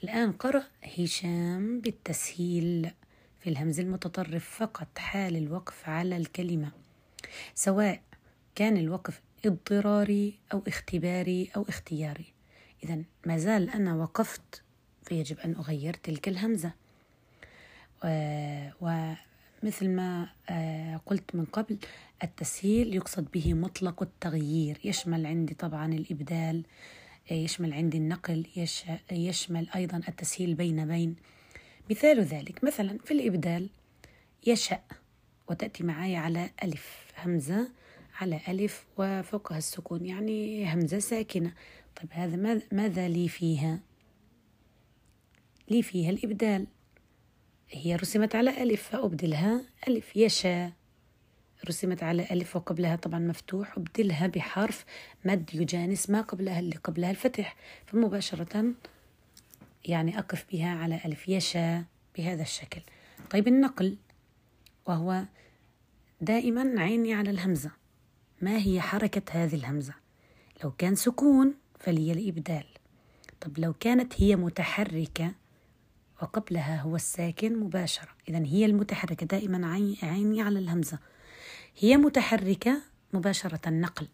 الآن 0.04 0.32
قرأ 0.32 0.64
هشام 0.98 1.80
بالتسهيل 1.80 2.90
في 3.40 3.50
الهمز 3.50 3.80
المتطرف 3.80 4.56
فقط 4.58 4.98
حال 4.98 5.36
الوقف 5.36 5.88
على 5.88 6.16
الكلمة. 6.16 6.70
سواء 7.54 8.02
كان 8.54 8.76
الوقف 8.76 9.20
اضطراري 9.46 10.38
أو 10.52 10.62
اختباري 10.68 11.50
أو 11.56 11.64
اختياري. 11.68 12.32
إذا 12.84 13.02
ما 13.26 13.38
زال 13.38 13.70
أنا 13.70 13.94
وقفت 13.94 14.62
فيجب 15.02 15.38
أن 15.38 15.54
أغير 15.54 15.94
تلك 15.94 16.28
الهمزة. 16.28 16.72
ومثل 18.80 19.88
ما 19.88 20.28
آه، 20.50 21.00
قلت 21.06 21.34
من 21.34 21.44
قبل 21.44 21.78
التسهيل 22.24 22.94
يقصد 22.94 23.28
به 23.34 23.54
مطلق 23.54 24.02
التغيير. 24.02 24.78
يشمل 24.84 25.26
عندي 25.26 25.54
طبعا 25.54 25.92
الإبدال 25.92 26.64
آه، 27.30 27.34
يشمل 27.34 27.72
عندي 27.72 27.98
النقل 27.98 28.46
يشمل 29.12 29.68
أيضا 29.74 30.00
التسهيل 30.08 30.54
بين 30.54 30.86
بين. 30.86 31.16
مثال 31.90 32.20
ذلك 32.20 32.64
مثلا 32.64 32.98
في 33.04 33.10
الإبدال 33.14 33.68
يشأ 34.46 34.80
وتأتي 35.48 35.84
معي 35.84 36.16
على 36.16 36.50
ألف 36.64 37.12
همزة 37.18 37.68
على 38.20 38.40
ألف 38.48 38.86
وفوقها 38.98 39.58
السكون 39.58 40.06
يعني 40.06 40.66
همزة 40.74 40.98
ساكنة. 40.98 41.52
طيب 41.96 42.08
هذا 42.12 42.62
ماذا 42.72 43.08
لي 43.08 43.28
فيها؟ 43.28 43.80
لي 45.70 45.82
فيها 45.82 46.10
الإبدال. 46.10 46.66
هي 47.70 47.96
رسمت 47.96 48.34
على 48.34 48.62
ألف 48.62 48.82
فأبدلها 48.82 49.60
ألف. 49.88 50.16
يشاء. 50.16 50.72
رسمت 51.68 52.02
على 52.02 52.26
ألف 52.30 52.56
وقبلها 52.56 52.96
طبعا 52.96 53.18
مفتوح. 53.18 53.78
أبدلها 53.78 54.26
بحرف 54.26 54.84
مد 55.24 55.50
يجانس 55.54 56.10
ما 56.10 56.20
قبلها 56.20 56.60
اللي 56.60 56.76
قبلها 56.76 57.10
الفتح. 57.10 57.56
فمباشرة 57.86 58.74
يعني 59.84 60.18
أقف 60.18 60.46
بها 60.52 60.68
على 60.68 61.00
ألف. 61.04 61.28
يشاء 61.28 61.84
بهذا 62.16 62.42
الشكل. 62.42 62.80
طيب 63.30 63.48
النقل. 63.48 63.96
وهو 64.86 65.24
دائما 66.20 66.80
عيني 66.80 67.14
على 67.14 67.30
الهمزة. 67.30 67.70
ما 68.40 68.56
هي 68.56 68.80
حركة 68.80 69.22
هذه 69.30 69.54
الهمزة؟ 69.54 69.94
لو 70.64 70.70
كان 70.70 70.94
سكون 70.94 71.54
فلي 71.82 72.12
الإبدال. 72.12 72.64
طب 73.40 73.58
لو 73.58 73.72
كانت 73.72 74.12
هي 74.22 74.36
متحركة 74.36 75.32
وقبلها 76.22 76.80
هو 76.80 76.96
الساكن 76.96 77.60
مباشرة. 77.60 78.08
إذا 78.28 78.38
هي 78.38 78.64
المتحركة 78.64 79.26
دائما 79.26 79.66
عيني 80.02 80.42
على 80.42 80.58
الهمزة. 80.58 80.98
هي 81.78 81.96
متحركة 81.96 82.82
مباشرة 83.12 83.70
نقل. 83.70 84.08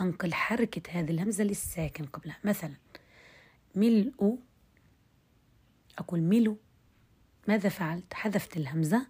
أنقل 0.00 0.34
حركة 0.34 1.00
هذه 1.00 1.10
الهمزة 1.10 1.44
للساكن 1.44 2.04
قبلها. 2.04 2.38
مثلا 2.44 2.74
ملء 3.74 4.38
أقول 5.98 6.20
ملو 6.20 6.56
ماذا 7.48 7.68
فعلت؟ 7.68 8.14
حذفت 8.14 8.56
الهمزة 8.56 9.06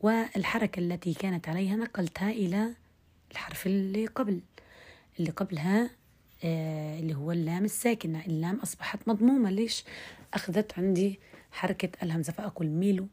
والحركة 0.00 0.80
التي 0.80 1.14
كانت 1.14 1.48
عليها 1.48 1.76
نقلتها 1.76 2.30
إلى 2.30 2.74
الحرف 3.30 3.66
اللي 3.66 4.06
قبل. 4.06 4.40
اللي 5.18 5.30
قبلها 5.30 5.90
اللي 6.44 7.14
هو 7.14 7.32
اللام 7.32 7.64
الساكنة. 7.64 8.26
اللام 8.26 8.56
أصبحت 8.56 9.08
مضمومة. 9.08 9.50
ليش؟ 9.50 9.84
أخذت 10.34 10.78
عندي 10.78 11.20
حركة 11.50 11.90
الهمزة 12.02 12.32
فأقول 12.32 12.66
ميلو 12.66 13.08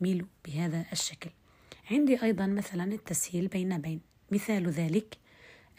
ميلو 0.00 0.26
بهذا 0.44 0.84
الشكل. 0.92 1.30
عندي 1.90 2.22
أيضا 2.22 2.46
مثلا 2.46 2.84
التسهيل 2.92 3.48
بين 3.48 3.78
بين. 3.78 4.00
مثال 4.30 4.68
ذلك 4.68 5.18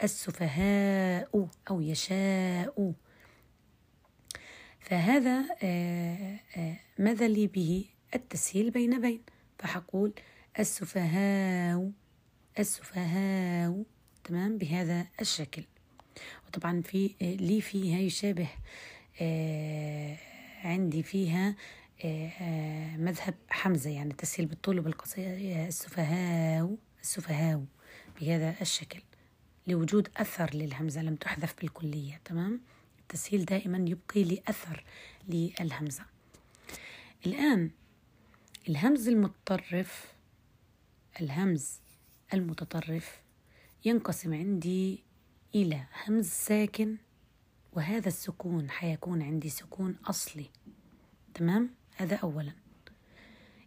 السفهاء 0.02 1.48
أو 1.70 1.80
يشاء. 1.80 2.92
فهذا 4.80 5.46
آه، 5.62 6.40
آه، 6.56 6.76
ماذا 6.98 7.28
لي 7.28 7.46
به؟ 7.46 7.84
التسهيل 8.14 8.70
بين 8.70 9.00
بين. 9.00 9.22
فحقول 9.58 10.12
السفهاء 10.58 11.90
السفهاء 12.58 13.84
تمام؟ 14.24 14.58
بهذا 14.58 15.06
الشكل. 15.20 15.64
وطبعا 16.48 16.82
في 16.82 17.14
آه، 17.22 17.34
لي 17.34 17.60
فيها 17.60 17.98
يشابه 17.98 18.48
عندي 20.64 21.02
فيها 21.02 21.56
مذهب 22.96 23.34
حمزة 23.48 23.90
يعني 23.90 24.12
تسهيل 24.12 24.46
بالطول 24.46 24.78
وبالقصير 24.78 25.66
السفهاء 25.66 26.76
السفهاء 27.02 27.64
بهذا 28.20 28.54
الشكل 28.60 29.02
لوجود 29.66 30.08
أثر 30.16 30.54
للهمزة 30.54 31.02
لم 31.02 31.14
تحذف 31.14 31.54
بالكلية 31.60 32.20
تمام؟ 32.24 32.60
التسهيل 33.00 33.44
دائما 33.44 33.84
يبقي 33.88 34.24
لي 34.24 34.42
أثر 34.48 34.84
للهمزة. 35.28 36.04
الآن 37.26 37.70
الهمز 38.68 39.08
المتطرف 39.08 40.12
الهمز 41.20 41.80
المتطرف 42.34 43.20
ينقسم 43.84 44.34
عندي 44.34 45.04
إلى 45.54 45.84
همز 46.06 46.26
ساكن 46.26 46.96
وهذا 47.72 48.08
السكون 48.08 48.70
حيكون 48.70 49.22
عندي 49.22 49.48
سكون 49.48 49.96
أصلي. 50.06 50.50
تمام؟ 51.34 51.70
هذا 51.96 52.16
أولا. 52.16 52.52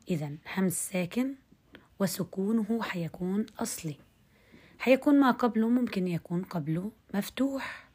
إذا 0.09 0.31
همز 0.55 0.73
ساكن 0.73 1.35
وسكونه 1.99 2.81
حيكون 2.81 3.45
أصلي. 3.59 3.95
حيكون 4.79 5.19
ما 5.19 5.31
قبله 5.31 5.69
ممكن 5.69 6.07
يكون 6.07 6.43
قبله 6.43 6.91
مفتوح. 7.13 7.89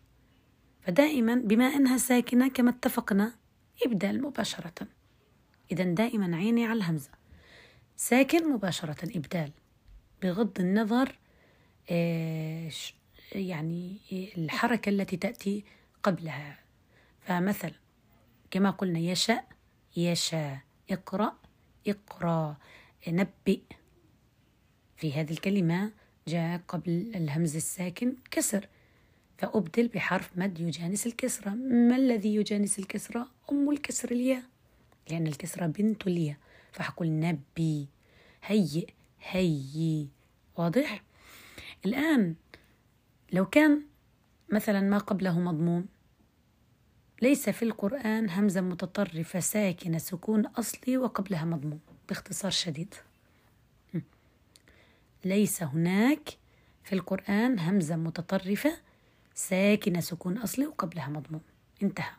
فدائما 0.82 1.34
بما 1.34 1.66
أنها 1.66 1.96
ساكنة 1.96 2.48
كما 2.48 2.70
اتفقنا 2.70 3.34
إبدال 3.86 4.22
مباشرة. 4.22 4.88
إذا 5.72 5.84
دائما 5.84 6.36
عيني 6.36 6.66
على 6.66 6.78
الهمزة. 6.78 7.10
ساكن 7.96 8.52
مباشرة 8.52 9.16
إبدال. 9.16 9.52
بغض 10.22 10.60
النظر 10.60 11.18
يعني 13.32 13.96
الحركة 14.38 14.88
التي 14.90 15.16
تأتي 15.16 15.64
قبلها. 16.02 16.58
فمثلا 17.20 17.74
كما 18.50 18.70
قلنا 18.70 18.98
يشاء 18.98 19.48
يشاء 19.96 20.58
اقرأ 20.90 21.38
اقرأ 21.86 22.56
نبئ. 23.08 23.60
في 24.96 25.12
هذه 25.12 25.30
الكلمة 25.30 25.92
جاء 26.28 26.60
قبل 26.68 27.12
الهمز 27.14 27.56
الساكن 27.56 28.16
كسر. 28.30 28.68
فأبدل 29.38 29.88
بحرف 29.88 30.30
مد 30.36 30.60
يجانس 30.60 31.06
الكسرة 31.06 31.50
ما 31.50 31.96
الذي 31.96 32.34
يجانس 32.34 32.78
الكسرة؟ 32.78 33.28
أم 33.52 33.70
الكسر 33.70 34.10
الياء. 34.10 34.42
لأن 35.10 35.26
الكسرة 35.26 35.66
بنت 35.66 36.06
الياء. 36.06 36.36
فحقول 36.72 37.20
نبي 37.20 37.88
هيئ 38.44 38.86
هي 39.30 40.06
واضح؟ 40.56 41.02
الآن 41.86 42.34
لو 43.32 43.46
كان 43.46 43.82
مثلا 44.52 44.80
ما 44.80 44.98
قبله 44.98 45.38
مضموم 45.38 45.86
ليس 47.22 47.50
في 47.50 47.62
القرآن 47.62 48.30
همزة 48.30 48.60
متطرفة 48.60 49.40
ساكنة 49.40 49.98
سكون 49.98 50.46
أصلي 50.46 50.96
وقبلها 50.96 51.44
مضموم 51.44 51.80
باختصار 52.08 52.50
شديد. 52.50 52.94
ليس 55.24 55.62
هناك 55.62 56.28
في 56.84 56.92
القرآن 56.94 57.58
همزة 57.58 57.96
متطرفة 57.96 58.78
ساكنة 59.34 60.00
سكون 60.00 60.38
أصلي 60.38 60.66
وقبلها 60.66 61.08
مضموم 61.08 61.40
انتهى. 61.82 62.12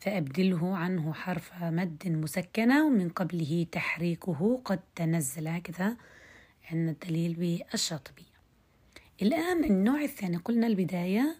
فأبدله 0.00 0.76
عنه 0.76 1.12
حرف 1.12 1.52
مد 1.62 2.08
مسكنة 2.08 2.86
ومن 2.86 3.08
قبله 3.08 3.66
تحريكه 3.72 4.60
قد 4.64 4.80
تنزل 4.94 5.48
هكذا. 5.48 5.96
عندنا 6.70 6.90
الدليل 6.90 7.34
بالشاطبية 7.34 8.36
الآن 9.22 9.64
النوع 9.64 10.02
الثاني 10.02 10.36
قلنا 10.36 10.66
البداية 10.66 11.36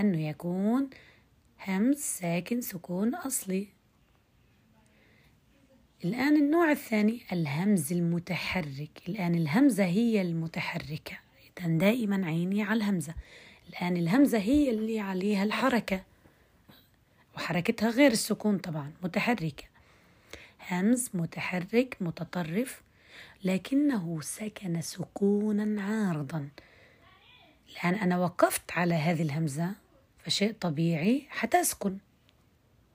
أنه 0.00 0.28
يكون 0.28 0.90
همز 1.66 1.96
ساكن 1.96 2.60
سكون 2.60 3.14
أصلي. 3.14 3.68
الآن 6.04 6.36
النوع 6.36 6.70
الثاني 6.70 7.20
الهمز 7.32 7.92
المتحرك. 7.92 9.02
الآن 9.08 9.34
الهمزة 9.34 9.84
هي 9.84 10.22
المتحركة. 10.22 11.18
إذا 11.58 11.68
دائما 11.68 12.26
عيني 12.26 12.62
على 12.62 12.76
الهمزة. 12.76 13.14
الآن 13.68 13.96
الهمزة 13.96 14.38
هي 14.38 14.70
اللي 14.70 15.00
عليها 15.00 15.44
الحركة. 15.44 16.02
وحركتها 17.36 17.90
غير 17.90 18.10
السكون 18.10 18.58
طبعا 18.58 18.92
متحركة. 19.02 19.64
همز 20.70 21.10
متحرك 21.14 21.96
متطرف 22.00 22.82
لكنه 23.44 24.20
سكن 24.20 24.80
سكونا 24.80 25.82
عارضا. 25.82 26.48
الآن 27.72 27.94
أنا 27.94 28.18
وقفت 28.18 28.72
على 28.72 28.94
هذه 28.94 29.22
الهمزة 29.22 29.74
فشيء 30.18 30.52
طبيعي 30.52 31.26
حتسكن 31.28 31.98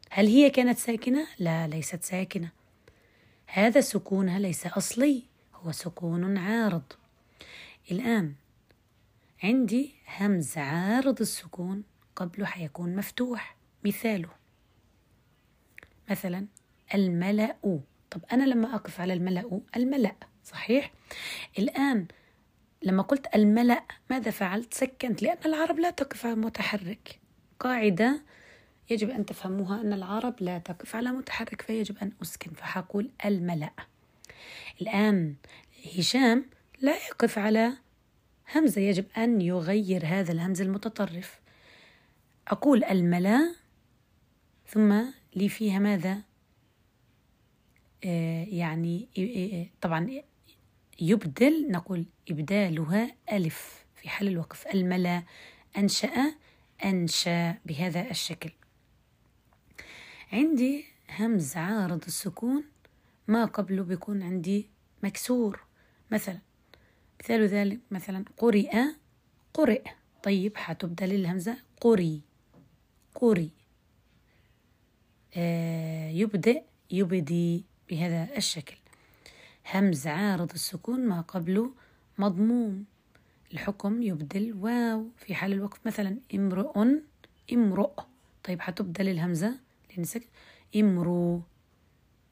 هل 0.09 0.27
هي 0.27 0.49
كانت 0.49 0.77
ساكنة؟ 0.77 1.27
لا 1.39 1.67
ليست 1.67 2.03
ساكنة. 2.03 2.49
هذا 3.47 3.81
سكونها 3.81 4.39
ليس 4.39 4.67
أصلي 4.67 5.23
هو 5.53 5.71
سكون 5.71 6.37
عارض. 6.37 6.83
الآن 7.91 8.33
عندي 9.43 9.95
همز 10.19 10.57
عارض 10.57 11.21
السكون 11.21 11.83
قبله 12.15 12.45
حيكون 12.45 12.95
مفتوح 12.95 13.55
مثاله. 13.85 14.29
مثلا 16.09 16.45
الملأ. 16.93 17.79
طب 18.11 18.21
أنا 18.31 18.43
لما 18.43 18.75
أقف 18.75 19.01
على 19.01 19.13
الملأ 19.13 19.61
الملأ. 19.75 20.15
صحيح؟ 20.43 20.91
الآن 21.59 22.07
لما 22.83 23.03
قلت 23.03 23.35
الملأ 23.35 23.83
ماذا 24.09 24.31
فعلت؟ 24.31 24.73
سكنت 24.73 25.23
لأن 25.23 25.37
العرب 25.45 25.79
لا 25.79 25.89
تقف 25.89 26.25
على 26.25 26.35
متحرك. 26.35 27.19
قاعدة 27.59 28.21
يجب 28.89 29.09
أن 29.09 29.25
تفهموها 29.25 29.81
أن 29.81 29.93
العرب 29.93 30.35
لا 30.39 30.57
تقف 30.57 30.95
على 30.95 31.11
متحرك 31.11 31.61
فيجب 31.61 31.97
أن 31.97 32.11
أسكن. 32.21 32.51
فحقول 32.51 33.11
الملأ. 33.25 33.73
الآن 34.81 35.35
هشام 35.97 36.45
لا 36.81 36.95
يقف 36.95 37.37
على 37.37 37.73
همزة 38.55 38.81
يجب 38.81 39.05
أن 39.17 39.41
يغير 39.41 40.05
هذا 40.05 40.31
الهمز 40.31 40.61
المتطرف. 40.61 41.39
أقول 42.47 42.83
الملأ 42.83 43.55
ثم 44.67 45.01
لي 45.35 45.49
فيها 45.49 45.79
ماذا؟ 45.79 46.21
آه 48.05 48.43
يعني 48.43 49.07
طبعا 49.81 50.21
يبدل 51.01 51.71
نقول 51.71 52.05
إبدالها 52.29 53.15
ألف. 53.31 53.85
في 53.95 54.09
حال 54.09 54.27
الوقف 54.27 54.67
الملا 54.67 55.23
أنشأ 55.77 56.35
أنشأ 56.85 57.57
بهذا 57.65 58.11
الشكل. 58.11 58.51
عندي 60.31 60.85
همز 61.19 61.57
عارض 61.57 62.03
السكون 62.07 62.63
ما 63.27 63.45
قبله 63.45 63.83
بيكون 63.83 64.23
عندي 64.23 64.69
مكسور. 65.03 65.63
مثلا 66.11 66.39
مثال 67.19 67.47
ذلك 67.47 67.79
مثلا 67.91 68.25
قرئ 68.37 68.71
قرئ. 69.53 69.83
طيب 70.23 70.57
حتبدل 70.57 71.13
الهمزة 71.13 71.57
قري 71.81 72.21
قري. 73.15 73.51
آه 75.37 76.09
يبدأ 76.09 76.61
يبدي 76.91 77.65
بهذا 77.89 78.37
الشكل. 78.37 78.75
همز 79.71 80.07
عارض 80.07 80.51
السكون 80.53 81.07
ما 81.07 81.21
قبله 81.21 81.71
مضموم. 82.17 82.85
الحكم 83.53 84.01
يبدل 84.01 84.53
واو. 84.53 85.07
في 85.17 85.35
حال 85.35 85.53
الوقف 85.53 85.79
مثلا 85.85 86.17
امرؤ 86.35 86.85
امرؤ. 87.53 87.99
طيب 88.43 88.61
حتبدل 88.61 89.09
الهمزة 89.09 89.59
لأن 89.97 90.05
امرو 90.75 91.41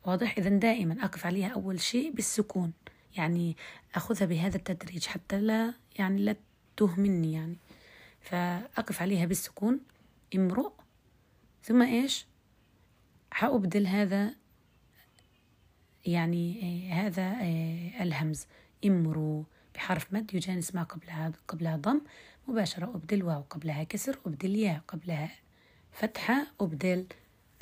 واضح؟ 0.06 0.38
إذا 0.38 0.50
دائما 0.50 1.06
أقف 1.06 1.26
عليها 1.26 1.48
أول 1.48 1.80
شيء 1.80 2.12
بالسكون. 2.12 2.74
يعني 3.18 3.58
أخذها 3.96 4.26
بهذا 4.26 4.58
التدريج 4.58 5.06
حتى 5.06 5.42
لا 5.42 5.74
يعني 6.00 6.22
لا 6.22 6.36
تهمني 6.78 7.34
يعني. 7.34 7.58
فأقف 8.22 9.02
عليها 9.02 9.26
بالسكون. 9.26 9.80
امرؤ. 10.36 10.72
ثم 11.64 11.82
إيش؟ 11.82 12.26
حأبدل 13.32 13.88
هذا 13.88 14.36
يعني 16.06 16.92
هذا 16.92 17.38
الهمز. 18.04 18.46
امرو 18.86 19.46
حرف 19.78 20.14
مد 20.14 20.34
يجانس 20.34 20.76
ما 20.76 20.84
قبلها 20.84 21.32
قبلها 21.48 21.78
ضم. 21.78 22.02
مباشرة 22.48 22.86
أبدل 22.86 23.24
واو 23.24 23.42
قبلها 23.42 23.84
كسر. 23.84 24.20
أبدل 24.26 24.56
ياء 24.56 24.82
قبلها 24.88 25.32
فتحة. 25.92 26.48
أبدل 26.62 27.08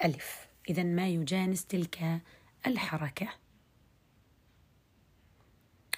ألف. 0.05 0.47
إذا 0.69 0.83
ما 0.83 1.07
يجانس 1.07 1.65
تلك 1.65 2.21
الحركة. 2.67 3.29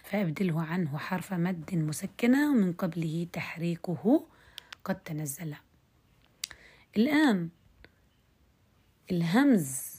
فأبدله 0.03 0.61
عنه 0.61 0.97
حرف 0.97 1.33
مد 1.33 1.75
مسكنة 1.75 2.51
ومن 2.51 2.73
قبله 2.73 3.27
تحريكه 3.33 4.27
قد 4.83 4.95
تنزل. 4.95 5.55
الآن 6.97 7.49
الهمز 9.11 9.95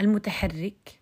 المتحرك 0.00 0.97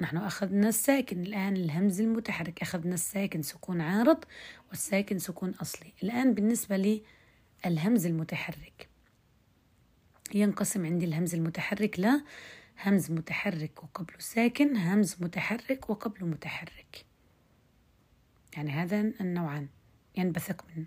نحن 0.00 0.16
أخذنا 0.16 0.68
الساكن. 0.68 1.22
الآن 1.22 1.56
الهمز 1.56 2.00
المتحرك 2.00 2.62
أخذنا 2.62 2.94
الساكن 2.94 3.42
سكون 3.42 3.80
عارض 3.80 4.24
والساكن 4.68 5.18
سكون 5.18 5.50
أصلي. 5.50 5.92
الآن 6.02 6.34
بالنسبة 6.34 7.02
للهمز 7.64 8.06
المتحرك. 8.06 8.88
ينقسم 10.34 10.86
عندي 10.86 11.04
الهمز 11.06 11.34
المتحرك 11.34 12.00
لا 12.00 12.24
همز 12.84 13.10
متحرك 13.10 13.84
وقبله 13.84 14.18
ساكن 14.18 14.76
همز 14.76 15.16
متحرك 15.20 15.90
وقبله 15.90 16.26
متحرك. 16.26 17.04
يعني 18.56 18.70
هذا 18.70 19.00
النوعان 19.00 19.68
ينبثق 20.16 20.64
منه. 20.76 20.86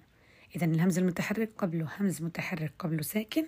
إذا 0.56 0.66
الهمز 0.66 0.98
المتحرك 0.98 1.50
قبله 1.58 1.90
همز 2.00 2.22
متحرك 2.22 2.74
قبله 2.80 3.02
ساكن 3.02 3.46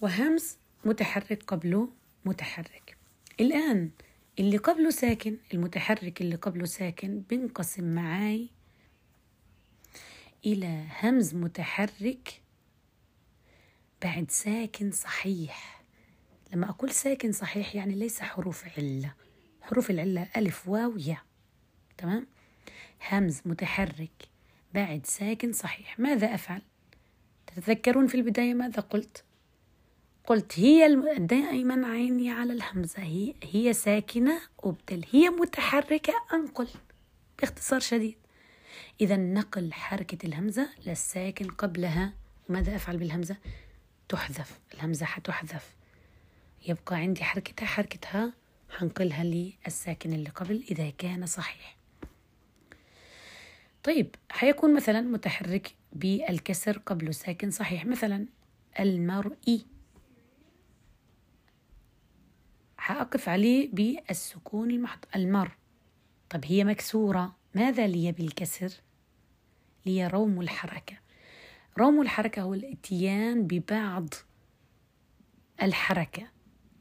وهمز 0.00 0.58
متحرك 0.84 1.42
قبله 1.42 1.88
متحرك. 2.24 2.96
الآن 3.40 3.90
اللي 4.38 4.56
قبله 4.56 4.90
ساكن 4.90 5.36
المتحرك 5.54 6.20
اللي 6.20 6.36
قبله 6.36 6.64
ساكن 6.64 7.22
بنقسم 7.30 7.94
معاي 7.94 8.48
إلى 10.46 10.84
همز 11.02 11.34
متحرك 11.34 12.40
بعد 14.02 14.30
ساكن 14.30 14.90
صحيح. 14.90 15.84
لما 16.52 16.70
أقول 16.70 16.90
ساكن 16.90 17.32
صحيح 17.32 17.74
يعني 17.74 17.94
ليس 17.94 18.20
حروف 18.20 18.78
علة. 18.78 19.14
حروف 19.62 19.90
العلة 19.90 20.28
ألف 20.36 20.68
واو 20.68 20.96
يا 20.98 21.18
تمام؟ 21.98 22.26
همز 23.10 23.40
متحرك 23.44 24.28
بعد 24.74 25.06
ساكن 25.06 25.52
صحيح. 25.52 25.98
ماذا 26.00 26.34
أفعل؟ 26.34 26.62
تتذكرون 27.46 28.06
في 28.06 28.14
البداية 28.14 28.54
ماذا 28.54 28.80
قلت؟ 28.80 29.24
قلت 30.26 30.60
هي 30.60 30.96
دائما 31.18 31.86
عيني 31.86 32.30
على 32.30 32.52
الهمزة 32.52 33.02
هي, 33.02 33.34
هي 33.42 33.72
ساكنة 33.72 34.40
أبدل 34.60 35.04
هي 35.12 35.30
متحركة 35.30 36.12
أنقل 36.34 36.68
باختصار 37.40 37.80
شديد. 37.80 38.16
إذا 39.00 39.16
نقل 39.16 39.72
حركة 39.72 40.26
الهمزة 40.26 40.68
للساكن 40.86 41.48
قبلها. 41.48 42.12
ماذا 42.48 42.76
أفعل 42.76 42.96
بالهمزة؟ 42.96 43.36
تحذف 44.08 44.60
الهمزة 44.74 45.06
حتحذف. 45.06 45.74
يبقى 46.68 46.96
عندي 46.96 47.24
حركتها 47.24 47.66
حركتها 47.66 48.32
حنقلها 48.70 49.24
للساكن 49.24 50.12
اللي 50.12 50.30
قبل 50.30 50.64
إذا 50.70 50.90
كان 50.90 51.26
صحيح. 51.26 51.76
طيب 53.82 54.14
حيكون 54.30 54.74
مثلا 54.74 55.00
متحرك 55.00 55.74
بالكسر 55.92 56.78
قبله 56.78 57.12
ساكن 57.12 57.50
صحيح. 57.50 57.86
مثلا 57.86 58.26
المرئي 58.80 59.73
حأقف 62.84 63.28
عليه 63.28 63.70
بالسكون 63.72 64.70
المحض 64.70 64.98
المر. 65.16 65.56
طب 66.30 66.44
هي 66.44 66.64
مكسورة. 66.64 67.36
ماذا 67.54 67.86
لي 67.86 68.12
بالكسر؟ 68.12 68.72
لي 69.86 70.06
روم 70.06 70.40
الحركة. 70.40 70.96
روم 71.78 72.00
الحركة 72.00 72.42
هو 72.42 72.54
الإتيان 72.54 73.46
ببعض 73.46 74.14
الحركة. 75.62 76.26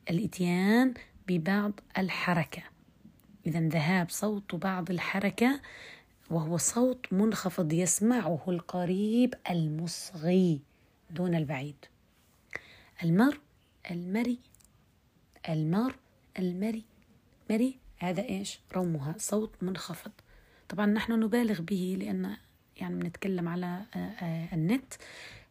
الإتيان 0.09 0.93
ببعض 1.27 1.79
الحركة. 1.97 2.63
إذا 3.47 3.59
ذهاب 3.59 4.09
صوت 4.09 4.55
بعض 4.55 4.91
الحركة 4.91 5.61
وهو 6.29 6.57
صوت 6.57 7.13
منخفض 7.13 7.73
يسمعه 7.73 8.43
القريب 8.47 9.33
المصغي 9.49 10.61
دون 11.09 11.35
البعيد. 11.35 11.85
المر 13.03 13.39
المري 13.91 14.39
المر 15.49 15.95
المري. 16.39 16.83
مري 17.49 17.77
هذا 17.97 18.23
إيش؟ 18.23 18.59
رومها 18.75 19.15
صوت 19.17 19.51
منخفض. 19.61 20.11
طبعا 20.69 20.85
نحن 20.85 21.19
نبالغ 21.19 21.61
به 21.61 21.97
لأن 21.99 22.37
يعني 22.77 22.95
بنتكلم 22.95 23.47
على 23.47 23.81
آه، 23.95 23.97
آه، 23.97 24.55
النت 24.55 24.93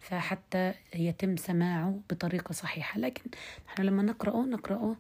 فحتى 0.00 0.74
يتم 0.94 1.36
سماعه 1.36 2.00
بطريقة 2.10 2.52
صحيحة. 2.52 3.00
لكن 3.00 3.30
نحن 3.68 3.82
لما 3.82 4.02
نقرأه 4.02 4.44
نقرأه 4.46 4.96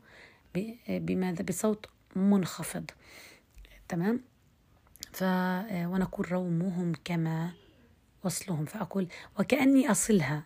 بماذا؟ 0.88 1.44
بصوت 1.44 1.86
منخفض. 2.16 2.90
تمام؟ 3.88 4.20
ف 5.12 5.22
آه، 5.22 5.86
ونقول 5.86 6.32
رومهم 6.32 6.92
كما 7.04 7.52
وصلهم. 8.24 8.64
فأقول 8.64 9.08
وكأني 9.38 9.90
أصلها 9.90 10.42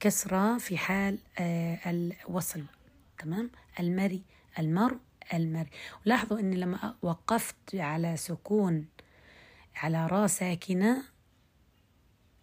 كسرة 0.00 0.58
في 0.58 0.78
حال 0.78 1.18
الوصل. 1.86 2.64
تمام؟ 3.24 3.50
المري 3.80 4.22
المر 4.58 4.98
المري. 5.34 5.70
ولاحظوا 6.06 6.38
اني 6.38 6.56
لما 6.56 6.94
وقفت 7.02 7.74
على 7.74 8.16
سكون 8.16 8.86
على 9.76 10.06
را 10.06 10.26
ساكنة 10.26 11.04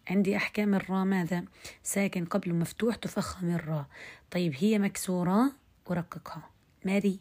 عندي 0.08 0.36
أحكام 0.36 0.74
الراء 0.74 1.04
ماذا؟ 1.04 1.44
ساكن 1.82 2.24
قبل 2.24 2.54
مفتوح 2.54 2.96
تفخم 2.96 3.54
الراء. 3.54 3.86
طيب 4.30 4.54
هي 4.56 4.78
مكسورة 4.78 5.52
أرققها. 5.90 6.50
مري 6.84 7.20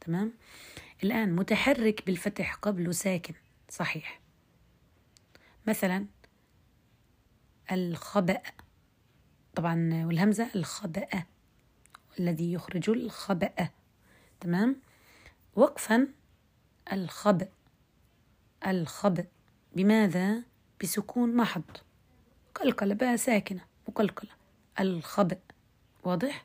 تمام؟ 0.00 0.32
الآن 1.04 1.36
متحرك 1.36 2.06
بالفتح 2.06 2.54
قبله 2.54 2.92
ساكن 2.92 3.34
صحيح. 3.68 4.20
مثلا 5.66 6.06
الخبأ. 7.72 8.42
طبعا 9.54 10.04
والهمزة 10.06 10.50
الخبأ. 10.54 11.24
الذي 12.18 12.52
يخرج 12.52 12.90
الخبأ. 12.90 13.68
تمام؟ 14.40 14.76
وقفا 15.56 16.08
الخبأ. 16.92 17.48
الخبأ. 18.66 19.26
بماذا؟ 19.76 20.42
بسكون 20.82 21.36
محض. 21.36 21.62
قلقلة 22.54 22.94
بقى 22.94 23.16
ساكنة. 23.16 23.60
مقلقلة 23.88 24.30
الخبأ. 24.80 25.38
واضح؟ 26.04 26.44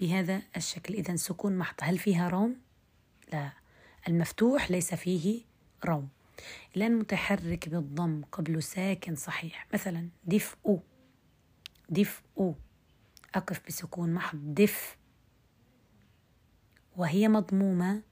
بهذا 0.00 0.42
الشكل. 0.56 0.94
إذا 0.94 1.16
سكون 1.16 1.58
محض. 1.58 1.74
هل 1.82 1.98
فيها 1.98 2.28
روم؟ 2.28 2.56
لا. 3.32 3.52
المفتوح 4.08 4.70
ليس 4.70 4.94
فيه 4.94 5.42
روم. 5.84 6.08
الآن 6.76 6.98
متحرك 6.98 7.68
بالضم 7.68 8.22
قبل 8.32 8.62
ساكن 8.62 9.14
صحيح. 9.14 9.66
مثلا 9.74 10.08
دفء. 10.24 10.78
دفء. 11.88 12.54
أقف 13.34 13.60
بسكون 13.68 14.14
محض 14.14 14.38
دف 14.54 14.96
وهي 16.96 17.28
مضمومة. 17.28 18.02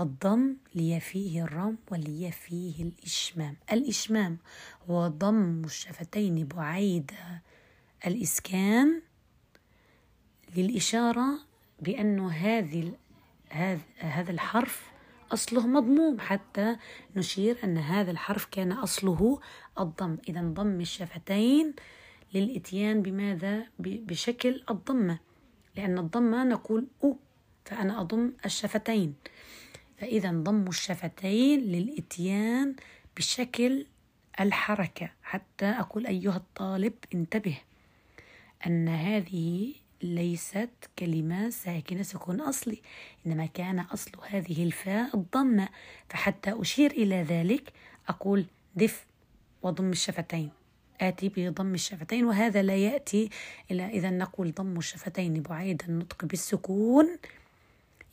الضم 0.00 0.56
لي 0.74 1.00
فيه 1.00 1.42
الرم 1.44 1.78
ولي 1.90 2.32
فيه 2.32 2.82
الإشمام. 2.82 3.56
الإشمام 3.72 4.38
هو 4.90 5.08
ضم 5.08 5.64
الشفتين 5.64 6.46
بعيد 6.46 7.10
الإسكان 8.06 9.02
للإشارة 10.56 11.38
بأن 11.80 12.20
هذه 12.20 12.92
هذا 13.98 14.30
الحرف 14.30 14.90
أصله 15.32 15.66
مضموم. 15.66 16.20
حتى 16.20 16.76
نشير 17.16 17.58
أن 17.64 17.78
هذا 17.78 18.10
الحرف 18.10 18.44
كان 18.44 18.72
أصله 18.72 19.40
الضم. 19.78 20.16
إذا 20.28 20.40
ضم 20.42 20.80
الشفتين 20.80 21.74
للإتيان 22.34 23.02
بماذا؟ 23.02 23.66
بشكل 23.78 24.62
الضمة. 24.70 25.18
لأن 25.76 25.98
الضمة 25.98 26.44
نقول 26.44 26.86
أو 27.04 27.16
فأنا 27.64 28.00
أضم 28.00 28.32
الشفتين. 28.44 29.14
فإذا 29.98 30.30
ضم 30.30 30.68
الشفتين 30.68 31.60
للإتيان 31.60 32.76
بشكل 33.16 33.86
الحركة. 34.40 35.10
حتى 35.22 35.66
أقول 35.66 36.06
أيها 36.06 36.36
الطالب 36.36 36.92
انتبه 37.14 37.58
أن 38.66 38.88
هذه 38.88 39.72
ليست 40.02 40.70
كلمة 40.98 41.50
ساكنة 41.50 42.02
سكون 42.02 42.40
أصلي. 42.40 42.82
إنما 43.26 43.46
كان 43.46 43.78
أصل 43.78 44.10
هذه 44.28 44.64
الفاء 44.64 45.16
الضمة. 45.16 45.68
فحتى 46.08 46.60
أشير 46.60 46.90
إلى 46.90 47.22
ذلك 47.22 47.72
أقول 48.08 48.44
دف 48.76 49.06
وضم 49.62 49.90
الشفتين. 49.90 50.59
آتي 51.00 51.28
بضم 51.28 51.74
الشفتين 51.74 52.24
وهذا 52.24 52.62
لا 52.62 52.76
يأتي 52.76 53.30
إلا 53.70 53.88
إذا 53.88 54.10
نقول 54.10 54.52
ضم 54.52 54.78
الشفتين 54.78 55.42
بعيد 55.42 55.82
النطق 55.88 56.24
بالسكون. 56.24 57.18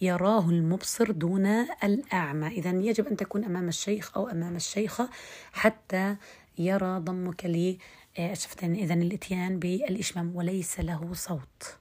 يراه 0.01 0.49
المبصر 0.49 1.11
دون 1.11 1.45
الأعمى. 1.83 2.47
إذا 2.47 2.69
يجب 2.69 3.07
أن 3.07 3.17
تكون 3.17 3.43
أمام 3.43 3.67
الشيخ 3.67 4.17
أو 4.17 4.29
أمام 4.29 4.55
الشيخة 4.55 5.09
حتى 5.53 6.15
يرى 6.57 6.99
ضمك 6.99 7.45
للشفتين. 7.45 8.75
إذا 8.75 8.93
الإتيان 8.93 9.59
بالإشمام 9.59 10.35
وليس 10.35 10.79
له 10.79 11.13
صوت. 11.13 11.77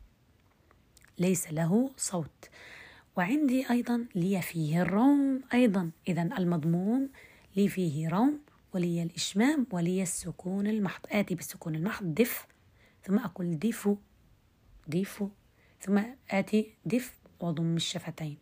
ليس 1.19 1.53
له 1.53 1.91
صوت. 1.97 2.51
وعندي 3.16 3.70
أيضا 3.70 4.05
لي 4.15 4.43
فيه 4.43 4.83
الروم 4.83 5.41
أيضا. 5.55 5.91
إذا 6.09 6.23
المضموم 6.23 7.09
لي 7.57 7.69
فيه 7.69 8.09
روم. 8.09 8.45
ولي 8.74 9.02
الإشمام 9.02 9.66
ولي 9.70 10.02
السكون 10.02 10.66
المحض. 10.66 11.01
آتي 11.10 11.34
بالسكون 11.34 11.74
المحض 11.74 12.14
دف. 12.14 12.47
ثم 13.02 13.18
أقول 13.18 13.59
ديفو. 13.59 13.97
ديفو. 14.88 15.28
ثم 15.80 16.02
آتي 16.30 16.74
دف. 16.84 17.18
وضم 17.40 17.76
الشفتين. 17.76 18.38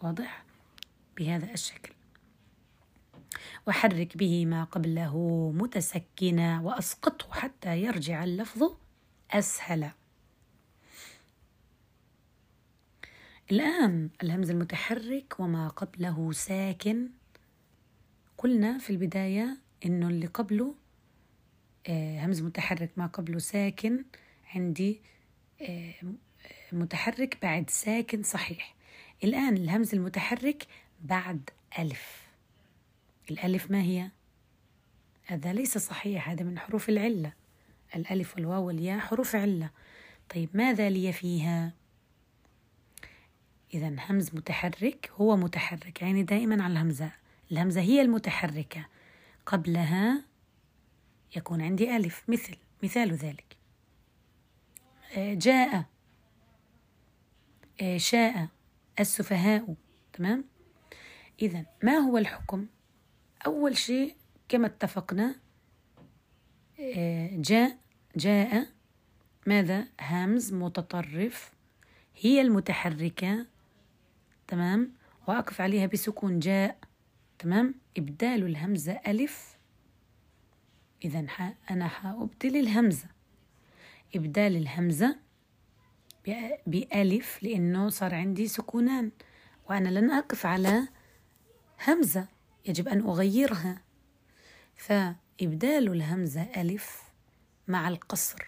واضح؟ 0.00 0.44
بهذا 1.16 1.52
الشكل. 1.52 1.92
وحرك 3.66 4.16
به 4.16 4.46
ما 4.46 4.64
قبله 4.64 5.16
متسكنا 5.54 6.60
وأسقطه 6.60 7.32
حتى 7.32 7.82
يرجع 7.82 8.24
اللفظ 8.24 8.76
أسهل. 9.30 9.90
الآن 13.50 14.10
الهمز 14.22 14.50
المتحرك 14.50 15.40
وما 15.40 15.68
قبله 15.68 16.32
ساكن. 16.32 17.08
قلنا 18.38 18.78
في 18.78 18.90
البداية 18.90 19.58
إنه 19.84 20.08
اللي 20.08 20.26
قبله 20.26 20.74
آه، 21.88 22.24
همز 22.24 22.42
متحرك 22.42 22.90
ما 22.96 23.06
قبله 23.06 23.38
ساكن 23.38 24.04
عندي 24.54 25.00
آه، 25.62 25.94
متحرك 26.72 27.38
بعد 27.42 27.70
ساكن 27.70 28.22
صحيح. 28.22 28.74
الآن 29.24 29.56
الهمز 29.56 29.94
المتحرك 29.94 30.66
بعد 31.00 31.50
ألف. 31.78 32.28
الألف 33.30 33.70
ما 33.70 33.82
هي؟ 33.82 34.10
هذا 35.26 35.52
ليس 35.52 35.78
صحيح 35.78 36.28
هذا 36.28 36.44
من 36.44 36.58
حروف 36.58 36.88
العلة. 36.88 37.32
الألف 37.96 38.34
والواو 38.34 38.66
والياء 38.66 38.98
حروف 38.98 39.36
علة. 39.36 39.70
طيب 40.34 40.48
ماذا 40.54 40.90
لي 40.90 41.12
فيها؟ 41.12 41.72
إذا 43.74 43.96
همز 44.08 44.34
متحرك 44.34 45.10
هو 45.16 45.36
متحرك 45.36 46.02
يعني 46.02 46.22
دائما 46.22 46.64
على 46.64 46.72
الهمزة. 46.72 47.10
الهمزة 47.52 47.80
هي 47.80 48.00
المتحركة. 48.00 48.86
قبلها 49.46 50.24
يكون 51.36 51.60
عندي 51.62 51.96
ألف 51.96 52.24
مثل 52.28 52.56
مثال 52.82 53.12
ذلك. 53.12 53.56
آه، 55.16 55.34
جاء. 55.34 55.84
آه، 57.82 57.96
شاء. 57.96 58.48
السفهاء. 59.00 59.74
تمام؟ 60.12 60.44
إذا 61.42 61.66
ما 61.82 61.92
هو 61.96 62.18
الحكم؟ 62.18 62.66
أول 63.46 63.76
شيء 63.76 64.16
كما 64.48 64.66
اتفقنا 64.66 65.34
آه، 66.80 67.30
جاء 67.32 67.78
جاء. 68.16 68.66
ماذا؟ 69.46 69.86
همز 70.00 70.52
متطرف. 70.52 71.52
هي 72.16 72.40
المتحركة. 72.40 73.46
تمام؟ 74.48 74.92
وأقف 75.28 75.60
عليها 75.60 75.86
بسكون 75.86 76.38
جاء. 76.38 76.78
تمام؟ 77.38 77.74
إبدال 77.96 78.46
الهمزة 78.46 78.92
ألف. 79.06 79.58
إذا 81.04 81.26
أنا 81.70 81.88
حأبدل 81.88 82.56
الهمزة. 82.56 83.08
إبدال 84.14 84.56
الهمزة 84.56 85.16
بألف 86.66 87.42
لأنه 87.42 87.88
صار 87.88 88.14
عندي 88.14 88.48
سكونان 88.48 89.10
وأنا 89.70 89.88
لن 89.88 90.10
أقف 90.10 90.46
على 90.46 90.88
همزة 91.88 92.28
يجب 92.66 92.88
أن 92.88 93.00
أغيرها. 93.00 93.82
فإبدال 94.76 95.92
الهمزة 95.92 96.42
ألف 96.42 97.02
مع 97.68 97.88
القصر 97.88 98.46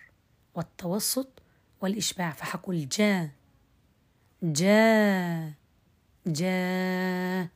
والتوسط 0.55 1.43
والإشباع. 1.81 2.31
فحقول 2.31 2.89
جا. 2.89 3.31
جا. 4.43 5.55
جا. 6.27 7.49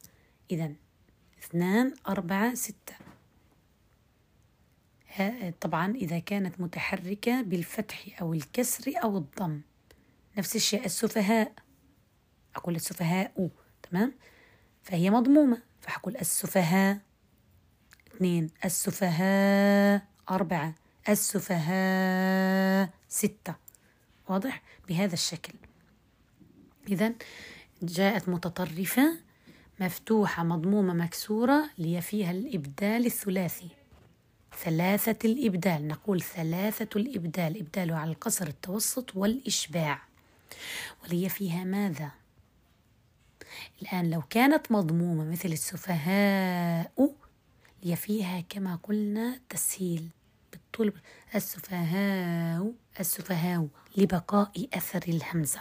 إذا 0.51 0.73
اثنان 1.55 1.95
أربعة 2.09 2.55
ستة. 2.55 2.95
طبعا 5.61 5.93
إذا 5.95 6.19
كانت 6.19 6.61
متحركة 6.61 7.43
بالفتح 7.43 8.21
أو 8.21 8.35
الكسر 8.35 8.93
أو 9.03 9.17
الضم. 9.19 9.61
نفس 10.39 10.57
الشيء 10.57 10.85
السفهاء. 10.85 11.53
أقول 12.57 12.77
السفهاء 12.77 13.51
تمام؟ 13.91 14.15
فهي 14.83 15.11
مضمومة 15.11 15.63
فحقول 15.81 16.17
السفهاء. 16.17 16.99
اثنين 18.15 18.51
السفهاء 18.65 20.07
أربعة 20.31 20.75
السفهاء 21.09 22.91
ستة. 23.09 23.55
واضح؟ 24.29 24.63
بهذا 24.89 25.15
الشكل. 25.15 25.55
إذا 26.89 27.13
جاءت 27.83 28.29
متطرفة 28.29 29.24
مفتوحة 29.81 30.45
مضمومة 30.45 30.95
مكسورة 30.95 31.71
لي 31.79 32.01
فيها 32.01 32.31
الإبدال 32.31 33.07
الثلاثي. 33.07 33.69
ثلاثة 34.65 35.19
الإبدال 35.29 35.89
نقول 35.89 36.23
ثلاثة 36.23 36.89
الإبدال 37.01 37.59
إبدال 37.61 37.93
على 37.93 38.11
القصر 38.11 38.47
التوسط 38.47 39.17
والإشباع. 39.17 40.03
ولي 41.05 41.29
فيها 41.29 41.65
ماذا؟ 41.65 42.11
الآن 43.83 44.11
لو 44.11 44.23
كانت 44.31 44.73
مضمومة 44.73 45.25
مثل 45.25 45.49
السفهاء 45.49 47.15
لي 47.83 47.97
فيها 47.97 48.41
كما 48.41 48.79
قلنا 48.83 49.41
تسهيل 49.49 50.09
بالطول. 50.53 50.93
السفهاء 51.35 52.73
السفهاء 53.01 53.69
لبقاء 53.97 54.69
أثر 54.75 55.03
الهمزة. 55.09 55.61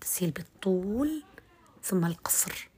تسهيل 0.00 0.30
بالطول 0.30 1.22
ثم 1.82 2.04
القصر. 2.04 2.69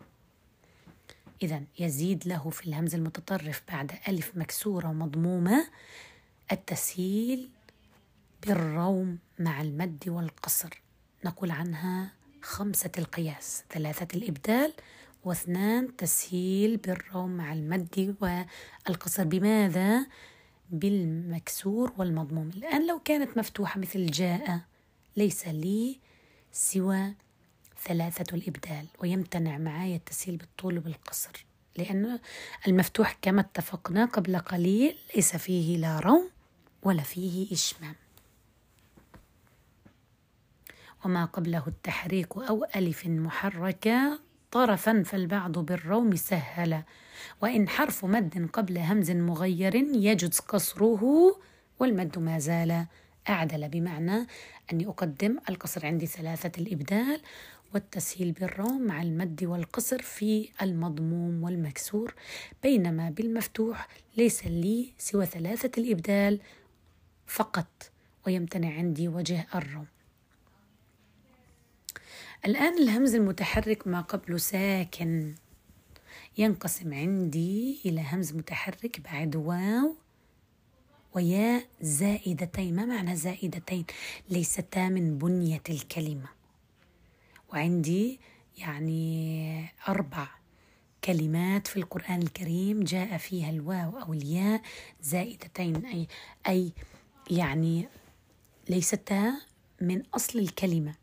إذا 1.43 1.63
يزيد 1.79 2.29
له 2.29 2.51
في 2.51 2.67
الهمز 2.67 2.95
المتطرف 2.95 3.63
بعد 3.69 3.93
ألف 4.09 4.33
مكسورة 4.37 4.87
مضمومة 4.87 5.67
التسهيل 6.53 7.51
بالروم 8.47 9.19
مع 9.39 9.61
المد 9.61 10.05
والقصر. 10.09 10.83
نقول 11.25 11.51
عنها 11.51 12.13
خمسة 12.43 12.91
القياس 12.99 13.65
ثلاثة 13.71 14.09
الإبدال 14.15 14.73
واثنان 15.25 15.97
تسهيل 15.97 16.77
بالروم 16.77 17.31
مع 17.31 17.53
المد 17.53 18.17
والقصر. 18.21 19.25
بماذا؟ 19.25 20.07
بالمكسور 20.71 21.93
والمضموم. 21.97 22.51
الآن 22.57 22.87
لو 22.87 22.99
كانت 22.99 23.39
مفتوحة 23.39 23.81
مثل 23.81 24.07
جاء 24.07 24.61
ليس 25.17 25.49
لي 25.49 25.99
سوى 26.53 27.15
ثلاثة 27.85 28.37
الإبدال 28.37 28.87
ويمتنع 28.99 29.59
معايا 29.59 29.97
التسهيل 29.97 30.37
بالطول 30.37 30.79
وبالقصر 30.79 31.47
لأن 31.77 32.19
المفتوح 32.69 33.19
كما 33.23 33.41
اتفقنا 33.41 34.05
قبل 34.05 34.39
قليل 34.39 34.97
ليس 35.17 35.37
فيه 35.37 35.77
لا 35.77 36.01
روم 36.01 36.31
ولا 36.83 37.03
فيه 37.03 37.53
إشمام. 37.53 37.95
وما 41.05 41.25
قبله 41.25 41.63
التحريك 41.67 42.37
أو 42.37 42.67
ألف 42.77 43.07
محركة 43.07 44.21
طرفا 44.51 45.03
فالبعض 45.03 45.59
بالروم 45.59 46.17
سهل 46.17 46.83
وإن 47.43 47.69
حرف 47.69 48.05
مد 48.05 48.51
قبل 48.53 48.79
همز 48.79 49.11
مغير 49.11 49.75
يجوز 49.75 50.39
قصره 50.39 51.37
والمد 51.79 52.19
ما 52.19 52.39
زال 52.39 52.87
أعدل 53.29 53.69
بمعنى 53.69 54.27
أني 54.73 54.87
أقدم 54.87 55.39
القصر 55.49 55.87
عندي 55.87 56.07
ثلاثة 56.07 56.63
الإبدال 56.63 57.21
والتسهيل 57.75 58.33
بالروم 58.33 58.83
مع 58.83 59.03
المد 59.03 59.45
والقصر 59.45 60.03
في 60.03 60.49
المضموم 60.63 61.43
والمكسور 61.43 62.15
بينما 62.63 63.11
بالمفتوح 63.11 63.89
ليس 64.17 64.47
لي 64.47 64.93
سوى 64.99 65.27
ثلاثة 65.27 65.71
الإبدال 65.79 66.41
فقط 67.27 67.91
ويمتنع 68.27 68.75
عندي 68.75 69.09
وجه 69.09 69.47
الروم 69.55 69.87
الآن 72.45 72.79
الهمز 72.79 73.15
المتحرك 73.15 73.87
ما 73.87 74.01
قبله 74.01 74.37
ساكن. 74.37 75.35
ينقسم 76.39 76.95
عندي 76.95 77.81
إلى 77.87 78.05
همز 78.13 78.33
متحرك 78.33 79.01
بعد 79.01 79.37
واو 79.37 79.95
وياء 81.15 81.65
زائدتين. 81.81 82.77
ما 82.77 82.85
معنى 82.85 83.17
زائدتين؟ 83.17 83.85
ليستا 84.31 84.89
من 84.89 85.19
بنية 85.19 85.63
الكلمة. 85.71 86.29
وعندي 87.53 88.21
يعني 88.59 89.69
أربع 89.89 90.29
كلمات 91.05 91.67
في 91.67 91.77
القرآن 91.77 92.23
الكريم 92.23 92.85
جاء 92.85 93.17
فيها 93.17 93.51
الواو 93.51 93.99
أو 93.99 94.13
الياء 94.13 94.63
زائدتين 95.03 95.87
أي 95.87 96.09
أي 96.49 96.73
يعني 97.31 97.89
ليستا 98.69 99.33
من 99.81 100.03
أصل 100.15 100.39
الكلمة. 100.39 100.95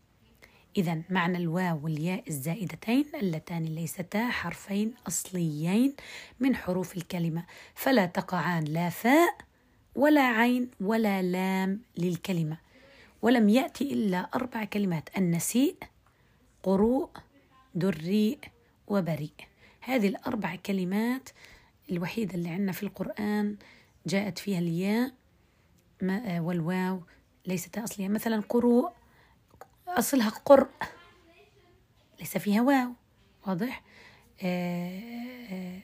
إذا 0.77 1.01
معنى 1.09 1.37
الواو 1.37 1.79
والياء 1.83 2.23
الزائدتين 2.27 3.05
اللتان 3.15 3.65
ليستا 3.65 4.29
حرفين 4.29 4.93
أصليين 5.07 5.95
من 6.39 6.55
حروف 6.55 6.97
الكلمة. 6.97 7.45
فلا 7.75 8.05
تقعان 8.05 8.63
لا 8.63 8.89
فاء 8.89 9.37
ولا 9.95 10.21
عين 10.21 10.71
ولا 10.81 11.21
لام 11.21 11.81
للكلمة. 11.97 12.57
ولم 13.21 13.49
يأتي 13.49 13.93
إلا 13.93 14.17
أربع 14.17 14.63
كلمات 14.65 15.09
النسيء 15.17 15.75
قروء 16.63 17.09
دريء 17.75 18.39
وبريء. 18.87 19.33
هذه 19.81 20.07
الأربع 20.07 20.55
كلمات 20.55 21.29
الوحيدة 21.91 22.35
اللي 22.35 22.49
عندنا 22.49 22.71
في 22.71 22.83
القرآن 22.83 23.57
جاءت 24.05 24.37
فيها 24.39 24.59
الياء 24.59 25.11
والواو 26.41 27.01
ليست 27.45 27.77
أصلية. 27.77 28.07
مثلا 28.07 28.43
قروء 28.49 28.91
أصلها 29.87 30.29
قرء 30.29 30.69
ليس 32.19 32.37
فيها 32.37 32.61
واو. 32.61 32.91
واضح؟ 33.47 33.83
آه، 34.41 35.79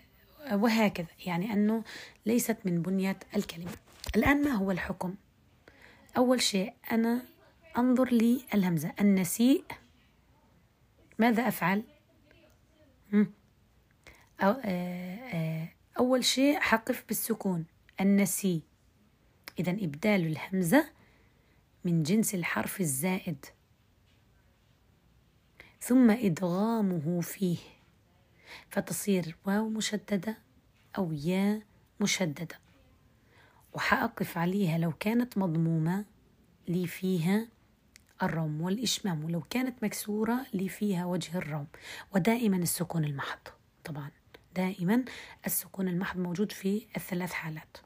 آه، 0.45 0.57
وهكذا. 0.57 1.07
يعني 1.25 1.53
أنه 1.53 1.83
ليست 2.25 2.57
من 2.65 2.81
بنية 2.81 3.19
الكلمة. 3.35 3.71
الآن 4.15 4.43
ما 4.43 4.51
هو 4.51 4.71
الحكم؟ 4.71 5.15
أول 6.17 6.41
شيء 6.41 6.73
أنا 6.91 7.21
أنظر 7.77 8.09
لي 8.13 8.41
الهمزة. 8.53 8.93
النسيء 9.01 9.63
ماذا 11.19 11.47
أفعل؟ 11.47 11.83
أو 14.41 14.55
آه، 14.65 15.69
أول 15.99 16.23
شيء 16.23 16.59
حقف 16.59 17.03
بالسكون 17.07 17.65
النسي. 18.01 18.61
إذا 19.59 19.71
إبدال 19.71 20.25
الهمزة 20.25 20.89
من 21.85 22.03
جنس 22.03 22.35
الحرف 22.35 22.81
الزائد. 22.81 23.45
ثم 25.81 26.11
إدغامه 26.11 27.21
فيه. 27.21 27.57
فتصير 28.69 29.35
واو 29.45 29.69
مشددة 29.69 30.37
أو 30.97 31.13
يا 31.13 31.61
مشددة. 31.99 32.59
وحأقف 33.73 34.37
عليها 34.37 34.77
لو 34.77 34.91
كانت 34.91 35.37
مضمومة 35.37 36.05
لي 36.67 36.87
فيها 36.87 37.47
الروم 38.23 38.61
والإشمام 38.61 39.23
ولو 39.25 39.41
كانت 39.49 39.83
مكسورة 39.83 40.45
لي 40.53 40.69
فيها 40.69 41.05
وجه 41.05 41.37
الروم 41.37 41.67
ودائما 42.15 42.57
السكون 42.57 43.05
المحض. 43.05 43.39
طبعا 43.83 44.11
دائما 44.55 45.05
السكون 45.45 45.87
المحض 45.87 46.19
موجود 46.19 46.51
في 46.51 46.85
الثلاث 46.97 47.31
حالات. 47.31 47.77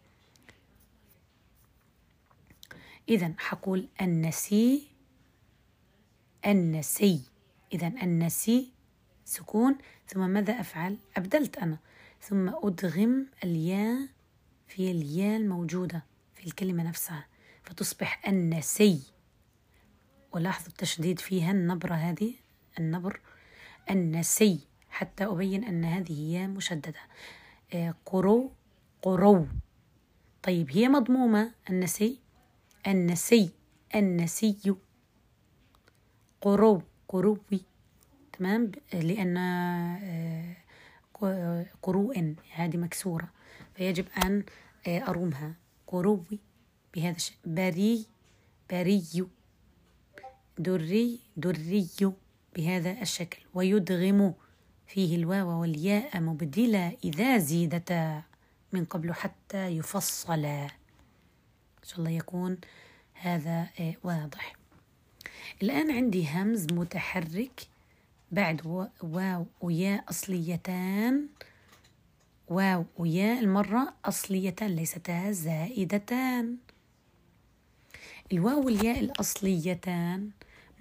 إذا 3.09 3.33
حقول 3.37 3.87
النسي 4.01 4.87
النسي. 6.45 7.21
إذا 7.73 7.87
النسي 7.87 8.71
سكون 9.25 9.77
ثم 10.07 10.29
ماذا 10.29 10.59
أفعل؟ 10.59 10.97
أبدلت 11.17 11.57
أنا. 11.57 11.77
ثم 12.21 12.49
أدغم 12.49 13.27
الياء 13.43 14.07
في 14.67 14.91
الياء 14.91 15.37
الموجودة 15.37 16.03
في 16.35 16.47
الكلمة 16.47 16.83
نفسها 16.83 17.27
فتصبح 17.63 18.27
النسي. 18.27 19.01
ولاحظوا 20.31 20.67
التشديد 20.67 21.19
فيها 21.19 21.51
النبرة 21.51 21.93
هذه 21.93 22.33
النبر 22.79 23.19
النسي 23.89 24.59
حتى 24.89 25.25
أبين 25.25 25.63
أن 25.63 25.85
هذه 25.85 26.33
ياء 26.33 26.47
مشددة. 26.47 26.99
آه، 27.73 27.95
قرو 28.05 28.51
قرو. 29.01 29.47
طيب 30.43 30.71
هي 30.71 30.87
مضمومة 30.89 31.51
النسي 31.69 32.19
النسي 32.87 33.49
النسي. 33.95 34.75
قرو 36.41 36.81
قروي. 37.07 37.65
تمام؟ 38.33 38.71
لأن 38.93 39.37
آه، 41.23 41.65
قروء 41.81 42.35
هذه 42.53 42.77
مكسورة. 42.77 43.29
فيجب 43.75 44.05
أن 44.25 44.43
آه، 44.87 44.99
أرومها. 44.99 45.53
قروي 45.87 46.39
بهذا 46.93 47.15
الشيء 47.15 47.37
بري 47.45 48.05
بري. 48.69 49.29
دري 50.59 51.19
دري 51.37 51.87
بهذا 52.55 53.01
الشكل 53.01 53.37
ويدغم 53.53 54.33
فيه 54.87 55.15
الواو 55.15 55.61
والياء 55.61 56.21
مبدلة 56.21 56.97
إذا 57.03 57.37
زيدتا 57.37 58.23
من 58.73 58.85
قبل 58.85 59.13
حتى 59.13 59.67
يفصلا. 59.67 60.63
إن 60.65 61.83
شاء 61.83 61.99
الله 61.99 62.09
يكون 62.09 62.57
هذا 63.13 63.67
آه، 63.79 63.93
واضح. 64.03 64.55
الآن 65.61 65.91
عندي 65.91 66.27
همز 66.27 66.67
متحرك 66.73 67.61
بعد 68.31 68.65
واو 69.03 69.45
وياء 69.61 70.09
أصليتان. 70.09 71.27
واو 72.47 72.85
وياء 72.97 73.39
المرة 73.39 73.93
أصليتان 74.05 74.69
ليستا 74.69 75.31
زائدتان. 75.31 76.57
الواو 78.31 78.65
والياء 78.65 78.99
الأصليتان 78.99 80.29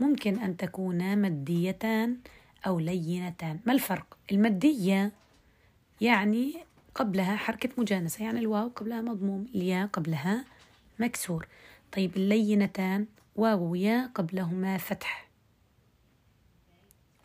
ممكن 0.00 0.38
أن 0.38 0.56
تكونا 0.56 1.14
مديتان 1.14 2.16
أو 2.66 2.78
لينتان 2.78 3.60
ما 3.66 3.72
الفرق؟ 3.72 4.18
المدية 4.32 5.12
يعني 6.00 6.54
قبلها 6.94 7.36
حركة 7.36 7.68
مجانسة 7.78 8.24
يعني 8.24 8.38
الواو 8.38 8.68
قبلها 8.68 9.00
مضموم 9.00 9.46
الياء 9.54 9.86
قبلها 9.86 10.44
مكسور. 10.98 11.48
طيب 11.92 12.16
اللينتان 12.16 13.06
واو 13.36 13.70
ويا 13.72 14.10
قبلهما 14.14 14.78
فتح. 14.78 15.28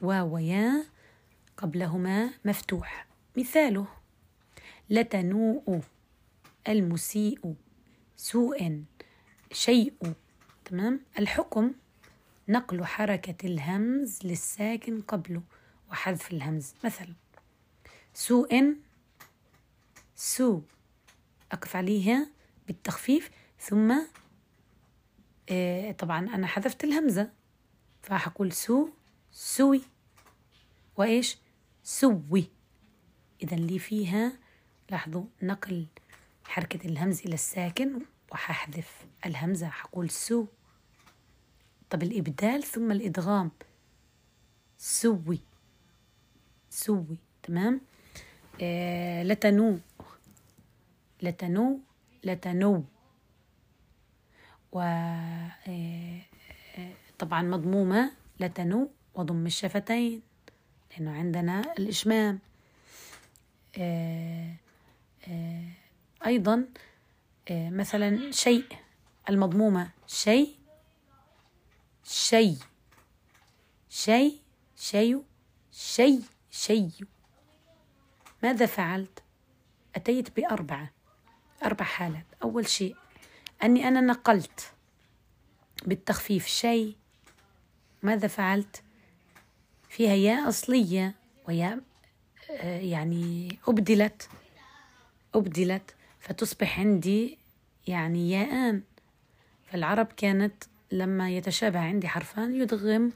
واو 0.02 0.36
ويا 0.36 0.84
قبلهما 1.58 2.30
مفتوح. 2.46 3.06
مثاله. 3.38 3.88
لتنوء. 4.90 5.80
المسيء. 6.68 7.56
سوء. 8.18 8.84
شيء. 9.52 9.94
تمام؟ 10.66 11.00
الحكم 11.20 11.72
نقل 12.48 12.86
حركة 12.86 13.48
الهمز 13.48 14.20
للساكن 14.24 15.02
قبله 15.02 15.42
وحذف 15.92 16.34
الهمز. 16.34 16.74
مثلا 16.84 17.14
سوء 18.14 18.76
سو 20.16 20.62
أقف 21.52 21.76
عليها 21.76 22.28
بالتخفيف 22.68 23.30
ثم 23.60 23.96
آه 25.50 25.92
طبعا 25.92 26.20
أنا 26.20 26.48
حذفت 26.48 26.84
الهمزة 26.84 27.32
فحقول 28.02 28.52
سو 28.52 28.90
سوي. 29.32 29.82
وإيش؟ 30.98 31.38
سوي. 31.84 32.50
إذا 33.44 33.56
لي 33.56 33.80
فيها 33.80 34.34
لاحظوا 34.90 35.26
نقل 35.42 35.86
حركة 36.46 36.88
الهمز 36.88 37.22
إلى 37.22 37.34
الساكن 37.34 38.02
وححذف 38.32 39.06
الهمزة. 39.26 39.70
حقول 39.70 40.10
سو. 40.10 40.46
طب 41.94 42.04
الإبدال 42.04 42.64
ثم 42.64 42.92
الإدغام. 42.92 43.52
سوي. 44.78 45.40
سوي 46.70 47.18
تمام؟ 47.44 47.82
آه 48.62 49.24
لتنو. 49.24 49.80
لتنو. 51.22 51.80
لتنو. 52.24 52.84
و 54.72 54.80
آه، 54.80 55.52
آه، 55.68 56.22
طبعا 57.20 57.42
مضمومة. 57.42 58.12
لتنو 58.40 58.90
وضم 59.16 59.46
الشفتين 59.46 60.22
لأنه 60.92 61.12
عندنا 61.12 61.74
الإشمام. 61.80 62.40
آه، 63.78 64.54
أيضا 66.26 66.66
مثلا 67.52 68.32
شيء 68.32 68.66
المضمومة 69.30 69.90
شيء 70.08 70.63
شيء. 72.04 72.58
شيء 73.90 74.42
شيء 74.76 75.24
شيء 75.72 76.22
شيء. 76.52 76.92
ماذا 78.44 78.66
فعلت؟ 78.66 79.24
أتيت 79.96 80.36
بأربعة 80.36 80.92
أربع 81.64 81.86
حالات. 81.86 82.26
أول 82.44 82.68
شيء 82.68 82.96
أني 83.64 83.88
أنا 83.88 84.02
نقلت 84.02 84.74
بالتخفيف 85.86 86.48
شيء. 86.48 86.96
ماذا 88.04 88.28
فعلت؟ 88.28 88.84
فيها 89.90 90.14
ياء 90.14 90.50
أصلية 90.50 91.16
وياء 91.48 91.80
آه، 92.52 92.80
يعني 92.80 93.58
أبدلت 93.68 94.30
أبدلت 95.36 95.96
فتصبح 96.20 96.80
عندي 96.80 97.38
يعني 97.88 98.32
ياءان. 98.32 98.84
فالعرب 99.72 100.06
كانت 100.06 100.64
لما 100.94 101.30
يتشابه 101.30 101.80
عندي 101.80 102.08
حرفان 102.08 102.56
يدغم 102.56 103.12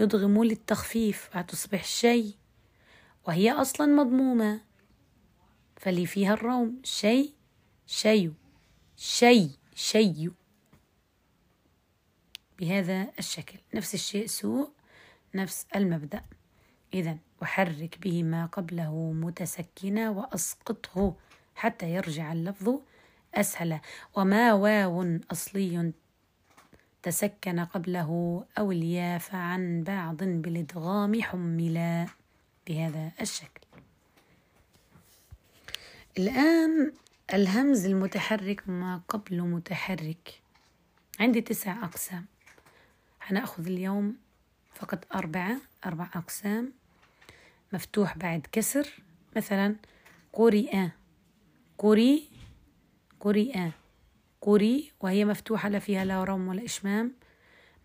يدغموا 0.00 0.44
للتخفيف. 0.44 1.28
فتصبح 1.32 1.84
شيء 1.84 2.34
وهي 3.26 3.52
أصلا 3.52 3.86
مضمومة. 3.86 4.60
فاللي 5.76 6.06
فيها 6.06 6.34
الروم. 6.34 6.80
شيء 6.84 7.32
شيء 7.86 8.32
شيء 8.96 9.50
شيء. 9.74 10.32
بهذا 12.58 13.06
الشكل. 13.18 13.58
نفس 13.74 13.94
الشيء 13.94 14.26
سوء 14.26 14.70
نفس 15.34 15.66
المبدأ. 15.76 16.22
إذا 16.94 17.18
أحرك 17.42 17.98
به 18.02 18.22
ما 18.22 18.46
قبله 18.46 19.12
متسكنا 19.12 20.10
وأسقطه 20.10 21.16
حتى 21.54 21.90
يرجع 21.90 22.32
اللفظ 22.32 22.80
أسهل. 23.34 23.80
وما 24.16 24.52
واو 24.52 25.18
أصلي 25.30 25.92
تسكن 27.02 27.60
قبله 27.60 28.44
أو 28.58 28.72
الياء 28.72 29.18
فعن 29.18 29.82
بعض 29.82 30.16
بالإدغام 30.16 31.22
حملا 31.22 32.06
بهذا 32.66 33.12
الشكل. 33.20 33.60
الآن 36.18 36.92
الهمز 37.34 37.86
المتحرك 37.86 38.68
ما 38.68 39.00
قبل 39.08 39.42
متحرك. 39.42 40.42
عندي 41.20 41.40
تسع 41.40 41.84
أقسام. 41.84 42.26
هنأخذ 43.22 43.66
اليوم 43.66 44.16
فقط 44.74 45.06
أربعة 45.14 45.56
أربع 45.86 46.08
أقسام. 46.14 46.72
مفتوح 47.72 48.18
بعد 48.18 48.46
كسر. 48.52 49.02
مثلا 49.36 49.76
قرئ 50.32 50.88
قري. 51.78 52.28
قرئ 53.20 53.70
قري 54.40 54.92
وهي 55.00 55.24
مفتوحة 55.24 55.68
لا 55.68 55.78
فيها 55.78 56.04
لا 56.04 56.24
رم 56.24 56.48
ولا 56.48 56.64
إشمام. 56.64 57.14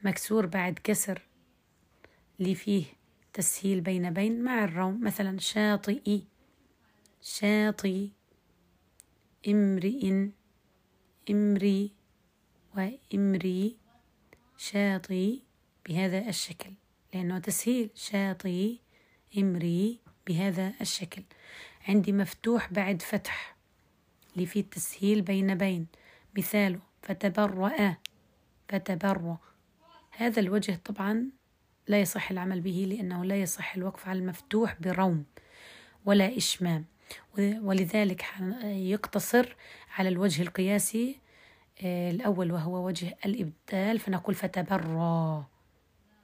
مكسور 0.04 0.46
بعد 0.46 0.80
كسر 0.84 1.22
اللي 2.40 2.56
فيه 2.56 2.86
تسهيل 3.34 3.82
بين 3.82 4.14
بين 4.14 4.44
مع 4.44 4.64
الروم 4.64 5.04
مثلا 5.04 5.40
شاطئ 5.40 6.22
شاطئ 7.22 8.08
امرئ 9.48 10.30
امري 11.30 11.92
وامري 12.78 13.78
شاطئ 14.58 15.40
بهذا 15.86 16.30
الشكل 16.30 16.72
لأنه 17.14 17.40
تسهيل 17.40 17.90
شاطئ 17.96 18.76
امري 19.38 20.00
بهذا 20.28 20.74
الشكل. 20.82 21.24
عندي 21.88 22.12
مفتوح 22.12 22.74
بعد 22.74 23.02
فتح 23.02 23.56
اللي 24.36 24.46
فيه 24.46 24.60
التسهيل 24.62 25.22
بين 25.22 25.56
بين. 25.56 25.88
مثاله 26.38 26.80
فتبرأ 27.02 27.98
فتبرأ. 28.70 29.38
هذا 30.12 30.40
الوجه 30.40 30.80
طبعا 30.86 31.30
لا 31.88 32.02
يصح 32.02 32.32
العمل 32.32 32.62
به 32.62 32.86
لأنه 32.90 33.26
لا 33.26 33.36
يصح 33.36 33.76
الوقف 33.76 34.08
على 34.08 34.20
المفتوح 34.20 34.82
بروم 34.82 35.26
ولا 36.06 36.38
إشمام. 36.38 36.86
ولذلك 37.38 38.26
يقتصر 38.64 39.56
على 39.98 40.10
الوجه 40.10 40.42
القياسي 40.42 41.20
آه، 41.82 42.12
الأول 42.12 42.52
وهو 42.52 42.88
وجه 42.88 43.18
الإبدال 43.26 44.00
فنقول 44.00 44.36
فتبرى 44.36 45.44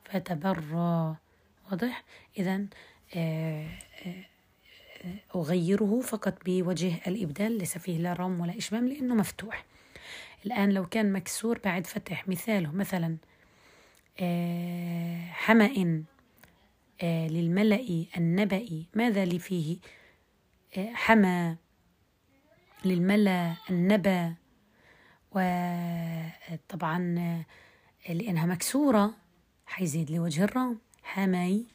فتبرى 0.06 1.15
واضح؟ 1.72 2.03
إذا 2.38 2.65
آه، 3.15 3.68
آه، 4.06 4.26
أغيره 5.36 6.02
فقط 6.02 6.38
بوجه 6.45 6.94
الإبدال 7.07 7.57
ليس 7.57 7.77
فيه 7.77 7.98
لا 7.98 8.14
رم 8.14 8.40
ولا 8.40 8.57
إشمام 8.57 8.88
لأنه 8.88 9.15
مفتوح. 9.15 9.65
الآن 10.45 10.70
لو 10.72 10.86
كان 10.86 11.14
مكسور 11.14 11.60
بعد 11.66 11.88
فتح 11.88 12.28
مثاله 12.28 12.72
مثلا 12.72 13.18
حمأ 15.32 16.03
للملأ 17.03 18.06
النبأ 18.18 18.84
ماذا 18.94 19.26
لي 19.26 19.40
فيه؟ 19.40 19.78
حمى 20.78 21.56
للملأ 22.86 23.56
النبأ 23.70 24.34
وطبعا 25.32 26.99
لأنها 28.10 28.45
مكسورة 28.45 29.14
حيزيد 29.66 30.11
لوجه 30.11 30.44
الرام 30.44 30.80
حمي 31.03 31.66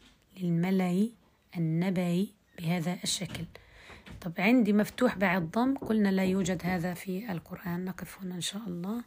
للملي 0.40 1.12
النبي 1.56 2.34
بهذا 2.58 2.98
الشكل. 3.04 3.44
طب 4.24 4.32
عندي 4.38 4.72
مفتوح 4.72 5.16
بعد 5.16 5.50
ضم 5.50 5.76
قلنا 5.76 6.08
لا 6.08 6.24
يوجد 6.24 6.60
هذا 6.64 6.94
في 6.94 7.32
القرآن. 7.32 7.84
نقف 7.84 8.18
هنا 8.18 8.34
إن 8.34 8.40
شاء 8.40 8.62
الله. 8.66 9.04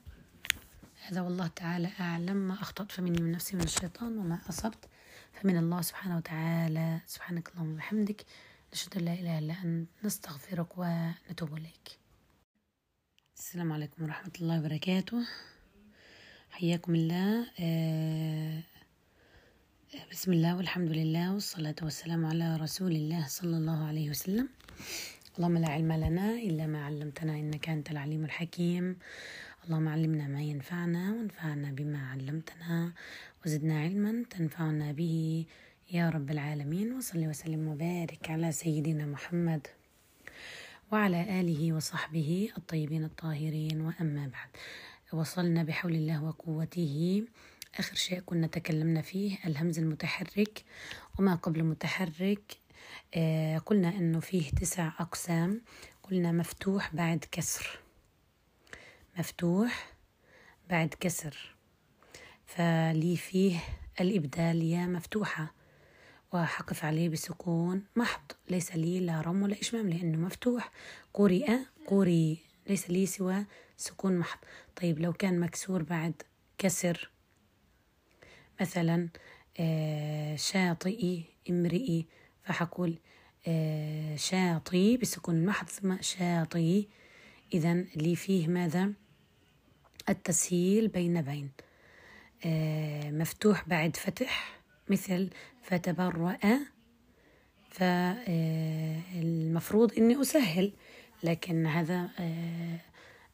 هذا 1.07 1.21
والله 1.21 1.47
تعالى 1.47 1.89
أعلم 1.99 2.37
ما 2.37 2.53
أخطأت 2.53 2.91
فمني 2.91 3.21
من 3.21 3.31
نفسي 3.31 3.55
من 3.55 3.63
الشيطان 3.63 4.17
وما 4.17 4.39
أصبت. 4.49 4.89
فمن 5.33 5.57
الله 5.57 5.81
سبحانه 5.81 6.17
وتعالى. 6.17 7.01
سبحانك 7.07 7.49
اللهم 7.49 7.73
وبحمدك. 7.73 8.25
نشهد 8.73 8.97
أن 8.97 9.05
لا 9.05 9.13
إله 9.13 9.39
إلا 9.39 9.53
أنت. 9.63 9.89
نستغفرك 10.03 10.77
ونتوب 10.77 11.57
إليك. 11.57 11.99
السلام 13.37 13.73
عليكم 13.73 14.03
ورحمة 14.03 14.31
الله 14.41 14.59
وبركاته. 14.59 15.27
حياكم 16.49 16.95
الله. 16.95 17.45
آه، 17.59 18.63
بسم 20.11 20.33
الله 20.33 20.57
والحمد 20.57 20.91
لله 20.91 21.33
والصلاة 21.33 21.75
والسلام 21.81 22.25
على 22.25 22.55
رسول 22.55 22.91
الله 22.91 23.27
صلى 23.27 23.57
الله 23.57 23.87
عليه 23.87 24.09
وسلم. 24.09 24.49
اللهم 25.37 25.57
لا 25.57 25.69
علم 25.69 25.91
لنا 25.91 26.33
إلا 26.33 26.67
ما 26.67 26.85
علمتنا 26.85 27.33
إنك 27.33 27.69
أنت 27.69 27.91
العليم 27.91 28.25
الحكيم. 28.25 28.97
اللهم 29.65 29.87
علمنا 29.87 30.27
ما 30.27 30.41
ينفعنا 30.41 31.13
وانفعنا 31.13 31.71
بما 31.71 32.09
علمتنا 32.11 32.93
وزدنا 33.45 33.81
علما 33.81 34.25
تنفعنا 34.29 34.91
به. 34.91 35.45
يا 35.91 36.09
رب 36.09 36.31
العالمين 36.31 36.93
وصل 36.93 37.27
وسلم 37.27 37.67
وبارك 37.67 38.29
على 38.29 38.51
سيدنا 38.51 39.05
محمد 39.05 39.67
وعلى 40.91 41.39
آله 41.41 41.73
وصحبه 41.73 42.49
الطيبين 42.57 43.03
الطاهرين. 43.03 43.81
وأما 43.81 44.31
بعد 44.33 44.49
وصلنا 45.13 45.63
بحول 45.63 45.95
الله 45.95 46.23
وقوته. 46.23 47.23
آخر 47.79 47.95
شيء 47.95 48.19
كنا 48.19 48.47
تكلمنا 48.47 49.01
فيه 49.01 49.37
الهمز 49.45 49.79
المتحرك. 49.79 50.63
وما 51.19 51.35
قبل 51.35 51.59
المتحرك 51.59 52.57
قلنا 53.65 53.89
أنه 53.89 54.19
فيه 54.19 54.51
تسع 54.51 54.87
أقسام. 54.99 55.61
قلنا 56.03 56.31
مفتوح 56.31 56.95
بعد 56.95 57.25
كسر. 57.31 57.79
مفتوح 59.17 59.93
بعد 60.69 60.93
كسر. 60.99 61.55
فلي 62.45 63.17
فيه 63.17 63.59
الإبدال 64.01 64.63
يا 64.63 64.85
مفتوحة 64.85 65.53
وحقف 66.33 66.85
عليه 66.85 67.09
بسكون 67.09 67.83
محض. 67.95 68.31
ليس 68.49 68.75
لي 68.75 68.99
لا 68.99 69.21
رم 69.21 69.41
ولا 69.41 69.61
إشمام 69.61 69.89
لأنه 69.89 70.17
مفتوح. 70.17 70.71
قرئ 71.13 71.57
قري 71.85 72.37
ليس 72.67 72.89
لي 72.89 73.05
سوى 73.05 73.45
سكون 73.77 74.17
محض. 74.17 74.39
طيب 74.81 74.99
لو 74.99 75.13
كان 75.13 75.39
مكسور 75.39 75.83
بعد 75.83 76.13
كسر 76.57 77.09
مثلا 78.61 79.09
آه، 79.59 80.35
شاطئي 80.35 81.23
امرئي 81.49 82.05
فحقول 82.47 82.99
آه، 83.47 84.15
شاطي 84.15 84.97
بسكون 84.97 85.35
المحض 85.35 85.69
ثم 85.69 86.01
شاطي 86.01 86.87
إذا 87.53 87.73
لي 87.73 88.15
فيه 88.15 88.47
ماذا؟ 88.47 88.93
التسهيل 90.09 90.87
بين 90.87 91.21
بين. 91.21 91.51
آه، 92.45 93.11
مفتوح 93.11 93.69
بعد 93.69 93.95
فتح 93.95 94.59
مثل 94.89 95.29
فتبرأ. 95.63 96.37
فالمفروض 97.69 99.93
إني 99.97 100.21
أسهل 100.21 100.73
لكن 101.23 101.65
هذا 101.65 102.09
آه، 102.19 102.79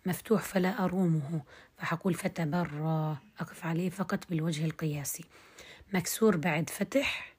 مفتوح 0.06 0.42
فلا 0.42 0.84
أرومه. 0.84 1.42
فحقول 1.78 2.14
فتبرى 2.14 3.18
أقف 3.40 3.66
عليه 3.66 3.90
فقط 3.90 4.20
بالوجه 4.30 4.66
القياسي. 4.66 5.26
مكسور 5.94 6.38
بعد 6.38 6.70
فتح. 6.70 7.28
آه، 7.30 7.33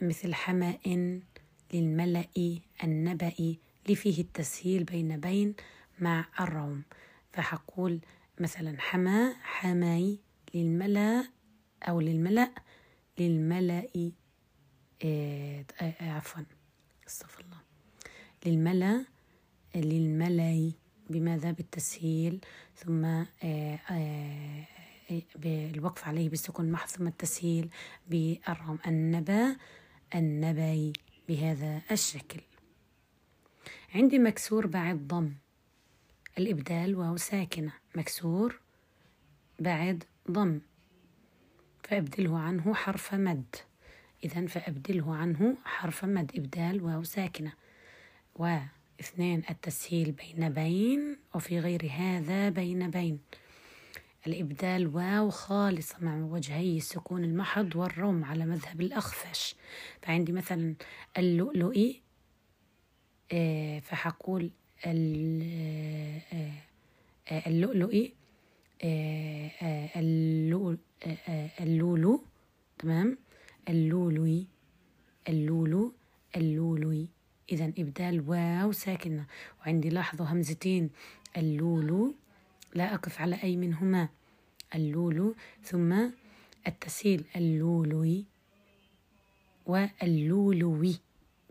مثل 0.00 0.34
حماء 0.34 1.20
للملأ 1.74 2.24
النبأ 2.84 3.56
لفيه 3.88 4.20
التسهيل 4.22 4.84
بين 4.84 5.20
بين 5.20 5.54
مع 5.98 6.24
الروم. 6.40 6.82
فحقول 7.32 8.00
مثلا 8.40 8.80
حما 8.80 9.34
حماي 9.42 10.18
للملأ 10.54 11.24
أو 11.82 12.00
للملأ 12.00 12.50
للملأ 13.18 13.88
آه، 15.04 15.64
آه، 15.80 15.94
عفوا 16.00 16.42
أستغفر 17.06 17.40
الله. 17.40 17.58
للملأ 18.46 19.04
للملأ 19.74 20.72
بماذا؟ 21.10 21.50
بالتسهيل. 21.50 22.40
ثم 22.76 23.04
آه، 23.04 23.78
بالوقف 25.34 26.08
عليه 26.08 26.28
بالسكون 26.28 26.72
محض 26.72 26.88
ثم 26.88 27.06
التسهيل 27.06 27.70
بالرم 28.08 28.78
النبا 28.86 29.56
النبي 30.14 30.92
بهذا 31.28 31.82
الشكل. 31.90 32.40
عندي 33.94 34.18
مكسور 34.18 34.66
بعد 34.66 35.08
ضم 35.08 35.32
الإبدال 36.38 36.96
وهو 36.96 37.16
ساكنة. 37.16 37.72
مكسور 37.94 38.60
بعد 39.58 40.04
ضم 40.30 40.60
فأبدله 41.84 42.38
عنه 42.38 42.74
حرف 42.74 43.14
مد. 43.14 43.56
إذا 44.24 44.46
فأبدله 44.46 45.14
عنه 45.14 45.56
حرف 45.64 46.04
مد. 46.04 46.32
إبدال 46.36 46.82
واو 46.82 47.04
ساكنة. 47.04 47.52
واثنين 48.34 49.42
التسهيل 49.50 50.12
بين 50.12 50.48
بين 50.48 51.18
وفي 51.34 51.60
غير 51.60 51.90
هذا 51.90 52.48
بين 52.48 52.90
بين. 52.90 53.18
الإبدال 54.26 54.86
واو 54.96 55.30
خالصة 55.30 55.96
مع 56.00 56.16
وجهي 56.16 56.76
السكون 56.76 57.24
المحض 57.24 57.76
والروم 57.76 58.24
على 58.24 58.46
مذهب 58.46 58.80
الأخفش. 58.80 59.54
فعندي 60.02 60.32
مثلا 60.32 60.74
اللؤلؤي 61.18 62.02
آه، 63.32 63.78
فحقول 63.78 64.50
آه، 64.86 66.20
آه، 66.32 66.52
اللؤلؤي 67.30 68.12
اللولو 71.60 72.24
تمام؟ 72.78 73.18
اللولوي 73.68 74.46
اللولو 75.28 75.92
اللولوي. 76.36 77.08
إذا 77.52 77.64
إبدال 77.78 78.28
واو 78.28 78.72
ساكنة. 78.72 79.26
وعندي 79.60 79.88
لاحظوا 79.88 80.26
همزتين 80.26 80.90
اللولو 81.36 82.14
لا 82.74 82.94
أقف 82.94 83.20
على 83.20 83.42
أي 83.42 83.56
منهما. 83.56 84.08
اللولو 84.74 85.34
ثم 85.64 86.10
التسهيل 86.66 87.24
اللولوي 87.36 88.24
واللولوي 89.66 91.00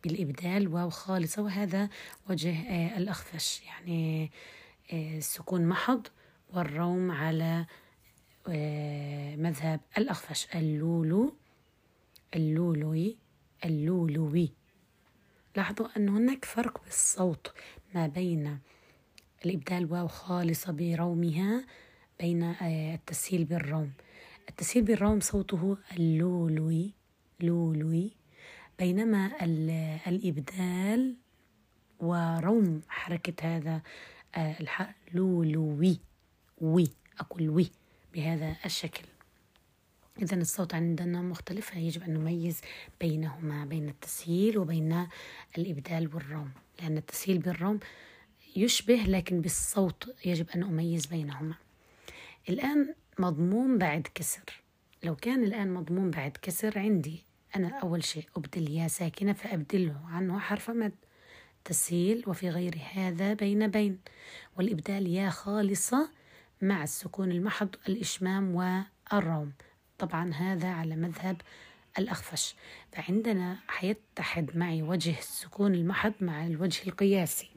بالإبدال 0.04 0.68
واو 0.68 0.90
خالصة. 0.90 1.42
وهذا 1.42 1.90
وجه 2.30 2.62
آه 2.70 2.98
الأخفش 2.98 3.62
يعني 3.66 4.32
آه 4.94 5.18
السكون 5.18 5.66
محض 5.68 6.08
والروم 6.54 7.12
على 7.12 7.66
آه 8.48 9.36
مذهب 9.36 9.80
الأخفش. 9.98 10.48
اللولو 10.56 11.36
اللولوي 12.36 13.18
اللولوي. 13.66 14.52
لاحظوا 15.56 15.88
أن 15.98 16.10
هناك 16.10 16.46
فرق 16.46 16.84
بالصوت 16.84 17.54
ما 17.96 18.08
بين 18.08 18.60
الإبدال 19.46 19.92
واو 19.92 20.08
خالصة 20.08 20.72
برومها 20.72 21.66
بين 22.20 22.44
آه، 22.44 22.96
التسهيل 22.96 23.46
بالروم. 23.46 23.92
التسهيل 24.50 24.84
بالروم 24.84 25.20
صوته 25.20 25.78
اللولوي 25.98 26.94
لولوي. 27.40 28.12
بينما 28.80 29.32
الإبدال 30.08 31.16
وروم 32.00 32.82
حركة 32.88 33.58
هذا 33.58 33.82
آه، 34.36 34.60
الحرف 34.60 34.96
لولوي 35.14 36.00
وي 36.62 36.88
أقول 37.20 37.50
وي 37.50 37.72
بهذا 38.14 38.56
الشكل. 38.66 39.04
إذا 40.22 40.36
الصوت 40.36 40.76
عندنا 40.76 41.22
مختلف 41.22 41.76
يجب 41.76 42.04
أن 42.04 42.14
نميز 42.14 42.62
بينهما 43.02 43.66
بين 43.66 43.90
التسهيل 43.90 44.58
وبين 44.58 45.08
الإبدال 45.58 46.16
والروم. 46.16 46.52
لأن 46.82 46.98
التسهيل 46.98 47.38
بالروم 47.38 47.80
يشبه 48.58 48.96
لكن 48.96 49.42
بالصوت 49.42 50.16
يجب 50.26 50.50
أن 50.50 50.64
أميز 50.64 51.06
بينهما. 51.06 51.56
الآن 52.50 52.96
مضموم 53.20 53.78
بعد 53.78 54.08
كسر. 54.16 54.62
لو 55.04 55.16
كان 55.16 55.44
الآن 55.44 55.74
مضموم 55.74 56.12
بعد 56.12 56.38
كسر 56.42 56.80
عندي 56.80 57.24
أنا 57.56 57.80
أول 57.80 58.04
شيء 58.04 58.26
أبدل 58.38 58.72
يا 58.72 58.88
ساكنة 58.88 59.34
فأبدله 59.34 60.02
عنه 60.06 60.40
حرف 60.40 60.70
مد. 60.70 60.96
تسهيل 61.66 62.24
وفي 62.28 62.50
غير 62.50 62.78
هذا 62.94 63.34
بين 63.34 63.68
بين. 63.68 64.00
والإبدال 64.58 65.08
يا 65.08 65.30
خالصة 65.30 66.10
مع 66.62 66.84
السكون 66.84 67.32
المحض 67.32 67.76
الإشمام 67.90 68.56
والروم. 68.56 69.54
طبعا 70.00 70.34
هذا 70.34 70.68
على 70.68 70.96
مذهب 70.96 71.42
الأخفش. 72.00 72.56
فعندنا 72.92 73.58
حيتحد 73.68 74.58
معي 74.58 74.82
وجه 74.82 75.20
السكون 75.20 75.76
المحض 75.76 76.14
مع 76.22 76.46
الوجه 76.46 76.88
القياسي. 76.88 77.57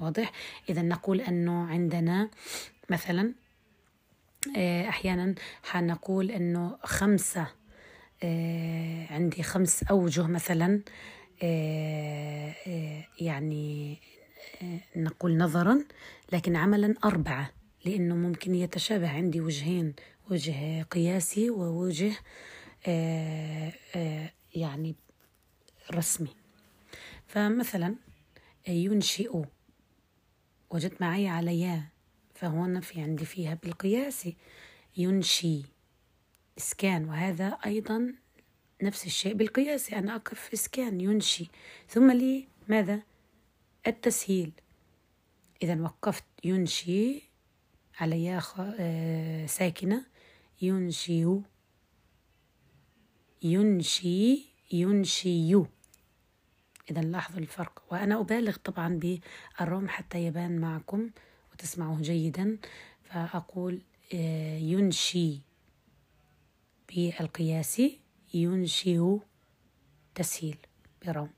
واضح؟ 0.00 0.32
إذا 0.68 0.82
نقول 0.82 1.20
أنه 1.20 1.66
عندنا 1.66 2.30
مثلا 2.90 3.34
آه، 4.56 4.88
أحيانا 4.88 5.34
حنقول 5.62 6.30
أنه 6.30 6.76
خمسة 6.82 7.46
آه، 8.22 9.06
عندي 9.12 9.42
خمس 9.42 9.82
أوجه 9.82 10.26
مثلا 10.26 10.80
آه، 11.42 12.54
يعني 13.20 13.98
نقول 14.96 15.36
نظرا 15.36 15.84
لكن 16.32 16.56
عملا 16.56 16.94
أربعة 17.04 17.50
لأنه 17.84 18.14
ممكن 18.14 18.54
يتشابه 18.54 19.08
عندي 19.08 19.40
وجهين 19.40 19.94
وجه 20.30 20.82
قياسي 20.82 21.50
ووجه 21.50 22.12
يعني 24.54 24.94
رسمي. 25.92 26.28
فمثلا 27.26 27.94
ينشئ 28.68 29.44
وجدت 30.74 31.00
معي 31.00 31.28
على 31.28 31.60
يا 31.60 31.88
فهنا 32.34 32.80
في 32.80 33.00
عندي 33.00 33.24
فيها 33.24 33.54
بالقياس 33.54 34.28
ينشي 34.96 35.62
إسكان 36.58 37.04
وهذا 37.08 37.46
أيضا 37.46 38.14
نفس 38.82 39.06
الشيء 39.06 39.34
بالقياس 39.34 39.92
أنا 39.92 40.16
أقف 40.16 40.40
في 40.40 40.54
إسكان 40.54 41.00
ينشي. 41.00 41.46
ثم 41.88 42.10
لي 42.10 42.48
ماذا؟ 42.68 43.02
التسهيل. 43.86 44.52
إذا 45.62 45.80
وقفت 45.80 46.24
ينشي 46.44 47.22
على 48.00 48.24
يا 48.24 48.42
آه، 48.58 49.46
ساكنة. 49.46 50.06
ينشي 50.62 51.26
ينشي 53.42 54.42
ينشي 54.72 55.68
إذا 56.90 57.00
لاحظوا 57.00 57.38
الفرق. 57.40 57.82
وأنا 57.90 58.20
أبالغ 58.20 58.56
طبعا 58.56 59.00
بالروم 59.58 59.88
حتى 59.88 60.26
يبان 60.26 60.58
معكم 60.58 61.10
وتسمعوه 61.52 62.00
جيدا. 62.02 62.58
فأقول 63.02 63.80
آه، 64.14 64.58
ينشي 64.58 65.40
بالقياسي 66.88 68.00
ينشئ 68.34 69.16
تسهيل 70.14 70.56
بروم. 71.06 71.30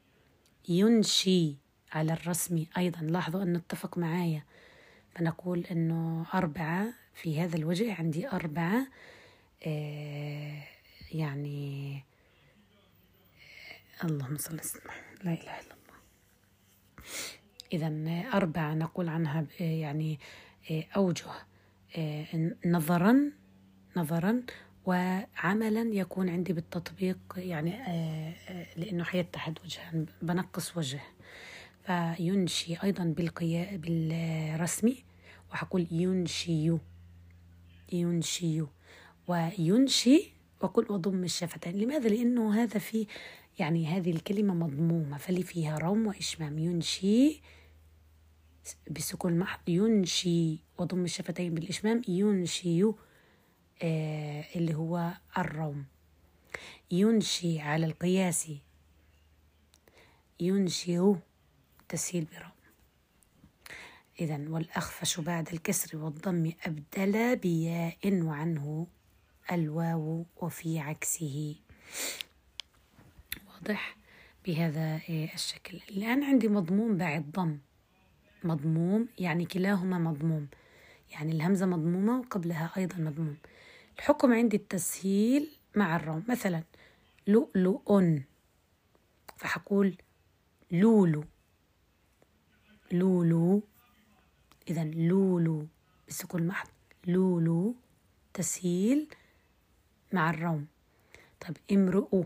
ينشي 0.69 1.55
على 1.93 2.13
الرسمي 2.13 2.69
أيضا. 2.77 3.01
لاحظوا 3.01 3.43
أن 3.43 3.53
نتفق 3.53 3.99
معايا. 3.99 4.45
فنقول 5.15 5.67
أنه 5.71 6.27
أربعة 6.35 6.95
في 7.15 7.41
هذا 7.41 7.57
الوجه. 7.57 7.95
عندي 7.95 8.29
أربعة 8.29 8.87
آه 9.67 10.63
يعني 11.13 12.03
اللهم 14.05 14.37
صل 14.37 14.59
وسلم. 14.59 14.91
لا 15.27 15.33
إله 15.33 15.61
إلا 15.61 15.75
الله. 15.77 15.99
إذا 17.73 17.89
أربعة 18.37 18.75
نقول 18.75 19.09
عنها 19.09 19.47
يعني 19.61 20.19
أوجه 20.71 21.33
نظرا 22.67 23.33
نظرا 23.97 24.43
وعملا 24.87 25.83
يكون 25.95 26.29
عندي 26.29 26.53
بالتطبيق 26.53 27.19
يعني 27.37 27.71
لأنه 28.77 29.05
حيتحد 29.05 29.59
وجهان 29.65 30.07
بنقص 30.23 30.77
وجه. 30.77 31.01
فينشي 31.87 32.83
أيضا 32.83 33.05
بالقيا 33.05 33.77
بالرسمي 33.77 35.05
وحقول 35.53 35.87
ينشي 35.91 36.79
ينشي 37.93 38.63
وينشي 39.29 40.33
وقل 40.61 40.93
وضم 40.93 41.25
الشفتين. 41.25 41.77
لماذا؟ 41.77 42.09
لأنه 42.09 42.63
هذا 42.63 42.79
في 42.79 43.07
يعني 43.59 43.87
هذه 43.87 44.11
الكلمة 44.11 44.55
مضمومة 44.55 45.19
فلي 45.19 45.43
فيها 45.43 45.79
روم 45.79 46.07
وإشمام 46.07 46.59
ينشي 46.59 47.41
بسكون 48.91 49.33
المحض 49.33 49.69
ينشي 49.69 50.59
وضم 50.79 51.05
الشفتين 51.05 51.55
بالإشمام 51.55 52.03
ينشي 52.09 52.85
آه 53.83 54.45
اللي 54.57 54.75
هو 54.75 55.13
الروم 55.39 55.85
ينشي 56.91 57.61
على 57.61 57.87
القياس 57.87 58.51
ينشئ 60.41 61.15
تسهيل 61.89 62.25
بروم 62.25 62.51
إذا 64.21 64.45
والأخفش 64.49 65.21
بعد 65.21 65.49
الكسر 65.53 65.97
والضم 65.97 66.53
أبدل 66.67 67.37
بياء 67.37 67.99
وعنه 68.23 68.87
الواو 69.53 70.27
وفي 70.37 70.79
عكسه. 70.79 71.57
واضح 73.57 73.97
بهذا 74.47 75.01
الشكل. 75.35 75.81
الآن 75.91 76.25
عندي 76.25 76.49
مضموم 76.49 76.97
بعد 76.97 77.31
ضم. 77.33 77.59
مضموم 78.45 79.09
يعني 79.19 79.45
كلاهما 79.45 79.99
مضموم. 79.99 80.49
يعني 81.13 81.33
الهمزة 81.33 81.67
مضمومة 81.67 82.19
وقبلها 82.19 82.71
أيضا 82.77 82.97
مضموم. 82.97 83.37
الحكم 83.99 84.33
عندي 84.33 84.57
التسهيل 84.57 85.49
مع 85.77 85.97
الروم 85.97 86.25
مثلا 86.29 86.63
لؤلؤ 87.27 88.03
فحقول 89.37 89.97
لولو. 90.71 91.25
لولو. 92.93 93.63
إذا 94.69 94.85
لولو 94.85 95.67
بالسكون 96.07 96.41
المحض 96.41 96.69
لولو. 97.07 97.75
تسهيل 98.35 99.09
مع 100.13 100.31
الروم 100.31 100.67
طيب 101.41 101.57
امرؤ 101.73 102.25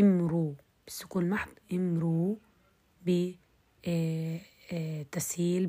امرو 0.00 0.56
بالسكون 0.86 1.24
المحض 1.24 1.48
امرو 1.72 2.38
بتسهيل 5.06 5.66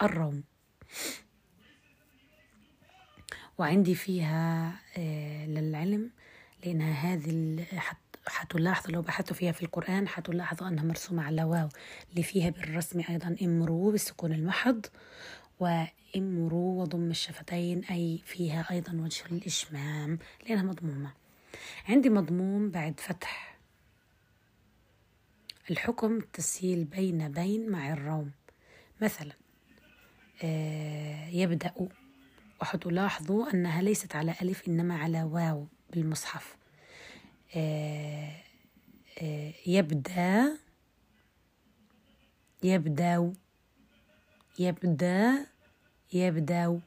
بالروم 0.00 0.42
وعندي 3.58 3.94
فيها 3.94 4.74
آه، 4.98 5.46
للعلم 5.46 6.10
لأنها 6.64 6.92
هذه 6.92 7.64
حتلاحظوا 8.26 8.92
لو 8.92 9.02
بحثتوا 9.02 9.36
فيها 9.36 9.52
في 9.52 9.62
القرآن 9.62 10.08
حتلاحظوا 10.08 10.68
أنها 10.68 10.84
مرسومة 10.84 11.22
على 11.22 11.44
واو 11.44 11.68
اللي 12.10 12.22
فيها 12.22 12.50
بالرسم 12.50 13.02
أيضا 13.08 13.36
امرو 13.42 13.90
بالسكون 13.90 14.32
المحض 14.32 14.86
وامرو 15.60 16.80
وضم 16.80 17.10
الشفتين 17.10 17.84
أي 17.84 18.22
فيها 18.24 18.66
أيضا 18.70 18.92
وجه 18.92 19.24
الإشمام 19.32 20.18
لأنها 20.48 20.62
مضمومة. 20.62 21.19
عندي 21.88 22.10
مضموم 22.10 22.70
بعد 22.70 23.00
فتح. 23.00 23.58
الحكم 25.70 26.16
التسهيل 26.16 26.84
بين 26.84 27.32
بين 27.32 27.70
مع 27.70 27.92
الروم. 27.92 28.30
مثلا 29.00 29.32
آه، 30.42 31.28
يبدأ 31.28 31.74
وحتلاحظوا 32.60 33.54
أنها 33.54 33.82
ليست 33.82 34.16
على 34.16 34.34
ألف 34.42 34.68
إنما 34.68 34.96
على 34.98 35.22
واو 35.22 35.66
بالمصحف. 35.90 36.56
آه، 37.56 38.32
آه، 39.22 39.52
يبدأ 39.66 40.58
يبدأ 42.62 43.32
يبدأ 44.58 45.46
يبدأ. 46.12 46.80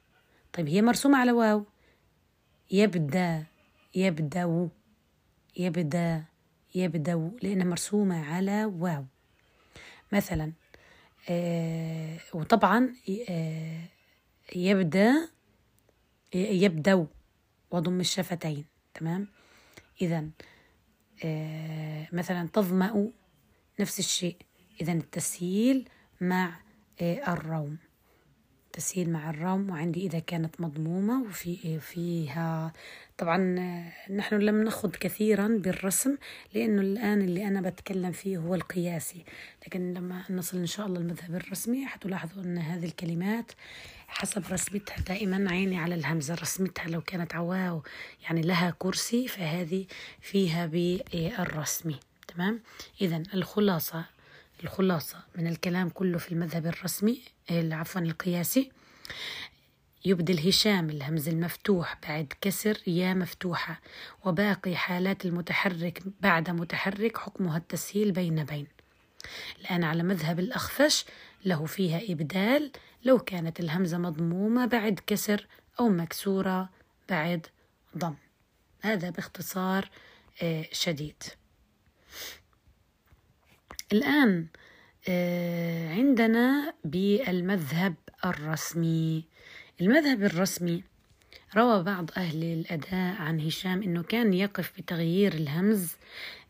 طيب 0.54 0.68
هي 0.68 0.82
مرسومة 0.82 1.18
على 1.18 1.32
واو. 1.32 1.66
يبدأ. 2.72 3.53
يبدأ 3.96 4.70
يبدأ 5.58 6.24
يبدأ 6.76 7.32
لأنها 7.42 7.66
مرسومة 7.66 8.26
على 8.26 8.66
واو. 8.66 9.06
مثلا 10.12 10.52
آه 11.30 12.20
وطبعا 12.34 12.96
آه 13.30 13.82
يبدأ 14.56 15.30
يبدو 16.34 17.08
وضم 17.72 18.00
الشفتين. 18.00 18.66
تمام؟ 18.94 19.28
إذا 20.02 20.30
آه 21.26 22.08
مثلا 22.12 22.48
تظمأ 22.54 23.12
نفس 23.80 24.00
الشيء. 24.00 24.38
إذا 24.82 24.94
التسهيل 24.94 25.90
مع 26.22 26.60
الروم. 27.02 27.78
تسهيل 28.74 29.10
مع 29.10 29.30
الروم 29.30 29.70
وعندي 29.70 30.06
إذا 30.06 30.20
كانت 30.20 30.62
مضمومة 30.62 31.24
وفي 31.24 31.80
فيها 31.80 32.74
طبعا 33.18 33.38
نحن 34.10 34.36
لم 34.36 34.64
نخض 34.64 34.96
كثيرا 34.96 35.48
بالرسم 35.48 36.18
لأنه 36.54 36.82
الآن 36.82 37.22
اللي 37.22 37.48
أنا 37.48 37.62
بتكلم 37.62 38.12
فيه 38.12 38.38
هو 38.38 38.56
القياسي. 38.56 39.26
لكن 39.68 39.94
لما 39.94 40.24
نصل 40.30 40.58
إن 40.58 40.66
شاء 40.66 40.86
الله 40.88 41.00
المذهب 41.00 41.36
الرسمي 41.36 41.86
حتلاحظوا 41.86 42.44
أن 42.44 42.58
هذه 42.58 42.86
الكلمات 42.86 43.52
حسب 44.08 44.44
رسمتها 44.52 44.98
دائما 44.98 45.52
عيني 45.52 45.78
على 45.78 45.96
الهمزة. 45.96 46.36
رسمتها 46.36 46.88
لو 46.88 47.02
كانت 47.02 47.36
عواو 47.36 47.84
يعني 48.24 48.42
لها 48.42 48.76
كرسي 48.80 49.28
فهذه 49.28 49.86
فيها 50.22 50.66
بالرسمي 50.66 52.00
تمام؟ 52.28 52.62
إذا 53.02 53.24
الخلاصة 53.34 54.06
الخلاصة 54.64 55.18
من 55.36 55.48
الكلام 55.48 55.90
كله 55.90 56.18
في 56.18 56.32
المذهب 56.32 56.66
الرسمي 56.66 57.22
عفوا 57.52 58.02
القياسي. 58.02 58.72
يبدل 60.06 60.48
هشام 60.48 60.90
الهمز 60.90 61.30
المفتوح 61.30 61.98
بعد 62.08 62.34
كسر 62.42 62.78
يا 62.88 63.14
مفتوحة 63.14 63.82
وباقي 64.26 64.76
حالات 64.76 65.26
المتحرك 65.26 66.04
بعد 66.22 66.50
متحرك 66.50 67.18
حكمها 67.18 67.58
التسهيل 67.58 68.12
بين 68.12 68.44
بين. 68.44 68.68
الآن 69.62 69.84
على 69.84 70.04
مذهب 70.04 70.40
الأخفش 70.40 71.06
له 71.46 71.66
فيها 71.66 72.02
إبدال 72.10 72.72
لو 73.04 73.20
كانت 73.20 73.60
الهمزة 73.60 73.98
مضمومة 73.98 74.66
بعد 74.66 75.00
كسر 75.08 75.48
أو 75.80 75.90
مكسورة 75.90 76.70
بعد 77.10 77.48
ضم. 77.98 78.16
هذا 78.82 79.10
باختصار 79.10 79.90
آه، 80.44 80.66
شديد. 80.72 81.24
الآن 83.92 84.48
آه، 85.08 85.90
عندنا 85.90 86.74
بالمذهب 86.86 87.96
الرسمي 88.26 89.33
المذهب 89.82 90.24
الرسمي 90.24 90.84
روى 91.56 91.84
بعض 91.84 92.10
أهل 92.18 92.44
الأداء 92.44 93.16
عن 93.22 93.40
هشام 93.40 93.84
أنه 93.84 94.04
كان 94.04 94.34
يقف 94.34 94.72
بتغيير 94.78 95.34
الهمز 95.34 95.92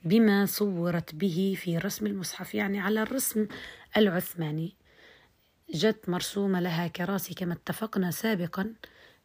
بما 0.04 0.46
صورت 0.46 1.16
به 1.16 1.58
في 1.58 1.78
رسم 1.78 2.08
المصحف 2.08 2.56
يعني 2.56 2.80
على 2.80 3.02
الرسم 3.02 3.48
العثماني. 3.98 4.76
جت 5.74 6.10
مرسومة 6.10 6.60
لها 6.60 6.88
كراسي 6.88 7.34
كما 7.34 7.54
اتفقنا 7.54 8.12
سابقا 8.12 8.74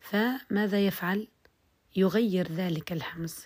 فماذا 0.00 0.86
يفعل؟ 0.86 1.28
يغير 1.96 2.52
ذلك 2.52 2.92
الهمز. 2.92 3.36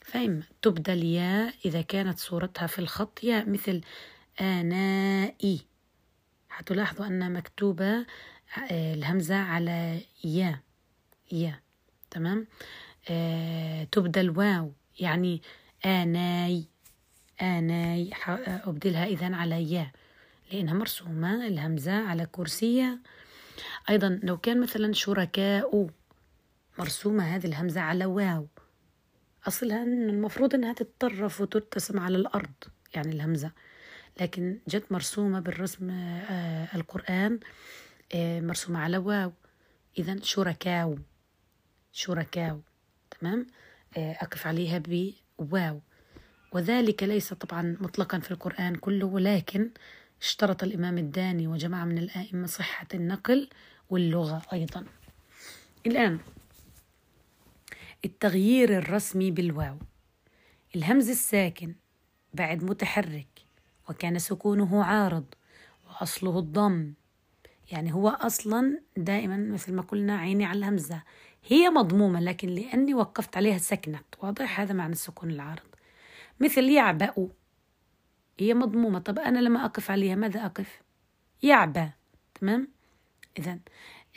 فإما 0.00 0.42
تبدل 0.62 1.04
ياء 1.04 1.54
إذا 1.64 1.82
كانت 1.82 2.18
صورتها 2.18 2.66
في 2.66 2.78
الخط 2.78 3.24
ياء 3.24 3.50
مثل 3.50 3.80
آنائي. 4.40 5.60
حتلاحظوا 6.48 7.06
أن 7.06 7.32
مكتوبة 7.32 8.06
الهمزة 8.70 9.36
على 9.36 10.00
يا 10.24 10.60
يا 11.32 11.60
تمام؟ 12.10 12.46
آه 13.10 13.84
تبدل 13.84 14.30
واو 14.30 14.72
يعني 15.00 15.42
آناي 15.86 16.64
آناي 17.42 18.10
أبدلها 18.46 19.06
إذا 19.06 19.36
على 19.36 19.72
يا 19.72 19.92
لأنها 20.52 20.74
مرسومة 20.74 21.46
الهمزة 21.46 21.92
على 21.92 22.26
كرسية 22.32 22.98
أيضا 23.90 24.20
لو 24.22 24.36
كان 24.38 24.60
مثلا 24.60 24.92
شركاء 24.92 25.88
مرسومة 26.78 27.24
هذه 27.24 27.46
الهمزة 27.46 27.80
على 27.80 28.06
واو 28.06 28.46
أصلها 29.48 29.82
المفروض 29.84 30.54
أنها 30.54 30.72
تتطرف 30.72 31.40
وترتسم 31.40 32.00
على 32.00 32.16
الأرض 32.16 32.52
يعني 32.94 33.12
الهمزة. 33.12 33.52
لكن 34.20 34.58
جت 34.68 34.92
مرسومة 34.92 35.40
بالرسم 35.40 35.90
آه 35.90 36.68
القرآن 36.74 37.32
آه 37.32 37.38
مرسومة 38.14 38.78
على 38.80 38.98
واو. 38.98 39.32
إذا 39.98 40.16
شركاو. 40.22 40.98
شركاو. 41.92 42.60
تمام؟ 43.10 43.46
آه 43.96 44.12
أقف 44.12 44.46
عليها 44.46 44.82
بواو. 45.38 45.80
وذلك 46.52 47.02
ليس 47.02 47.32
طبعا 47.32 47.76
مطلقا 47.80 48.18
في 48.18 48.30
القرآن 48.30 48.74
كله 48.74 49.06
ولكن 49.06 49.70
اشترط 50.20 50.62
الإمام 50.62 50.98
الداني 50.98 51.46
وجماعة 51.46 51.84
من 51.84 51.98
الآئمة 51.98 52.46
صحة 52.46 52.86
النقل 52.94 53.48
واللغة 53.90 54.42
أيضا. 54.52 54.84
الآن 55.86 56.18
التغيير 58.04 58.78
الرسمي 58.78 59.30
بالواو. 59.30 59.78
الهمز 60.76 61.08
الساكن 61.08 61.74
بعد 62.34 62.64
متحرك 62.64 63.40
وكان 63.88 64.18
سكونه 64.18 64.84
عارض 64.84 65.24
وأصله 65.86 66.38
الضم. 66.38 66.92
يعني 67.72 67.94
هو 67.94 68.08
أصلا 68.08 68.80
دائما 68.96 69.36
مثل 69.36 69.74
ما 69.74 69.82
قلنا 69.82 70.16
عيني 70.16 70.44
على 70.44 70.58
الهمزة. 70.58 71.02
هي 71.44 71.70
مضمومة 71.70 72.20
لكن 72.20 72.48
لأني 72.48 72.94
وقفت 72.94 73.36
عليها 73.36 73.58
سكنت 73.58 74.04
واضح 74.18 74.60
هذا 74.60 74.72
معنى 74.72 74.92
السكون 74.92 75.30
العارض. 75.30 75.66
مثل 76.40 76.64
يعبأ. 76.64 77.28
هي 78.38 78.54
مضمومة. 78.54 78.98
طب 78.98 79.18
أنا 79.18 79.38
لما 79.38 79.64
أقف 79.64 79.90
عليها 79.90 80.14
ماذا 80.14 80.46
أقف؟ 80.46 80.82
يعبى 81.42 81.90
تمام؟ 82.40 82.68
إذا 83.38 83.58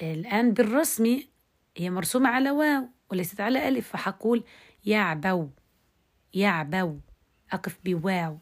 الآن 0.01 0.53
بالرسمي 0.53 1.29
هي 1.77 1.89
مرسومة 1.89 2.29
على 2.29 2.51
واو 2.51 2.89
وليست 3.11 3.41
على 3.41 3.67
ألف 3.67 3.87
فحقول 3.87 4.43
يعبو 4.85 5.49
يعبو 6.33 6.97
أقف 7.51 7.77
بواو. 7.85 8.37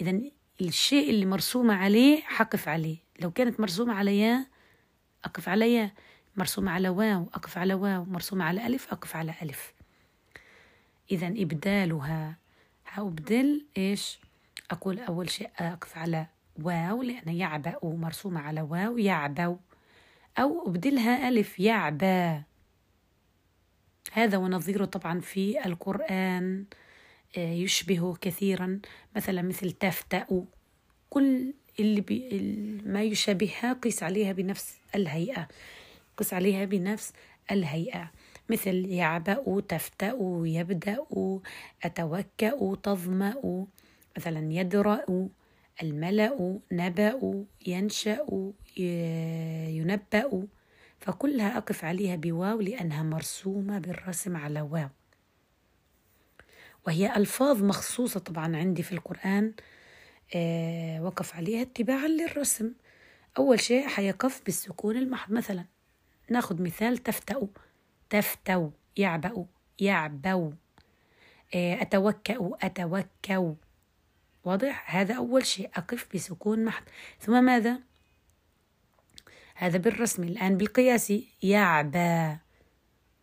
إذا 0.00 0.20
الشيء 0.60 1.10
اللي 1.10 1.26
مرسومة 1.26 1.74
عليه 1.74 2.20
حقف 2.22 2.68
عليه. 2.68 3.03
لو 3.20 3.30
كانت 3.30 3.60
مرسومة 3.60 3.94
على 3.94 4.18
يا 4.20 4.46
أقف 5.24 5.48
على 5.48 5.74
يا 5.74 5.90
مرسومة 6.36 6.70
على 6.70 6.88
واو 6.88 7.28
أقف 7.34 7.58
على 7.58 7.74
واو. 7.74 8.04
مرسومة 8.04 8.44
على 8.44 8.66
ألف 8.66 8.88
أقف 8.92 9.16
على 9.16 9.34
ألف. 9.42 9.74
إذا 11.10 11.26
إبدالها. 11.26 12.36
هأبدل 12.92 13.66
إيش؟ 13.76 14.18
أقول 14.70 14.98
أول 15.00 15.30
شيء 15.30 15.50
أقف 15.58 15.98
على 15.98 16.26
واو 16.62 17.02
لأن 17.02 17.28
يعبأ. 17.34 17.78
مرسومة 17.82 18.40
على 18.40 18.60
واو 18.60 18.98
يعبو 18.98 19.56
أو 20.38 20.66
أبدلها 20.68 21.28
ألف 21.28 21.60
يعبى 21.60 22.42
هذا 24.12 24.36
ونظيره 24.38 24.84
طبعا 24.84 25.20
في 25.20 25.66
القرآن 25.66 26.64
آه، 27.36 27.52
يشبه 27.52 28.14
كثيرا. 28.20 28.80
مثلا 29.16 29.42
مثل 29.42 29.70
تفتأ. 29.70 30.46
كل 31.10 31.54
اللي 31.80 32.00
بي 32.00 32.28
ما 32.86 33.02
يشابهها 33.02 33.72
قيس 33.72 34.02
عليها 34.02 34.32
بنفس 34.32 34.76
الهيئة. 34.94 35.48
قيس 36.16 36.34
عليها 36.34 36.64
بنفس 36.64 37.12
الهيئة. 37.50 38.10
مثل 38.48 38.74
يعبأ 38.74 39.60
تفتأ 39.68 40.18
يبدأ 40.44 40.96
أتوكأ 41.84 42.74
تظمأ 42.82 43.66
مثلا 44.16 44.52
يدرأ 44.52 45.28
الملأ 45.82 46.58
نبأ 46.72 47.44
ينشأ 47.66 48.52
ينبأ. 49.76 50.46
فكلها 51.00 51.56
أقف 51.58 51.84
عليها 51.84 52.16
بواو 52.16 52.60
لأنها 52.60 53.02
مرسومة 53.02 53.78
بالرسم 53.78 54.36
على 54.36 54.60
واو. 54.60 54.88
وهي 56.86 57.16
ألفاظ 57.16 57.62
مخصوصة 57.62 58.20
طبعا 58.20 58.56
عندي 58.56 58.82
في 58.82 58.92
القرآن. 58.92 59.52
وقف 61.00 61.36
عليها 61.36 61.62
اتباعا 61.62 62.08
للرسم. 62.08 62.72
أول 63.38 63.60
شيء 63.60 63.88
حيقف 63.88 64.42
بالسكون 64.44 64.96
المحض. 64.96 65.32
مثلا 65.32 65.64
ناخذ 66.30 66.62
مثال 66.62 66.98
تفتأ 66.98 67.48
تفتو 68.10 68.70
يعبأ 68.96 69.46
يعبو 69.78 70.52
آه 71.54 71.82
أتوكأ 71.82 72.50
أتوكو 72.62 73.54
واضح؟ 74.44 74.96
هذا 74.96 75.14
أول 75.14 75.46
شيء 75.46 75.70
أقف 75.76 76.06
بسكون 76.14 76.64
محض. 76.64 76.84
ثم 77.20 77.44
ماذا؟ 77.44 77.78
هذا 79.54 79.78
بالرسم. 79.78 80.22
الآن 80.22 80.56
بالقياسي 80.56 81.28
يعبى 81.42 82.36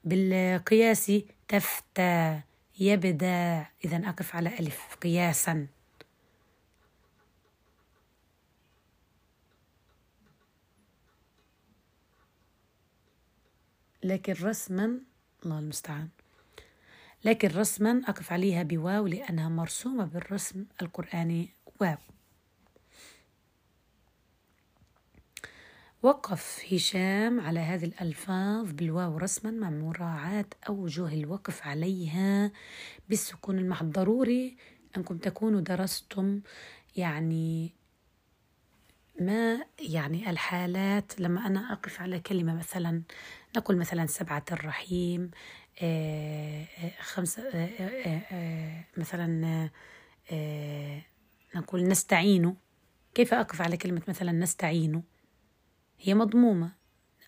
بالقياسي 0.04 1.26
تفتى 1.48 2.42
يبدأ. 2.80 3.66
إذا 3.86 4.10
أقف 4.10 4.36
على 4.36 4.60
ألف 4.60 4.96
قياسا. 5.02 5.68
لكن 14.04 14.34
رسما 14.34 15.00
الله 15.46 15.60
المستعان. 15.60 16.10
لكن 17.26 17.48
رسما 17.48 18.02
أقف 18.08 18.34
عليها 18.34 18.64
بواو 18.64 19.08
لأنها 19.08 19.50
مرسومة 19.50 20.06
بالرسم 20.06 20.66
القرآني. 20.82 21.50
واو. 21.82 21.98
وقف 26.04 26.74
هشام 26.74 27.40
على 27.40 27.60
هذه 27.60 27.86
الألفاظ 27.86 28.72
بالواو 28.72 29.18
رسما 29.18 29.52
مع 29.52 29.70
مراعاة 29.70 30.46
أوجه 30.70 31.08
الوقف 31.14 31.68
عليها 31.68 32.52
بالسكون 33.10 33.60
المحض 33.60 33.92
ضروري 33.92 34.58
أنكم 34.98 35.18
تكونوا 35.18 35.62
درستم 35.62 36.42
يعني 36.96 37.74
ما 39.20 39.66
يعني 39.80 40.30
الحالات 40.30 41.20
لما 41.20 41.48
أنا 41.48 41.74
أقف 41.74 42.02
على 42.02 42.20
كلمة 42.20 42.56
مثلا 42.56 43.02
نقول 43.58 43.78
مثلا 43.78 44.06
سبعة 44.06 44.46
الرحيم 44.52 45.32
آه، 45.82 46.66
آه، 46.84 47.02
خمسة 47.02 47.44
آه، 47.54 48.86
مثلا 48.98 49.70
نقول 51.56 51.88
نستعين. 51.88 52.56
كيف 53.14 53.34
أقف 53.34 53.62
على 53.62 53.78
كلمة 53.78 54.02
مثلا 54.08 54.32
نستعين؟ 54.32 55.04
هي 56.00 56.14
مضمومة. 56.14 56.72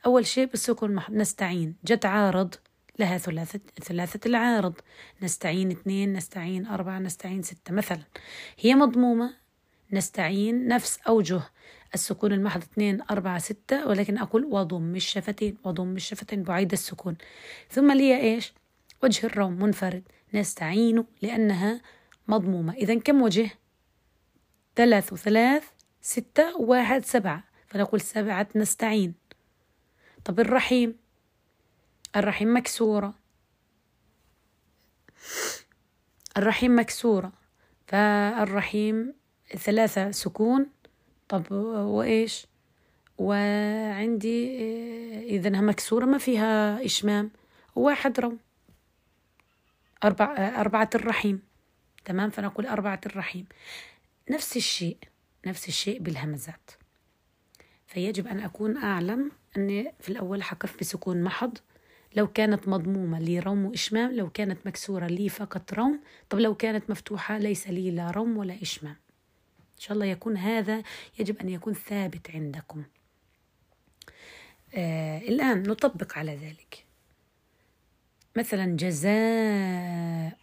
أول 0.05 0.25
شيء 0.25 0.45
بالسكون 0.45 1.01
نستعين. 1.09 1.75
جت 1.85 2.05
عارض 2.05 2.55
لها 2.99 3.17
ثلاثة 3.17 3.59
ثلاثة 3.83 4.19
العارض. 4.25 4.73
نستعين 5.21 5.71
اثنين 5.71 6.13
نستعين 6.13 6.65
أربعة 6.65 6.99
نستعين 6.99 7.41
ستة 7.41 7.73
مثلا. 7.73 8.03
هي 8.59 8.75
مضمومة. 8.75 9.33
نستعين 9.91 10.67
نفس 10.67 10.99
أوجه. 11.07 11.41
السكون 11.93 12.33
المحض 12.33 12.61
اثنين 12.61 13.01
أربعة 13.11 13.39
ستة 13.39 13.88
ولكن 13.88 14.17
أقول 14.17 14.45
وضم 14.45 14.95
الشفتين 14.95 15.57
وضم 15.63 15.95
الشفتين 15.95 16.43
بعيد 16.43 16.72
السكون. 16.72 17.17
ثم 17.69 17.91
لي 17.91 18.22
إيش؟ 18.22 18.53
وجه 19.03 19.25
الروم 19.25 19.53
منفرد. 19.53 20.03
نستعين 20.33 21.05
لأنها 21.22 21.81
مضمومة. 22.27 22.73
إذا 22.73 22.99
كم 22.99 23.22
وجه؟ 23.22 23.49
ثلاث 24.75 25.13
وثلاث 25.13 25.63
ستة 26.01 26.57
وواحد 26.57 27.05
سبعة. 27.05 27.43
فنقول 27.67 28.01
سبعة 28.01 28.47
نستعين. 28.55 29.13
طب 30.25 30.39
الرحيم؟ 30.39 30.95
الرحيم 32.15 32.57
مكسورة. 32.57 33.13
الرحيم 36.38 36.80
مكسورة. 36.80 37.31
فالرحيم 37.88 39.13
ثلاثة 39.57 40.11
سكون. 40.11 40.69
طب 41.33 41.51
وإيش؟ 41.51 42.47
وعندي 43.17 44.57
إذا 45.23 45.61
مكسورة 45.61 46.05
ما 46.05 46.17
فيها 46.17 46.85
إشمام. 46.85 47.31
واحد 47.75 48.19
رو 48.19 48.37
أربع 50.03 50.25
أربعة 50.61 50.89
الرحيم. 50.95 51.41
تمام؟ 52.05 52.29
فنقول 52.29 52.65
أربعة 52.65 53.01
الرحيم. 53.05 53.45
نفس 54.29 54.57
الشيء 54.57 54.97
نفس 55.45 55.67
الشيء 55.67 55.99
بالهمزات. 55.99 56.71
فيجب 57.87 58.27
أن 58.27 58.39
أكون 58.39 58.77
أعلم 58.77 59.31
أني 59.57 59.93
في 59.99 60.09
الأول 60.09 60.43
حقف 60.43 60.79
بسكون 60.79 61.23
محض. 61.23 61.57
لو 62.15 62.27
كانت 62.27 62.67
مضمومة 62.67 63.19
لي 63.19 63.39
روم 63.39 63.65
وإشمام 63.65 64.11
لو 64.11 64.29
كانت 64.29 64.67
مكسورة 64.67 65.07
لي 65.07 65.29
فقط 65.29 65.73
روم 65.73 65.99
طب 66.29 66.39
لو 66.39 66.55
كانت 66.55 66.89
مفتوحة 66.89 67.37
ليس 67.37 67.67
لي 67.67 67.91
لا 67.91 68.11
روم 68.11 68.37
ولا 68.37 68.61
إشمام. 68.61 69.02
إن 69.75 69.79
شاء 69.79 69.93
الله 69.93 70.05
يكون 70.05 70.37
هذا 70.37 70.83
يجب 71.19 71.41
أن 71.41 71.49
يكون 71.49 71.73
ثابت 71.73 72.31
عندكم. 72.31 72.83
آه 74.75 75.17
الآن 75.17 75.63
نطبق 75.63 76.17
على 76.17 76.35
ذلك. 76.35 76.85
مثلا 78.35 78.65
جزاء 78.65 80.37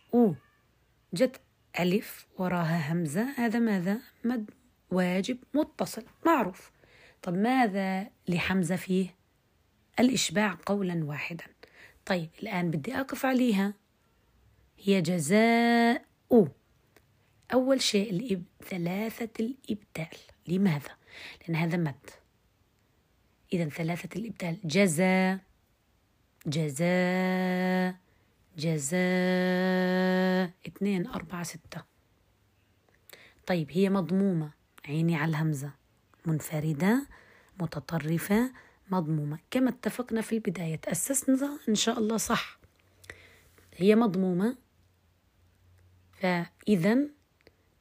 جت 1.14 1.40
ألف 1.80 2.26
وراها 2.38 2.92
همزة 2.92 3.28
هذا 3.36 3.58
ماذا؟ 3.58 3.98
مد 4.24 4.50
واجب 4.90 5.38
متصل 5.54 6.04
معروف. 6.26 6.70
طب 7.22 7.34
ماذا 7.34 8.10
لحمزة 8.28 8.76
فيه؟ 8.76 9.14
الإشباع 10.00 10.58
قولا 10.66 11.04
واحدا. 11.04 11.44
طيب 12.06 12.30
الآن 12.42 12.70
بدي 12.70 12.94
أقف 12.94 13.26
عليها. 13.26 13.74
هي 14.78 15.00
جزاء 15.00 16.04
أول 17.52 17.82
شيء 17.82 18.10
الإب... 18.10 18.42
ثلاثة 18.64 19.30
الإبدال. 19.40 20.18
لماذا؟ 20.48 20.96
لأن 21.40 21.56
هذا 21.56 21.76
مد. 21.76 22.10
إذا 23.52 23.68
ثلاثة 23.68 24.18
الإبدال. 24.20 24.56
جزاء 24.64 25.38
جزاء 26.46 27.94
جزاء. 28.58 29.00
اثنين 30.66 31.06
أربعة 31.06 31.42
ستة. 31.42 31.84
طيب 33.46 33.70
هي 33.70 33.90
مضمومة. 33.90 34.52
عيني 34.88 35.16
على 35.16 35.30
الهمزة. 35.30 35.72
منفردة 36.26 37.06
متطرفة 37.60 38.52
مضمومة. 38.90 39.38
كما 39.50 39.70
اتفقنا 39.70 40.20
في 40.20 40.32
البداية 40.32 40.76
تأسسنا 40.76 41.58
إن 41.68 41.74
شاء 41.74 41.98
الله 41.98 42.16
صح. 42.16 42.58
هي 43.76 43.96
مضمومة. 43.96 44.56
فإذا 46.12 46.98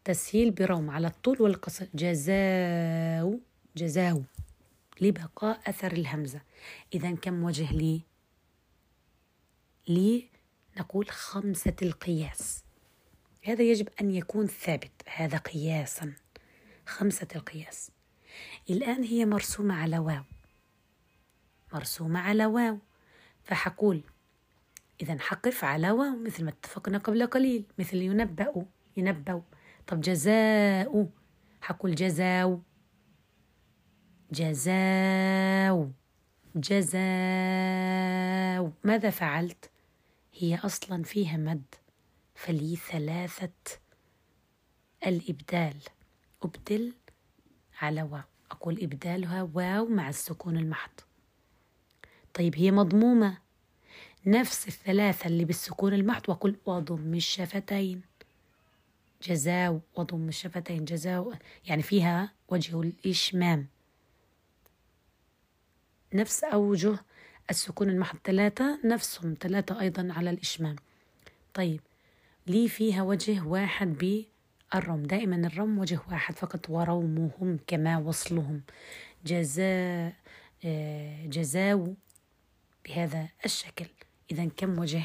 تسهيل 0.03 0.51
بروم 0.51 0.89
على 0.89 1.07
الطول 1.07 1.41
والقصر. 1.41 1.87
جزاو 1.93 3.39
جزاو 3.77 4.23
لبقاء 5.01 5.69
أثر 5.69 5.91
الهمزة. 5.91 6.41
إذا 6.93 7.15
كم 7.15 7.43
وجه 7.43 7.73
لي؟ 7.73 8.01
لي 9.87 10.29
نقول 10.77 11.09
خمسة 11.09 11.75
القياس. 11.81 12.63
هذا 13.43 13.63
يجب 13.63 13.89
أن 14.01 14.11
يكون 14.11 14.47
ثابت 14.47 14.91
هذا 15.07 15.37
قياسا. 15.37 16.13
خمسة 16.85 17.27
القياس. 17.35 17.91
الآن 18.69 19.03
هي 19.03 19.25
مرسومة 19.25 19.75
على 19.75 19.99
واو. 19.99 20.23
مرسومة 21.73 22.19
على 22.19 22.45
واو. 22.45 22.77
فحقول. 23.43 24.01
إذا 25.01 25.19
حقف 25.19 25.63
على 25.63 25.91
واو 25.91 26.15
مثل 26.15 26.43
ما 26.43 26.49
اتفقنا 26.49 26.97
قبل 26.97 27.25
قليل 27.25 27.63
مثل 27.77 27.97
ينبأ 27.97 28.65
ينبأ. 28.97 29.41
طب 29.89 30.01
جزاء 30.01 31.09
حقول 31.61 31.95
جزاو 31.95 32.61
جزاو 34.31 35.91
جزاو 36.55 36.99
ماذا 38.83 39.09
فعلت؟ 39.09 39.71
هي 40.33 40.55
أصلا 40.55 41.03
فيها 41.03 41.37
مد 41.37 41.75
فلي 42.35 42.75
ثلاثة. 42.75 43.51
الإبدال. 45.07 45.75
أبدل 46.43 46.93
على 47.81 48.01
واو. 48.01 48.21
أقول 48.51 48.83
إبدالها 48.83 49.43
واو 49.53 49.85
مع 49.85 50.09
السكون 50.09 50.57
المحض. 50.57 50.91
طيب 52.33 52.55
هي 52.55 52.71
مضمومة. 52.71 53.37
نفس 54.25 54.67
الثلاثة 54.67 55.27
اللي 55.27 55.45
بالسكون 55.45 55.93
المحض 55.93 56.29
وأقول 56.29 56.55
وضم 56.65 57.15
الشفتين. 57.15 58.08
جزاو 59.21 59.81
وضم 59.95 60.27
الشفتين 60.27 60.85
جزاو 60.85 61.33
يعني 61.65 61.81
فيها 61.81 62.31
وجه 62.49 62.81
الإشمام. 62.81 63.67
نفس 66.13 66.43
أوجه 66.43 66.97
السكون 67.49 67.89
المحض 67.89 68.17
ثلاثة 68.23 68.79
نفسهم 68.85 69.35
ثلاثة 69.39 69.79
أيضا 69.81 70.13
على 70.13 70.29
الإشمام. 70.29 70.75
طيب 71.53 71.81
لي 72.47 72.69
فيها 72.69 73.03
وجه 73.03 73.41
واحد 73.41 73.87
بالرم. 74.73 75.03
دائما 75.03 75.35
الرم 75.35 75.79
وجه 75.79 75.99
واحد 76.11 76.35
فقط 76.35 76.69
ورومهم 76.69 77.59
كما 77.67 77.97
وصلهم. 77.97 78.61
جزاء 79.25 80.13
آه، 80.65 81.25
جزاو 81.25 81.95
بهذا 82.85 83.29
الشكل. 83.45 83.85
إذا 84.31 84.45
كم 84.57 84.79
وجه؟ 84.79 85.03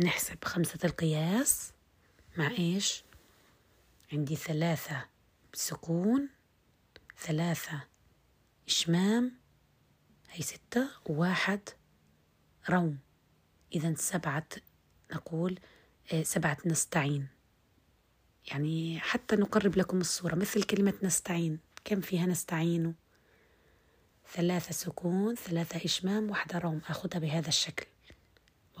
نحسب 0.00 0.44
خمسة 0.44 0.78
القياس. 0.84 1.72
مع 2.36 2.50
إيش 2.50 3.04
عندي 4.12 4.36
ثلاثة 4.36 5.04
سكون 5.54 6.28
ثلاثة 7.18 7.84
إشمام 8.68 9.32
هي 10.30 10.42
ستة 10.42 10.88
وواحد 11.06 11.60
روم 12.70 12.98
إذا 13.74 13.94
سبعة 13.94 14.46
نقول 15.12 15.58
آه، 16.12 16.22
سبعة 16.22 16.58
نستعين. 16.66 17.28
يعني 18.46 19.00
حتى 19.00 19.36
نقرب 19.36 19.76
لكم 19.76 20.00
الصورة 20.00 20.34
مثل 20.34 20.62
كلمة 20.62 20.94
نستعين. 21.02 21.58
كم 21.84 22.00
فيها 22.00 22.26
نستعين 22.26 22.94
ثلاثة 24.32 24.72
سكون 24.72 25.34
ثلاثة 25.34 25.84
إشمام 25.84 26.30
واحدة 26.30 26.58
روم 26.58 26.80
أخذها 26.88 27.18
بهذا 27.18 27.48
الشكل. 27.48 27.86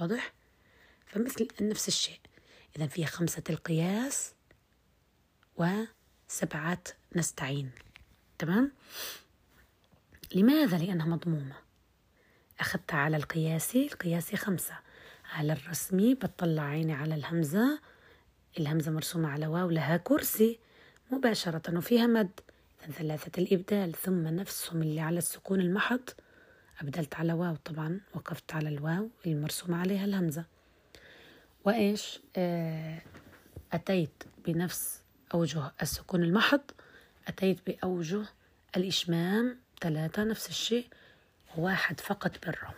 واضح؟ 0.00 0.32
فمثل 1.06 1.48
نفس 1.60 1.88
الشيء. 1.88 2.20
إذا 2.76 2.86
فيها 2.86 3.06
خمسة 3.06 3.42
القياس 3.50 4.34
وسبعة 5.56 6.82
نستعين. 7.16 7.70
تمام؟ 8.38 8.72
لماذا؟ 10.34 10.78
لأنها 10.78 11.06
مضمومة. 11.06 11.56
أخذت 12.60 12.94
على 12.94 13.16
القياسي 13.16 13.86
القياسي 13.86 14.36
خمسة. 14.36 14.74
على 15.32 15.52
الرسمي 15.52 16.14
بطلع 16.14 16.62
عيني 16.62 16.92
على 16.92 17.14
الهمزة. 17.14 17.80
الهمزة 18.58 18.90
مرسومة 18.90 19.28
على 19.28 19.46
واو 19.46 19.70
لها 19.70 19.96
كرسي. 19.96 20.58
مباشرة 21.10 21.78
وفيها 21.78 22.06
مد. 22.06 22.40
إذا 22.84 22.92
ثلاثة 22.92 23.42
الإبدال 23.42 23.92
ثم 23.94 24.26
نفسهم 24.26 24.82
اللي 24.82 25.00
على 25.00 25.18
السكون 25.18 25.60
المحض. 25.60 26.10
أبدلت 26.80 27.14
على 27.14 27.32
واو 27.32 27.56
طبعا 27.56 28.00
وقفت 28.14 28.54
على 28.54 28.68
الواو 28.68 29.10
المرسومة 29.26 29.76
عليها 29.76 30.04
الهمزة. 30.04 30.44
وإيش 31.64 32.20
آه 32.36 33.02
أتيت 33.72 34.22
بنفس 34.46 35.02
أوجه 35.34 35.72
السكون 35.82 36.22
المحض 36.22 36.60
أتيت 37.28 37.66
بأوجه 37.66 38.24
الإشمام 38.76 39.58
ثلاثة 39.80 40.24
نفس 40.24 40.48
الشيء 40.48 40.86
واحد 41.56 42.00
فقط 42.00 42.46
بالروم 42.46 42.74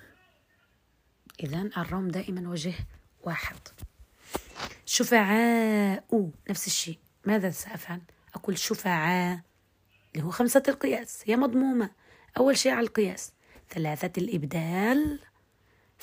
إذا 1.41 1.71
الروم 1.77 2.09
دائما 2.09 2.49
وجه 2.51 2.75
واحد. 3.23 3.57
شفعاء 4.87 6.05
نفس 6.51 6.67
الشيء. 6.67 6.99
ماذا 7.25 7.51
سأفعل؟ 7.51 8.01
أقول 8.35 8.59
شفعاء 8.59 9.41
اللي 10.15 10.25
هو 10.27 10.31
خمسة 10.31 10.63
القياس. 10.69 11.23
هي 11.27 11.37
مضمومة. 11.37 11.91
أول 12.39 12.57
شيء 12.59 12.73
على 12.73 12.87
القياس. 12.87 13.33
ثلاثة 13.71 14.23
الإبدال. 14.23 15.21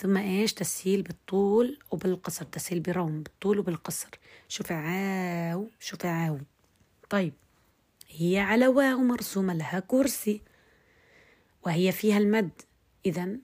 ثم 0.02 0.18
إيش؟ 0.18 0.54
تسهيل 0.54 1.02
بالطول 1.02 1.80
وبالقصر 1.92 2.46
تسهيل 2.46 2.80
بروم 2.80 3.24
بالطول 3.24 3.60
وبالقصر. 3.60 4.10
شفعاء 4.48 5.68
شفعاء. 5.80 6.42
طيب 7.10 7.34
هي 8.10 8.40
على 8.40 8.68
واو 8.68 8.98
مرسومة 8.98 9.54
لها 9.54 9.80
كرسي 9.80 10.42
وهي 11.66 11.92
فيها 11.92 12.18
المد. 12.18 12.62
إذا 13.06 13.38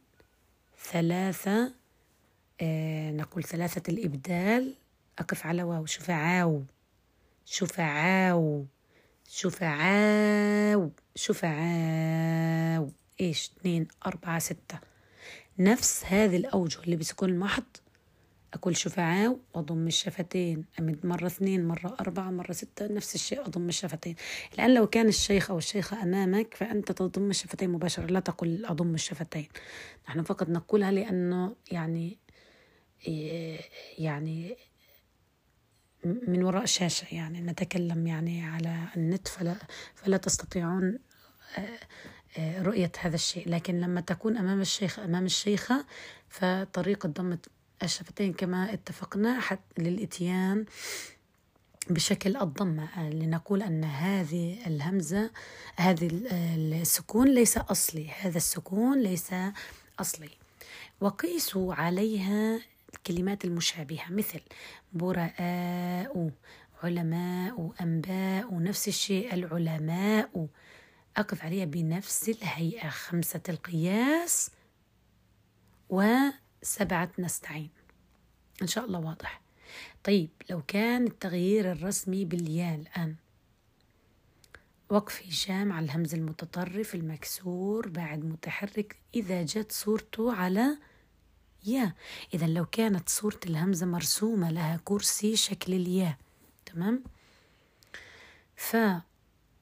ثلاثة 0.91 1.73
آه 2.61 3.11
نقول 3.11 3.43
ثلاثة 3.43 3.91
الإبدال. 3.93 4.75
أقف 5.19 5.45
على 5.45 5.63
واو. 5.63 5.85
شفعاو 5.85 6.63
شفعاو 7.45 8.65
شفعاو 9.29 10.91
شفعاو 11.15 12.91
إيش؟ 13.21 13.51
اثنين 13.57 13.87
أربعة 14.05 14.39
ستة. 14.39 14.79
نفس 15.59 16.05
هذه 16.05 16.37
الأوجه 16.37 16.79
اللي 16.83 16.95
بسكون 16.95 17.29
المحض 17.29 17.63
أقول 18.53 18.77
شفعاء 18.77 19.39
وأضم 19.53 19.87
الشفتين. 19.87 20.65
أمد 20.79 21.05
مرة 21.05 21.27
اثنين 21.27 21.67
مرة 21.67 21.97
أربعة 21.99 22.29
مرة 22.31 22.51
ستة 22.51 22.87
نفس 22.87 23.15
الشيء 23.15 23.45
أضم 23.45 23.69
الشفتين. 23.69 24.15
الآن 24.53 24.73
لو 24.73 24.87
كان 24.87 25.07
الشيخ 25.07 25.51
أو 25.51 25.57
الشيخة 25.57 26.03
أمامك 26.03 26.53
فأنت 26.53 26.91
تضم 26.91 27.29
الشفتين 27.29 27.69
مباشرة. 27.69 28.05
لا 28.05 28.19
تقول 28.19 28.65
أضم 28.65 28.93
الشفتين. 28.93 29.47
نحن 30.09 30.23
فقط 30.23 30.49
نقولها 30.49 30.91
لأنه 30.91 31.55
يعني 31.71 32.17
يعني 33.97 34.57
من 36.03 36.43
وراء 36.43 36.65
شاشة 36.65 37.15
يعني. 37.15 37.41
نتكلم 37.41 38.07
يعني 38.07 38.43
على 38.43 38.83
النت 38.97 39.27
فلا, 39.27 39.55
فلا 39.95 40.17
تستطيعون 40.17 40.99
رؤية 42.40 42.91
هذا 42.99 43.16
الشيء. 43.16 43.49
لكن 43.49 43.80
لما 43.80 44.01
تكون 44.01 44.38
أمام 44.38 44.61
الشيخ 44.61 44.99
أمام 44.99 45.25
الشيخة 45.25 45.85
فطريقة 46.30 47.09
ضم 47.09 47.38
الشفتين 47.83 48.33
كما 48.33 48.74
اتفقنا 48.74 49.40
حتى 49.40 49.82
للإتيان 49.82 50.66
بشكل 51.90 52.38
الضمة. 52.38 53.09
لنقول 53.09 53.61
أن 53.61 53.83
هذه 53.83 54.57
الهمزة 54.67 55.32
هذه 55.75 56.09
السكون 56.82 57.27
ليس 57.27 57.57
أصلي. 57.57 58.09
هذا 58.22 58.38
السكون 58.38 58.99
ليس 59.03 59.33
أصلي. 59.99 60.30
وقيسوا 61.01 61.74
عليها 61.74 62.59
الكلمات 62.93 63.45
المشابهة. 63.45 64.11
مثل 64.11 64.40
براء 64.93 66.32
علماء 66.83 67.72
أنباء. 67.82 68.53
نفس 68.59 68.88
الشيء 68.88 69.33
العلماء. 69.33 70.48
أقف 71.17 71.43
عليها 71.43 71.65
بنفس 71.65 72.29
الهيئة. 72.29 72.89
خمسة 72.89 73.41
القياس 73.49 74.51
وسبعة 75.89 77.11
نستعين. 77.19 77.69
إن 78.61 78.67
شاء 78.67 78.85
الله 78.85 78.99
واضح. 78.99 79.41
طيب 80.03 80.29
لو 80.49 80.61
كان 80.61 81.07
التغيير 81.07 81.71
الرسمي 81.71 82.25
بالياء 82.25 82.75
الآن. 82.75 83.15
وقف 84.89 85.27
هشام 85.27 85.71
على 85.71 85.85
الهمز 85.85 86.13
المتطرف 86.13 86.95
المكسور 86.95 87.87
بعد 87.87 88.25
متحرك 88.25 88.95
إذا 89.15 89.43
جت 89.43 89.71
صورته 89.71 90.33
على 90.33 90.77
يا 91.65 91.93
إذا 92.33 92.47
لو 92.47 92.65
كانت 92.65 93.09
صورة 93.09 93.39
الهمزة 93.45 93.85
مرسومة 93.85 94.51
لها 94.51 94.79
كرسي 94.85 95.35
شكل 95.35 95.73
الياء. 95.73 96.17
تمام؟ 96.65 97.03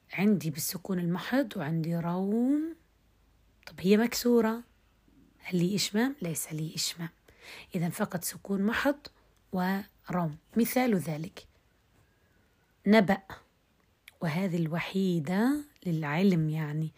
فعندي 0.08 0.50
بالسكون 0.50 0.98
المحض 0.98 1.52
وعندي 1.56 1.96
روم. 1.96 2.76
طب 3.66 3.74
هي 3.80 3.96
مكسورة. 3.96 4.62
هل 5.38 5.58
لي 5.58 5.74
إشمام؟ 5.74 6.16
ليس 6.22 6.52
لي 6.52 6.74
إشمام. 6.74 7.08
إذا 7.74 7.88
فقط 7.88 8.24
سكون 8.24 8.62
محض 8.62 8.98
وروم. 9.52 10.36
مثال 10.56 10.96
ذلك. 10.96 11.46
نبأ. 12.86 13.22
وهذه 14.20 14.56
الوحيدة 14.56 15.64
للعلم 15.86 16.50
يعني 16.50 16.92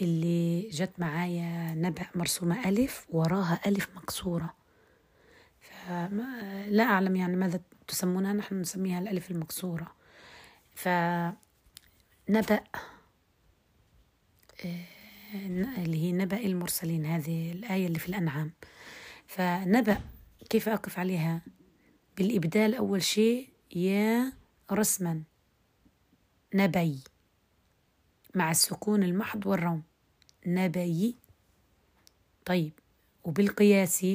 اللي 0.00 0.68
جت 0.68 0.92
معايا 0.98 1.74
نبأ 1.74 2.06
مرسومة 2.14 2.68
ألف 2.68 3.06
وراها 3.08 3.60
ألف 3.66 3.88
مكسورة. 3.96 4.54
فلا 5.60 6.82
أعلم 6.82 7.16
يعني 7.16 7.36
ماذا 7.36 7.60
تسمونها. 7.88 8.32
نحن 8.32 8.60
نسميها 8.60 8.98
الألف 8.98 9.30
المكسورة. 9.30 9.94
فنبأ 10.74 11.34
آه، 14.64 14.86
اللي 15.78 15.96
هي 16.02 16.12
نبأ 16.12 16.36
المرسلين 16.36 17.06
هذه 17.06 17.52
الآية 17.52 17.86
اللي 17.86 17.98
في 17.98 18.08
الأنعام. 18.08 18.52
فنبأ 19.26 20.00
كيف 20.50 20.68
أقف 20.68 20.98
عليها؟ 20.98 21.42
بالإبدال 22.16 22.74
أول 22.74 23.02
شيء 23.02 23.48
يا 23.76 24.32
رسما 24.72 25.22
نبي 26.54 27.00
مع 28.34 28.50
السكون 28.50 29.02
المحض 29.02 29.46
والروم. 29.46 29.82
نبي 30.46 31.16
طيب. 32.44 32.72
وبالقياس 33.24 34.06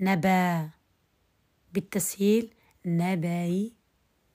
نبا. 0.00 0.70
بالتسهيل 1.72 2.54
نبي 2.86 3.72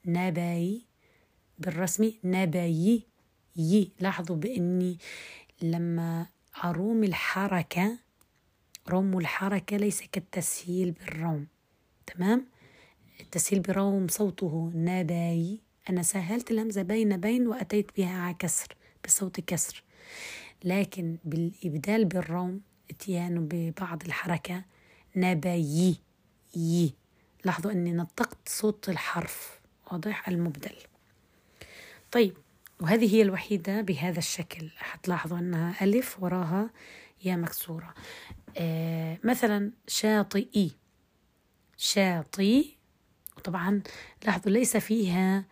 نبي. 0.05 0.86
بالرسم 1.59 2.11
نبي 2.23 3.03
يي 3.55 3.91
لاحظوا 3.99 4.35
بإني 4.35 4.97
لما 5.61 6.25
أروم 6.63 7.03
الحركة 7.03 7.97
روم 8.89 9.17
الحركة 9.17 9.77
ليس 9.77 10.01
كالتسهيل 10.11 10.91
بالروم 10.91 11.47
تمام؟ 12.07 12.45
التسهيل 13.19 13.59
بروم 13.61 14.07
صوته 14.07 14.71
نبي 14.75 15.61
أنا 15.89 16.03
سهلت 16.03 16.51
الهمزة 16.51 16.81
بين 16.81 17.17
بين 17.17 17.47
وأتيت 17.47 17.91
بها 17.97 18.17
على 18.19 18.35
كسر 18.39 18.67
بصوت 19.05 19.39
كسر. 19.39 19.83
لكن 20.63 21.17
بالإبدال 21.25 22.05
بالروم 22.05 22.61
اتيان 22.89 23.47
ببعض 23.47 24.03
الحركة 24.05 24.63
نبي 25.15 25.97
يي 26.55 26.93
لاحظوا 27.45 27.71
أني 27.71 27.93
نطقت 27.93 28.49
صوت 28.49 28.89
الحرف 28.89 29.59
واضح؟ 29.91 30.27
المبدل. 30.29 30.75
طيب 32.11 32.37
وهذه 32.81 33.15
هي 33.15 33.21
الوحيدة 33.21 33.81
بهذا 33.81 34.19
الشكل. 34.19 34.69
حتلاحظوا 34.77 35.39
أنها 35.39 35.83
ألف 35.83 36.23
وراها 36.23 36.69
يا 37.25 37.35
مكسورة. 37.35 37.93
آه 38.57 39.19
مثلا 39.23 39.71
شاطئي. 39.87 40.71
شاطئ 41.77 42.65
وطبعا 43.37 43.81
لاحظوا 44.25 44.51
ليس 44.51 44.77
فيها 44.77 45.45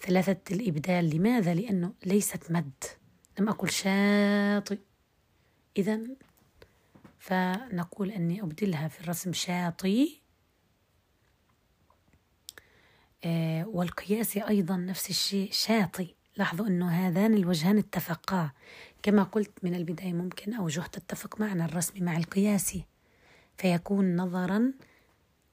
ثلاثة 0.00 0.54
الإبدال. 0.54 1.16
لماذا؟ 1.16 1.54
لأنه 1.54 1.92
ليست 2.06 2.50
مد. 2.50 2.84
لم 3.38 3.48
أقل 3.48 3.70
شاطئ. 3.70 4.78
إذا 5.76 6.00
فنقول 7.18 8.10
أني 8.10 8.42
أبدلها 8.42 8.88
في 8.88 9.00
الرسم 9.00 9.32
شاطئ 9.32 10.23
آه 13.24 13.66
والقياسي 13.68 14.40
أيضا 14.48 14.76
نفس 14.76 15.10
الشيء. 15.10 15.48
شاطئ 15.52 16.14
لاحظوا 16.36 16.66
أنه 16.66 16.90
هذان 16.90 17.34
الوجهان 17.34 17.78
اتفقا. 17.78 18.50
كما 19.02 19.22
قلت 19.22 19.52
من 19.62 19.74
البداية 19.74 20.12
ممكن 20.12 20.54
أوجه 20.54 20.80
تتفق 20.80 21.40
معنا 21.40 21.64
الرسم 21.64 22.04
مع 22.04 22.16
القياسي 22.16 22.84
فيكون 23.58 24.16
نظرا 24.16 24.72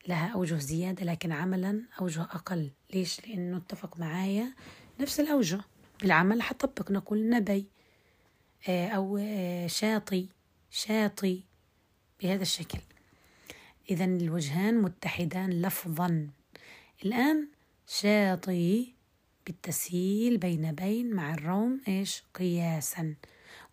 لها 0.07 0.27
أوجه 0.27 0.55
زيادة 0.55 1.05
لكن 1.05 1.31
عملا 1.31 1.81
أوجه 2.01 2.21
أقل. 2.21 2.71
ليش؟ 2.93 3.27
لأنه 3.27 3.57
اتفق 3.57 3.99
معايا 3.99 4.53
نفس 4.99 5.19
الأوجه. 5.19 5.61
بالعمل 6.01 6.41
حطبق 6.41 6.91
نقول 6.91 7.29
نبي. 7.29 7.67
آه، 8.69 8.87
أو 8.87 9.17
آه، 9.21 9.67
شاطي 9.67 10.29
شاطي 10.71 11.43
بهذا 12.21 12.41
الشكل. 12.41 12.79
إذا 13.89 14.05
الوجهان 14.05 14.81
متحدان 14.81 15.49
لفظا. 15.61 16.27
الآن 17.05 17.47
شاطي 17.87 18.93
بالتسهيل 19.45 20.37
بين 20.37 20.71
بين 20.71 21.15
مع 21.15 21.33
الروم 21.33 21.81
إيش؟ 21.87 22.23
قياسا. 22.33 23.15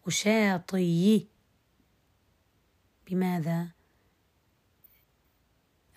وشاطي 0.07 1.27
بماذا؟ 3.07 3.69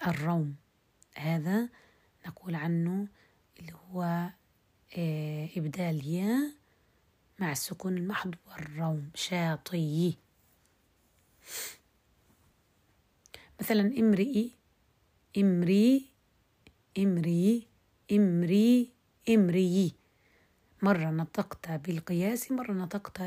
الروم. 0.08 0.56
هذا 1.16 1.70
نقول 2.28 2.56
عنه 2.56 3.08
اللي 3.60 3.74
هو 3.74 4.30
آه، 4.98 5.50
إبدال 5.58 6.08
يا 6.08 6.54
مع 7.40 7.52
السكون 7.52 7.98
المحض 7.98 8.36
والروم. 8.48 9.12
شاطي 9.16 10.18
مثلا 13.62 14.00
امرئي 14.00 14.52
امري 15.38 16.12
امري 16.98 17.68
امري 18.12 18.92
امري. 19.30 19.94
مرة 20.82 21.10
نطقت 21.12 21.72
بالقياس 21.72 22.52
مرة 22.52 22.74
نطقت 22.74 23.22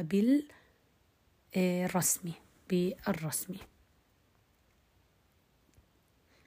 بالرسمي 1.56 2.32
بالرسمي. 2.70 3.58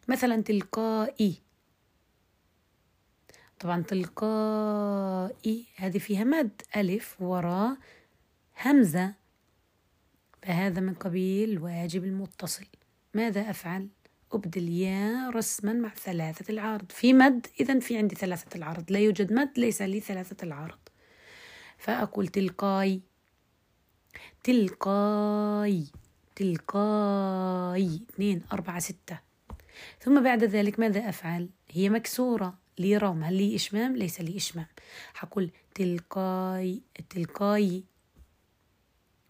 مثلا 0.08 0.42
تلقائي. 0.42 1.42
طبعا 3.60 3.82
تلقائي 3.82 5.66
هذه 5.76 5.98
فيها 5.98 6.24
مد 6.24 6.62
ألف 6.76 7.22
وراء 7.22 7.78
همزة. 8.62 9.14
فهذا 10.44 10.80
من 10.80 10.94
قبيل 10.94 11.60
واجب 11.60 12.04
المتصل. 12.04 12.66
ماذا 13.14 13.50
أفعل؟ 13.50 13.88
أبدل 14.34 14.70
يا 14.70 15.30
رسما 15.30 15.74
مع 15.74 15.90
ثلاثة 15.90 16.54
العارض 16.54 16.92
في 16.92 17.14
مد 17.14 17.48
إذا 17.60 17.80
في 17.80 17.98
عندي 17.98 18.16
ثلاثة 18.16 18.58
العارض 18.58 18.92
لا 18.92 19.00
يوجد 19.00 19.34
مد 19.34 19.60
ليس 19.60 19.82
لي 19.82 20.00
ثلاثة 20.00 20.44
العارض 20.44 20.80
فأقول 21.78 22.28
تلقاي. 22.28 23.02
تلقاي. 24.44 25.86
تلقاي. 26.36 28.02
اثنين 28.10 28.42
أربعة 28.52 28.80
ستة. 28.80 29.20
ثم 30.00 30.24
بعد 30.24 30.44
ذلك 30.44 30.80
ماذا 30.80 31.10
أفعل؟ 31.10 31.50
هي 31.70 31.90
مكسورة. 31.90 32.58
لي 32.80 32.98
روم 32.98 33.24
هل 33.24 33.34
لي 33.34 33.56
إشمام؟ 33.56 33.96
ليس 33.96 34.22
لي 34.22 34.38
إشمام. 34.38 34.68
حقول 35.14 35.52
تلقاي. 35.76 36.82
تلقاي. 37.10 37.84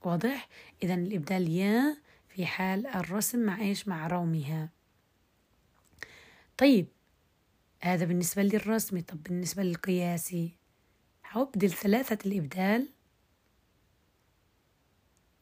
واضح؟ 0.05 0.49
إذا 0.83 0.93
الإبدال 0.93 1.49
يا 1.49 1.97
في 2.29 2.45
حال 2.45 2.87
الرسم 2.87 3.39
مع 3.39 3.61
إيش؟ 3.61 3.87
مع 3.87 4.07
رومها 4.07 4.76
طيب 6.57 6.87
هذا 7.79 8.05
بالنسبة 8.05 8.43
للرسمي 8.43 9.01
طب 9.01 9.23
بالنسبة 9.23 9.63
للقياسي 9.63 10.57
هأبدل 11.25 11.69
ثلاثة 11.69 12.17
الإبدال؟ 12.25 12.89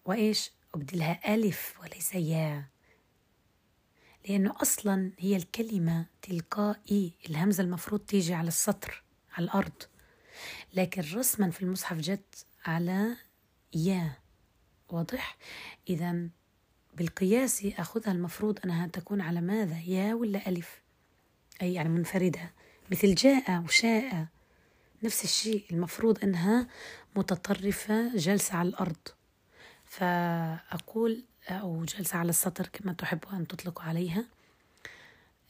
وإيش؟ 0.05 0.51
أبدلها 0.75 1.35
ألف 1.35 1.79
وليس 1.81 2.15
يا 2.15 2.69
لأنه 4.29 4.55
أصلا 4.61 5.11
هي 5.19 5.35
الكلمة 5.35 6.05
تلقائي 6.21 7.13
الهمزة 7.29 7.63
المفروض 7.63 8.01
تيجي 8.01 8.33
على 8.33 8.47
السطر 8.47 9.03
على 9.31 9.45
الأرض. 9.45 9.83
لكن 10.73 11.01
رسما 11.01 11.51
في 11.51 11.61
المصحف 11.61 11.97
جت 11.97 12.45
على 12.65 13.15
يا 13.73 14.17
واضح؟ 14.89 15.37
إذا 15.89 16.29
بالقياس 16.93 17.65
أخذها 17.65 18.11
المفروض 18.11 18.59
أنها 18.65 18.87
تكون 18.87 19.21
على 19.21 19.41
ماذا؟ 19.41 19.79
يا 19.79 20.13
ولا 20.13 20.49
ألف؟ 20.49 20.84
أي 21.61 21.73
يعني 21.73 21.89
منفردة 21.89 22.51
مثل 22.91 23.15
جاء 23.15 23.61
وشاء. 23.63 24.27
نفس 25.03 25.23
الشيء 25.23 25.65
المفروض 25.71 26.23
أنها 26.23 26.67
متطرفة 27.15 28.15
جالسة 28.15 28.55
على 28.55 28.69
الأرض. 28.69 29.07
فأقول 29.85 31.23
أو 31.49 31.85
جالسة 31.85 32.17
على 32.17 32.29
السطر 32.29 32.67
كما 32.67 32.93
تحبوا 32.93 33.31
أن 33.31 33.47
تطلقوا 33.47 33.83
عليها. 33.83 34.25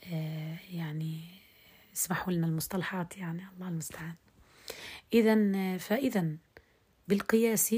آه، 0.03 0.57
يعني 0.71 1.21
اسمحوا 1.93 2.33
لنا 2.33 2.47
المصطلحات 2.47 3.17
يعني 3.17 3.43
الله 3.55 3.67
المستعان. 3.67 4.15
إذا 5.13 5.77
فإذا 5.77 6.37
بالقياس 7.07 7.75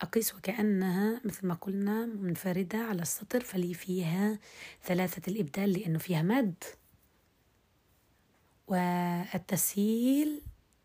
أقيس 0.00 0.34
وكأنها 0.34 1.20
مثل 1.24 1.46
ما 1.46 1.54
قلنا 1.54 2.06
منفردة 2.06 2.78
على 2.78 3.02
السطر 3.02 3.40
فلي 3.40 3.74
فيها 3.74 4.38
ثلاثة 4.84 5.32
الإبدال 5.32 5.72
لأنه 5.72 5.98
فيها 5.98 6.22
مد. 6.22 6.64
والتسهيل 8.66 10.42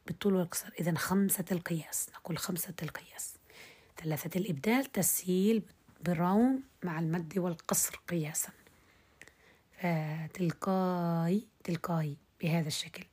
بالطول 0.07 0.33
والقصر. 0.33 0.69
إذا 0.79 0.97
خمسة 0.97 1.45
القياس 1.51 2.09
نقول 2.15 2.37
خمسة 2.37 2.73
القياس. 2.83 3.33
ثلاثة 3.97 4.39
الإبدال 4.39 4.85
تسهيل 4.85 5.63
بالروم 6.01 6.63
مع 6.83 6.99
المد 6.99 7.37
والقصر 7.37 8.01
قياسا. 8.07 8.49
فتلقاي 9.77 11.47
تلقاي 11.63 12.17
بهذا 12.41 12.67
الشكل. 12.67 13.05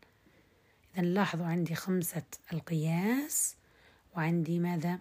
إذا 0.95 1.03
لاحظوا 1.03 1.47
عندي 1.47 1.75
خمسة 1.75 2.23
القياس 2.53 3.57
وعندي 4.17 4.59
ماذا؟ 4.59 5.01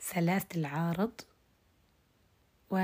ثلاثة 0.00 0.60
العارض 0.60 1.20
و 2.70 2.76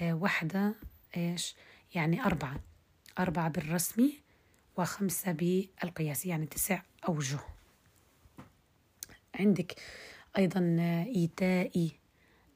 آه، 0.00 0.14
واحدة 0.14 0.74
إيش؟ 1.16 1.54
يعني 1.94 2.24
أربعة. 2.24 2.60
أربعة 3.18 3.48
بالرسمي 3.48 4.20
وخمسة 4.80 5.32
بالقياس 5.32 6.26
يعني 6.26 6.46
تسع 6.46 6.82
أوجه 7.08 7.38
عندك 9.34 9.74
أيضا 10.38 10.76
إيتائي 11.16 11.92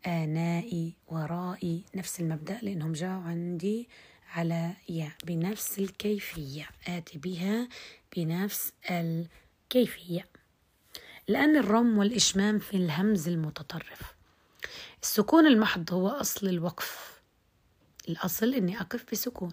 آنائي 0.06 0.96
ورائي 1.06 1.84
نفس 1.94 2.20
المبدأ 2.20 2.58
لأنهم 2.62 2.92
جاءوا 2.92 3.22
عندي 3.22 3.88
على 4.34 4.72
يا 4.88 5.12
بنفس 5.24 5.78
الكيفية. 5.78 6.68
آتي 6.88 7.18
بها 7.18 7.68
بنفس 8.16 8.72
الكيفية. 8.90 10.26
لأن 11.28 11.56
الرم 11.56 11.98
والإشمام 11.98 12.58
في 12.58 12.76
الهمز 12.76 13.28
المتطرف. 13.28 14.14
السكون 15.02 15.46
المحض 15.46 15.92
هو 15.92 16.08
أصل 16.08 16.48
الوقف. 16.48 17.20
الأصل 18.08 18.54
أني 18.54 18.80
أقف 18.80 19.04
بسكون 19.12 19.52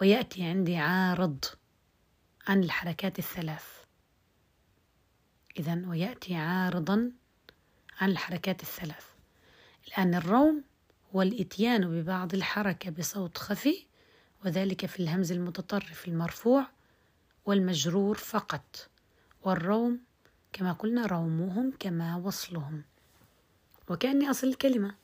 ويأتي 0.00 0.44
عندي 0.44 0.76
عارض. 0.76 1.44
عن 2.46 2.64
الحركات 2.64 3.18
الثلاث. 3.18 3.64
إذا 5.58 5.82
ويأتي 5.86 6.34
عارضا 6.34 7.12
عن 8.00 8.10
الحركات 8.10 8.62
الثلاث. 8.62 9.06
لأن 9.88 10.14
الروم 10.14 10.64
هو 11.14 11.22
الإتيان 11.22 12.02
ببعض 12.02 12.34
الحركة 12.34 12.90
بصوت 12.90 13.38
خفي 13.38 13.86
وذلك 14.44 14.86
في 14.86 15.00
الهمز 15.00 15.32
المتطرف 15.32 16.08
المرفوع 16.08 16.66
والمجرور 17.46 18.16
فقط. 18.18 18.88
والروم 19.42 20.00
كما 20.52 20.72
قلنا 20.72 21.06
رومهم 21.06 21.72
كما 21.78 22.16
وصلهم. 22.16 22.82
وكأني 23.88 24.30
أصل 24.30 24.46
الكلمة. 24.46 24.94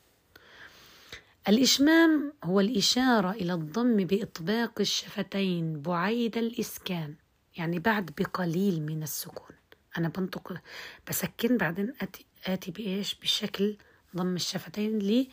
الإشمام 1.48 2.32
هو 2.44 2.60
الإشارة 2.60 3.30
إلى 3.30 3.54
الضم 3.54 3.96
بإطباق 3.96 4.80
الشفتين 4.80 5.82
بعيد 5.82 6.36
الإسكان. 6.36 7.14
يعني 7.58 7.78
بعد 7.78 8.10
بقليل 8.18 8.82
من 8.82 9.02
السكون. 9.02 9.56
أنا 9.98 10.08
بنطق 10.08 10.60
بسكن 11.08 11.56
بعدين 11.56 11.94
آتي, 12.00 12.26
آتي 12.46 12.70
بإيش؟ 12.70 13.14
بشكل 13.14 13.76
ضم 14.16 14.34
الشفتين 14.34 14.98
لي. 14.98 15.30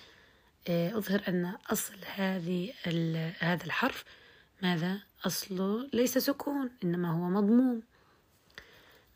آه، 0.67 0.97
أظهر 0.97 1.23
أن 1.27 1.53
أصل 1.69 1.93
هذه 2.15 2.73
هذا 3.39 3.63
الحرف 3.65 4.03
ماذا؟ 4.61 4.99
أصله 5.25 5.89
ليس 5.93 6.17
سكون 6.17 6.69
إنما 6.83 7.11
هو 7.11 7.29
مضموم. 7.29 7.81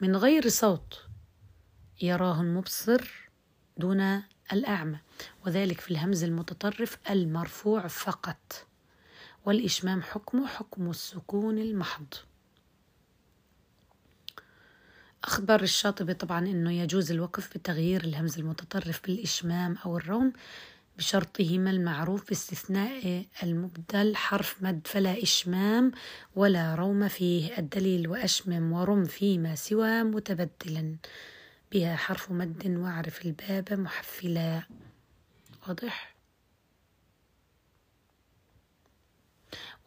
من 0.02 0.16
غير 0.16 0.50
صوت 0.50 1.06
يراه 2.02 2.42
المبصر 2.42 3.30
دون 3.78 4.24
الأعمى 4.54 5.00
وذلك 5.46 5.82
في 5.82 5.92
الهمز 5.92 6.24
المتطرف 6.24 6.98
المرفوع 7.10 7.88
فقط. 7.88 8.66
والإشمام 9.46 10.02
حكمه 10.02 10.48
حكم 10.48 10.90
السكون 10.90 11.58
المحض. 11.58 12.14
أخبر 15.24 15.62
الشاطبي 15.62 16.14
طبعا 16.14 16.40
أنه 16.40 16.72
يجوز 16.72 17.12
الوقف 17.12 17.58
بتغيير 17.58 18.04
الهمز 18.04 18.40
المتطرف 18.40 19.02
بالإشمام 19.04 19.78
أو 19.86 19.98
الروم 19.98 20.34
بشرطهما 20.98 21.72
المعروف 21.72 22.28
باستثناء 22.28 23.26
المبدل 23.44 24.16
حرف 24.16 24.64
مد 24.64 24.88
فلا 24.88 25.24
إشمام 25.24 25.92
ولا 26.36 26.76
روم 26.76 27.08
فيه 27.08 27.58
الدليل 27.58 28.08
وأشمم 28.08 28.72
ورم 28.74 29.06
فيما 29.06 29.56
سوى 29.56 30.04
متبدلا. 30.04 30.96
بها 31.72 31.96
حرف 31.96 32.32
مد 32.32 32.68
واعرف 32.68 33.26
الباب 33.26 33.74
محفلا. 33.74 34.64
واضح؟ 35.68 36.16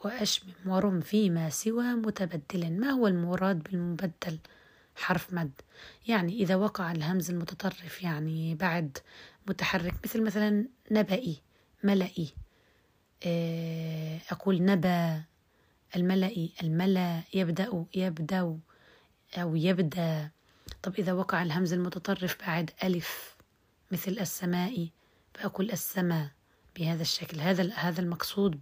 وأشمم 0.05 0.53
ورم 0.67 1.01
فيما 1.01 1.51
سوى 1.51 1.95
متبدل 1.95 2.73
ما 2.81 2.91
هو 2.91 3.07
المراد 3.07 3.63
بالمبدل؟ 3.63 4.39
حرف 4.97 5.33
مد. 5.33 5.61
يعني 6.09 6.33
إذا 6.33 6.57
وقع 6.57 6.93
الهمز 6.93 7.31
المتطرف 7.31 8.03
يعني 8.03 8.55
بعد 8.55 8.99
متحرك 9.47 9.95
مثل 10.05 10.23
مثلا 10.23 10.69
نبئي 10.91 11.43
ملئي 11.85 12.35
آه، 13.27 14.21
أقول 14.31 14.65
نبأ 14.65 15.23
الملئي 15.97 16.53
الملأ 16.63 17.23
يبدأ 17.35 17.85
يبدأ 17.95 18.59
أو 19.39 19.57
يبدأ. 19.57 20.31
طب 20.83 20.95
إذا 20.99 21.13
وقع 21.13 21.43
الهمز 21.43 21.73
المتطرف 21.73 22.39
بعد 22.41 22.71
ألف 22.85 23.37
مثل 23.93 24.13
السماء 24.21 24.89
فأقول 25.35 25.71
السماء 25.71 26.29
بهذا 26.77 27.03
الشكل. 27.03 27.41
هذا 27.41 27.73
هذا 27.75 28.01
المقصود 28.01 28.59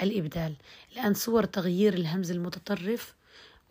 بالإبدال. 0.00 0.56
الآن 0.92 1.14
صور 1.14 1.44
تغيير 1.44 1.94
الهمز 1.94 2.30
المتطرف 2.30 3.14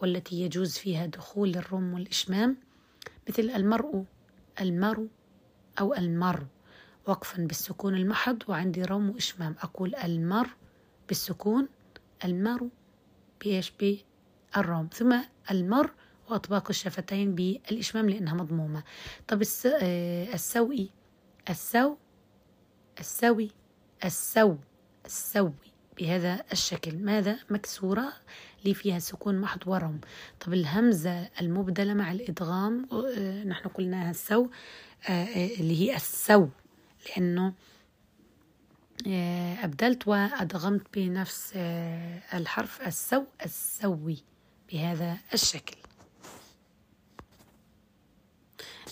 والتي 0.02 0.42
يجوز 0.42 0.78
فيها 0.78 1.06
دخول 1.06 1.56
الرم 1.56 1.94
والإشمام 1.94 2.58
مثل 3.30 3.44
المرء 3.44 4.06
المرء 4.62 5.08
أو 5.80 5.94
المر 5.94 6.48
وقفا 7.08 7.42
بالسكون 7.42 7.96
المحض 7.96 8.44
وعندي 8.48 8.84
روم 8.84 9.10
وإشمام. 9.10 9.56
أقول 9.62 9.96
المر 9.96 10.48
بالسكون 11.08 11.68
المر 12.26 12.70
بإيش؟ 13.42 13.74
بالروم. 14.56 14.90
ثم 14.94 15.20
المر 15.52 15.92
وأطباق 16.30 16.70
الشفتين 16.70 17.36
بالإشمام 17.36 18.10
لأنها 18.10 18.34
مضمومة. 18.34 18.84
طب 19.28 19.42
آه، 19.66 20.34
السوئي 20.34 20.90
السو 21.50 21.96
السوي 23.00 23.52
السو 24.06 24.56
السوي. 25.06 25.67
بهذا 25.98 26.44
الشكل. 26.52 26.98
ما 26.98 27.12
دام 27.12 27.40
مكسورة؟ 27.50 28.14
لي 28.66 28.74
فيها 28.74 29.00
سكون 29.00 29.42
محض 29.42 29.68
وروم. 29.68 30.02
طب 30.40 30.54
الهمزة 30.54 31.30
المبدلة 31.42 31.94
مع 31.94 32.12
الإدغام 32.12 32.88
آه، 32.92 33.44
نحن 33.44 33.70
قلناها 33.70 34.12
السو 34.12 34.48
آه، 35.10 35.12
آه، 35.12 35.60
اللي 35.60 35.82
هي 35.82 35.96
السو 35.96 36.48
لأنه 37.10 37.54
أبدلت 39.64 40.08
وأدغمت 40.08 40.82
بنفس 40.94 41.52
الحرف 42.34 42.88
السو 42.88 43.24
السوي 43.46 44.24
بهذا 44.72 45.18
الشكل. 45.34 45.76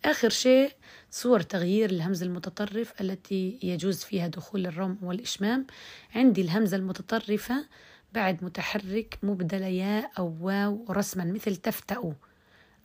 آخر 0.06 0.30
شيء 0.30 0.72
صور 1.16 1.42
تغيير 1.42 1.90
الهمز 1.90 2.24
المتطرف 2.24 3.02
التي 3.02 3.60
يجوز 3.64 4.04
فيها 4.04 4.28
دخول 4.28 4.68
الروم 4.68 4.98
والإشمام 5.02 5.68
عندي 6.16 6.42
الهمزة 6.42 6.78
المتطرفة 6.78 7.68
بعد 8.14 8.44
متحرك 8.44 9.20
مبدل 9.24 9.62
ياء 9.62 10.12
أو 10.18 10.38
واو 10.42 10.86
رسما 10.90 11.24
مثل 11.24 11.56
تفتأ. 11.56 12.14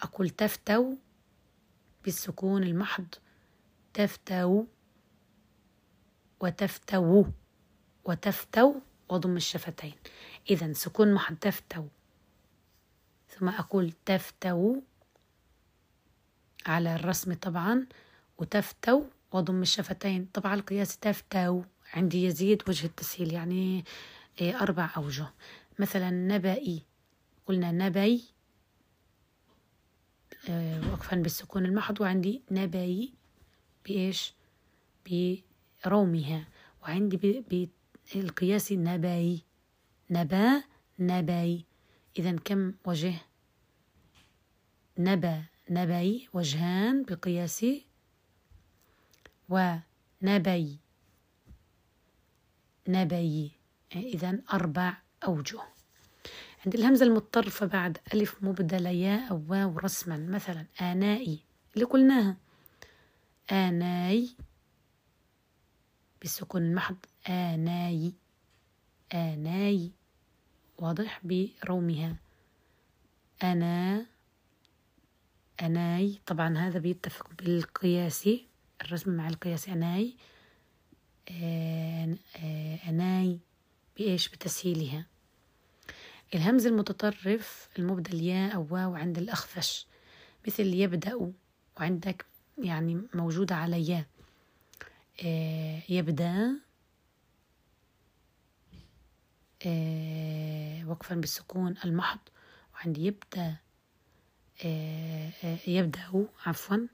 أقول 0.02 0.30
تفتو 0.30 0.94
بالسكون 2.04 2.62
المحض. 2.62 3.06
تفتو 3.94 4.64
وتفتو 6.40 7.24
وتفتو 8.04 8.74
وضم 9.08 9.36
الشفتين. 9.36 9.94
إذا 10.50 10.72
سكون 10.72 11.14
محض 11.14 11.36
تفتو 11.36 11.84
ثم 13.28 13.48
أقول 13.48 13.92
تفتو 14.06 14.76
على 16.66 16.94
الرسم 16.94 17.34
طبعا. 17.34 17.86
وتفتو 18.40 19.04
وضم 19.32 19.62
الشفتين. 19.62 20.28
طبعا 20.34 20.54
القياس 20.54 20.98
تفتو 20.98 21.62
عندي 21.92 22.24
يزيد 22.24 22.62
وجه 22.68 22.86
التسهيل 22.86 23.32
يعني 23.32 23.84
إيه، 24.40 24.60
أربع 24.62 24.90
أوجه. 24.96 25.26
مثلا 25.78 26.10
نبئي 26.10 26.82
قلنا 27.46 27.72
نبي 27.72 28.24
آه، 30.48 30.92
وقفا 30.92 31.16
بالسكون 31.16 31.64
المحض 31.64 32.00
وعندي 32.00 32.42
نبي 32.50 33.14
بإيش؟ 33.84 34.34
برومها. 35.84 36.44
وعندي 36.82 37.44
بالقياس 38.14 38.72
نبي 38.72 39.44
نبأ 40.10 40.62
نبي 40.98 41.64
إذا 42.18 42.36
كم 42.44 42.74
وجه؟ 42.84 43.14
نبأ 44.98 45.42
نبي 45.70 46.28
وجهان 46.32 47.02
بقياس 47.02 47.66
ونبي. 49.50 50.78
نبي. 52.88 53.52
إذا 53.96 54.38
أربع 54.52 54.96
أوجه. 55.24 55.60
عند 56.66 56.74
الهمزة 56.74 57.06
المضطرفة 57.06 57.66
بعد 57.66 57.98
ألف 58.14 58.42
مبدلة 58.42 58.90
ياء 58.90 59.30
أو 59.30 59.42
واو 59.48 59.78
رسما. 59.78 60.16
مثلا 60.16 60.66
آنائي 60.80 61.40
اللي 61.74 61.84
قلناها. 61.84 62.36
آناي. 63.52 64.30
بالسكون 66.20 66.62
المحض 66.62 66.96
آناي. 67.28 68.12
آناي. 69.14 69.90
واضح 70.78 71.20
برومها. 71.24 72.16
أنا. 73.42 74.06
أناي. 75.62 76.18
طبعا 76.26 76.58
هذا 76.58 76.78
بيتفق 76.78 77.30
بالقياسي. 77.38 78.49
الرسم 78.80 79.10
مع 79.10 79.28
القياسي 79.28 79.72
أناي 79.72 80.16
أناي 82.88 83.38
بإيش؟ 83.96 84.28
بتسهيلها. 84.28 85.06
الهمز 86.34 86.66
المتطرف 86.66 87.68
المبدل 87.78 88.22
ياء 88.22 88.54
أو 88.54 88.66
واو 88.70 88.94
عند 88.94 89.18
الأخفش 89.18 89.86
مثل 90.46 90.66
يبدأ 90.66 91.32
وعندك 91.76 92.26
يعني 92.58 93.02
موجودة 93.14 93.54
على 93.54 93.88
ياء. 93.88 94.04
آه، 95.24 95.82
يبدأ 95.88 96.60
آه، 99.66 100.88
وقفا 100.88 101.14
بالسكون 101.14 101.74
المحض 101.84 102.18
وعندي 102.74 103.06
يبدأ 103.06 103.56
آه، 104.64 105.30
يبدأ 105.66 106.26
عفوا. 106.46 106.86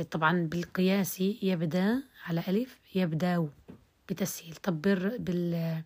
طبعا 0.00 0.46
بالقياسي 0.46 1.38
يبدأ 1.42 2.02
على 2.24 2.42
ألف 2.48 2.78
يبدأ 2.94 3.48
بتسهيل. 4.08 4.54
طب 4.54 4.82
بال 4.82 5.82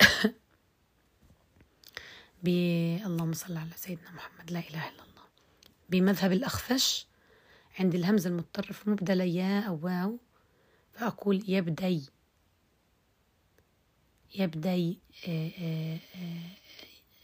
ب 2.42 2.48
اللهم 3.06 3.32
صل 3.32 3.56
على 3.56 3.70
سيدنا 3.76 4.10
محمد 4.10 4.50
لا 4.50 4.58
إله 4.58 4.88
إلا 4.88 5.02
الله. 5.02 5.22
بمذهب 5.88 6.32
الأخفش 6.32 7.06
عند 7.78 7.94
الهمزة 7.94 8.30
المتطرف 8.30 8.88
مبدلة 8.88 9.24
يا 9.24 9.60
أو 9.60 9.78
واو 9.82 10.18
فأقول 10.92 11.44
يبدي 11.48 12.02
يبدي 14.34 14.98
آآ 15.28 15.50
آآ 15.58 15.98
آآ 16.14 16.38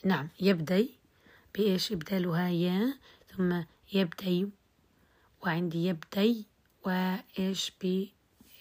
نعم 0.05 0.28
يبدي 0.41 0.91
بإيش؟ 1.55 1.92
إبدالها 1.92 2.49
يا 2.49 2.99
ثم 3.36 3.62
يبدي 3.92 4.49
وعندي 5.42 5.86
يبدي 5.86 6.47
وإيش 6.84 7.73
ب 7.83 8.07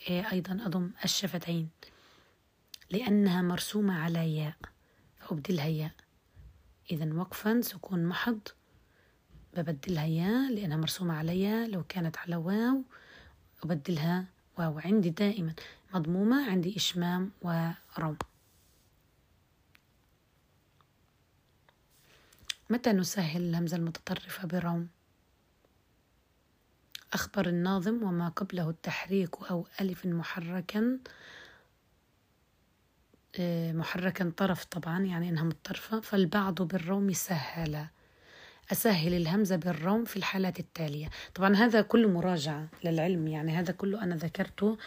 أيضا 0.10 0.60
أضم 0.66 0.92
الشفتين 1.04 1.70
لأنها 2.90 3.42
مرسومة 3.42 4.00
على 4.00 4.36
ياء 4.38 4.56
فأبدلها 5.20 5.66
ياء. 5.66 5.92
إذا 6.92 7.14
وقفا 7.14 7.62
سكون 7.62 8.06
محض. 8.06 8.40
ببدلها 9.54 10.06
يا 10.06 10.50
لأنها 10.50 10.78
مرسومة 10.78 11.14
عليا 11.14 11.68
لو 11.68 11.84
كانت 11.84 12.18
على 12.18 12.36
واو 12.36 12.84
أبدلها 13.64 14.26
واو 14.58 14.80
عندي 14.80 15.10
دائما. 15.10 15.54
مضمومة 15.94 16.52
عندي 16.52 16.76
إشمام 16.76 17.32
وروم 17.42 18.18
متى 22.70 22.92
نسهل 22.92 23.42
الهمزة 23.42 23.78
المتطرفة 23.78 24.48
بروم 24.48 24.88
أخبر 27.14 27.48
الناظم 27.48 28.03
وما 28.03 28.30
قبله 28.30 28.69
التحريك 28.69 29.36
أو 29.52 29.68
ألف 29.82 30.06
محركا 30.06 31.00
آه، 33.40 33.72
محركا 33.72 34.32
طرف 34.38 34.66
طبعا 34.66 35.00
يعني 35.00 35.30
إنها 35.30 35.44
متطرفة. 35.44 36.00
فالبعض 36.00 36.61
بالروم 36.61 37.14
سهل. 37.14 37.86
أسهل 38.72 39.14
الهمزة 39.14 39.56
بالروم 39.56 40.06
في 40.06 40.18
الحالات 40.18 40.60
التالية. 40.60 41.10
طبعا 41.36 41.56
هذا 41.56 41.82
كله 41.82 42.10
مراجعة 42.10 42.68
للعلم 42.84 43.27
يعني 43.27 43.52
هذا 43.52 43.74
كله 43.74 44.03
أنا 44.03 44.16
ذكرته 44.16 44.77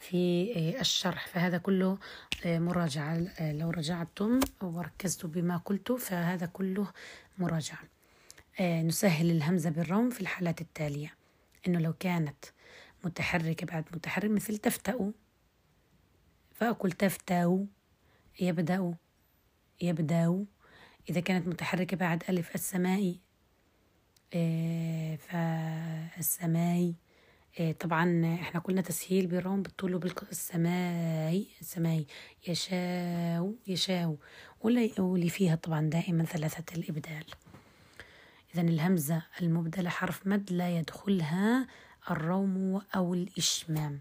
في 0.00 0.52
آه، 0.56 0.80
الشرح. 0.80 1.26
فهذا 1.26 1.58
كله 1.58 1.98
آه، 2.46 2.58
مراجعة 2.58 3.26
لو 3.40 3.70
رجعتم 3.70 4.40
وركزتوا 4.62 5.30
بما 5.30 5.56
قلت 5.56 5.92
فهذا 5.92 6.46
كله 6.46 6.86
مراجعة. 7.38 7.78
نسهل 8.60 9.30
الهمزة 9.30 9.70
بالروم 9.70 10.10
في 10.10 10.20
الحالات 10.20 10.60
التالية. 10.60 11.15
إنه 11.68 11.78
لو 11.78 11.92
كانت 11.92 12.44
متحركة 13.04 13.66
بعد 13.66 13.84
متحرك 13.92 14.30
مثل 14.30 14.56
تفتأ 14.56 15.12
فأقول 16.54 16.92
تفتاو 16.92 17.66
يبدأ 18.40 18.94
يبدأ 19.80 20.44
إذا 21.10 21.20
كانت 21.20 21.48
متحركة 21.48 21.96
بعد 21.96 22.22
ألف 22.28 22.54
السماء 22.54 23.16
آه، 24.34 25.16
فالسماء 25.16 26.92
آه، 27.60 27.72
طبعا 27.72 28.34
إحنا 28.40 28.60
قلنا 28.60 28.80
تسهيل 28.80 29.26
بالروم 29.26 29.62
بالطول 29.62 29.94
وبالسماء 29.94 31.44
السماء 31.60 32.04
يشاو 32.48 33.54
يشاو 33.66 34.16
واللي 34.60 35.28
فيها 35.28 35.54
طبعا 35.54 35.80
دائما 35.80 36.24
ثلاثة 36.24 36.76
الإبدال. 36.76 37.24
إذا 38.56 38.68
الهمزة 38.68 39.22
المبدلة 39.42 39.90
حرف 39.90 40.26
مد 40.26 40.52
لا 40.52 40.78
يدخلها 40.78 41.66
الروم 42.10 42.82
أو 42.96 43.14
الإشمام. 43.14 44.00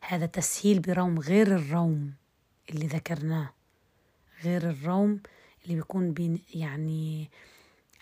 هذا 0.00 0.26
تسهيل 0.26 0.80
بروم 0.80 1.18
غير 1.18 1.46
الروم 1.46 2.12
اللي 2.70 2.86
ذكرناه. 2.86 3.52
غير 4.42 4.70
الروم 4.70 5.20
اللي 5.64 5.74
بيكون 5.74 6.12
بين 6.12 6.38
يعني 6.54 7.30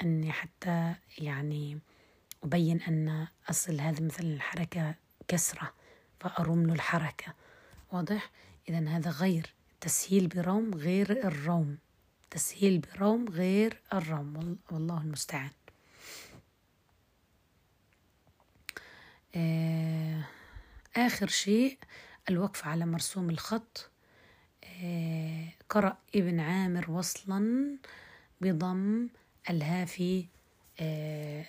أني 0.03 0.33
حتى 0.33 0.95
يعني 1.19 1.79
أبين 2.45 2.83
أن 2.83 3.27
أصل 3.51 3.81
هذه 3.81 4.03
مثلا 4.03 4.27
الحركة 4.27 4.95
كسرة 5.29 5.73
فأرم 6.21 6.67
له 6.67 6.75
الحركة. 6.75 7.35
واضح؟ 7.93 8.31
إذا 8.69 8.89
هذا 8.89 9.11
غير. 9.11 9.55
تسهيل 9.81 10.29
بروم 10.29 10.75
غير 10.75 11.11
الروم. 11.29 11.79
تسهيل 12.31 12.79
بروم 12.79 13.29
غير 13.29 13.81
الروم. 13.93 14.59
والله 14.71 15.01
المستعان. 15.01 15.51
آخر 20.97 21.27
شيء 21.27 21.79
الوقف 22.29 22.67
على 22.67 22.87
مرسوم 22.87 23.31
الخط. 23.31 23.91
آه، 24.65 25.49
قرأ 25.69 25.99
ابن 26.15 26.41
عامر 26.41 26.91
وصلا 26.91 27.79
بضم 28.41 29.09
الها 29.51 29.85
في 29.85 30.27
آه، 30.81 31.45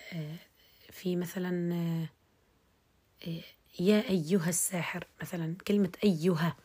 في 0.90 1.16
مثلا 1.16 2.08
يا 3.80 4.08
أيها 4.10 4.48
الساحر 4.48 5.06
مثلا 5.22 5.56
كلمة 5.66 5.92
أيها. 6.04 6.56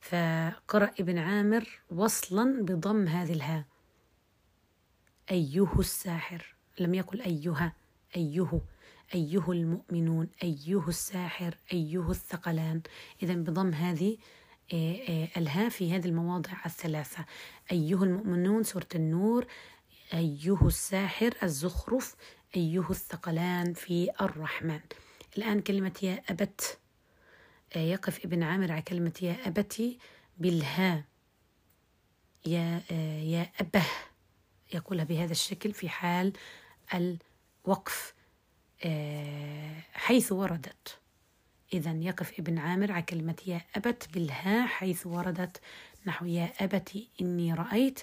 فقرأ 0.00 0.90
ابن 1.00 1.18
عامر 1.18 1.80
وصلا 1.90 2.62
بضم 2.62 3.08
هذه 3.08 3.32
الها. 3.32 3.64
أيه 5.30 5.78
الساحر 5.78 6.54
لم 6.80 6.94
يقل 6.94 7.20
أيها 7.20 7.72
أيه 8.16 8.62
أيه 9.14 9.50
المؤمنون 9.52 10.28
أيه 10.42 10.88
الساحر 10.88 11.58
أيه 11.72 12.10
الثقلان. 12.10 12.82
إذا 13.22 13.34
بضم 13.34 13.72
هذه 13.74 14.18
آه، 14.72 14.96
آه، 15.08 15.28
الهاء 15.36 15.68
في 15.68 15.92
هذه 15.96 16.06
المواضع 16.06 16.52
الثلاثة. 16.66 17.24
أيه 17.72 18.02
المؤمنون 18.02 18.62
سورة 18.62 18.88
النور. 18.94 19.46
أيه 20.14 20.66
الساحر 20.66 21.34
الزخرف. 21.42 22.16
أيه 22.56 22.90
الثقلان 22.90 23.74
في 23.74 24.10
الرحمن. 24.20 24.80
الآن 25.38 25.60
كلمة 25.60 25.92
يا 26.02 26.22
أبت. 26.30 26.78
آه، 27.76 27.78
يقف 27.78 28.24
ابن 28.24 28.42
عامر 28.42 28.72
على 28.72 28.82
كلمة 28.82 29.12
يا 29.22 29.48
أبتي 29.48 29.98
بالهاء 30.38 31.04
يا 32.46 32.82
يا 33.22 33.50
أبه. 33.60 33.86
يقولها 34.74 35.04
بهذا 35.04 35.32
الشكل 35.32 35.72
في 35.72 35.88
حال 35.88 36.32
الوقف. 36.94 38.14
حيث 39.92 40.32
وردت. 40.32 40.98
إذا 41.72 41.92
يقف 41.92 42.38
ابن 42.38 42.58
عامر 42.58 42.92
على 42.92 43.02
كلمة 43.02 43.36
يا 43.46 43.60
أبت 43.76 44.08
بالها 44.14 44.66
حيث 44.66 45.06
وردت 45.06 45.60
نحو 46.06 46.26
يا 46.26 46.52
أبت 46.60 47.06
إني 47.20 47.54
رأيت. 47.54 48.00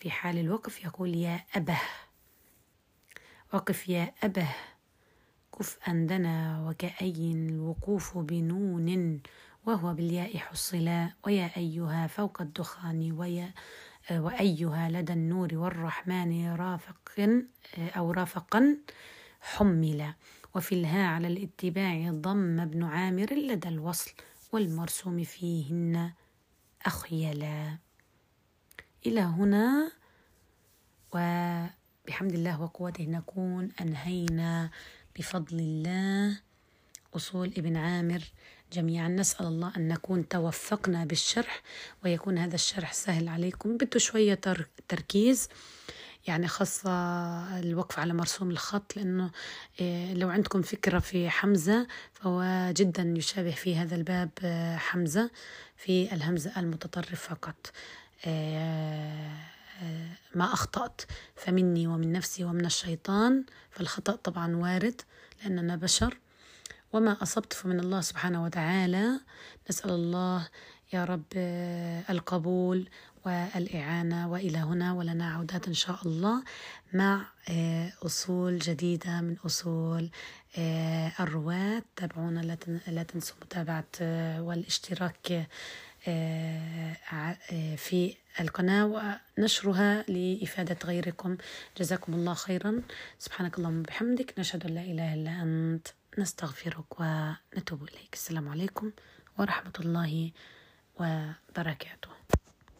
في 0.00 0.10
حال 0.10 0.38
الوقف 0.38 0.84
يقول 0.84 1.14
يا 1.16 1.44
أبه. 1.56 1.80
وقف 3.52 3.88
يا 3.88 4.14
أبه. 4.22 4.48
كف 5.58 5.78
أندنا 5.88 6.64
وكأي 6.68 7.32
الوقوف 7.32 8.18
بنون. 8.18 9.20
وهو 9.66 9.94
بالياء 9.94 10.38
حصلا. 10.38 11.12
ويا 11.26 11.50
أيها 11.56 12.06
فوق 12.06 12.42
الدخان. 12.42 13.12
ويا 13.12 13.54
آه، 14.10 14.20
وأيها 14.22 14.88
لدى 14.88 15.12
النور 15.12 15.54
والرحمن 15.54 16.54
رافق 16.54 17.10
آه، 17.18 17.88
أو 17.88 18.10
رافقا 18.12 18.76
حمل 19.48 20.14
وفي 20.54 20.74
الها 20.74 21.06
على 21.06 21.28
الاتباع 21.28 22.10
ضم 22.10 22.60
ابن 22.60 22.82
عامر 22.82 23.34
لدى 23.34 23.68
الوصل 23.68 24.10
والمرسوم 24.52 25.24
فيهن 25.24 26.12
أخيلا. 26.86 27.78
إلى 29.06 29.20
هنا 29.20 29.92
وبحمد 31.12 32.32
الله 32.32 32.62
وقوته 32.62 33.04
نكون 33.04 33.72
أنهينا 33.80 34.70
بفضل 35.16 35.58
الله 35.58 36.40
أصول 37.16 37.52
ابن 37.56 37.76
عامر 37.76 38.22
جميعا. 38.72 39.08
نسأل 39.08 39.46
الله 39.46 39.72
أن 39.76 39.88
نكون 39.88 40.28
توفقنا 40.28 41.04
بالشرح 41.04 41.62
ويكون 42.04 42.38
هذا 42.38 42.54
الشرح 42.54 42.92
سهل 42.92 43.28
عليكم. 43.28 43.76
بده 43.76 43.98
شوية 43.98 44.40
تركيز. 44.88 45.48
يعني 46.28 46.48
خاصة 46.48 46.90
الوقف 47.58 47.98
على 47.98 48.14
مرسوم 48.14 48.50
الخط 48.50 48.96
لأنه 48.96 49.30
آه، 49.80 50.14
لو 50.14 50.28
عندكم 50.28 50.62
فكرة 50.62 50.98
في 50.98 51.30
حمزة 51.30 51.86
فهو 52.12 52.70
جدا 52.72 53.02
يشابه 53.16 53.50
في 53.50 53.76
هذا 53.76 53.96
الباب 53.96 54.30
آه، 54.42 54.76
حمزة 54.76 55.30
في 55.76 56.12
الهمزة 56.12 56.60
المتطرف 56.60 57.28
فقط. 57.28 57.72
آه، 58.26 59.36
ما 60.34 60.52
أخطأت 60.52 61.02
فمني 61.36 61.86
ومن 61.86 62.12
نفسي 62.12 62.44
ومن 62.44 62.66
الشيطان 62.66 63.44
فالخطأ 63.70 64.12
طبعا 64.12 64.56
وارد 64.56 65.00
لأننا 65.42 65.76
بشر. 65.76 66.18
وما 66.92 67.22
أصبت 67.22 67.52
فمن 67.52 67.80
الله 67.80 68.00
سبحانه 68.00 68.44
وتعالى 68.44 69.20
نسأل 69.70 69.90
الله 69.90 70.48
يا 70.92 71.04
رب 71.04 71.24
القبول 72.10 72.88
والإعانة 73.26 74.30
وإلى 74.30 74.58
هنا 74.58 74.92
ولنا 74.92 75.30
عودات 75.34 75.68
إن 75.68 75.74
شاء 75.74 75.98
الله 76.06 76.42
مع 76.92 77.26
آه، 77.48 77.92
أصول 78.02 78.58
جديدة 78.58 79.20
من 79.20 79.36
أصول 79.46 80.10
آه، 80.58 81.12
الرواة 81.20 81.82
تابعونا 81.96 82.58
لا 82.88 83.02
تنسوا 83.02 83.36
متابعة 83.42 83.84
آه، 84.00 84.42
والاشتراك 84.42 85.46
في 87.76 88.14
القناة 88.40 88.84
ونشرها 89.38 90.02
لإفادة 90.08 90.76
غيركم. 90.84 91.36
جزاكم 91.78 92.14
الله 92.14 92.34
خيرا. 92.34 92.82
سبحانك 93.18 93.58
اللهم 93.58 93.78
وبحمدك. 93.80 94.34
نشهد 94.38 94.66
أن 94.66 94.74
لا 94.74 94.82
إله 94.82 95.14
إلا 95.14 95.42
أنت. 95.42 95.88
نستغفرك 96.18 97.00
ونتوب 97.00 97.82
إليك. 97.82 98.14
السلام 98.14 98.48
عليكم 98.48 98.90
ورحمة 99.38 99.72
الله 99.80 100.30
وبركاته. 101.00 102.17